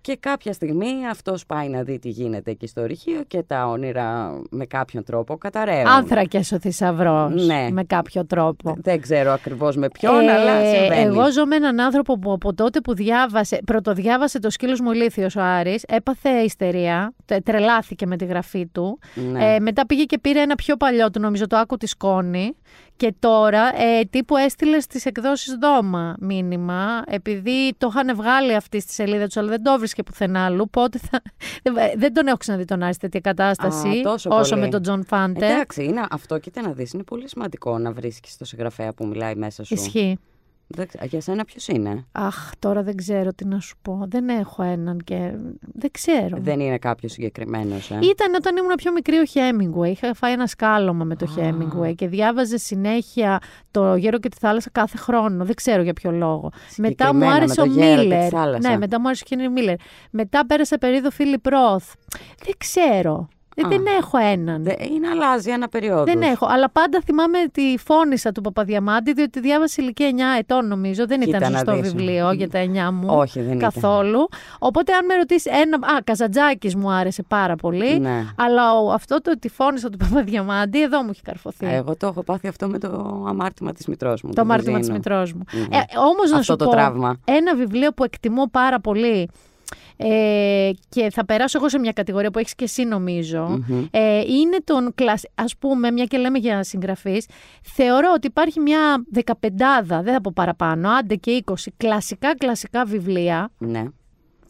Και 0.00 0.16
κάποια 0.20 0.52
στιγμή 0.52 1.06
αυτός 1.10 1.46
πάει 1.46 1.68
να 1.68 1.82
δει 1.82 1.98
τι 1.98 2.08
γίνεται 2.08 2.50
εκεί 2.50 2.66
στο 2.66 2.80
ορυχείο 2.80 3.22
και 3.26 3.42
τα 3.42 3.66
όνειρα 3.66 4.40
με 4.50 4.64
κάποιον 4.66 5.04
τρόπο 5.04 5.36
καταραίουν. 5.36 5.86
Άνθρακες 5.86 6.52
ο 6.52 6.58
θησαυρός. 6.58 7.46
Ναι. 7.46 7.68
Με 7.72 7.84
κάποιο 7.84 8.26
τρόπο. 8.26 8.74
Δεν 8.82 9.00
ξέρω 9.00 9.32
ακριβώς 9.32 9.76
με 9.76 9.88
ποιον, 9.88 10.28
Ε, 10.28 10.32
αλλά 10.32 10.64
συμβαίνει. 10.74 11.02
Εγώ 11.02 11.32
ζω 11.32 11.46
με 11.46 11.56
έναν 11.56 11.80
άνθρωπο 11.80 12.18
που 12.18 12.32
από 12.32 12.54
τότε 12.54 12.80
που 12.80 12.94
διάβασε, 12.94 13.60
πρωτοδιάβασε 13.66 14.38
το 14.38 14.50
σκύλος 14.50 14.80
μου 14.80 14.92
ηλίθιος 14.92 15.36
ο 15.36 15.40
Άρης, 15.42 15.82
έπαθε 15.88 16.30
ιστερία, 16.30 17.14
τε- 17.24 17.44
τρελάθηκε 17.44 18.06
με 18.06 18.16
τη 18.16 18.24
γραφή 18.24 18.66
του. 18.66 18.98
Ναι. 19.32 19.54
Ε, 19.54 19.60
μετά 19.60 19.86
πήγε 19.86 20.04
και 20.04 20.18
πήρε 20.18 20.40
ένα 20.40 20.54
πιο 20.54 20.76
παλιό 20.76 21.10
του, 21.10 21.20
νομίζω 21.20 21.46
το 21.46 21.56
άκου 21.56 21.76
τη 21.76 21.86
σκόνη. 21.86 22.56
Και 22.96 23.14
τώρα 23.18 23.82
ε, 23.82 24.04
τύπου 24.10 24.36
έστειλε 24.36 24.84
στις 24.84 25.06
εκδόσεις 25.06 25.54
δώμα 25.54 26.16
μήνυμα, 26.20 27.02
επειδή 27.06 27.74
το 27.78 27.88
είχαν 27.90 28.16
βγάλει 28.16 28.54
αυτή 28.54 28.80
στη 28.80 28.92
σελίδα 28.92 29.24
τους, 29.24 29.36
αλλά 29.36 29.48
δεν 29.48 29.62
το 29.62 29.78
βρίσκε 29.78 30.02
πουθενά 30.02 30.44
άλλου. 30.44 30.70
Πότε 30.70 30.98
θα... 30.98 31.22
δεν 31.96 32.14
τον 32.14 32.26
έχω 32.26 32.36
ξαναδεί 32.36 32.64
τον 32.64 32.82
Άρη 32.82 32.92
σε 32.92 32.98
τέτοια 32.98 33.20
κατάσταση, 33.20 33.88
Α, 33.88 34.02
τόσο 34.02 34.30
όσο 34.32 34.50
πολύ. 34.50 34.60
με 34.60 34.68
τον 34.68 34.82
Τζον 34.82 35.04
Φάντε. 35.04 35.46
Εντάξει, 35.46 35.84
είναι, 35.84 36.06
αυτό 36.10 36.38
κοίτα 36.38 36.62
να 36.62 36.72
δεις, 36.72 36.92
είναι 36.92 37.02
πολύ 37.02 37.28
σημαντικό 37.28 37.78
να 37.78 37.92
βρίσκεις 37.92 38.36
το 38.36 38.44
συγγραφέα 38.44 38.92
που 38.92 39.06
μιλάει 39.06 39.34
μέσα 39.34 39.64
σου. 39.64 39.74
Ισχύει. 39.74 40.18
Δεν 40.68 40.86
ξέ- 40.86 41.04
για 41.04 41.20
σένα 41.20 41.44
ποιος 41.44 41.68
είναι; 41.68 42.04
Αχ, 42.12 42.50
τώρα 42.58 42.82
δεν 42.82 42.96
ξέρω 42.96 43.32
τι 43.32 43.44
να 43.44 43.60
σου 43.60 43.76
πω. 43.82 44.04
Δεν 44.08 44.28
έχω 44.28 44.62
έναν 44.62 44.98
και 45.04 45.32
δεν 45.60 45.90
ξέρω. 45.90 46.36
Δεν 46.40 46.60
είναι 46.60 46.78
κάποιος 46.78 47.12
συγκεκριμένος, 47.12 47.90
ε. 47.90 47.98
Ήταν 48.02 48.34
όταν 48.34 48.56
ήμουν 48.56 48.74
πιο 48.76 48.92
μικρή 48.92 49.18
ο 49.18 49.24
Χέμιγκουεϊ. 49.24 49.90
Είχα 49.90 50.14
φάει 50.14 50.32
ένα 50.32 50.46
σκάλωμα 50.46 51.04
με 51.04 51.16
το 51.16 51.26
Χέμιγκουεϊ 51.26 51.94
και 51.94 52.08
διάβαζε 52.08 52.56
συνέχεια 52.56 53.40
το 53.70 53.94
Γέρο 53.94 54.18
και 54.18 54.28
τη 54.28 54.36
Θάλασσα 54.40 54.70
κάθε 54.72 54.96
χρόνο. 54.96 55.44
Δεν 55.44 55.54
ξέρω 55.54 55.82
για 55.82 55.92
ποιο 55.92 56.10
λόγο. 56.10 56.50
Μετά 56.76 57.14
μου 57.14 57.20
Συγκεκριμένα 57.20 57.30
με 57.30 57.34
άρεσε 57.36 57.54
το 57.54 57.62
ο 57.62 57.64
Γέρο 57.64 57.94
και 57.94 58.00
τη 58.00 58.06
Μίλλερ. 58.06 58.28
Θάλασσα. 58.28 58.70
Ναι, 58.70 58.78
μετά 58.78 59.00
μου 59.00 59.06
άρεσε 59.06 59.22
ο 59.26 59.28
Χένρι 59.28 59.48
Μίλλερ. 59.50 59.74
Μετά 60.10 60.46
πέρασα 60.46 60.78
περίοδο 60.78 61.10
Φίλιπ 61.10 61.46
Ροθ. 61.46 61.92
Δεν 62.44 62.54
ξέρω. 62.58 63.28
Ε, 63.58 63.62
Α. 63.66 63.68
δεν 63.68 63.82
έχω 63.98 64.18
έναν. 64.18 64.62
Δε- 64.62 64.74
Είναι 64.94 65.08
αλλάζει 65.08 65.50
ένα 65.50 65.68
περίοδος. 65.68 66.04
Δεν 66.04 66.22
έχω. 66.22 66.46
Αλλά 66.50 66.70
πάντα 66.70 67.00
θυμάμαι 67.04 67.38
τη 67.52 67.74
φώνησα 67.78 68.32
του 68.32 68.40
Παπαδιαμάντη, 68.40 69.12
διότι 69.12 69.40
διάβασε 69.40 69.82
ηλικία 69.82 70.08
9 70.08 70.38
ετών, 70.38 70.66
νομίζω. 70.68 71.06
Δεν 71.06 71.20
Κοίτα 71.20 71.36
ήταν 71.36 71.52
να 71.52 71.58
σωστό 71.58 71.80
δεις. 71.80 71.94
βιβλίο 71.94 72.32
για 72.32 72.48
τα 72.50 72.58
9 72.58 72.90
μου. 72.92 73.06
Όχι, 73.10 73.40
δεν 73.40 73.56
ήταν. 73.56 73.58
καθόλου. 73.58 74.28
Οπότε, 74.58 74.92
αν 74.92 75.04
με 75.04 75.14
ρωτήσεις 75.14 75.52
ένα. 75.52 75.76
Α, 75.76 76.00
Καζαντζάκης 76.04 76.74
μου 76.74 76.90
άρεσε 76.90 77.22
πάρα 77.22 77.56
πολύ. 77.56 77.98
Ναι. 77.98 78.24
Αλλά 78.36 78.72
ο, 78.78 78.92
αυτό 78.92 79.20
το 79.20 79.38
τη 79.38 79.48
φώνησα 79.48 79.90
του 79.90 79.96
Παπαδιαμάντη, 79.96 80.82
εδώ 80.82 81.02
μου 81.02 81.08
έχει 81.10 81.22
καρφωθεί. 81.22 81.66
Εγώ 81.66 81.96
το 81.96 82.06
έχω 82.06 82.22
πάθει 82.22 82.48
αυτό 82.48 82.68
με 82.68 82.78
το 82.78 83.24
αμάρτημα 83.28 83.72
της 83.72 83.86
μητρός 83.86 84.22
μου. 84.22 84.28
το 84.28 84.34
του 84.34 84.40
αμάρτημα 84.40 84.78
της 84.78 84.88
κουζίνου. 84.88 84.96
μητρός 84.96 85.32
μου. 85.32 85.42
Μμμ. 85.52 85.62
Ε, 85.62 85.98
Όμως 85.98 86.30
να 86.30 86.38
Αυτό 86.38 86.52
σου 86.52 86.56
το 86.58 86.64
πω. 86.64 86.70
τραύμα. 86.70 87.16
Ένα 87.24 87.54
βιβλίο 87.54 87.92
που 87.92 88.04
εκτιμώ 88.04 88.46
πάρα 88.50 88.80
πολύ. 88.80 89.28
Ε, 89.96 90.70
και 90.88 91.10
θα 91.10 91.24
περάσω 91.24 91.58
εγώ 91.58 91.68
σε 91.68 91.78
μια 91.78 91.92
κατηγορία 91.92 92.30
που 92.30 92.38
έχεις 92.38 92.54
και 92.54 92.64
εσύ 92.64 92.84
νομίζω. 92.84 93.64
Ε, 93.90 94.20
είναι 94.20 94.56
τον 94.64 94.92
κλασ... 94.94 95.22
Ας 95.34 95.56
πούμε, 95.56 95.90
μια 95.90 96.04
και 96.04 96.16
λέμε 96.18 96.38
για 96.38 96.62
συγγραφείς, 96.62 97.26
θεωρώ 97.62 98.12
ότι 98.14 98.26
υπάρχει 98.26 98.60
μια 98.60 99.04
δεκαπεντάδα, 99.10 100.02
δεν 100.02 100.12
θα 100.12 100.20
πω 100.20 100.30
παραπάνω, 100.34 100.90
άντε 100.90 101.14
και 101.14 101.30
είκοσι 101.30 101.72
κλασικά 101.76 102.34
κλασικά 102.36 102.84
βιβλία, 102.84 103.50
Ναι. 103.58 103.84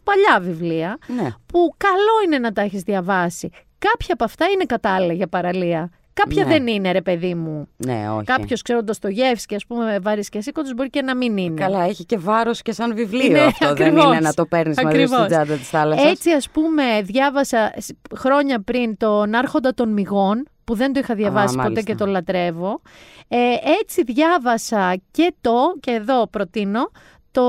παλιά 0.03 0.41
βιβλία, 0.41 0.99
Ναι. 1.07 1.29
που 1.47 1.75
καλό 1.77 2.15
είναι 2.25 2.39
να 2.39 2.53
τα 2.53 2.63
έχεις 2.63 2.83
διαβάσει. 2.83 3.49
Κάποια 3.79 4.15
από 4.15 4.25
αυτά 4.25 4.47
είναι 4.47 4.65
κατάλληλα 4.65 5.13
για 5.13 5.29
παραλία. 5.29 5.91
Κάποια 6.23 6.45
Ναι. 6.45 6.51
δεν 6.53 6.67
είναι, 6.67 6.93
ρε 6.93 7.03
παιδί 7.03 7.35
μου. 7.35 7.69
Ναι, 7.77 8.11
όχι. 8.11 8.25
Κάποιος, 8.25 8.63
ξέρω, 8.63 8.85
το 8.85 8.93
Στογεύσκη, 8.93 9.55
ας 9.55 9.67
πούμε, 9.67 9.99
βάρης 10.03 10.29
και 10.29 10.41
σήκωτο, 10.41 10.71
μπορεί 10.77 10.91
και 10.91 11.03
να 11.03 11.17
μην 11.17 11.37
είναι. 11.37 11.61
Καλά, 11.61 11.83
έχει 11.85 12.05
και 12.05 12.19
βάρος 12.19 12.63
και 12.63 12.73
σαν 12.73 12.95
βιβλίο 12.95 13.27
Είναι, 13.27 13.41
αυτό. 13.41 13.67
Δεν 13.75 13.87
ακριβώς. 13.87 14.05
είναι 14.05 14.21
να 14.21 14.35
το 14.35 14.47
παίρνεις 14.47 14.77
μαζί 14.83 14.89
Ακριβώς. 14.97 15.17
στην 15.19 15.27
τσάντα 15.31 15.55
της 15.55 15.69
θάλασσας. 15.69 16.11
Έτσι, 16.11 16.31
ας 16.31 16.51
πούμε, 16.51 16.83
διάβασα 17.03 17.73
σ- 17.79 17.97
χρόνια 18.17 18.61
πριν 18.63 18.97
τον 18.97 19.35
Άρχοντα 19.35 19.75
των 19.75 19.93
Μυγών, 19.93 20.47
που 20.65 20.75
δεν 20.75 20.93
το 20.93 21.01
είχα 21.03 21.15
διαβάσει 21.15 21.55
ποτέ 21.55 21.69
μάλιστα. 21.69 21.91
και 21.91 21.95
το 21.99 22.07
λατρεύω. 22.07 22.81
Ε, 23.29 23.37
έτσι 23.81 24.03
διάβασα 24.03 24.97
και 25.11 25.35
το, 25.41 25.53
και 25.81 25.91
εδώ 25.91 26.27
προτείνω, 26.27 26.91
το, 27.31 27.43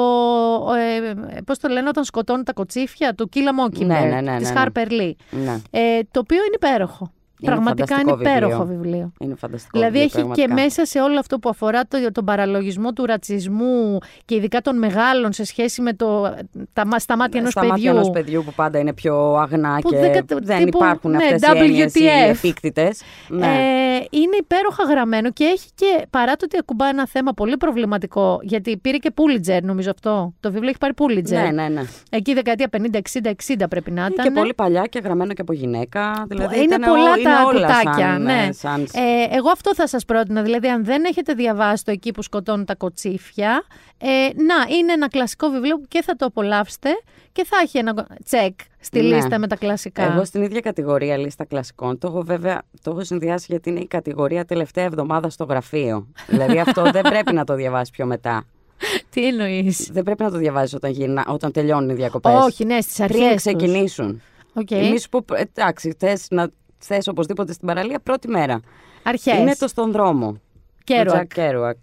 ε, 0.75 1.13
πώς 1.45 1.57
το 1.59 1.67
λένε, 1.67 1.87
όταν 1.87 2.03
σκοτώνουν 2.03 2.43
τα 2.43 2.53
κοτσίφια, 2.53 3.13
του 3.13 3.29
Κίλα 3.29 3.53
Μόκιμπερ, 3.53 4.01
Ναι, 4.03 4.09
ναι, 4.09 4.21
ναι, 4.31 4.37
της 4.37 4.51
ναι, 4.51 4.59
ναι. 4.59 4.65
Harper 4.73 4.91
Lee. 4.91 5.11
Ναι. 5.29 5.57
Ε, 5.69 5.99
το 6.11 6.19
οποίο 6.19 6.37
είναι 6.37 6.55
υπέροχο. 6.55 7.11
Είναι 7.39 7.51
Πραγματικά 7.51 7.93
είναι 7.99 8.09
φανταστικό 8.11 8.35
υπέροχο 8.37 8.65
βιβλίο. 8.65 8.81
βιβλίο. 8.83 9.11
Είναι 9.19 9.35
φανταστικό 9.35 9.77
Δηλαδή 9.79 9.99
βιβλίο, 9.99 10.19
έχει 10.21 10.27
και 10.27 10.45
πραγματικά. 10.47 10.53
μέσα 10.63 10.85
σε 10.85 10.99
όλο 11.01 11.19
αυτό 11.19 11.39
που 11.39 11.49
αφορά 11.49 11.81
το, 11.87 12.11
τον 12.11 12.25
παραλογισμό 12.25 12.93
του 12.93 13.05
ρατσισμού 13.05 13.97
και 14.25 14.35
ειδικά 14.35 14.61
των 14.61 14.77
μεγάλων 14.77 15.33
σε 15.33 15.43
σχέση 15.45 15.81
με 15.81 15.93
το, 15.93 16.35
τα, 16.73 16.85
μα- 16.87 16.99
στα 16.99 17.17
μάτια 17.17 17.39
ενός 17.39 17.51
Στα 17.51 17.59
παιδιού. 17.61 17.75
μάτια 17.75 17.91
ενός 17.91 18.09
παιδιού 18.09 18.43
που 18.45 18.53
πάντα 18.55 18.79
είναι 18.79 18.93
πιο 18.93 19.33
αγνά 19.35 19.77
Που 19.81 19.89
και 19.89 19.97
δεν 19.97 20.11
κατα- 20.13 20.37
δεν 20.41 20.57
τύπου, 20.65 20.77
υπάρχουν 20.77 21.11
ναι, 21.11 21.17
αυτές 21.17 21.41
οι 21.53 21.57
έννοιες 21.57 21.95
οι 21.95 21.99
WTF. 22.03 22.29
επίκτητες. 22.29 23.01
Ναι. 23.27 23.45
Ε, 23.45 24.05
είναι 24.09 24.35
υπέροχα 24.39 24.83
γραμμένο 24.83 25.31
και 25.31 25.43
έχει 25.43 25.67
και 25.75 26.05
παρά 26.09 26.31
το 26.35 26.41
ότι 26.43 26.57
ακουμπά 26.59 26.85
ένα 26.87 27.07
θέμα 27.07 27.31
πολύ 27.33 27.57
προβληματικό, 27.57 28.39
γιατί 28.41 28.77
πήρε 28.77 28.97
και 28.97 29.11
Πούλιτζερ, 29.11 29.63
νομίζω 29.63 29.89
αυτό. 29.91 30.33
Το 30.39 30.51
βιβλίο 30.51 30.69
έχει 30.69 30.77
πάρει 30.77 30.93
Πούλιτζερ. 30.93 31.43
ναι, 31.43 31.51
ναι, 31.51 31.67
ναι. 31.69 31.81
Εκεί 32.09 32.33
δεκαετία 32.33 32.69
50, 32.77 32.77
60, 32.95 33.31
60 33.61 33.65
πρέπει 33.69 33.91
να 33.91 34.01
Είναι 34.01 34.09
ήταν. 34.13 34.25
και 34.25 34.31
πολύ 34.39 34.53
παλιά 34.53 34.81
και 34.89 34.99
γραμμένο 35.03 35.33
και 35.33 35.41
από 35.41 35.53
γυναίκα. 35.53 36.25
Δηλαδή 36.27 36.55
είναι 36.55 36.63
ήταν 36.75 36.81
πολλά 36.91 37.11
ό- 37.11 37.15
είναι 37.19 37.26
τα 37.35 37.43
όλα 37.45 37.67
κουτάκια. 37.67 37.93
σαν, 38.07 38.21
ναι. 38.21 38.45
ε, 38.49 38.51
σαν- 38.51 38.81
Ε, 38.93 39.35
εγώ 39.35 39.49
αυτό 39.49 39.75
θα 39.75 39.87
σας 39.87 40.05
πρότεινα. 40.05 40.41
Δηλαδή, 40.41 40.67
αν 40.67 40.85
δεν 40.85 41.03
έχετε 41.05 41.33
διαβάσει 41.33 41.83
το 41.83 41.91
εκεί 41.91 42.11
που 42.11 42.21
σκοτώνουν 42.21 42.65
τα 42.65 42.75
κοτσίφια, 42.75 43.63
ε, 43.97 44.07
να, 44.43 44.75
είναι 44.77 44.91
ένα 44.93 45.07
κλασικό 45.07 45.47
βιβλίο 45.49 45.77
που 45.77 45.85
και 45.87 46.01
θα 46.01 46.15
το 46.15 46.25
απολαύσετε 46.25 46.89
και 47.31 47.45
θα 47.45 47.57
έχει 47.63 47.77
ένα 47.77 48.07
τσεκ 48.25 48.59
στη 48.79 49.01
Ναι. 49.01 49.15
λίστα 49.15 49.39
με 49.39 49.47
τα 49.47 49.55
κλασικά. 49.55 50.03
Εγώ 50.03 50.25
στην 50.25 50.41
ίδια 50.43 50.59
κατηγορία 50.59 51.17
λίστα 51.17 51.45
κλασικών 51.45 51.97
το 51.97 52.07
έχω 52.07 52.21
βέβαια 52.21 52.61
το 52.81 52.91
έχω 52.91 53.03
συνδυάσει 53.03 53.45
γιατί 53.49 53.69
είναι 53.69 53.79
η 53.79 53.87
κατηγορία 53.87 54.45
τελευταία 54.45 54.83
εβδομάδα 54.83 55.29
στο 55.29 55.43
γραφείο. 55.43 56.07
δηλαδή 56.27 56.59
αυτό 56.59 56.83
δεν 56.91 57.01
πρέπει 57.01 57.33
να 57.33 57.43
το 57.43 57.53
διαβάσεις 57.55 57.89
πιο 57.89 58.05
μετά. 58.05 58.43
Τι 59.09 59.27
εννοείς; 59.27 59.89
Δεν 59.91 60.03
πρέπει 60.03 60.23
να 60.23 60.31
το 60.31 60.37
διαβάζεις 60.37 60.73
όταν, 60.73 60.91
γυρνά, 60.91 61.25
όταν 61.27 61.51
τελειώνουν 61.51 61.89
οι 61.89 61.93
διακοπές. 61.93 62.33
Όχι, 62.33 62.65
ναι, 62.65 62.81
στις 62.81 62.99
αρχές. 62.99 63.19
Πριν 63.21 63.35
ξεκινήσουν. 63.35 64.21
Οκ. 64.53 64.71
Εμείς 64.71 65.09
που. 65.09 65.25
Εντάξει, 65.33 65.95
θες 65.99 66.27
να 66.29 66.49
θες 66.77 67.07
οπωσδήποτε 67.07 67.53
στην 67.53 67.67
παραλία 67.67 67.99
πρώτη 67.99 68.27
μέρα. 68.27 68.59
Αρχές. 69.03 69.39
Είναι 69.39 69.55
το 69.55 69.67
στον 69.67 69.91
δρόμο. 69.91 70.37
Κέρουακ. 70.83 71.05
Του 71.07 71.11
Τζακ 71.13 71.33
Κέρουακ. 71.33 71.77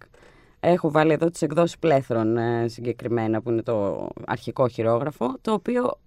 Έχω 0.60 0.90
βάλει 0.90 1.12
εδώ 1.12 1.30
τις 1.30 1.42
εκδόσεις 1.42 1.78
Πλέθρον 1.78 2.36
ε, 2.36 2.68
συγκεκριμένα 2.68 3.42
που 3.42 3.50
είναι 3.50 3.62
το 3.62 4.08
αρχικό 4.26 4.68
χειρόγραφο 4.68 5.34
το 5.40 5.52
οποίο 5.52 5.98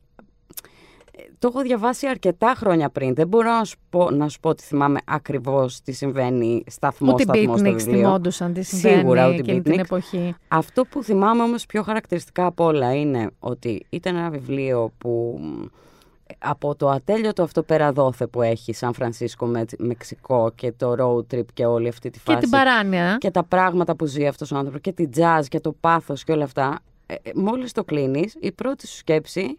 ε, 1.12 1.22
το 1.40 1.48
έχω 1.48 1.62
διαβάσει 1.62 2.08
αρκετά 2.08 2.54
χρόνια 2.58 2.90
πριν. 2.90 3.14
Δεν 3.16 3.28
μπορώ 3.28 3.50
να 3.52 3.64
σου 3.64 3.78
πω, 3.90 4.10
να 4.12 4.30
σου 4.30 4.40
πω 4.40 4.50
ότι 4.50 4.64
θυμάμαι 4.64 5.00
ακριβώς 5.06 5.82
τι 5.82 5.92
συμβαίνει 5.92 6.64
σταθμό 6.68 7.12
Ούτε 7.14 7.22
οι 7.22 7.26
σταθμό 7.26 7.58
στο 7.58 7.66
beatniks 7.70 7.76
βιβλίο. 7.76 7.98
θυμόντουσαν 8.00 8.54
τι 8.54 8.62
συμβαίνει 8.62 8.96
Σίγουρα 8.98 9.28
ούτε 9.28 9.36
εκείνη 9.36 9.62
την 9.62 9.74
beatniks. 9.74 9.80
εποχή. 9.80 10.36
Αυτό 10.48 10.86
που 10.86 11.04
θυμάμαι 11.04 11.44
όμως 11.44 11.66
πιο 11.66 11.84
χαρακτηριστικά 11.84 12.46
απ' 12.46 12.60
όλα 12.60 12.96
είναι 12.96 13.30
ότι 13.40 13.86
ήταν 13.90 14.16
ένα 14.16 14.30
βιβλίο 14.30 14.92
που 14.98 15.40
μ, 15.42 15.66
από 16.38 16.76
το 16.76 16.90
ατέλειωτο 16.90 17.44
αυτό 17.44 17.64
πέρα 17.64 17.92
δόθε 17.92 18.28
που 18.28 18.42
έχει 18.42 18.74
Σαν 18.74 18.94
Φρανσίσκο, 18.94 19.46
με, 19.46 19.66
Μεξικό 19.78 20.52
και 20.56 20.72
το 20.72 20.96
road 21.00 21.36
trip 21.36 21.46
και 21.54 21.66
όλη 21.66 21.88
αυτή 21.88 22.10
τη 22.10 22.18
Και 22.18 22.24
φάση 22.26 22.40
την 22.40 22.50
παράνοια. 22.50 23.18
και 23.20 23.32
τα 23.32 23.44
πράγματα 23.44 23.96
που 23.96 24.06
ζει 24.06 24.28
αυτός 24.28 24.52
ο 24.52 24.56
άνθρωπος 24.58 24.82
και 24.82 24.92
την 24.92 25.10
jazz 25.16 25.42
και 25.50 25.60
το 25.60 25.72
πάθος 25.80 26.24
και 26.24 26.32
όλα 26.32 26.44
αυτά 26.44 26.80
ε, 27.06 27.14
ε, 27.14 27.32
μόλις 27.36 27.72
το 27.72 27.84
κλείνεις 27.84 28.36
η 28.40 28.52
πρώτη 28.52 28.88
σου 28.88 28.96
σκέψη 28.96 29.58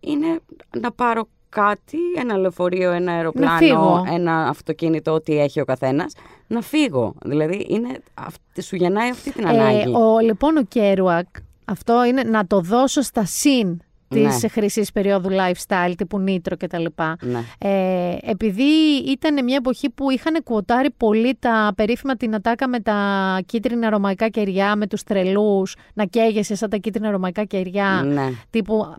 είναι 0.00 0.40
να 0.80 0.92
πάρω 0.92 1.28
κάτι, 1.48 1.98
ένα 2.18 2.36
λεωφορείο, 2.36 2.90
ένα 2.90 3.12
αεροπλάνο, 3.12 3.56
φύγω. 3.56 4.04
ένα 4.08 4.48
αυτοκίνητο, 4.48 5.12
ό,τι 5.12 5.38
έχει 5.38 5.60
ο 5.60 5.64
καθένας, 5.64 6.12
να 6.46 6.60
φύγω. 6.60 7.14
Δηλαδή 7.24 7.66
είναι, 7.68 7.88
αυ- 8.14 8.60
σου 8.62 8.76
γεννάει 8.76 9.10
αυτή 9.10 9.32
την 9.32 9.46
ανάγκη. 9.46 9.90
Ε, 9.90 9.96
ο, 9.96 10.18
λοιπόν, 10.18 10.56
ο 10.56 10.62
Κέρουακ, 10.62 11.26
αυτό 11.64 12.04
είναι 12.04 12.22
να 12.22 12.46
το 12.46 12.60
δώσω 12.60 13.02
στα 13.02 13.24
συν 13.24 13.80
της 14.12 14.42
Ναι. 14.42 14.48
χρυσής 14.48 14.92
περίοδου 14.92 15.28
lifestyle 15.30 15.92
τύπου 15.96 16.18
Nitro 16.18 16.56
κτλ. 16.56 16.84
Ναι. 17.20 17.40
Ε, 17.58 18.16
επειδή 18.22 18.72
ήταν 19.06 19.44
μια 19.44 19.56
εποχή 19.56 19.90
που 19.90 20.10
είχαν 20.10 20.42
κουοτάρει 20.44 20.90
πολύ 20.96 21.36
τα 21.38 21.72
περίφημα 21.76 22.16
την 22.16 22.34
ατάκα 22.34 22.68
με 22.68 22.80
τα 22.80 23.38
κίτρινα 23.46 23.90
ρωμαϊκά 23.90 24.28
κεριά, 24.28 24.76
με 24.76 24.86
τους 24.86 25.02
τρελούς, 25.02 25.74
να 25.94 26.04
καίγεσαι 26.04 26.54
σαν 26.54 26.70
τα 26.70 26.76
κίτρινα 26.76 27.10
ρωμαϊκά 27.10 27.44
κεριά, 27.44 28.02
Ναι. 28.04 28.28
τύπου 28.50 28.94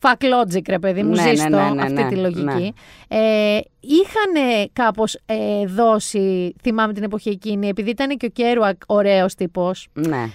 fuck 0.00 0.22
logic 0.24 0.62
ρε 0.68 0.78
παιδί 0.78 1.02
μου, 1.02 1.14
Ναι, 1.14 1.22
ναι, 1.22 1.28
ζήστο 1.28 1.48
ναι, 1.48 1.70
ναι, 1.70 1.82
αυτή 1.82 1.92
ναι, 2.02 2.08
τη 2.08 2.14
λογική. 2.16 2.74
Ε, 3.08 3.58
είχαν 3.80 4.68
κάπως 4.72 5.18
ε, 5.26 5.66
δώσει, 5.66 6.54
θυμάμαι 6.62 6.92
την 6.92 7.02
εποχή 7.02 7.28
εκείνη, 7.28 7.68
επειδή 7.68 7.90
ήταν 7.90 8.16
και 8.16 8.26
ο 8.26 8.28
Κέρουακ 8.28 8.76
ωραίος 8.86 9.34
τύπος 9.34 9.88
ναι. 9.92 10.26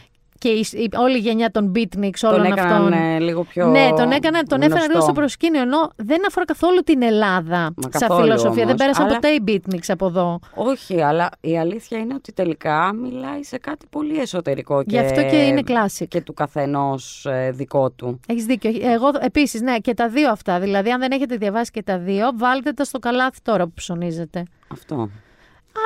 Και 0.43 0.49
η, 0.49 0.65
η- 0.71 0.89
όλη 0.97 1.15
η 1.17 1.19
γενιά 1.19 1.51
των 1.51 1.71
beatniks 1.75 2.17
Τον 2.19 2.33
όλων 2.33 2.45
έκαναν 2.45 2.71
αυτών. 2.75 2.93
ε, 2.93 3.19
λίγο 3.19 3.43
πιο. 3.43 3.67
Ναι, 3.67 3.89
τον, 3.95 4.11
έκανα, 4.11 4.43
τον 4.43 4.61
έφεραν 4.61 4.81
λίγο 4.81 4.91
γνωστό. 4.91 5.01
στο 5.01 5.11
προσκήνιο, 5.13 5.61
ενώ 5.61 5.89
δεν 5.95 6.25
αφορά 6.27 6.45
καθόλου 6.45 6.81
την 6.83 7.01
Ελλάδα 7.01 7.57
Μα 7.57 7.73
σαν 7.81 7.91
καθόλου 7.91 8.21
φιλοσοφία. 8.21 8.53
Δεν 8.53 8.63
όμως, 8.65 8.75
πέρασαν 8.77 9.05
αλλά- 9.05 9.13
ποτέ 9.13 9.27
οι 9.27 9.43
beatniks 9.47 9.87
από 9.87 10.05
εδώ. 10.05 10.39
Όχι, 10.55 11.01
αλλά 11.01 11.29
η 11.41 11.59
αλήθεια 11.59 11.97
είναι 11.97 12.13
ότι 12.13 12.31
τελικά 12.33 12.93
μιλάει 12.93 13.43
σε 13.43 13.57
κάτι 13.57 13.85
πολύ 13.89 14.19
εσωτερικό 14.19 14.83
και, 14.83 14.89
Γι' 14.89 14.97
αυτό 15.05 15.21
και 15.21 15.35
είναι 15.35 15.61
classic. 15.67 16.05
και 16.07 16.21
του 16.21 16.33
καθενός 16.33 17.27
δικό 17.51 17.89
του. 17.91 18.19
Έχεις 18.27 18.45
δίκιο. 18.45 18.71
Εγώ 18.81 19.09
επίσης, 19.19 19.61
ναι, 19.61 19.77
και 19.77 19.93
τα 19.93 20.07
δύο 20.09 20.29
αυτά. 20.31 20.59
Δηλαδή, 20.59 20.91
αν 20.91 20.99
δεν 20.99 21.11
έχετε 21.11 21.35
διαβάσει 21.35 21.71
και 21.71 21.83
τα 21.83 21.97
δύο, 21.99 22.27
βάλτε 22.35 22.71
τα 22.71 22.83
στο 22.83 22.99
καλάθι 22.99 23.39
τώρα 23.41 23.63
που 23.65 23.71
ψωνίζετε. 23.75 24.43
Αυτό. 24.71 25.09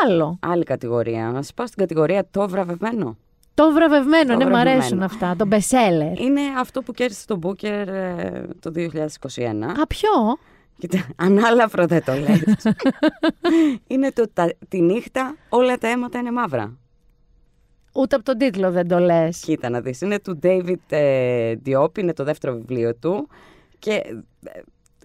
Άλλο. 0.05 0.39
Άλλη 0.41 0.64
κατηγορία. 0.64 1.24
Να 1.32 1.41
σας 1.41 1.53
πάω 1.53 1.66
στην 1.68 1.80
κατηγορία 1.80 2.28
το 2.32 2.47
βραβευμένο. 2.49 3.18
Το 3.58 3.72
βραβευμένο, 3.72 4.32
Το 4.32 4.38
ναι, 4.38 4.45
μου 4.45 4.49
βραβευμένο. 4.51 4.80
αρέσουν 4.80 5.03
αυτά. 5.03 5.36
Το 5.38 5.47
bestseller. 5.51 6.20
Είναι 6.20 6.41
αυτό 6.58 6.82
που 6.82 6.91
κέρδισε 6.91 7.26
τον 7.26 7.39
Booker 7.43 7.64
ε, 7.88 8.43
το 8.60 8.72
2021. 8.76 8.86
Α, 9.82 9.88
ποιο; 9.88 10.10
Κοίτα, 10.78 11.05
ανάλαφρο 11.16 11.86
δεν 11.86 12.03
το 12.03 12.14
λες. 12.14 12.43
είναι 13.88 14.12
το 14.12 14.30
τα, 14.34 14.53
τη 14.68 14.82
νύχτα 14.82 15.36
όλα 15.49 15.78
τα 15.78 15.88
αίματα 15.88 16.20
είναι 16.20 16.32
μαύρα. 16.32 16.78
Ούτε 17.93 18.16
από 18.16 18.26
τον 18.26 18.38
τίτλο 18.38 18.72
δεν 18.72 18.88
το 18.88 18.99
λες. 18.99 19.39
Κοίτα 19.39 19.70
να 19.70 19.82
δεις, 19.82 20.01
είναι 20.01 20.20
του 20.20 20.39
David 20.43 20.76
ε, 20.89 21.53
Diop, 21.66 21.97
είναι 21.97 22.14
το 22.14 22.24
δεύτερο 22.24 22.53
βιβλίο 22.53 22.95
του 22.95 23.28
και 23.80 23.91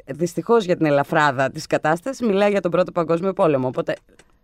ε, 0.04 0.12
δυστυχώς 0.12 0.64
για 0.64 0.76
την 0.76 0.86
ελαφράδα 0.86 1.50
της 1.50 1.66
κατάστασης 1.66 2.26
μιλάει 2.26 2.50
για 2.50 2.60
τον 2.60 2.70
Πρώτο 2.70 2.92
Παγκόσμιο 2.92 3.32
Πόλεμο, 3.32 3.66
οπότε 3.66 3.94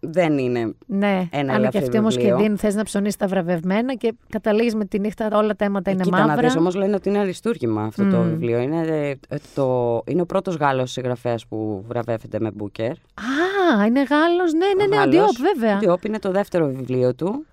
δεν 0.00 0.38
είναι 0.38 0.74
Ναι, 0.86 1.28
ένα 1.30 1.52
αλλά 1.52 1.68
και 1.68 1.76
ελαφρύ 1.78 1.78
αυτή 1.78 1.98
όμως 1.98 2.14
και 2.16 2.20
βιβλίο. 2.20 2.36
δίνει, 2.38 2.56
θες 2.56 2.74
να 2.74 2.82
ψωνίσει 2.84 3.18
τα 3.18 3.26
βραβευμένα 3.26 3.94
και 3.94 4.14
καταλήγεις 4.28 4.74
με 4.74 4.84
τη 4.84 4.98
νύχτα 4.98 5.28
όλα 5.32 5.56
τα 5.56 5.64
αίματα 5.64 5.90
είναι 5.90 6.00
Ε, 6.00 6.04
Κοίτα 6.04 6.16
μαύρα. 6.18 6.34
να 6.34 6.42
δεις, 6.42 6.56
όμως 6.56 6.74
λένε 6.74 6.94
ότι 6.94 7.08
είναι 7.08 7.18
αριστούργημα 7.18 7.82
αυτό 7.82 8.04
το 8.10 8.16
Μμμ. 8.16 8.28
βιβλίο. 8.28 8.58
Είναι, 8.58 8.86
ε, 9.28 9.36
το, 9.54 10.02
είναι 10.06 10.20
ο 10.20 10.26
πρώτος 10.26 10.54
Γάλλος 10.56 10.90
συγγραφέας 10.90 11.46
που 11.46 11.84
βραβεύεται 11.88 12.40
με 12.40 12.50
Booker. 12.58 12.92
Α, 13.80 13.86
είναι 13.86 14.02
Γάλλος. 14.02 14.52
Ναι, 14.52 14.66
ναι, 14.76 14.86
ναι, 14.86 14.96
ο 14.96 14.98
Γάλλος. 14.98 15.36
Διόπ, 15.36 15.54
βέβαια. 15.54 15.78
Diop 15.94 16.04
είναι 16.06 16.18
το 16.18 16.30
δεύτερο 16.30 16.66
βιβλίο 16.66 17.14
του 17.14 17.44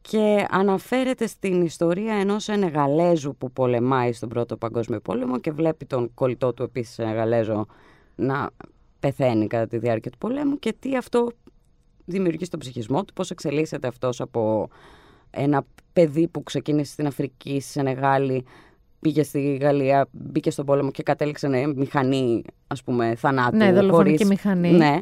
και 0.00 0.46
αναφέρεται 0.50 1.26
στην 1.26 1.62
ιστορία 1.62 2.14
ενός 2.14 2.48
Ενεγαλέζου 2.48 3.34
που 3.38 3.50
πολεμάει 3.52 4.12
στον 4.12 4.28
Πρώτο 4.28 4.56
Παγκόσμιο 4.56 5.00
Πόλεμο 5.00 5.38
και 5.38 5.50
βλέπει 5.52 5.84
τον 5.84 6.10
κολλητό 6.14 6.52
του 6.52 6.62
επίσης 6.62 6.98
Ενεγαλέζο 6.98 7.66
να 8.16 8.50
πεθαίνει 9.00 9.46
κατά 9.46 9.66
τη 9.66 9.78
διάρκεια 9.78 10.10
του 10.10 10.18
πολέμου 10.18 10.58
και 10.58 10.74
τι 10.78 10.96
αυτό 10.96 11.28
δημιουργείς 12.10 12.46
στον 12.46 12.58
ψυχισμό 12.60 13.04
του, 13.04 13.12
πώς 13.12 13.30
εξελίσσεται 13.30 13.88
αυτός 13.88 14.20
από 14.20 14.68
ένα 15.30 15.62
παιδί 15.92 16.28
που 16.28 16.42
ξεκίνησε 16.42 16.92
στην 16.92 17.06
Αφρική, 17.06 17.60
στη 17.60 17.70
Σενεγάλη, 17.70 18.44
πήγε 19.00 19.22
στη 19.22 19.58
Γαλλία, 19.60 20.08
μπήκε 20.10 20.50
στον 20.50 20.64
πόλεμο 20.66 20.90
και 20.90 21.02
κατέληξε 21.02 21.48
ναι, 21.48 21.66
μηχανή, 21.66 22.42
ας 22.66 22.82
πούμε, 22.82 23.14
θανάτου. 23.14 23.56
Ναι, 23.56 23.72
δολοφονική 23.72 24.24
χωρίς- 24.24 24.28
μηχανή. 24.44 24.70
Ναι. 24.70 24.98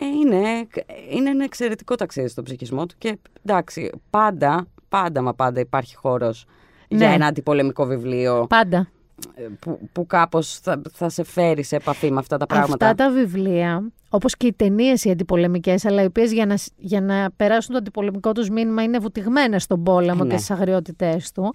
Ε, 0.00 0.06
είναι, 0.06 0.66
είναι 1.10 1.30
ένα 1.30 1.44
εξαιρετικό 1.44 1.94
ταξίδι 1.94 2.28
στον 2.28 2.44
ψυχισμό 2.44 2.86
του 2.86 2.94
και 2.98 3.18
εντάξει, 3.44 3.90
πάντα, 4.10 4.66
πάντα 4.88 5.22
μα 5.22 5.34
πάντα 5.34 5.60
υπάρχει 5.60 5.94
χώρος 5.96 6.44
για 6.88 7.08
Ναι. 7.08 7.14
ένα 7.14 7.26
αντιπολεμικό 7.26 7.84
βιβλίο 7.84 8.46
Πάντα. 8.48 8.88
Ε, 9.34 9.42
που, 9.60 9.88
που 9.92 10.06
κάπως 10.06 10.58
θα, 10.58 10.82
θα 10.92 11.08
σε 11.08 11.22
φέρει 11.22 11.62
σε 11.62 11.76
επαφή 11.76 12.10
με 12.10 12.18
αυτά 12.18 12.36
τα 12.36 12.46
πράγματα. 12.46 12.86
Αυτά 12.86 13.04
τα 13.04 13.12
βιβλία, 13.12 13.90
όπως 14.08 14.36
και 14.36 14.46
οι 14.46 14.52
ταινίες 14.52 15.04
οι 15.04 15.10
αντιπολεμικές, 15.10 15.84
αλλά 15.84 16.02
οι 16.02 16.04
οποίες 16.04 16.32
για 16.32 16.46
να, 16.46 16.54
για 16.76 17.00
να 17.00 17.30
περάσουν 17.36 17.72
το 17.72 17.78
αντιπολεμικό 17.78 18.32
τους 18.32 18.48
μήνυμα 18.48 18.82
είναι 18.82 18.98
βουτυγμένες 18.98 19.62
στον 19.62 19.82
πόλεμο 19.82 20.20
Ε, 20.22 20.24
ναι. 20.24 20.30
και 20.30 20.36
στις 20.36 20.50
αγριότητές 20.50 21.32
του. 21.32 21.54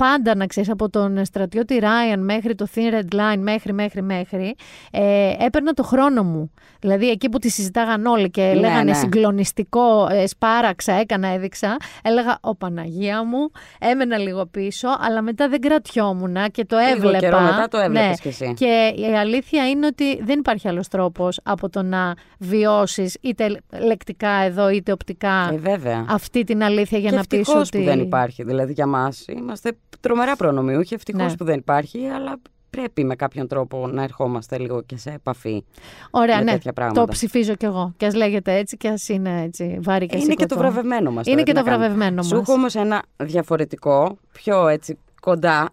Πάντα 0.00 0.34
να 0.36 0.46
ξέρεις 0.46 0.70
από 0.70 0.90
τον 0.90 1.24
στρατιώτη 1.24 1.78
Ράιαν 1.78 2.24
μέχρι 2.24 2.54
το 2.54 2.66
Thin 2.74 2.94
Red 2.94 3.14
Line, 3.14 3.38
μέχρι, 3.38 3.72
μέχρι, 3.72 4.02
μέχρι, 4.02 4.54
ε, 4.90 5.32
έπαιρνα 5.38 5.72
το 5.72 5.82
χρόνο 5.82 6.22
μου. 6.22 6.50
Δηλαδή 6.80 7.10
εκεί 7.10 7.28
που 7.28 7.38
τη 7.38 7.48
συζητάγαν 7.50 8.06
όλοι 8.06 8.30
και 8.30 8.42
Ναι, 8.42 8.54
λέγανε 8.54 8.82
ναι. 8.90 8.94
συγκλονιστικό, 8.96 10.08
ε, 10.10 10.26
σπάραξα, 10.26 10.92
έκανα, 10.92 11.28
έδειξα, 11.28 11.76
έλεγα 12.02 12.38
«Ω 12.40 12.54
Παναγία 12.56 13.24
μου», 13.24 13.50
έμενα 13.78 14.18
λίγο 14.18 14.46
πίσω, 14.46 14.88
αλλά 15.00 15.22
μετά 15.22 15.48
δεν 15.48 15.60
κρατιόμουν 15.60 16.36
και 16.52 16.64
το 16.64 16.76
Λίγο 16.76 16.90
έβλεπα. 16.90 17.18
καιρό 17.18 17.40
μετά 17.40 17.68
το 17.70 17.78
έβλεπες 17.78 18.08
Ναι. 18.08 18.14
κι 18.14 18.28
εσύ. 18.28 18.54
Και 18.56 18.92
η 18.96 19.16
αλήθεια 19.16 19.68
είναι 19.68 19.86
ότι 19.86 20.22
δεν 20.22 20.38
υπάρχει 20.38 20.68
άλλος 20.68 20.88
τρόπος 20.88 21.40
από 21.42 21.68
το 21.70 21.82
να 21.82 22.14
βιώσεις 22.38 23.16
είτε 23.20 23.60
λεκτικά 23.86 24.30
εδώ 24.30 24.70
είτε 24.70 24.92
οπτικά 24.92 25.50
Ε, 25.52 25.56
βέβαια. 25.56 26.04
αυτή 26.08 26.44
την 26.44 26.62
αλήθεια 26.62 26.98
για 26.98 27.10
και 27.10 27.16
να 27.16 27.22
πεις 27.28 27.38
ευτυχώς 27.38 27.66
ότι... 27.68 27.78
που 27.78 27.84
δεν 27.84 28.00
υπάρχει. 28.00 28.42
Δηλαδή 28.42 28.72
για 28.72 28.86
μας 28.86 29.24
είμαστε 29.28 29.72
τρομερά 30.00 30.36
προνομιούχοι. 30.36 30.94
Ευτυχώς 30.94 31.22
Ναι. 31.30 31.36
που 31.36 31.44
δεν 31.44 31.58
υπάρχει, 31.58 32.06
αλλά 32.06 32.36
πρέπει 32.70 33.04
με 33.04 33.16
κάποιον 33.16 33.46
τρόπο 33.46 33.86
να 33.86 34.02
ερχόμαστε 34.02 34.58
λίγο 34.58 34.82
και 34.82 34.96
σε 34.96 35.10
επαφή 35.10 35.64
Ωραία, 36.10 36.36
με 36.38 36.42
ναι, 36.44 36.50
τέτοια 36.52 36.72
πράγματα. 36.72 37.00
το 37.00 37.06
ψηφίζω 37.12 37.54
κι 37.54 37.64
εγώ. 37.64 37.92
Και 37.96 38.06
ας 38.06 38.14
λέγεται 38.14 38.54
έτσι 38.56 38.76
και 38.76 38.88
ας 38.88 39.08
είναι 39.08 39.42
έτσι 39.42 39.78
βάρη 39.82 40.06
και 40.06 40.16
Είναι 40.16 40.24
και 40.24 40.30
σηκωτό. 40.30 40.54
το 40.54 40.60
βραβευμένο 40.60 41.10
μας. 41.10 41.26
Είναι 41.26 41.34
τώρα, 41.42 41.46
και 41.46 41.52
τι 41.52 41.58
το 41.58 41.64
να 41.64 41.70
κάνουμε. 41.70 41.86
βραβευμένο 41.88 42.22
Σου 42.22 42.34
μας. 42.36 42.42
έχω 42.42 42.52
όμως 42.52 42.74
ένα 42.74 43.02
διαφορετικό, 43.16 44.16
πιο 44.32 44.68
έτσι 44.68 44.98
κοντά, 45.20 45.68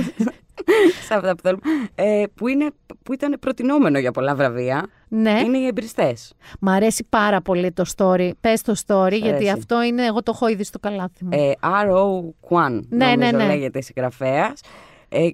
σε 1.06 1.14
αυτά 1.14 1.34
που 1.34 1.42
θέλουμε, 1.42 1.62
ε, 1.94 2.22
που, 2.34 2.48
είναι, 2.48 2.70
που 3.02 3.12
ήταν 3.12 3.36
προτινόμενο 3.40 3.98
για 3.98 4.10
πολλά 4.10 4.34
βραβεία. 4.34 4.86
Ναι. 5.08 5.40
Είναι 5.44 5.58
οι 5.58 5.66
εμπριστές. 5.66 6.34
Μ' 6.60 6.68
αρέσει 6.68 7.06
πάρα 7.08 7.40
πολύ 7.40 7.72
το 7.72 7.84
story. 7.96 8.30
Πες 8.40 8.62
το 8.62 8.74
story, 8.86 9.10
γιατί 9.12 9.28
αρέσει. 9.28 9.48
αυτό 9.48 9.82
είναι, 9.82 10.04
εγώ 10.06 10.22
το 10.22 10.32
έχω 10.34 10.48
ήδη 10.48 10.64
στο 10.64 10.78
καλάθι 10.78 11.24
μου. 11.24 11.30
Ε, 11.32 11.52
R.O. 11.60 12.20
Kwan, 12.48 12.80
Ναι, 12.88 13.06
ναι, 13.06 13.14
νομίζω 13.14 13.36
ναι. 13.36 13.46
λέγεται 13.46 13.78
η 13.78 13.82
συγγραφέας. 13.82 14.60
Ε, 15.08 15.28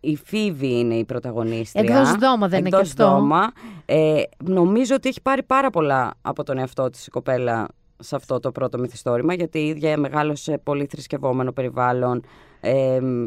η 0.00 0.16
Φίβη 0.24 0.78
είναι 0.78 0.94
η 0.94 1.04
πρωταγωνίστρια. 1.04 1.82
Εκδός 1.82 2.12
Δώμα 2.16 2.48
δεν 2.48 2.58
είναι 2.58 2.68
και 2.68 2.76
Εκδός 2.76 2.90
αυτό. 2.90 3.08
Δώμα. 3.08 3.52
Ε, 3.84 4.22
νομίζω 4.44 4.94
ότι 4.94 5.08
έχει 5.08 5.20
πάρει 5.22 5.42
πάρα 5.42 5.70
πολλά 5.70 6.14
από 6.22 6.42
τον 6.42 6.58
εαυτό 6.58 6.90
της 6.90 7.06
η 7.06 7.10
κοπέλα 7.10 7.68
σε 7.98 8.16
αυτό 8.16 8.40
το 8.40 8.52
πρώτο 8.52 8.78
μυθιστόρημα, 8.78 9.34
γιατί 9.34 9.58
η 9.58 9.66
ίδια 9.66 9.98
μεγάλωσε 9.98 10.42
σε 10.42 10.58
πολύ 10.58 10.86
θρησκευόμενο 10.90 11.52
περιβάλλον, 11.52 12.24
ε, 12.64 13.00
μ, 13.00 13.24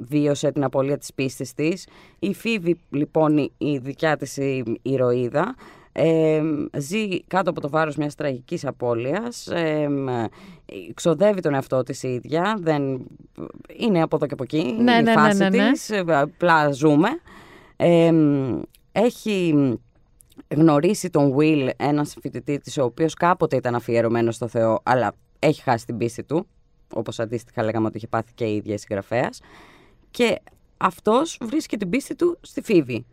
βίωσε 0.00 0.52
την 0.52 0.64
απώλεια 0.64 0.98
της 0.98 1.14
πίστης 1.14 1.54
της. 1.54 1.86
Η 2.18 2.34
Φίβη, 2.34 2.80
λοιπόν, 2.90 3.36
η- 3.38 3.52
η 3.58 3.78
δικιά 3.78 4.16
της 4.16 4.36
η- 4.36 4.78
ηρωίδα, 4.82 5.54
ε, 5.92 6.42
ζει 6.78 7.22
κάτω 7.26 7.50
από 7.50 7.60
το 7.60 7.68
βάρος 7.70 7.96
μιας 7.96 8.14
τραγικής 8.14 8.66
απώλειας, 8.66 9.46
ε, 9.46 9.88
μ, 9.88 10.06
ξοδεύει 10.94 11.40
τον 11.40 11.54
εαυτό 11.54 11.82
της 11.82 12.02
η 12.02 12.08
ίδια, 12.08 12.58
δεν, 12.60 12.82
είναι 13.76 14.02
από 14.02 14.16
εδώ 14.16 14.26
και 14.26 14.32
από 14.34 14.42
εκεί, 14.42 14.56
Ναι, 14.62 14.72
είναι 14.72 14.92
η 14.92 14.94
ναι, 14.94 15.00
ναι, 15.02 15.12
φάση 15.12 15.38
ναι, 15.38 15.48
ναι. 15.48 15.70
της, 15.70 15.90
ε, 15.90 16.04
απλά 16.06 16.70
ζούμε. 16.72 17.08
Ε, 17.76 18.12
μ, 18.12 18.60
έχει 18.92 19.54
γνωρίσει 20.48 21.10
τον 21.10 21.34
Will, 21.38 21.68
ένας 21.76 22.16
φοιτητή 22.20 22.58
της, 22.58 22.78
ο 22.78 22.84
οποίος 22.84 23.14
κάποτε 23.14 23.56
ήταν 23.56 23.74
αφιερωμένος 23.74 24.34
στο 24.34 24.48
Θεό, 24.48 24.80
αλλά 24.82 25.12
έχει 25.38 25.62
χάσει 25.62 25.86
την 25.86 25.96
πίστη 25.96 26.24
του, 26.24 26.46
όπως 26.94 27.18
αντίστοιχα 27.20 27.62
λέγαμε 27.62 27.86
ότι 27.86 27.96
είχε 27.96 28.06
πάθει 28.06 28.32
και 28.34 28.44
η 28.44 28.54
ίδια 28.56 28.74
η 28.74 28.78
συγγραφέας. 28.78 29.40
Και 30.10 30.38
αυτός 30.76 31.38
βρίσκει 31.40 31.76
την 31.76 31.88
πίστη 31.90 32.14
του 32.14 32.38
στη 32.40 32.62
Φίβη. 32.62 33.06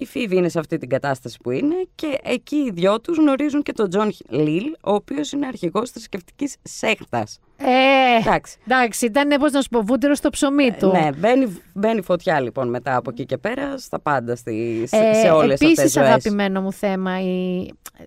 Η 0.00 0.06
Φίβη 0.06 0.36
είναι 0.36 0.48
σε 0.48 0.58
αυτή 0.58 0.78
την 0.78 0.88
κατάσταση 0.88 1.38
που 1.42 1.50
είναι 1.50 1.74
και 1.94 2.18
εκεί 2.22 2.56
οι 2.56 2.70
δυο 2.70 3.00
τους 3.00 3.16
γνωρίζουν 3.18 3.62
και 3.62 3.72
τον 3.72 3.88
Τζον 3.90 4.12
Λίλ, 4.28 4.64
ο 4.84 4.92
οποίος 4.92 5.32
είναι 5.32 5.46
αρχηγός 5.46 5.90
θρησκευτικής 5.90 6.56
σέχτας. 6.62 7.38
Ε, 7.56 8.20
Εντάξει. 8.20 8.56
εντάξει, 8.66 9.06
ήταν 9.06 9.40
πώς 9.40 9.52
να 9.52 9.60
σου 9.62 9.68
πω, 9.68 9.82
βούτυρο 9.82 10.14
στο 10.14 10.30
ψωμί 10.30 10.72
του. 10.78 10.86
Ναι, 10.90 11.08
μπαίνει, 11.16 11.60
μπαίνει 11.74 12.02
φωτιά 12.02 12.40
λοιπόν 12.40 12.68
μετά 12.68 12.96
από 12.96 13.10
εκεί 13.10 13.24
και 13.26 13.38
πέρα 13.38 13.78
στα 13.78 13.98
πάντα, 14.00 14.36
στη, 14.36 14.84
σε, 14.86 14.96
Ε, 14.96 15.14
σε 15.14 15.30
όλες 15.30 15.52
αυτές 15.52 15.68
τις 15.68 15.78
επίσης 15.78 15.92
ζωές. 15.92 16.06
αγαπημένο 16.06 16.60
μου 16.62 16.72
θέμα 16.72 17.20
οι 17.22 17.58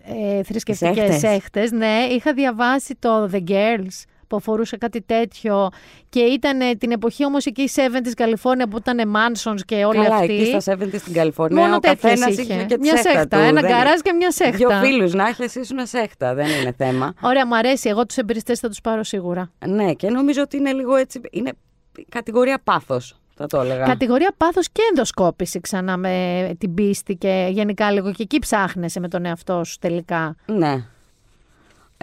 ε, 0.03 0.43
θρησκευτικές 0.43 0.95
σέχτες. 0.97 1.19
σέχτες. 1.19 1.71
Ναι, 1.71 2.07
είχα 2.11 2.33
διαβάσει 2.33 2.95
το 2.99 3.29
The 3.33 3.43
Girls 3.49 4.03
που 4.31 4.37
αφορούσε 4.37 4.77
κάτι 4.77 5.01
τέτοιο 5.01 5.69
και 6.09 6.19
ήταν 6.19 6.61
ε, 6.61 6.75
την 6.75 6.91
εποχή 6.91 7.25
όμως 7.25 7.45
εκεί 7.45 7.69
70's 7.75 8.11
Καλιφόρνια 8.15 8.67
που 8.67 8.77
ήταν 8.77 9.11
Mansons 9.15 9.59
και 9.65 9.75
όλοι 9.85 10.03
Καλά, 10.03 10.15
αυτοί. 10.15 10.33
εκεί 10.33 10.61
στα 10.61 10.77
70 10.83 10.87
στην 10.97 11.13
Καλιφόρνια 11.13 11.61
Μόνο 11.61 11.75
ο 11.75 11.79
τέτοιες 11.79 11.99
καθένας 12.01 12.37
είχε. 12.37 12.53
είχε 12.53 12.63
και 12.65 12.73
τη 12.75 12.79
Μια 12.79 12.95
σέχτα 12.97 13.09
σέχτα, 13.19 13.37
του. 13.37 13.43
ένα 13.43 13.61
Δεν- 13.61 13.69
γκαράζ 13.71 13.99
και 13.99 14.11
μια 14.13 14.31
σέχτα. 14.31 14.57
Δύο 14.57 14.69
φίλους 14.69 15.13
να 15.13 15.27
έχεις 15.27 15.55
ήσουν 15.55 15.85
σέχτα, 15.85 16.33
δεν 16.33 16.47
είναι 16.61 16.73
θέμα. 16.77 17.13
Ωραία, 17.21 17.45
μου 17.47 17.55
αρέσει. 17.55 17.89
Εγώ 17.89 18.05
τους 18.05 18.17
εμπειριστές 18.17 18.59
θα 18.59 18.67
τους 18.67 18.81
πάρω 18.81 19.03
σίγουρα. 19.03 19.51
ναι, 19.67 19.93
και 19.93 20.09
νομίζω 20.09 20.41
ότι 20.41 20.57
είναι 20.57 20.71
λίγο 20.73 20.95
έτσι, 20.95 21.21
είναι 21.31 21.51
κατηγορία 22.09 22.59
πάθος. 22.63 23.15
θα 23.35 23.47
το 23.47 23.59
έλεγα. 23.61 23.85
Κατηγορία 23.85 24.33
πάθος 24.37 24.67
και 24.71 24.81
ενδοσκόπηση 24.89 25.59
ξανά 25.59 25.97
με 25.97 26.55
την 26.57 26.73
πίστη 26.73 27.15
και 27.15 27.47
γενικά 27.51 27.91
λίγο 27.91 28.11
και 28.11 28.23
εκεί 28.23 28.39
ψάχνεσαι 28.39 28.99
με 28.99 29.07
τον 29.07 29.25
εαυτό 29.25 29.63
σου 29.63 29.77
τελικά. 29.79 30.35
Ναι. 30.45 30.83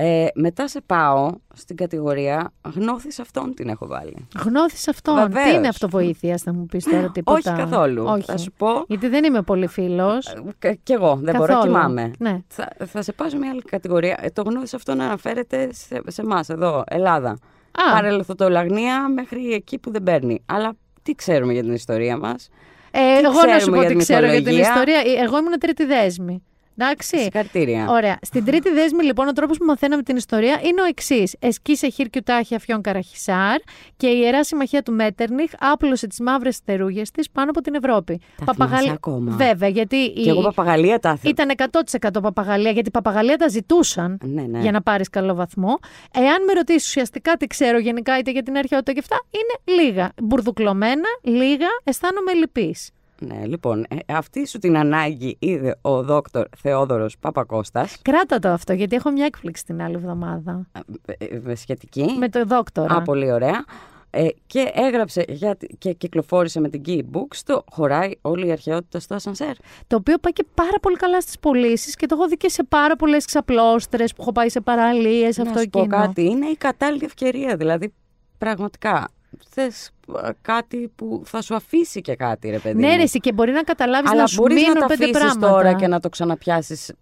Ε, 0.00 0.26
μετά 0.34 0.68
σε 0.68 0.80
πάω 0.86 1.30
στην 1.54 1.76
κατηγορία 1.76 2.52
γνώθης 2.74 3.18
αυτόν 3.18 3.54
την 3.54 3.68
έχω 3.68 3.86
βάλει. 3.86 4.26
Γνώθεις 4.44 4.88
αυτόν. 4.88 5.14
Βεβαίως. 5.14 5.48
Τι 5.50 5.54
είναι 5.54 5.68
αυτοβοήθειας, 5.68 6.42
θα 6.42 6.54
μου 6.54 6.66
πεις 6.66 6.84
τώρα 6.84 7.10
τίποτα; 7.10 7.52
Όχι 7.52 7.60
καθόλου. 7.62 8.04
Όχι. 8.06 8.22
Θα 8.22 8.36
σου 8.36 8.52
πω. 8.56 8.84
Γιατί 8.88 9.08
δεν 9.08 9.24
είμαι 9.24 9.42
πολύ 9.42 9.66
φίλος. 9.66 10.34
Κι 10.82 10.92
εγώ 10.92 11.18
δεν 11.22 11.36
μπορώ, 11.36 11.52
Καθόλου. 11.52 11.72
κοιμάμαι. 11.72 12.10
Ναι. 12.18 12.38
Θα, 12.48 12.68
θα 12.86 13.02
σε 13.02 13.12
πάω 13.12 13.28
σε 13.28 13.36
μια 13.36 13.50
άλλη 13.50 13.62
κατηγορία. 13.62 14.18
Ε, 14.22 14.28
το 14.30 14.42
γνώθης 14.42 14.74
αυτόν 14.74 15.00
αναφέρεται 15.00 15.68
σε, 15.72 16.02
σε 16.06 16.20
εμάς 16.22 16.48
εδώ, 16.48 16.84
Ελλάδα. 16.88 17.30
Α. 17.30 17.92
Παρελθοντολαγνία 17.92 19.08
μέχρι 19.08 19.52
εκεί 19.52 19.78
που 19.78 19.90
δεν 19.90 20.02
παίρνει. 20.02 20.42
Αλλά 20.46 20.72
τι 21.02 21.12
ξέρουμε 21.14 21.52
για 21.52 21.62
την 21.62 21.72
ιστορία 21.72 22.16
μας; 22.16 22.48
Ε, 22.90 22.98
Τι 23.20 23.24
εγώ 23.24 23.32
να 23.32 23.56
ξέρουμε 23.56 23.60
σου 23.60 23.70
πω 23.70 23.76
για 23.76 23.86
τι 23.88 23.94
την 23.94 23.98
ξέρω 23.98 24.26
για 24.26 24.42
την 24.42 24.54
μυθολογία; 24.54 24.68
ιστορία. 24.70 25.20
Ε, 25.20 25.24
Εγώ 25.24 25.38
ήμουν 25.38 25.58
τρίτη 25.58 25.84
δέσμη. 25.84 26.42
Εντάξει. 26.80 27.18
Συγχαρητήρια. 27.18 27.86
Ωραία. 27.88 28.18
Στην 28.22 28.44
τρίτη 28.44 28.70
δέσμη, 28.70 29.04
λοιπόν, 29.04 29.28
ο 29.28 29.32
τρόπος 29.32 29.58
που 29.58 29.64
μαθαίναμε 29.64 30.02
την 30.02 30.16
ιστορία 30.16 30.60
είναι 30.64 30.80
ο 30.82 30.84
εξής. 30.84 31.36
Εσκίσε 31.38 31.88
χίρκιου 31.88 32.20
τάχη 32.24 32.54
αφιών 32.54 32.80
Καραχισάρ 32.82 33.56
και 33.96 34.06
η 34.06 34.18
ιερά 34.22 34.44
συμμαχία 34.44 34.82
του 34.82 34.92
Μέτερνιχ 34.92 35.50
άπλωσε 35.58 36.06
τις 36.06 36.20
μαύρες 36.20 36.58
θερούγες 36.64 37.10
της 37.10 37.30
πάνω 37.30 37.50
από 37.50 37.60
την 37.60 37.74
Ευρώπη. 37.74 38.20
Τα 38.44 38.52
θυμάσαι 38.52 38.90
ακόμα. 38.90 39.36
Βέβαια, 39.36 39.68
γιατί. 39.68 39.96
η- 39.96 40.22
Και 40.22 40.30
εγώ 40.30 40.42
παπαγαλία 40.42 40.98
τα 40.98 41.12
ήθελα. 41.16 41.30
Ήταν 41.30 41.50
100% 41.50 42.20
παπαγαλία, 42.22 42.70
γιατί 42.70 42.90
παπαγαλία 42.90 43.36
τα 43.36 43.48
ζητούσαν 43.48 44.18
Ναι, 44.24 44.42
ναι. 44.42 44.58
για 44.58 44.70
να 44.72 44.82
πάρεις 44.82 45.08
καλό 45.10 45.34
βαθμό. 45.34 45.78
Εάν 46.14 46.44
με 46.46 46.52
ρωτήσεις 46.52 46.88
ουσιαστικά 46.88 47.36
τι 47.36 47.46
ξέρω 47.46 47.78
γενικά, 47.78 48.18
είτε 48.18 48.30
για 48.30 48.42
την 48.42 48.56
αρχαιότητα 48.56 48.92
και 48.92 48.98
αυτά, 48.98 49.16
είναι 49.30 49.82
λίγα. 49.82 50.12
Μπουρδουκλωμένα, 50.22 51.08
λίγα, 51.22 51.66
αισθάνομαι 51.84 52.32
λυπής. 52.32 52.90
Ναι, 53.20 53.46
λοιπόν, 53.46 53.84
ε, 53.88 53.96
αυτή 54.14 54.46
σου 54.46 54.58
την 54.58 54.76
ανάγκη 54.76 55.36
είδε 55.38 55.78
ο 55.82 56.02
δόκτωρ 56.02 56.46
Θεόδωρος 56.56 57.18
Παπακώστας, 57.18 57.98
Κράτα 58.02 58.38
το 58.38 58.48
αυτό, 58.48 58.72
γιατί 58.72 58.96
έχω 58.96 59.10
μια 59.10 59.24
έκπληξη 59.24 59.64
την 59.64 59.82
άλλη 59.82 59.94
εβδομάδα. 59.94 60.66
ε, 61.06 61.24
ε, 61.50 61.54
σχετική. 61.54 62.04
Με 62.18 62.28
το 62.28 62.44
δόκτωρα. 62.44 62.94
Α, 62.96 63.02
πολύ 63.02 63.32
ωραία. 63.32 63.64
Ε, 64.10 64.26
και 64.46 64.70
έγραψε 64.74 65.24
για, 65.28 65.56
τη- 65.56 65.66
και 65.76 65.92
κυκλοφόρησε 65.92 66.60
με 66.60 66.68
την 66.68 66.82
Key 66.86 66.98
Books 67.16 67.36
το 67.44 67.64
«Χωράει 67.70 68.10
όλη 68.20 68.46
η 68.46 68.50
αρχαιότητα 68.52 69.00
στο 69.00 69.14
ασανσέρ». 69.14 69.52
Το 69.86 69.96
οποίο 69.96 70.18
πάει 70.18 70.32
και 70.32 70.44
πάρα 70.54 70.78
πολύ 70.82 70.96
καλά 70.96 71.20
στις 71.20 71.38
πωλήσεις 71.38 71.94
και 71.96 72.06
το 72.06 72.14
έχω 72.18 72.28
δει 72.28 72.36
και 72.36 72.48
σε 72.48 72.64
πάρα 72.64 72.96
πολλές 72.96 73.24
ξαπλώστρες 73.24 74.14
που 74.14 74.22
έχω 74.22 74.32
πάει 74.32 74.48
σε 74.48 74.60
παραλίες, 74.60 75.38
αυτό 75.38 75.52
Να 75.54 75.60
σου 75.60 75.68
πω 75.68 75.80
εκείνο. 75.80 75.96
κάτι, 75.96 76.24
είναι 76.24 76.46
η 76.46 76.56
κατάλληλη 76.56 77.04
ευκαιρία, 77.04 77.56
δηλαδή 77.56 77.92
πραγματικά 78.38 79.08
θες 79.48 79.90
ε, 80.24 80.28
κάτι 80.42 80.92
που 80.96 81.22
θα 81.24 81.42
σου 81.42 81.54
αφήσει 81.54 82.00
και 82.00 82.14
κάτι 82.16 82.50
ρε 82.50 82.58
παιδί 82.58 82.80
Ναι, 82.80 82.88
μου. 82.90 82.96
ρε, 82.96 83.02
εσύ, 83.02 83.18
και 83.18 83.32
μπορεί 83.32 83.52
να 83.52 83.62
καταλάβεις 83.62 84.10
Αλλά 84.10 84.20
να 84.20 84.26
σου 84.26 84.40
μπορείς 84.40 84.56
μείνουν 84.56 84.72
να 84.74 84.80
τα 84.80 84.86
πέντε 84.86 85.04
αφήσεις 85.04 85.20
πράγματα. 85.22 85.48
τώρα 85.48 85.72
και 85.74 85.86
να 85.86 86.00
το 86.00 86.08
ξαναπιάσεις 86.08 86.92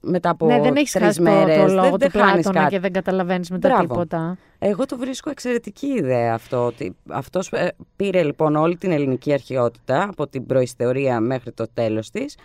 μετά 0.00 0.30
από 0.30 0.46
ναι, 0.46 0.60
δεν 0.60 0.76
έχεις 0.76 0.92
τρεις 0.92 1.04
χάσει 1.04 1.16
το, 1.18 1.22
μέρες. 1.30 1.56
το 1.56 1.64
Δεν- 1.66 1.74
λόγο 1.74 1.96
δεν 1.96 2.10
του 2.10 2.18
χάνεις 2.18 2.32
Πλάτωνα 2.32 2.60
κάτι. 2.60 2.74
και 2.74 2.80
δεν 2.80 2.92
καταλαβαίνεις 2.92 3.50
μετά 3.50 3.68
Μπράβο. 3.68 3.82
τίποτα. 3.86 4.36
Εγώ 4.58 4.86
το 4.86 4.96
βρίσκω 4.96 5.30
εξαιρετική 5.30 5.86
ιδέα 5.86 6.34
αυτό. 6.34 6.64
Ότι 6.64 6.96
αυτός 7.08 7.48
ε, 7.52 7.72
πήρε 7.96 8.22
λοιπόν 8.22 8.56
όλη 8.56 8.76
την 8.76 8.90
ελληνική 8.92 9.32
αρχαιότητα 9.32 10.02
από 10.02 10.26
την 10.26 10.46
προϊστορία 10.46 11.20
μέχρι 11.20 11.52
το 11.52 11.66
τέλος 11.74 12.10
της 12.10 12.36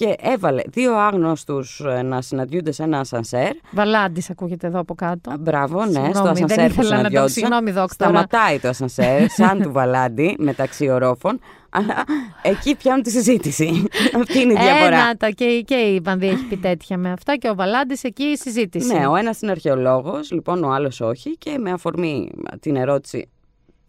και 0.00 0.16
έβαλε 0.20 0.62
δύο 0.66 0.96
άγνωστους 0.96 1.80
ε, 1.80 2.02
να 2.02 2.22
συναντιούνται 2.22 2.72
σε 2.72 2.82
ένα 2.82 2.98
ασανσέρ. 2.98 3.50
Βαλάντης 3.70 4.30
ακούγεται 4.30 4.66
εδώ 4.66 4.78
από 4.80 4.94
κάτω. 4.94 5.30
Α, 5.30 5.36
Μπράβο, 5.38 5.78
ναι, 5.78 5.84
Συγγνώμη, 5.84 6.14
στο 6.14 6.22
δεν 6.22 6.32
ασανσέρ 6.44 6.66
που 6.66 6.72
ήθελα 6.72 6.82
να 6.82 6.88
το- 6.90 6.96
συναντιόντουσαν. 6.96 7.28
συγγνώμη, 7.28 7.70
δόκτωρα. 7.70 8.10
Σταματάει 8.10 8.58
το 8.58 8.68
ασανσέρ, 8.68 9.28
σαν 9.38 9.62
του 9.62 9.72
Βαλάντι, 9.72 10.36
μεταξύ 10.38 10.88
ορόφων. 10.90 11.40
Αλλά 11.70 11.94
εκεί 12.42 12.74
πιάνουν 12.76 13.02
τη 13.02 13.10
συζήτηση. 13.10 13.84
Αυτή 14.20 14.38
είναι 14.40 14.52
η 14.52 14.56
διαφορά. 14.56 14.86
Ένα 14.96 15.14
τα 15.16 15.30
και, 15.30 15.62
και 15.66 15.74
η 15.74 16.00
Βανδί 16.04 16.26
έχει 16.28 16.44
πει 16.44 16.56
τέτοια 16.56 16.98
με 16.98 17.10
αυτά 17.12 17.36
και 17.36 17.48
ο 17.48 17.54
Βαλάντης 17.54 18.04
εκεί 18.04 18.22
η 18.22 18.36
συζήτηση. 18.36 18.92
Ναι, 18.98 19.06
ο 19.06 19.16
ένας 19.16 19.40
είναι 19.42 19.50
αρχαιολόγος, 19.50 20.30
λοιπόν 20.30 20.64
ο 20.64 20.70
άλλος 20.72 21.00
όχι 21.00 21.36
και 21.38 21.58
με 21.58 21.70
αφορμή 21.70 22.30
την 22.60 22.76
ερώτηση 22.76 23.28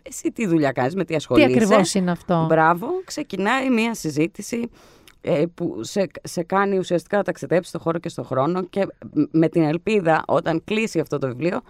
εσύ 0.04 0.32
τι 0.32 0.48
δουλειά 0.48 0.72
κάνεις, 0.72 0.96
με 0.96 1.02
τι 1.02 1.08
Τι 1.08 1.16
ασχολείσαι. 1.16 1.48
ακριβώς 1.48 1.94
είναι 1.94 2.12
αυτό; 2.12 2.46
Μπράβο, 2.50 2.88
ξεκινάει 3.06 3.70
μια 3.70 3.94
συζήτηση 3.94 4.58
ε, 4.60 4.66
που 5.54 5.78
σε, 5.84 6.08
σε 6.24 6.44
κάνει 6.44 6.78
ουσιαστικά 6.78 7.18
να 7.18 7.24
ταξιδέψει 7.24 7.70
στο 7.70 7.80
χώρο 7.80 8.00
και 8.00 8.10
στο 8.10 8.24
χρόνο 8.24 8.64
και 8.64 8.88
μ- 9.14 9.28
με 9.32 9.50
την 9.50 9.64
ελπίδα 9.64 10.24
όταν 10.28 10.64
κλείσει 10.64 11.00
αυτό 11.00 11.18
το 11.18 11.28
βιβλίο 11.28 11.62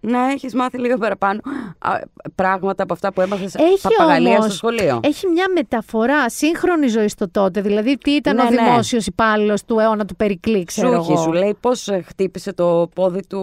να 0.00 0.30
έχεις 0.30 0.54
μάθει 0.54 0.78
λίγο 0.78 0.96
παραπάνω 0.96 1.40
α, 1.78 1.90
πράγματα 2.34 2.82
από 2.82 2.92
αυτά 2.92 3.12
που 3.12 3.20
έμαθες 3.20 3.54
Έχει 3.54 3.80
παπαγαλία 3.82 4.32
όμως, 4.32 4.44
στο 4.44 4.54
σχολείο. 4.54 5.00
Έχει 5.02 5.26
μια 5.28 5.44
μεταφορά 5.54 6.30
σύγχρονη 6.30 6.86
ζωή 6.86 7.08
στο 7.08 7.30
τότε. 7.30 7.60
Δηλαδή, 7.60 7.96
τι 7.98 8.10
ήταν 8.10 8.34
Ναι, 8.36 8.42
ο 8.42 8.50
ναι. 8.50 8.56
δημόσιος 8.56 9.06
υπάλληλος 9.06 9.64
του 9.64 9.78
αιώνα 9.78 10.04
του 10.04 10.16
Περικλή, 10.16 10.64
ξέρω 10.64 10.88
Σου 10.88 10.94
έχει, 11.00 11.12
εγώ. 11.12 11.22
σου 11.22 11.32
λέει 11.32 11.56
πώς 11.60 11.88
ε, 11.88 12.02
χτύπησε 12.06 12.52
το 12.52 12.88
πόδι 12.94 13.26
του 13.26 13.38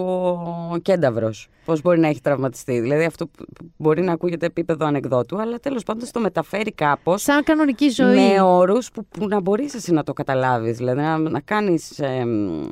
ο 0.74 0.78
κένταυρος. 0.78 1.48
Πώς 1.66 1.82
μπορεί 1.82 2.00
να 2.00 2.08
έχει 2.08 2.22
τραυματιστεί. 2.22 2.80
Δηλαδή 2.80 3.04
αυτό 3.04 3.28
που 3.28 3.46
μπορεί 3.78 4.02
να 4.02 4.12
ακούγεται 4.12 4.46
επίπεδο 4.46 4.86
ανεκδότου, 4.86 5.42
αλλά 5.42 5.58
τέλος 5.60 5.84
πάντων 5.84 6.08
το 6.12 6.20
μεταφέρει 6.20 6.72
κάπως 6.72 7.22
Σαν 7.22 7.44
κανονική 7.44 7.90
ζωή. 7.90 8.16
με 8.16 8.42
όρους 8.42 8.92
που, 8.92 9.06
που 9.06 9.28
να 9.28 9.42
μπορείς 9.42 9.74
εσύ 9.74 9.92
να 9.94 10.04
το 10.04 10.14
καταλάβεις. 10.14 10.78
Δηλαδή 10.78 11.02
να, 11.02 11.18
να 11.18 11.40
κάνεις 11.40 12.00
ε, 12.00 12.26
μ, 12.26 12.64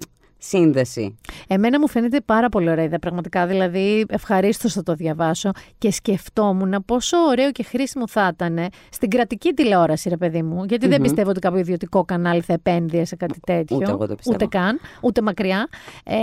σύνδεση. 0.44 1.18
Εμένα 1.48 1.80
μου 1.80 1.88
φαίνεται 1.88 2.22
πάρα 2.22 2.50
πολύ 2.50 2.70
ωραία 2.70 2.84
ιδέα, 2.84 3.00
πραγματικά. 3.00 3.48
Δηλαδή, 3.48 4.06
ευχαρίστως 4.10 4.74
θα 4.74 4.84
το 4.84 4.94
διαβάσω 4.94 5.52
και 5.78 5.92
σκεφτόμουν 5.92 6.84
πόσο 6.86 7.18
ωραίο 7.18 7.52
και 7.52 7.64
χρήσιμο 7.64 8.08
θα 8.08 8.30
ήταν 8.34 8.68
στην 8.90 9.10
κρατική 9.10 9.54
τηλεόραση, 9.54 10.10
ρε 10.10 10.18
παιδί 10.18 10.42
μου. 10.42 10.64
Γιατί 10.64 10.88
δεν 10.88 10.98
Μμμ. 10.98 11.04
πιστεύω 11.04 11.30
ότι 11.30 11.40
κάποιο 11.40 11.60
ιδιωτικό 11.60 12.06
κανάλι 12.06 12.42
θα 12.42 12.54
επένδυε 12.54 13.06
σε 13.06 13.16
κάτι 13.16 13.40
τέτοιο. 13.46 13.78
Ούτε 13.78 13.92
εγώ 13.92 14.08
το 14.08 14.16
πιστεύω. 14.16 14.36
Ούτε 14.36 14.58
καν, 14.58 14.80
ούτε 15.02 15.22
μακριά. 15.22 15.68
Ε, 16.04 16.16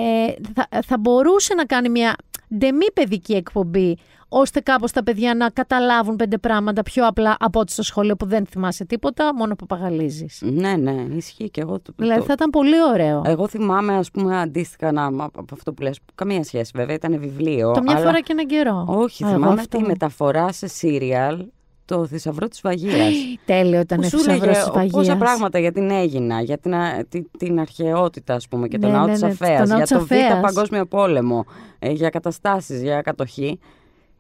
θα, 0.55 0.69
θα 0.83 0.99
μπορούσε 0.99 1.55
να 1.55 1.65
κάνει 1.65 1.89
μια 1.89 2.17
ντεμή 2.57 2.87
παιδική 2.95 3.35
εκπομπή, 3.35 3.99
ώστε 4.29 4.61
κάπως 4.61 4.93
τα 4.93 5.03
παιδιά 5.03 5.35
να 5.35 5.51
καταλάβουν 5.51 6.17
πέντε 6.17 6.39
πράγματα 6.39 6.83
πιο 6.83 7.07
απλά 7.07 7.37
από 7.39 7.61
ό,τι 7.61 7.73
στο 7.73 7.83
σχολείο 7.83 8.17
που 8.17 8.27
δεν 8.27 8.47
θυμάσαι 8.47 8.85
τίποτα, 8.85 9.35
μόνο 9.35 9.55
παπαγαλίζεις. 9.55 10.43
Ναι, 10.45 10.77
ναι, 10.77 11.07
ισχύει 11.17 11.51
και 11.51 11.61
εγώ. 11.61 11.81
Το, 11.81 11.93
Δηλαδή 11.97 12.19
το- 12.21 12.25
θα 12.27 12.33
ήταν 12.33 12.51
πολύ 12.51 12.83
ωραίο. 12.93 13.23
Εγώ 13.25 13.49
θυμάμαι, 13.49 13.97
ας 13.97 14.11
πούμε, 14.11 14.41
αντίστοιχα 14.41 14.93
να, 14.93 15.05
από 15.07 15.45
αυτό 15.53 15.73
που 15.73 15.83
λες, 15.83 15.99
καμία 16.15 16.45
σχέση 16.45 16.73
βέβαια, 16.75 16.95
ήταν 16.95 17.19
βιβλίο. 17.21 17.71
το 17.73 17.83
μια 17.83 17.97
αλλά- 17.97 18.07
φορά 18.07 18.21
και 18.21 18.33
έναν 18.33 18.47
καιρό. 18.47 18.85
Όχι, 18.89 19.25
Α, 19.25 19.29
εγώ 19.29 19.37
θυμάμαι 19.37 19.61
αυτό. 19.61 19.79
τη 19.79 19.85
μεταφορά 19.85 20.53
σε 20.53 20.67
σύριαλ 20.67 21.45
το 21.85 22.07
θησαυρό 22.07 22.49
της 22.49 22.61
Βαγίας. 22.61 23.15
Τέλειο 23.45 23.81
ήταν 23.81 23.99
που 24.01 24.07
ο 24.07 24.09
σου 24.09 24.19
θησαυρός 24.19 24.47
λέγε 24.47 24.59
της 24.59 24.71
Βαγίας. 24.73 24.91
πόσα 24.93 25.17
πράγματα 25.17 25.59
για 25.59 25.73
την 25.73 25.91
Έγινα, 25.91 26.41
για 26.41 26.59
την, 26.59 26.75
α- 26.75 27.05
τη- 27.09 27.31
την 27.39 27.61
αρχαιότητα 27.61 28.35
ας 28.35 28.49
πούμε 28.49 28.69
και 28.69 28.79
τον 28.79 28.91
Ναι, 28.91 28.97
ναό 28.97 29.07
ναι, 29.07 29.13
της 29.13 29.23
ναι, 29.23 29.29
Αφέας, 29.29 29.59
τον 29.59 29.69
ναό 29.69 29.77
για 29.77 29.87
της 29.87 29.97
το 29.97 29.99
Β' 29.99 30.13
Αφέας. 30.13 30.41
Παγκόσμιο 30.41 30.87
Πόλεμο, 30.87 31.45
ε, 31.79 31.91
για 31.91 32.09
καταστάσεις, 32.09 32.83
για 32.83 33.01
κατοχή 33.03 33.59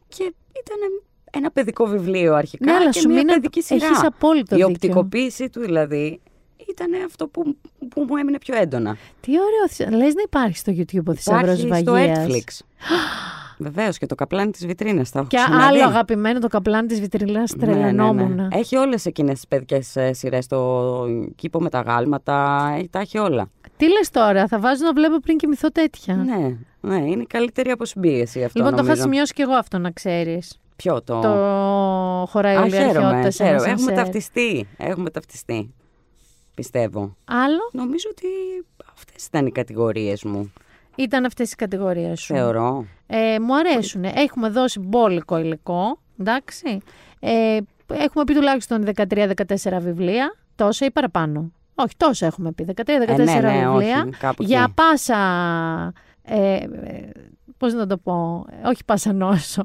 και 0.09 0.23
ήταν 0.65 0.79
ένα 1.33 1.51
παιδικό 1.51 1.87
βιβλίο 1.87 2.35
αρχικά 2.35 2.65
Ναι, 2.65 2.73
αλλά 2.73 2.91
και 2.91 3.01
σου 3.01 3.09
μια 3.09 3.17
μείναν- 3.19 3.35
παιδική 3.41 3.63
σειρά. 3.63 3.87
έχεις 3.87 4.05
απόλυτο 4.05 4.55
Η 4.55 4.59
δίκιο. 4.59 4.67
οπτικοποίηση 4.67 5.49
του 5.51 5.61
δηλαδή 5.61 6.21
ήταν 6.69 6.91
αυτό 7.07 7.27
που, 7.29 7.57
που 7.89 8.05
μου 8.09 8.17
έμεινε 8.17 8.39
πιο 8.39 8.57
έντονα. 8.57 8.97
Τι 9.21 9.31
ωραίο. 9.31 9.69
θυσα- 9.69 9.91
Λες 9.91 10.15
να 10.15 10.23
υπάρχει 10.25 10.57
στο 10.57 10.73
YouTube 10.77 11.05
ο 11.07 11.15
θησαυρός 11.15 11.63
Υπάρχει 11.63 11.83
στο 11.83 11.93
Βαγίας. 11.93 12.27
Netflix. 12.27 12.61
Βεβαίως 13.61 13.99
και 13.99 14.07
το 14.07 14.15
καπλάνι 14.15 14.51
της 14.51 14.67
βιτρίνας. 14.67 15.11
Τα 15.11 15.19
έχω 15.19 15.29
Και 15.29 15.37
ξαναδεί. 15.37 15.63
άλλο 15.65 15.85
αγαπημένο 15.89 16.39
το 16.39 16.49
καπλάνι 16.49 16.89
της 16.89 17.01
βιτριλάς 17.01 17.55
Ναι, 17.57 17.67
ναι, 17.67 17.73
ναι. 17.73 17.79
τρελαινόμουν. 17.79 18.49
Έχει 18.53 18.77
όλες 18.77 19.07
εκείνες 19.07 19.35
τις 19.35 19.47
παιδικές 19.47 19.97
σειρές. 20.11 20.47
Το 20.47 21.05
κήπο 21.35 21.61
με 21.61 21.71
τα 21.71 21.81
γάλματα. 21.81 22.69
έχει- 22.77 22.89
Τα 22.89 22.99
έχει 23.01 23.19
όλα. 23.19 23.51
Τι 23.79 23.89
λες 23.89 24.11
τώρα, 24.11 24.47
θα 24.47 24.59
βάζω 24.59 24.85
να 24.85 24.93
βλέπω 24.93 25.21
πριν 25.21 25.37
κοιμηθώ 25.37 25.69
τέτοια. 25.69 26.15
Ναι, 26.15 26.57
ναι, 26.81 26.97
είναι 27.11 27.23
η 27.23 27.27
καλύτερη 27.27 27.71
αποσυμπίεση 27.71 28.45
αυτό. 28.45 28.59
Λοιπόν, 28.59 28.75
το 28.75 28.83
νομίζω. 28.83 28.95
είχα 28.95 29.03
σημειώσει 29.03 29.33
κι 29.33 29.43
εγώ 29.43 29.53
αυτό 29.53 29.79
να 29.79 29.91
ξέρεις. 29.91 30.59
Ποιο 30.77 31.03
το. 31.03 31.21
Το 31.21 31.31
χωράει 32.31 32.57
Α, 32.57 32.61
όλη 32.61 32.69
η 32.69 32.73
χαίρομαι, 32.73 32.89
αρχαιότητα 33.07 33.31
σε 33.31 33.43
ένα 33.43 33.53
χαίρομαι. 33.53 33.71
Έχουμε 33.71 33.87
σανσέρ. 33.87 34.05
ταυτιστεί. 34.05 34.69
Έχουμε 34.77 35.11
ταυτιστεί. 35.11 35.75
Πιστεύω. 36.55 37.17
Άλλο; 37.25 37.61
Νομίζω 37.73 38.09
ότι 38.11 38.27
αυτές 38.95 39.25
ήταν 39.27 39.47
οι 39.47 39.51
κατηγορίες 39.51 40.25
μου. 40.25 40.53
ήταν 40.97 41.25
αυτές 41.25 41.53
οι 41.53 41.55
κατηγορίες 41.57 42.21
σου. 42.21 42.35
Θεωρώ. 42.35 42.85
Ε, 43.07 43.39
μου 43.41 43.57
αρέσουν. 43.57 44.05
Έχουμε 44.05 44.49
δώσει 44.49 44.81
μπόλικο 44.81 45.39
υλικό. 45.39 45.99
Εντάξει. 46.21 46.79
Ε, 47.21 47.59
έχουμε 47.93 48.25
πει 48.25 48.35
τουλάχιστον 48.35 48.85
13-14 48.97 49.33
βιβλία. 49.81 50.35
Τόσα 50.55 50.87
ή 50.87 50.91
παραπάνω. 50.91 51.53
Όχι, 51.81 51.95
τόσα 51.97 52.27
έχουμε 52.27 52.53
πει. 52.53 52.67
13-14 52.77 52.83
Ε, 52.87 53.17
ναι, 53.17 53.25
ναι, 53.25 53.41
βιβλία. 53.69 53.73
όχι, 53.73 54.11
κάπου 54.19 54.43
για 54.43 54.63
εκεί. 54.63 54.73
πάσα. 54.75 55.17
Ε, 56.23 56.55
ε, 56.55 56.65
πώς 57.59 57.73
να 57.75 57.87
το 57.87 57.97
πω. 57.99 58.45
Όχι 58.65 58.85
πάσα 58.85 59.13
νόσο. 59.13 59.63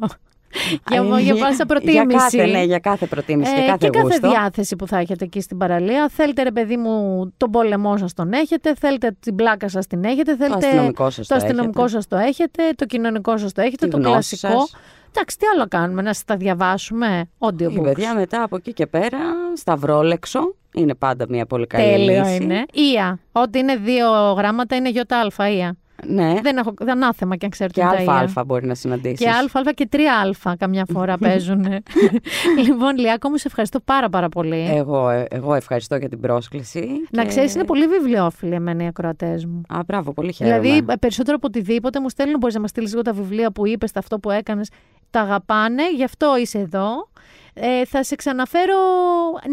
για, 0.90 1.02
Α, 1.02 1.20
για 1.20 1.36
πάσα 1.36 1.66
προτίμηση. 1.66 2.04
Για 2.06 2.18
κάθε, 2.18 2.46
ναι, 2.46 2.64
για 2.64 2.80
κάθε 2.80 3.06
προτίμηση 3.06 3.54
και 3.54 3.60
Ε, 3.62 3.66
κάθε 3.66 3.78
και 3.78 3.90
κάθε 3.90 4.02
γούστο. 4.06 4.30
διάθεση 4.30 4.76
που 4.76 4.88
θα 4.88 4.98
έχετε 4.98 5.26
εκεί 5.26 5.42
στην 5.42 5.58
παραλία. 5.58 6.10
Θέλετε, 6.12 6.44
ρε 6.44 6.52
παιδί 6.52 6.78
μου, 6.78 7.26
τον 7.38 7.52
πόλεμό 7.52 7.98
σας 7.98 8.14
τον 8.14 8.34
έχετε. 8.34 8.74
Θέλετε 8.76 9.16
την 9.20 9.36
πλάκα 9.36 9.70
σας 9.70 9.88
την 9.88 10.04
έχετε. 10.04 10.36
Θέλετε 10.36 10.66
αστυνομικό 10.68 11.10
σας 11.10 11.28
το 11.28 11.36
το 11.38 11.44
αστυνομικό 11.46 11.82
έχετε. 11.84 11.96
σας 11.98 12.08
το 12.08 12.18
έχετε. 12.18 12.64
Το 12.76 12.86
κοινωνικό 12.86 13.38
σας 13.38 13.52
το 13.54 13.62
έχετε. 13.62 13.86
Τη 13.86 13.92
το 13.92 13.98
γνώση 13.98 14.38
κλασικό. 14.38 14.60
σας. 14.68 14.76
Εντάξει, 15.16 15.38
τι 15.38 15.46
άλλο 15.56 15.68
κάνουμε, 15.68 16.02
να 16.02 16.14
σας 16.14 16.24
τα 16.24 16.36
διαβάσουμε. 16.38 17.20
Η 17.20 17.26
Audiobooks. 17.40 17.84
παιδιά 17.84 18.16
μετά 18.16 18.44
από 18.44 18.56
εκεί 18.56 18.74
και 18.74 18.88
πέρα, 18.88 19.20
σταυρόλεξο. 19.56 20.56
Είναι 20.74 20.96
πάντα 20.96 21.26
μια 21.30 21.46
πολύ 21.46 21.68
καλή 21.68 21.84
Τέλειο 21.84 22.24
λύση. 22.24 22.36
είναι. 22.36 22.66
Ία. 22.74 23.20
Ό,τι 23.32 23.60
είναι 23.60 23.76
δύο 23.76 24.10
γράμματα 24.32 24.76
είναι 24.76 24.90
ΙΑ. 24.90 25.50
Ία. 25.50 25.76
Ναι, 26.08 26.34
Δεν 26.42 26.58
έχω 26.58 26.74
δεν 26.78 26.90
ανάθεμα 26.90 27.36
και 27.36 27.46
αν 27.46 27.52
ξέρετε 27.52 27.80
και 27.82 27.86
τι 27.88 27.94
είναι 27.94 27.98
τα 27.98 28.04
ΙΑ. 28.04 28.12
αλφα-αλφα 28.12 28.44
μπορεί 28.46 28.66
να 28.66 28.76
συναντήσεις. 28.76 29.20
Και 29.20 29.30
ΑΑ 29.30 29.72
και 29.74 29.90
3Α 29.92 30.54
καμιά 30.58 30.86
φορά 30.94 31.18
παίζουν. 31.26 31.66
λοιπόν, 32.66 32.98
Λιάκο 32.98 33.30
μου, 33.30 33.38
σε 33.38 33.48
ευχαριστώ 33.48 33.80
πάρα 33.80 34.10
πάρα 34.10 34.30
πολύ. 34.30 34.68
Εγώ, 34.70 35.10
ε, 35.10 35.26
εγώ 35.30 35.54
ευχαριστώ 35.54 35.96
για 35.96 36.10
την 36.10 36.20
πρόσκληση. 36.20 36.88
να 37.12 37.22
και- 37.22 37.28
ξέρεις, 37.28 37.56
είναι 37.56 37.64
πολύ 37.64 37.88
βιβλιοφίλοι 37.88 38.54
εμένα 38.54 38.84
οι 38.84 38.88
ακροατές 38.88 39.46
μου. 39.46 39.62
Α, 39.68 39.80
μπράβο, 39.88 40.14
πολύ 40.14 40.32
χαίρομαι. 40.34 40.60
Δηλαδή, 40.60 40.86
ε, 40.92 40.96
περισσότερο 40.96 41.36
από 41.36 41.48
οτιδήποτε 41.48 42.00
μου 42.00 42.10
στέλνουν, 42.10 42.38
μπορείς 42.40 42.56
να 42.56 42.62
μας 42.62 42.70
στείλεις 42.70 42.90
λίγο 42.90 43.02
τα 43.02 43.14
βιβλία 43.14 43.52
που 43.52 43.68
είπες, 43.68 43.92
αυτό 43.96 44.20
που 44.20 44.30
έκανες. 44.32 44.70
Τα 45.10 45.20
αγαπάνε, 45.22 45.84
γι' 45.96 46.04
αυτό 46.04 46.36
είσαι 46.40 46.58
εδώ. 46.60 47.08
Ε, 47.56 47.86
θα 47.86 48.04
σε 48.04 48.16
ξαναφέρω 48.16 48.76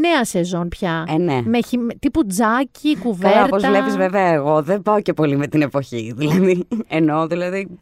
νέα 0.01 0.25
σεζόν 0.25 0.69
πια. 0.69 1.05
Ε, 1.09 1.17
ναι. 1.19 1.43
Με 1.45 1.63
χει- 1.63 1.81
με- 1.81 1.95
τύπου 1.95 2.27
τζάκι, 2.27 2.97
κουβέρτα. 2.99 3.31
Καλά, 3.39 3.45
όπως 3.45 3.63
βλέπεις 3.67 3.97
βέβαια 3.97 4.27
εγώ 4.33 4.63
δεν 4.63 4.83
πάω 4.83 5.01
και 5.01 5.13
πολύ 5.13 5.37
με 5.37 5.47
την 5.47 5.63
εποχή. 5.63 6.13
Δηλαδή, 6.17 6.67
εννοώ, 6.89 7.27
δηλαδή, 7.27 7.79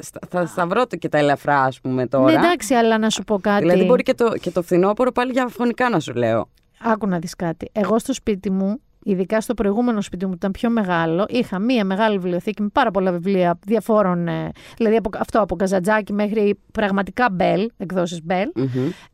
στα- 0.00 0.20
θα 0.28 0.46
σταυρώ 0.46 0.86
το 0.86 0.96
και 0.96 1.08
τα 1.08 1.18
ελαφρά, 1.18 1.62
ας 1.62 1.80
πούμε, 1.80 2.06
τώρα. 2.06 2.24
Ναι, 2.24 2.32
εντάξει, 2.46 2.74
αλλά 2.74 2.98
να 2.98 3.10
σου 3.10 3.22
πω 3.24 3.38
κάτι. 3.40 3.62
Δηλαδή 3.64 3.84
μπορεί 3.84 4.02
και 4.02 4.14
το, 4.14 4.32
και 4.40 4.50
το 4.50 4.62
φθινόπωρο 4.62 5.12
πάλι 5.12 5.32
για 5.32 5.46
φωνικά 5.48 5.88
να 5.88 6.00
σου 6.00 6.12
λέω. 6.14 6.48
Άκου 6.84 7.06
να 7.06 7.18
δεις 7.18 7.34
κάτι. 7.36 7.68
Εγώ 7.72 7.98
στο 7.98 8.12
σπίτι 8.12 8.50
μου, 8.50 8.80
ειδικά 9.04 9.40
στο 9.40 9.54
προηγούμενο 9.54 10.00
σπίτι 10.00 10.24
μου 10.24 10.30
που 10.30 10.36
ήταν 10.36 10.50
πιο 10.50 10.70
μεγάλο, 10.70 11.26
είχα 11.28 11.58
μία 11.58 11.84
μεγάλη 11.84 12.18
βιβλιοθήκη 12.18 12.62
με 12.62 12.68
πάρα 12.72 12.90
πολλά 12.90 13.12
βιβλία 13.12 13.58
διαφόρων, 13.66 14.28
ε, 14.28 14.50
δηλαδή 14.76 14.96
από, 14.96 15.10
αυτό 15.18 15.40
από 15.40 15.56
καζατζάκι 15.56 16.12
μέχρι 16.12 16.58
πραγματικά 16.72 17.28
μπέλ, 17.32 17.70
εκδόσεις 17.76 18.22
μπέλ. 18.22 18.48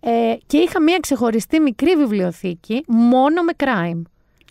Ε, 0.00 0.10
και 0.46 0.56
είχα 0.56 0.82
μία 0.82 0.98
ξεχωριστή 1.00 1.60
μικρή 1.60 1.96
βιβλιοθήκη 1.96 2.84
μόνο 2.86 3.42
με 3.42 3.52
crime. 3.56 4.02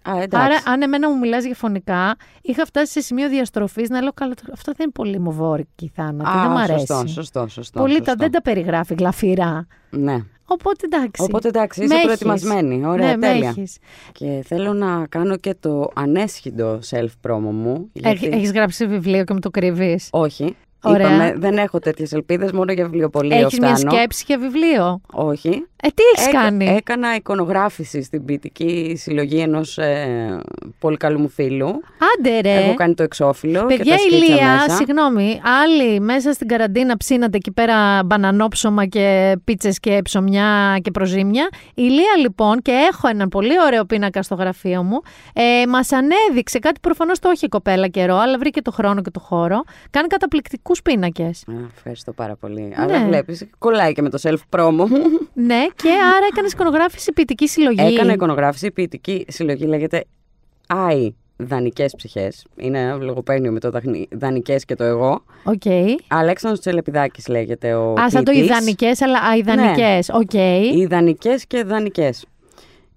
Α, 0.10 0.22
εντάξει. 0.22 0.46
Άρα, 0.46 0.62
αν 0.66 0.82
εμένα 0.82 1.10
μου 1.10 1.18
μιλάς 1.18 1.46
για 1.46 1.56
φωνικά, 1.56 2.16
είχα 2.42 2.66
φτάσει 2.66 2.92
σε 2.92 3.02
σημείο 3.02 3.30
διαστροφής 3.30 3.90
να 3.90 4.02
λέω: 4.02 4.14
Καλά, 4.14 4.34
τώρα, 4.34 4.54
αυτό 4.54 4.72
δεν 4.72 4.86
είναι 4.86 4.92
πολύ 4.92 5.20
μοβόρικη 5.20 5.92
θάνατη. 5.96 6.30
Α, 6.30 6.42
δεν 6.42 6.52
μου 6.52 6.58
αρέσει. 6.58 6.86
Σωστό, 6.86 7.08
σωστό, 7.08 7.48
σωστό. 7.48 7.80
Πολύ 7.80 7.98
τα 7.98 8.04
σωστό. 8.04 8.16
δεν 8.18 8.32
τα 8.32 8.42
περιγράφει 8.42 8.94
γλαφυρά. 8.94 9.68
Ναι. 9.90 10.24
Οπότε 10.50 10.86
εντάξει. 10.86 11.24
Οπότε 11.24 11.48
εντάξει, 11.48 11.80
είσαι 11.84 11.88
Με 11.94 12.02
έχεις. 12.02 12.06
προετοιμασμένη. 12.06 12.86
Ωραία, 12.86 13.08
ναι, 13.08 13.16
με 13.18 13.28
τέλεια. 13.28 13.50
έχεις. 13.50 13.78
Και 14.12 14.44
θέλω 14.46 14.74
να 14.74 15.06
κάνω 15.10 15.38
και 15.38 15.56
το 15.60 15.90
ανέσχυντο 15.94 16.80
self-promo 16.90 17.40
μου. 17.52 17.90
γιατί- 17.94 18.26
Έχ- 18.26 18.34
Έχεις 18.36 18.52
γράψει 18.52 18.88
βιβλίο 18.88 19.24
και 19.24 19.34
μου 19.34 19.40
το 19.40 19.50
κρύβεις. 19.50 20.08
Όχι. 20.12 20.56
Ωραία. 20.84 21.06
Είπαμε, 21.08 21.34
δεν 21.38 21.58
έχω 21.58 21.80
τέτοιες 21.80 22.12
ελπίδες, 22.12 22.52
μόνο 22.52 22.72
για 22.72 22.84
βιβλιοπωλείο 22.84 23.38
Έχεις 23.38 23.60
μια 23.60 23.76
φτάνω. 23.76 23.92
σκέψη 23.92 24.24
για 24.28 24.38
βιβλίο; 24.38 25.02
Όχι. 25.14 25.66
Ε, 25.84 25.88
τι 25.88 26.04
έχεις 26.16 26.28
Έκα- 26.28 26.42
κάνει; 26.42 26.66
Έκανα 26.66 27.16
εικονογράφηση 27.16 28.02
στην 28.04 28.26
ποιητική 28.26 28.96
συλλογή 28.98 29.40
ενός 29.40 29.80
πολύ 30.80 30.98
καλού 30.98 31.20
μου 31.20 31.30
φίλου. 31.30 31.68
Άντε 32.18 32.40
ρε. 32.40 32.54
Έχω 32.54 32.74
κάνει 32.74 32.94
το 32.94 33.04
εξώφυλλο 33.04 33.66
και 33.68 33.76
Παιδιά 33.76 33.94
τα 33.96 34.00
σκίτσα 34.00 34.26
ηλία, 34.26 34.52
μέσα. 34.54 34.76
συγγνώμη, 34.76 35.42
άλλοι 35.64 36.00
μέσα 36.00 36.34
στην 36.34 36.48
καραντίνα 36.48 36.98
ψήνατε 36.98 37.38
εκεί 37.38 37.52
πέρα 37.52 38.04
μπανανόψωμα 38.06 38.86
και 38.86 39.36
πίτσες 39.44 39.80
και 39.80 40.00
ψωμιά 40.04 40.80
και 40.82 40.92
προζύμια. 40.92 41.50
Η 41.74 41.82
Λία 41.82 42.16
λοιπόν, 42.22 42.62
και 42.62 42.72
έχω 42.92 43.08
έναν 43.08 43.30
πολύ 43.30 43.62
ωραίο 43.66 43.86
πίνακα 43.86 44.22
στο 44.24 44.36
γραφείο 44.36 44.84
μου, 44.84 45.02
ε, 45.34 45.68
μας 45.68 45.92
ανέδειξε 45.92 46.60
κάτι 46.60 46.80
προφανώς 46.80 47.20
το 47.20 47.30
έχει 47.30 47.46
η 47.46 47.50
κοπέλα 47.50 47.88
καιρό, 47.88 48.16
αλλά 48.16 48.38
βρήκε 48.38 48.62
το 48.62 48.72
χρόνο 48.72 49.02
και 49.02 49.10
το 49.12 49.20
χώρο. 49.20 49.64
Κάνει 49.90 50.08
καταπληκτικούς 50.08 50.82
πίνακες. 50.82 51.44
Α, 51.48 51.54
ευχαριστώ 51.76 52.12
πάρα 52.12 52.36
πολύ. 52.36 52.62
Ναι. 52.62 52.76
Αλλά 52.78 53.06
βλέπεις, 53.06 53.48
κολλάει 53.58 53.94
και 53.94 54.02
με 54.02 54.10
το 54.10 54.20
self-promo 54.22 54.72
μου. 54.72 54.88
ναι, 55.34 55.66
και 55.76 55.90
άρα 55.90 56.26
έκανες 56.32 56.52
εικονογράφηση 56.52 57.12
ποιητική 57.14 57.48
συλλογή. 57.48 57.94
Έκανα 57.94 58.14
εικονογράφηση 58.14 58.72
ποιητική 58.72 59.26
συλλογή, 59.28 59.66
λέγεται 59.66 60.06
I 60.68 61.10
Δανεικές 61.40 61.94
ψυχές. 61.98 62.46
Είναι 62.56 62.80
ένα 62.80 62.96
λογοπαίγνιο 62.96 63.52
με 63.52 63.60
το 63.60 63.72
δανεικές 64.12 64.66
και 64.66 64.76
το 64.76 64.84
εγώ. 64.84 65.24
Οκ. 65.44 65.62
Αλέξανδρος 66.08 66.62
Τσελεπιδάκης 66.62 67.28
λέγεται 67.28 67.74
ο 67.74 67.94
Α, 67.94 68.10
σαν 68.10 68.24
το 68.24 68.32
ποιητής. 68.32 68.50
ιδανικές, 68.50 69.02
αλλά 69.02 69.20
I 69.38 69.45
δανεικές. 69.45 70.10
Οκ. 70.10 70.34
Ιδανικές 70.74 71.46
και 71.46 71.64
δανεικές. 71.64 72.26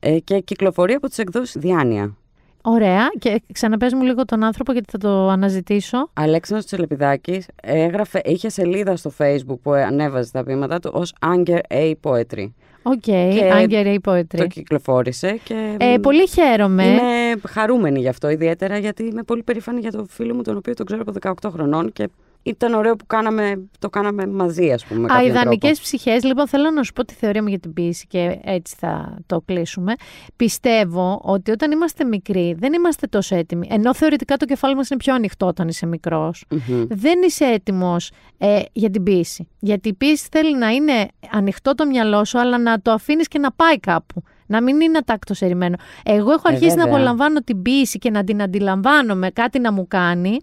Ε, 0.00 0.18
και 0.18 0.40
κυκλοφορεί 0.40 0.92
από 0.92 1.08
τις 1.08 1.18
εκδόσεις 1.18 1.56
Διάνοια. 1.60 2.16
Ωραία. 2.62 3.08
Και 3.18 3.42
ξαναπες 3.52 3.92
μου 3.94 4.02
λίγο 4.02 4.24
τον 4.24 4.44
άνθρωπο 4.44 4.72
γιατί 4.72 4.86
θα 4.90 4.98
το 4.98 5.28
αναζητήσω. 5.28 6.08
Αλέξανδρος 6.12 6.66
Τσελεπιδάκης 6.66 7.46
έγραφε, 7.62 8.20
είχε 8.24 8.48
σελίδα 8.48 8.96
στο 8.96 9.12
facebook 9.18 9.58
που 9.62 9.72
ανέβαζε 9.72 10.30
τα 10.32 10.44
ποίηματά 10.44 10.78
του 10.78 10.90
ως 10.94 11.14
Anger 11.26 11.58
A 11.68 11.92
Poetry. 12.02 12.50
OK. 12.82 13.00
Και 13.00 13.50
Anger 13.52 13.86
A 13.86 13.96
Το 14.02 14.12
Poetry. 14.12 14.46
κυκλοφόρησε 14.48 15.38
και 15.44 15.76
Ε, 15.78 15.98
πολύ 15.98 16.28
χαίρομαι. 16.28 16.84
είμαι 16.86 17.40
χαρούμενη 17.48 18.00
γι' 18.00 18.08
αυτό 18.08 18.28
ιδιαίτερα 18.28 18.78
γιατί 18.78 19.02
είμαι 19.04 19.22
πολύ 19.22 19.42
περήφανη 19.42 19.80
για 19.80 19.90
τον 19.92 20.06
φίλο 20.08 20.34
μου 20.34 20.42
τον 20.42 20.56
οποίο 20.56 20.74
τον 20.74 20.86
ξέρω 20.86 21.02
από 21.06 21.12
18 21.48 21.50
χρονών 21.52 21.92
και 21.92 22.08
ήταν 22.42 22.74
ωραίο 22.74 22.96
που 22.96 23.06
κάναμε, 23.06 23.68
το 23.78 23.88
κάναμε 23.90 24.26
μαζί 24.26 24.72
ας 24.72 24.84
πούμε 24.84 25.00
με 25.00 25.06
κάποιον 25.08 25.28
I 25.30 25.34
δανεικές 25.34 25.66
τρόπο. 25.66 25.80
ψυχές, 25.82 26.24
λοιπόν, 26.24 26.48
θέλω 26.48 26.70
να 26.70 26.82
σου 26.82 26.92
πω 26.92 27.04
τη 27.04 27.14
θεωρία 27.14 27.42
μου 27.42 27.48
για 27.48 27.58
την 27.58 27.72
ποιήση 27.72 28.06
και 28.06 28.38
έτσι 28.44 28.74
θα 28.78 29.18
το 29.26 29.40
κλείσουμε. 29.40 29.92
Πιστεύω 30.36 31.20
ότι 31.24 31.50
όταν 31.50 31.70
είμαστε 31.70 32.04
μικροί 32.04 32.54
δεν 32.58 32.72
είμαστε 32.72 33.06
τόσο 33.06 33.36
έτοιμοι. 33.36 33.68
Ενώ 33.70 33.94
θεωρητικά 33.94 34.36
το 34.36 34.44
κεφάλι 34.44 34.74
μας 34.74 34.88
είναι 34.90 34.98
πιο 34.98 35.14
ανοιχτό 35.14 35.46
όταν 35.46 35.68
είσαι 35.68 35.86
μικρός. 35.86 36.44
Μμμ. 36.50 36.84
Δεν 36.88 37.22
είσαι 37.26 37.44
έτοιμος 37.44 38.10
ε, 38.38 38.60
για 38.72 38.90
την 38.90 39.02
ποιήση. 39.02 39.48
Γιατί 39.58 39.88
η 39.88 39.94
ποιήση 39.94 40.28
θέλει 40.30 40.56
να 40.56 40.68
είναι 40.68 41.08
ανοιχτό 41.30 41.74
το 41.74 41.86
μυαλό 41.86 42.24
σου, 42.24 42.38
αλλά 42.38 42.58
να 42.58 42.80
το 42.80 42.90
αφήνεις 42.92 43.28
και 43.28 43.38
να 43.38 43.52
πάει 43.52 43.78
κάπου. 43.80 44.22
Να 44.46 44.62
μην 44.62 44.80
είναι 44.80 44.98
ατάκτο 44.98 45.34
ερημένο. 45.40 45.76
Εγώ 46.04 46.30
έχω 46.32 46.42
Ε, 46.48 46.52
αρχίσει 46.52 46.76
να 46.76 46.82
βέβαια. 46.82 46.92
απολαμβάνω 46.94 47.40
την 47.40 47.62
ποιήση 47.62 47.98
και 47.98 48.10
να 48.10 48.24
την 48.24 48.42
αντιλαμβάνομαι 48.42 49.30
κάτι 49.30 49.58
να 49.58 49.72
μου 49.72 49.86
κάνει 49.88 50.36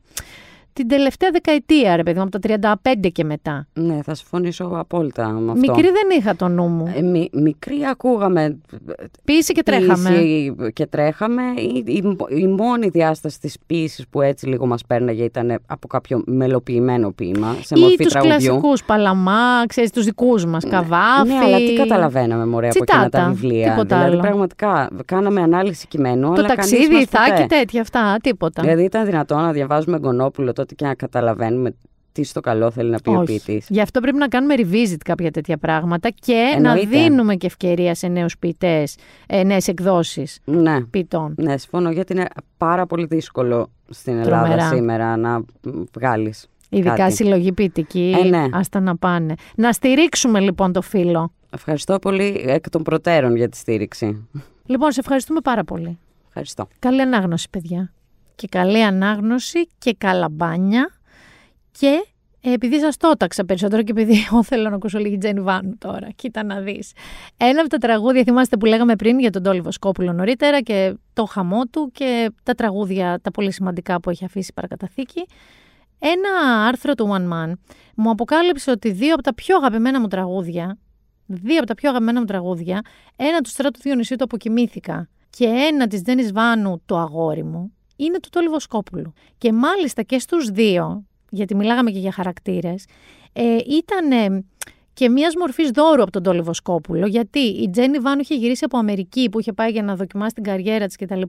την 0.78 0.88
τελευταία 0.88 1.30
δεκαετία, 1.32 1.95
ρε 1.95 2.04
παιδί 2.04 2.18
μου, 2.20 2.24
από 2.32 2.40
τα 2.40 2.80
35 3.04 3.10
και 3.12 3.24
μετά. 3.24 3.68
Ναι, 3.74 3.99
θα 4.04 4.14
συμφωνήσω 4.16 4.72
απόλυτα 4.74 5.28
με 5.30 5.52
αυτό. 5.52 5.72
Μικρή 5.72 5.84
δεν 5.91 6.18
είχα 6.20 6.36
το 6.36 6.48
νου 6.48 6.68
μου. 6.68 6.94
Ε, 6.95 7.02
μι- 7.02 7.36
μικρή 7.36 7.78
ακούγαμε 7.91 8.58
Ποιήση 9.24 9.54
και 9.54 9.64
τρέχαμε. 9.64 10.10
Ποίηση 10.10 10.56
και 10.74 10.86
τρέχαμε. 10.86 11.41
Η, 11.56 11.84
η, 11.86 12.04
η 12.30 12.48
μόνη 12.48 12.88
διάσταση 12.90 13.40
της 13.40 13.56
ποίησης 13.66 14.06
που 14.10 14.22
έτσι 14.22 14.48
λίγο 14.48 14.66
μας 14.66 14.86
πέρναγε 14.86 15.24
ήταν 15.24 15.60
από 15.66 15.88
κάποιο 15.88 16.22
μελοποιημένο 16.26 17.12
ποίημα 17.12 17.56
σε 17.64 17.74
Ή 17.78 17.80
μορφή 17.82 17.95
τους 18.04 18.12
τραγουδιού. 18.12 18.38
κλασικούς 18.38 18.84
Παλαμά, 18.84 19.64
ξέρεις, 19.68 19.91
τους 19.91 20.06
δικούς 20.06 20.45
μας, 20.45 20.64
Καβάφη. 20.70 21.28
Ναι, 21.28 21.36
αλλά 21.45 21.58
τι 21.58 21.74
καταλαβαίναμε 21.74 22.45
μωρέ 22.45 22.68
από 22.68 22.78
εκείνα 22.82 23.02
τα 23.02 23.10
Τσιτάτα, 23.10 23.30
βιβλία. 23.34 23.70
τίποτα 23.70 23.95
δηλαδή 23.95 24.14
άλλο. 24.14 24.22
πραγματικά 24.22 24.90
κάναμε 25.06 25.41
ανάλυση 25.41 25.88
κειμένου, 25.88 26.22
Το 26.28 26.34
αλλά 26.34 26.48
κανείς 26.56 26.70
ταξίδι, 26.72 26.94
μας 26.94 27.02
η 27.04 27.06
Θάκη, 27.06 27.30
ποτέ. 27.41 27.45
τέτοια 27.60 27.82
αυτά, 27.82 28.18
τίποτα. 28.24 28.62
Δηλαδή 28.62 28.84
ήταν 28.84 29.06
δυνατόν 29.06 29.41
να 29.41 29.52
διαβάζουμε 29.52 29.99
Γκονόπουλο 29.99 30.54
τότε 30.68 30.76
και 30.76 30.85
να 30.85 30.95
καταλαβαίνουμε 30.95 31.76
τι 32.11 32.23
στο 32.23 32.39
καλό 32.39 32.72
θέλει 32.72 32.89
να 32.89 32.99
πει 32.99 33.10
ο 33.10 33.14
Όχι. 33.19 33.26
ποιητής. 33.26 33.65
Γι' 33.69 33.81
αυτό 33.81 33.99
πρέπει 33.99 34.18
να 34.18 34.27
κάνουμε 34.27 34.56
revisit 34.57 34.98
κάποια 35.06 35.31
τέτοια 35.31 35.57
πράγματα 35.57 36.10
και 36.10 36.52
Εννοείται. 36.56 36.85
να 36.85 36.89
δίνουμε 37.02 37.35
και 37.35 37.45
ευκαιρία 37.45 37.95
σε 37.95 38.07
νέους 38.07 38.38
ποιητές, 38.38 38.95
ε, 39.27 39.44
νέες 39.44 39.68
εκδόσεις 39.68 40.39
Ναι. 40.45 40.81
ποιητών. 40.81 41.34
Ναι, 41.38 41.57
συμφωνώ 41.57 41.91
γιατί 41.91 42.14
είναι 42.14 42.26
πάρα 42.57 42.85
πολύ 42.85 43.06
δύσκολο 43.06 43.69
στην 43.89 44.18
Ελλάδα 44.18 44.44
Τρομερά. 44.44 44.68
σήμερα 44.68 45.18
να 45.18 45.41
βγάλεις 45.98 46.48
Ειδικά 46.69 46.94
κάτι. 46.95 47.14
συλλογή 47.14 47.52
ποιητική, 47.52 48.15
Ε, 48.23 48.27
ναι. 48.27 48.45
άστα 48.52 48.80
να 48.80 48.95
πάνε. 48.98 49.34
Να 49.56 49.72
στηρίξουμε 49.72 50.39
λοιπόν 50.39 50.72
το 50.72 50.81
φίλο. 50.81 51.31
Ευχαριστώ 51.49 51.99
πολύ 51.99 52.44
εκ 52.48 52.69
των 52.69 52.84
προτέρων 52.84 53.35
για 53.35 53.49
τη 53.49 53.57
στήριξη. 53.57 54.27
Λοιπόν, 54.65 54.91
σε 54.91 54.99
ευχαριστούμε 54.99 55.39
πάρα 55.39 55.64
πολύ. 55.64 55.98
Ευχαριστώ. 56.27 56.68
Καλή 56.80 57.02
ανάγνωση, 57.02 57.49
παιδιά. 57.49 57.91
Και 58.38 58.47
καλή 58.47 58.84
ανάγνωση 58.84 59.68
και 59.77 59.93
καλαμπάνια. 59.93 60.89
Και 61.80 62.05
ε, 62.41 62.51
επειδή 62.53 62.80
σας 62.80 62.97
το 62.97 63.07
έταξα 63.07 63.45
περισσότερο 63.45 63.81
και 63.84 63.91
επειδή 63.91 64.14
εγώ 64.31 64.43
θέλω 64.43 64.69
να 64.69 64.76
ακούσω 64.76 64.99
λίγη 64.99 65.18
Τζένι 65.18 65.41
Βάνου 65.41 65.77
τώρα, 65.77 66.09
κοίτα 66.15 66.43
να 66.43 66.59
δεις. 66.59 66.91
Ένα 67.38 67.59
από 67.59 67.69
τα 67.69 67.77
τραγούδια, 67.77 68.23
θυμάστε 68.23 68.57
που 68.57 68.65
λέγαμε 68.65 68.95
πριν 68.95 69.19
για 69.19 69.30
τον 69.30 69.43
Τόλι 69.43 69.61
Βοσκόπουλο 69.61 70.14
νωρίτερα 70.14 70.61
και 70.61 70.93
το 71.14 71.26
χαμό 71.26 71.65
του 71.65 71.91
και 71.93 72.31
τα 72.43 72.53
τραγούδια, 72.53 73.19
τα 73.22 73.31
πολύ 73.31 73.51
σημαντικά 73.51 73.99
που 73.99 74.09
έχει 74.09 74.26
αφήσει 74.26 74.53
παρακαταθήκη. 74.53 75.26
Ένα 75.99 76.64
άρθρο 76.68 76.93
του 76.93 77.09
One 77.11 77.34
Man 77.34 77.51
μου 77.95 78.09
αποκάλυψε 78.09 78.72
ότι 78.72 78.91
δύο 78.91 79.14
από 79.14 79.23
τα 79.23 79.34
πιο 79.34 79.55
αγαπημένα 79.55 79.99
μου 79.99 80.07
τραγούδια, 80.07 80.77
δύο 81.26 81.57
από 81.57 81.65
τα 81.65 81.76
πιο 81.76 81.89
αγαπημένα 81.89 82.19
μου 82.19 82.26
τραγούδια, 82.26 82.81
ένα 83.15 83.41
του 83.41 83.49
Στράτου 83.49 83.80
Διονυσίου 83.80 84.15
το 84.15 84.23
αποκοιμήθηκα 84.23 85.09
και 85.30 85.45
ένα 85.45 85.88
της 85.88 86.01
Τζένις 86.01 86.31
Βάνου 86.31 86.81
το 86.85 86.97
αγόρι 86.97 87.43
μου, 87.43 87.77
είναι 87.98 88.19
του 88.19 88.30
Τόλι 88.32 88.48
Βοσκόπουλου. 88.48 89.14
Και 89.38 89.53
μάλιστα 89.53 90.02
και 90.02 90.19
στους 90.19 90.49
δύο, 90.49 91.06
γιατί 91.30 91.56
μιλάγαμε 91.56 91.91
και 91.91 91.99
για 91.99 92.11
χαρακτήρες, 92.11 92.86
ε, 93.34 93.57
ήταν 93.68 94.11
ε, 94.11 94.45
και 94.94 95.10
μιας 95.10 95.36
μορφής 95.36 95.69
δώρου 95.69 96.02
από 96.02 96.11
τον 96.11 96.24
Τόλι 96.24 96.41
Βοσκόπουλο, 96.41 97.07
γιατί 97.07 97.40
η 97.40 97.69
Τζένι 97.69 97.98
Βάνου 97.98 98.22
είχε 98.22 98.36
γυρίσει 98.36 98.64
από 98.65 98.78
Αμερική 98.78 99.30
που 99.30 99.40
είχε 99.40 99.53
πάει 99.53 99.72
για 99.72 99.84
να 99.84 99.95
δοκιμάσει 99.95 100.34
την 100.34 100.44
καριέρα 100.44 100.86
της 100.86 100.95
κτλ. 100.95 101.22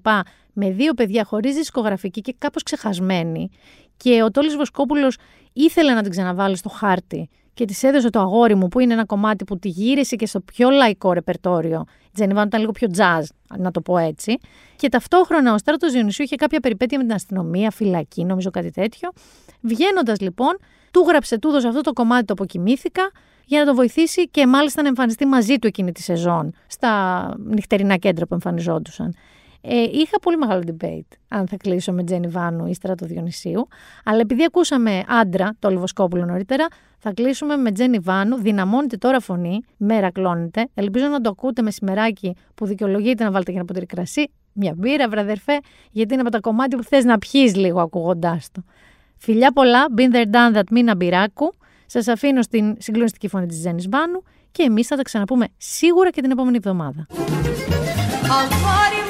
με 0.53 0.71
δύο 0.71 0.95
παιδιά 0.95 1.25
χωρίς 1.25 1.55
δισκογραφική 1.55 2.21
και 2.21 2.35
κάπως 2.39 2.63
ξεχασμένη. 2.63 3.49
Και 3.97 4.23
ο 4.23 4.31
Τόλις 4.31 4.57
Βοσκόπουλος 4.57 5.17
ήθελε 5.53 5.95
να 5.95 6.03
την 6.03 6.11
ξαναβάλει 6.11 6.57
στο 6.57 6.69
χάρτη 6.69 7.29
και 7.59 7.65
της 7.65 7.83
έδωσε 7.83 8.11
το 8.11 8.21
αγόρι 8.21 8.55
μου, 8.55 8.69
που 8.69 8.81
είναι 8.81 8.93
ένα 8.93 9.05
κομμάτι 9.05 9.45
που 9.45 9.59
τη 9.59 9.69
γύρισε 9.69 10.17
και 10.17 10.27
στο 10.27 10.41
πιο 10.41 10.71
λαϊκό 10.71 11.13
ρεπερτόριο. 11.13 11.85
Η 12.05 12.11
Τζένιβαν 12.15 12.47
ήταν 12.47 12.61
λίγο 12.61 12.73
πιο 12.73 12.89
jazz, 12.97 13.23
να 13.59 13.71
το 13.71 13.81
πω 13.81 13.99
έτσι. 13.99 14.39
Και 14.77 14.89
ταυτόχρονα 14.89 15.55
ο 15.55 15.59
Στράτος 15.59 15.93
Διονυσίου 15.93 16.25
είχε 16.25 16.37
κάποια 16.37 16.61
περιπέτεια 16.61 16.99
με 16.99 17.05
την 17.05 17.15
αστυνομία, 17.15 17.71
φυλακή, 17.71 18.25
νομίζω 18.25 18.51
κάτι 18.51 18.71
τέτοιο. 18.71 19.11
Βγαίνοντας 19.61 20.21
λοιπόν, 20.21 20.59
του 20.91 21.05
γράψε, 21.09 21.39
του 21.39 21.49
έδωσε 21.49 21.69
αυτό 21.69 21.81
το 21.81 21.93
κομμάτι 21.93 22.25
το 22.25 22.33
αποκοιμήθηκα 22.33 23.11
για 23.45 23.61
να 23.61 23.67
το 23.67 23.75
βοηθήσει 23.75 24.29
και 24.29 24.47
μάλιστα 24.47 24.83
να 24.83 24.89
εμφανιστεί 24.89 25.27
μαζί 25.27 25.59
του 25.59 25.67
εκείνη 25.67 25.93
τη 25.93 26.03
σεζόν 26.03 26.55
στα 26.67 27.35
νυχτερινά 27.45 27.97
κέντρα 27.97 28.27
που 28.27 28.35
εμφανιζόντουσαν. 28.35 29.15
Ε, 29.61 29.83
είχα 29.83 30.19
πολύ 30.23 30.37
μεγάλο 30.37 30.63
debate 30.67 31.17
αν 31.29 31.47
θα 31.49 31.57
κλείσω 31.57 31.93
με 31.93 32.05
Τζένι 32.05 32.27
Βάνου 32.27 32.67
ή 32.67 32.75
Στράτο 32.75 33.07
Διονυσίου. 33.07 33.69
Αλλά 34.05 34.21
επειδή 34.21 34.45
ακούσαμε 34.45 35.05
άντρα, 35.09 35.57
το 35.59 35.69
Λιβοσκόπουλο 35.69 36.25
νωρίτερα, 36.25 36.67
θα 36.99 37.13
κλείσουμε 37.13 37.57
με 37.57 37.73
Τζένι 37.73 37.99
Βάνου. 37.99 38.37
Δυναμώνεται 38.37 38.97
τώρα 38.97 39.21
φωνή, 39.21 39.61
μέρα 39.77 40.11
κλώνεται. 40.11 40.69
Ελπίζω 40.75 41.07
να 41.07 41.21
το 41.21 41.31
ακούτε 41.31 41.63
μεσημεράκι 41.63 42.35
που 42.55 42.67
δικαιολογείται 42.67 43.25
να 43.25 43.31
βάλετε 43.31 43.51
και 43.51 43.57
ένα 43.57 43.67
ποτήρι 43.67 43.87
κρασί. 43.87 44.31
Μια 44.53 44.75
μπύρα, 44.77 45.09
βραδερφέ, 45.09 45.59
γιατί 45.91 46.13
είναι 46.13 46.23
από 46.23 46.31
τα 46.31 46.41
κομμάτια 46.41 46.79
που 46.79 46.85
θες 46.85 47.05
να 47.05 47.19
πιεις 47.19 47.57
λίγο 47.57 47.81
ακούγοντάς 47.81 48.49
το. 48.53 48.63
Φιλιά 49.17 49.53
πολλά, 49.53 49.87
been 49.97 50.15
there 50.15 50.31
done 50.31 50.57
that, 50.57 50.63
μήνα 50.71 50.97
μπυράκου. 50.97 51.55
Σας 51.87 52.09
αφήνω 52.09 52.43
στην 52.43 52.75
συγκλονιστική 52.79 53.29
φωνή 53.29 53.47
της 53.47 53.59
Τζένις 53.59 53.89
Βάνου 53.89 54.23
και 54.51 54.63
εμείς 54.63 54.87
θα 54.87 54.97
τα 54.97 55.03
ξαναπούμε 55.03 55.47
σίγουρα 55.57 56.11
και 56.11 56.21
την 56.21 56.31
επόμενη 56.31 56.57
εβδομάδα. 56.57 57.07
Αγόρι 58.23 59.08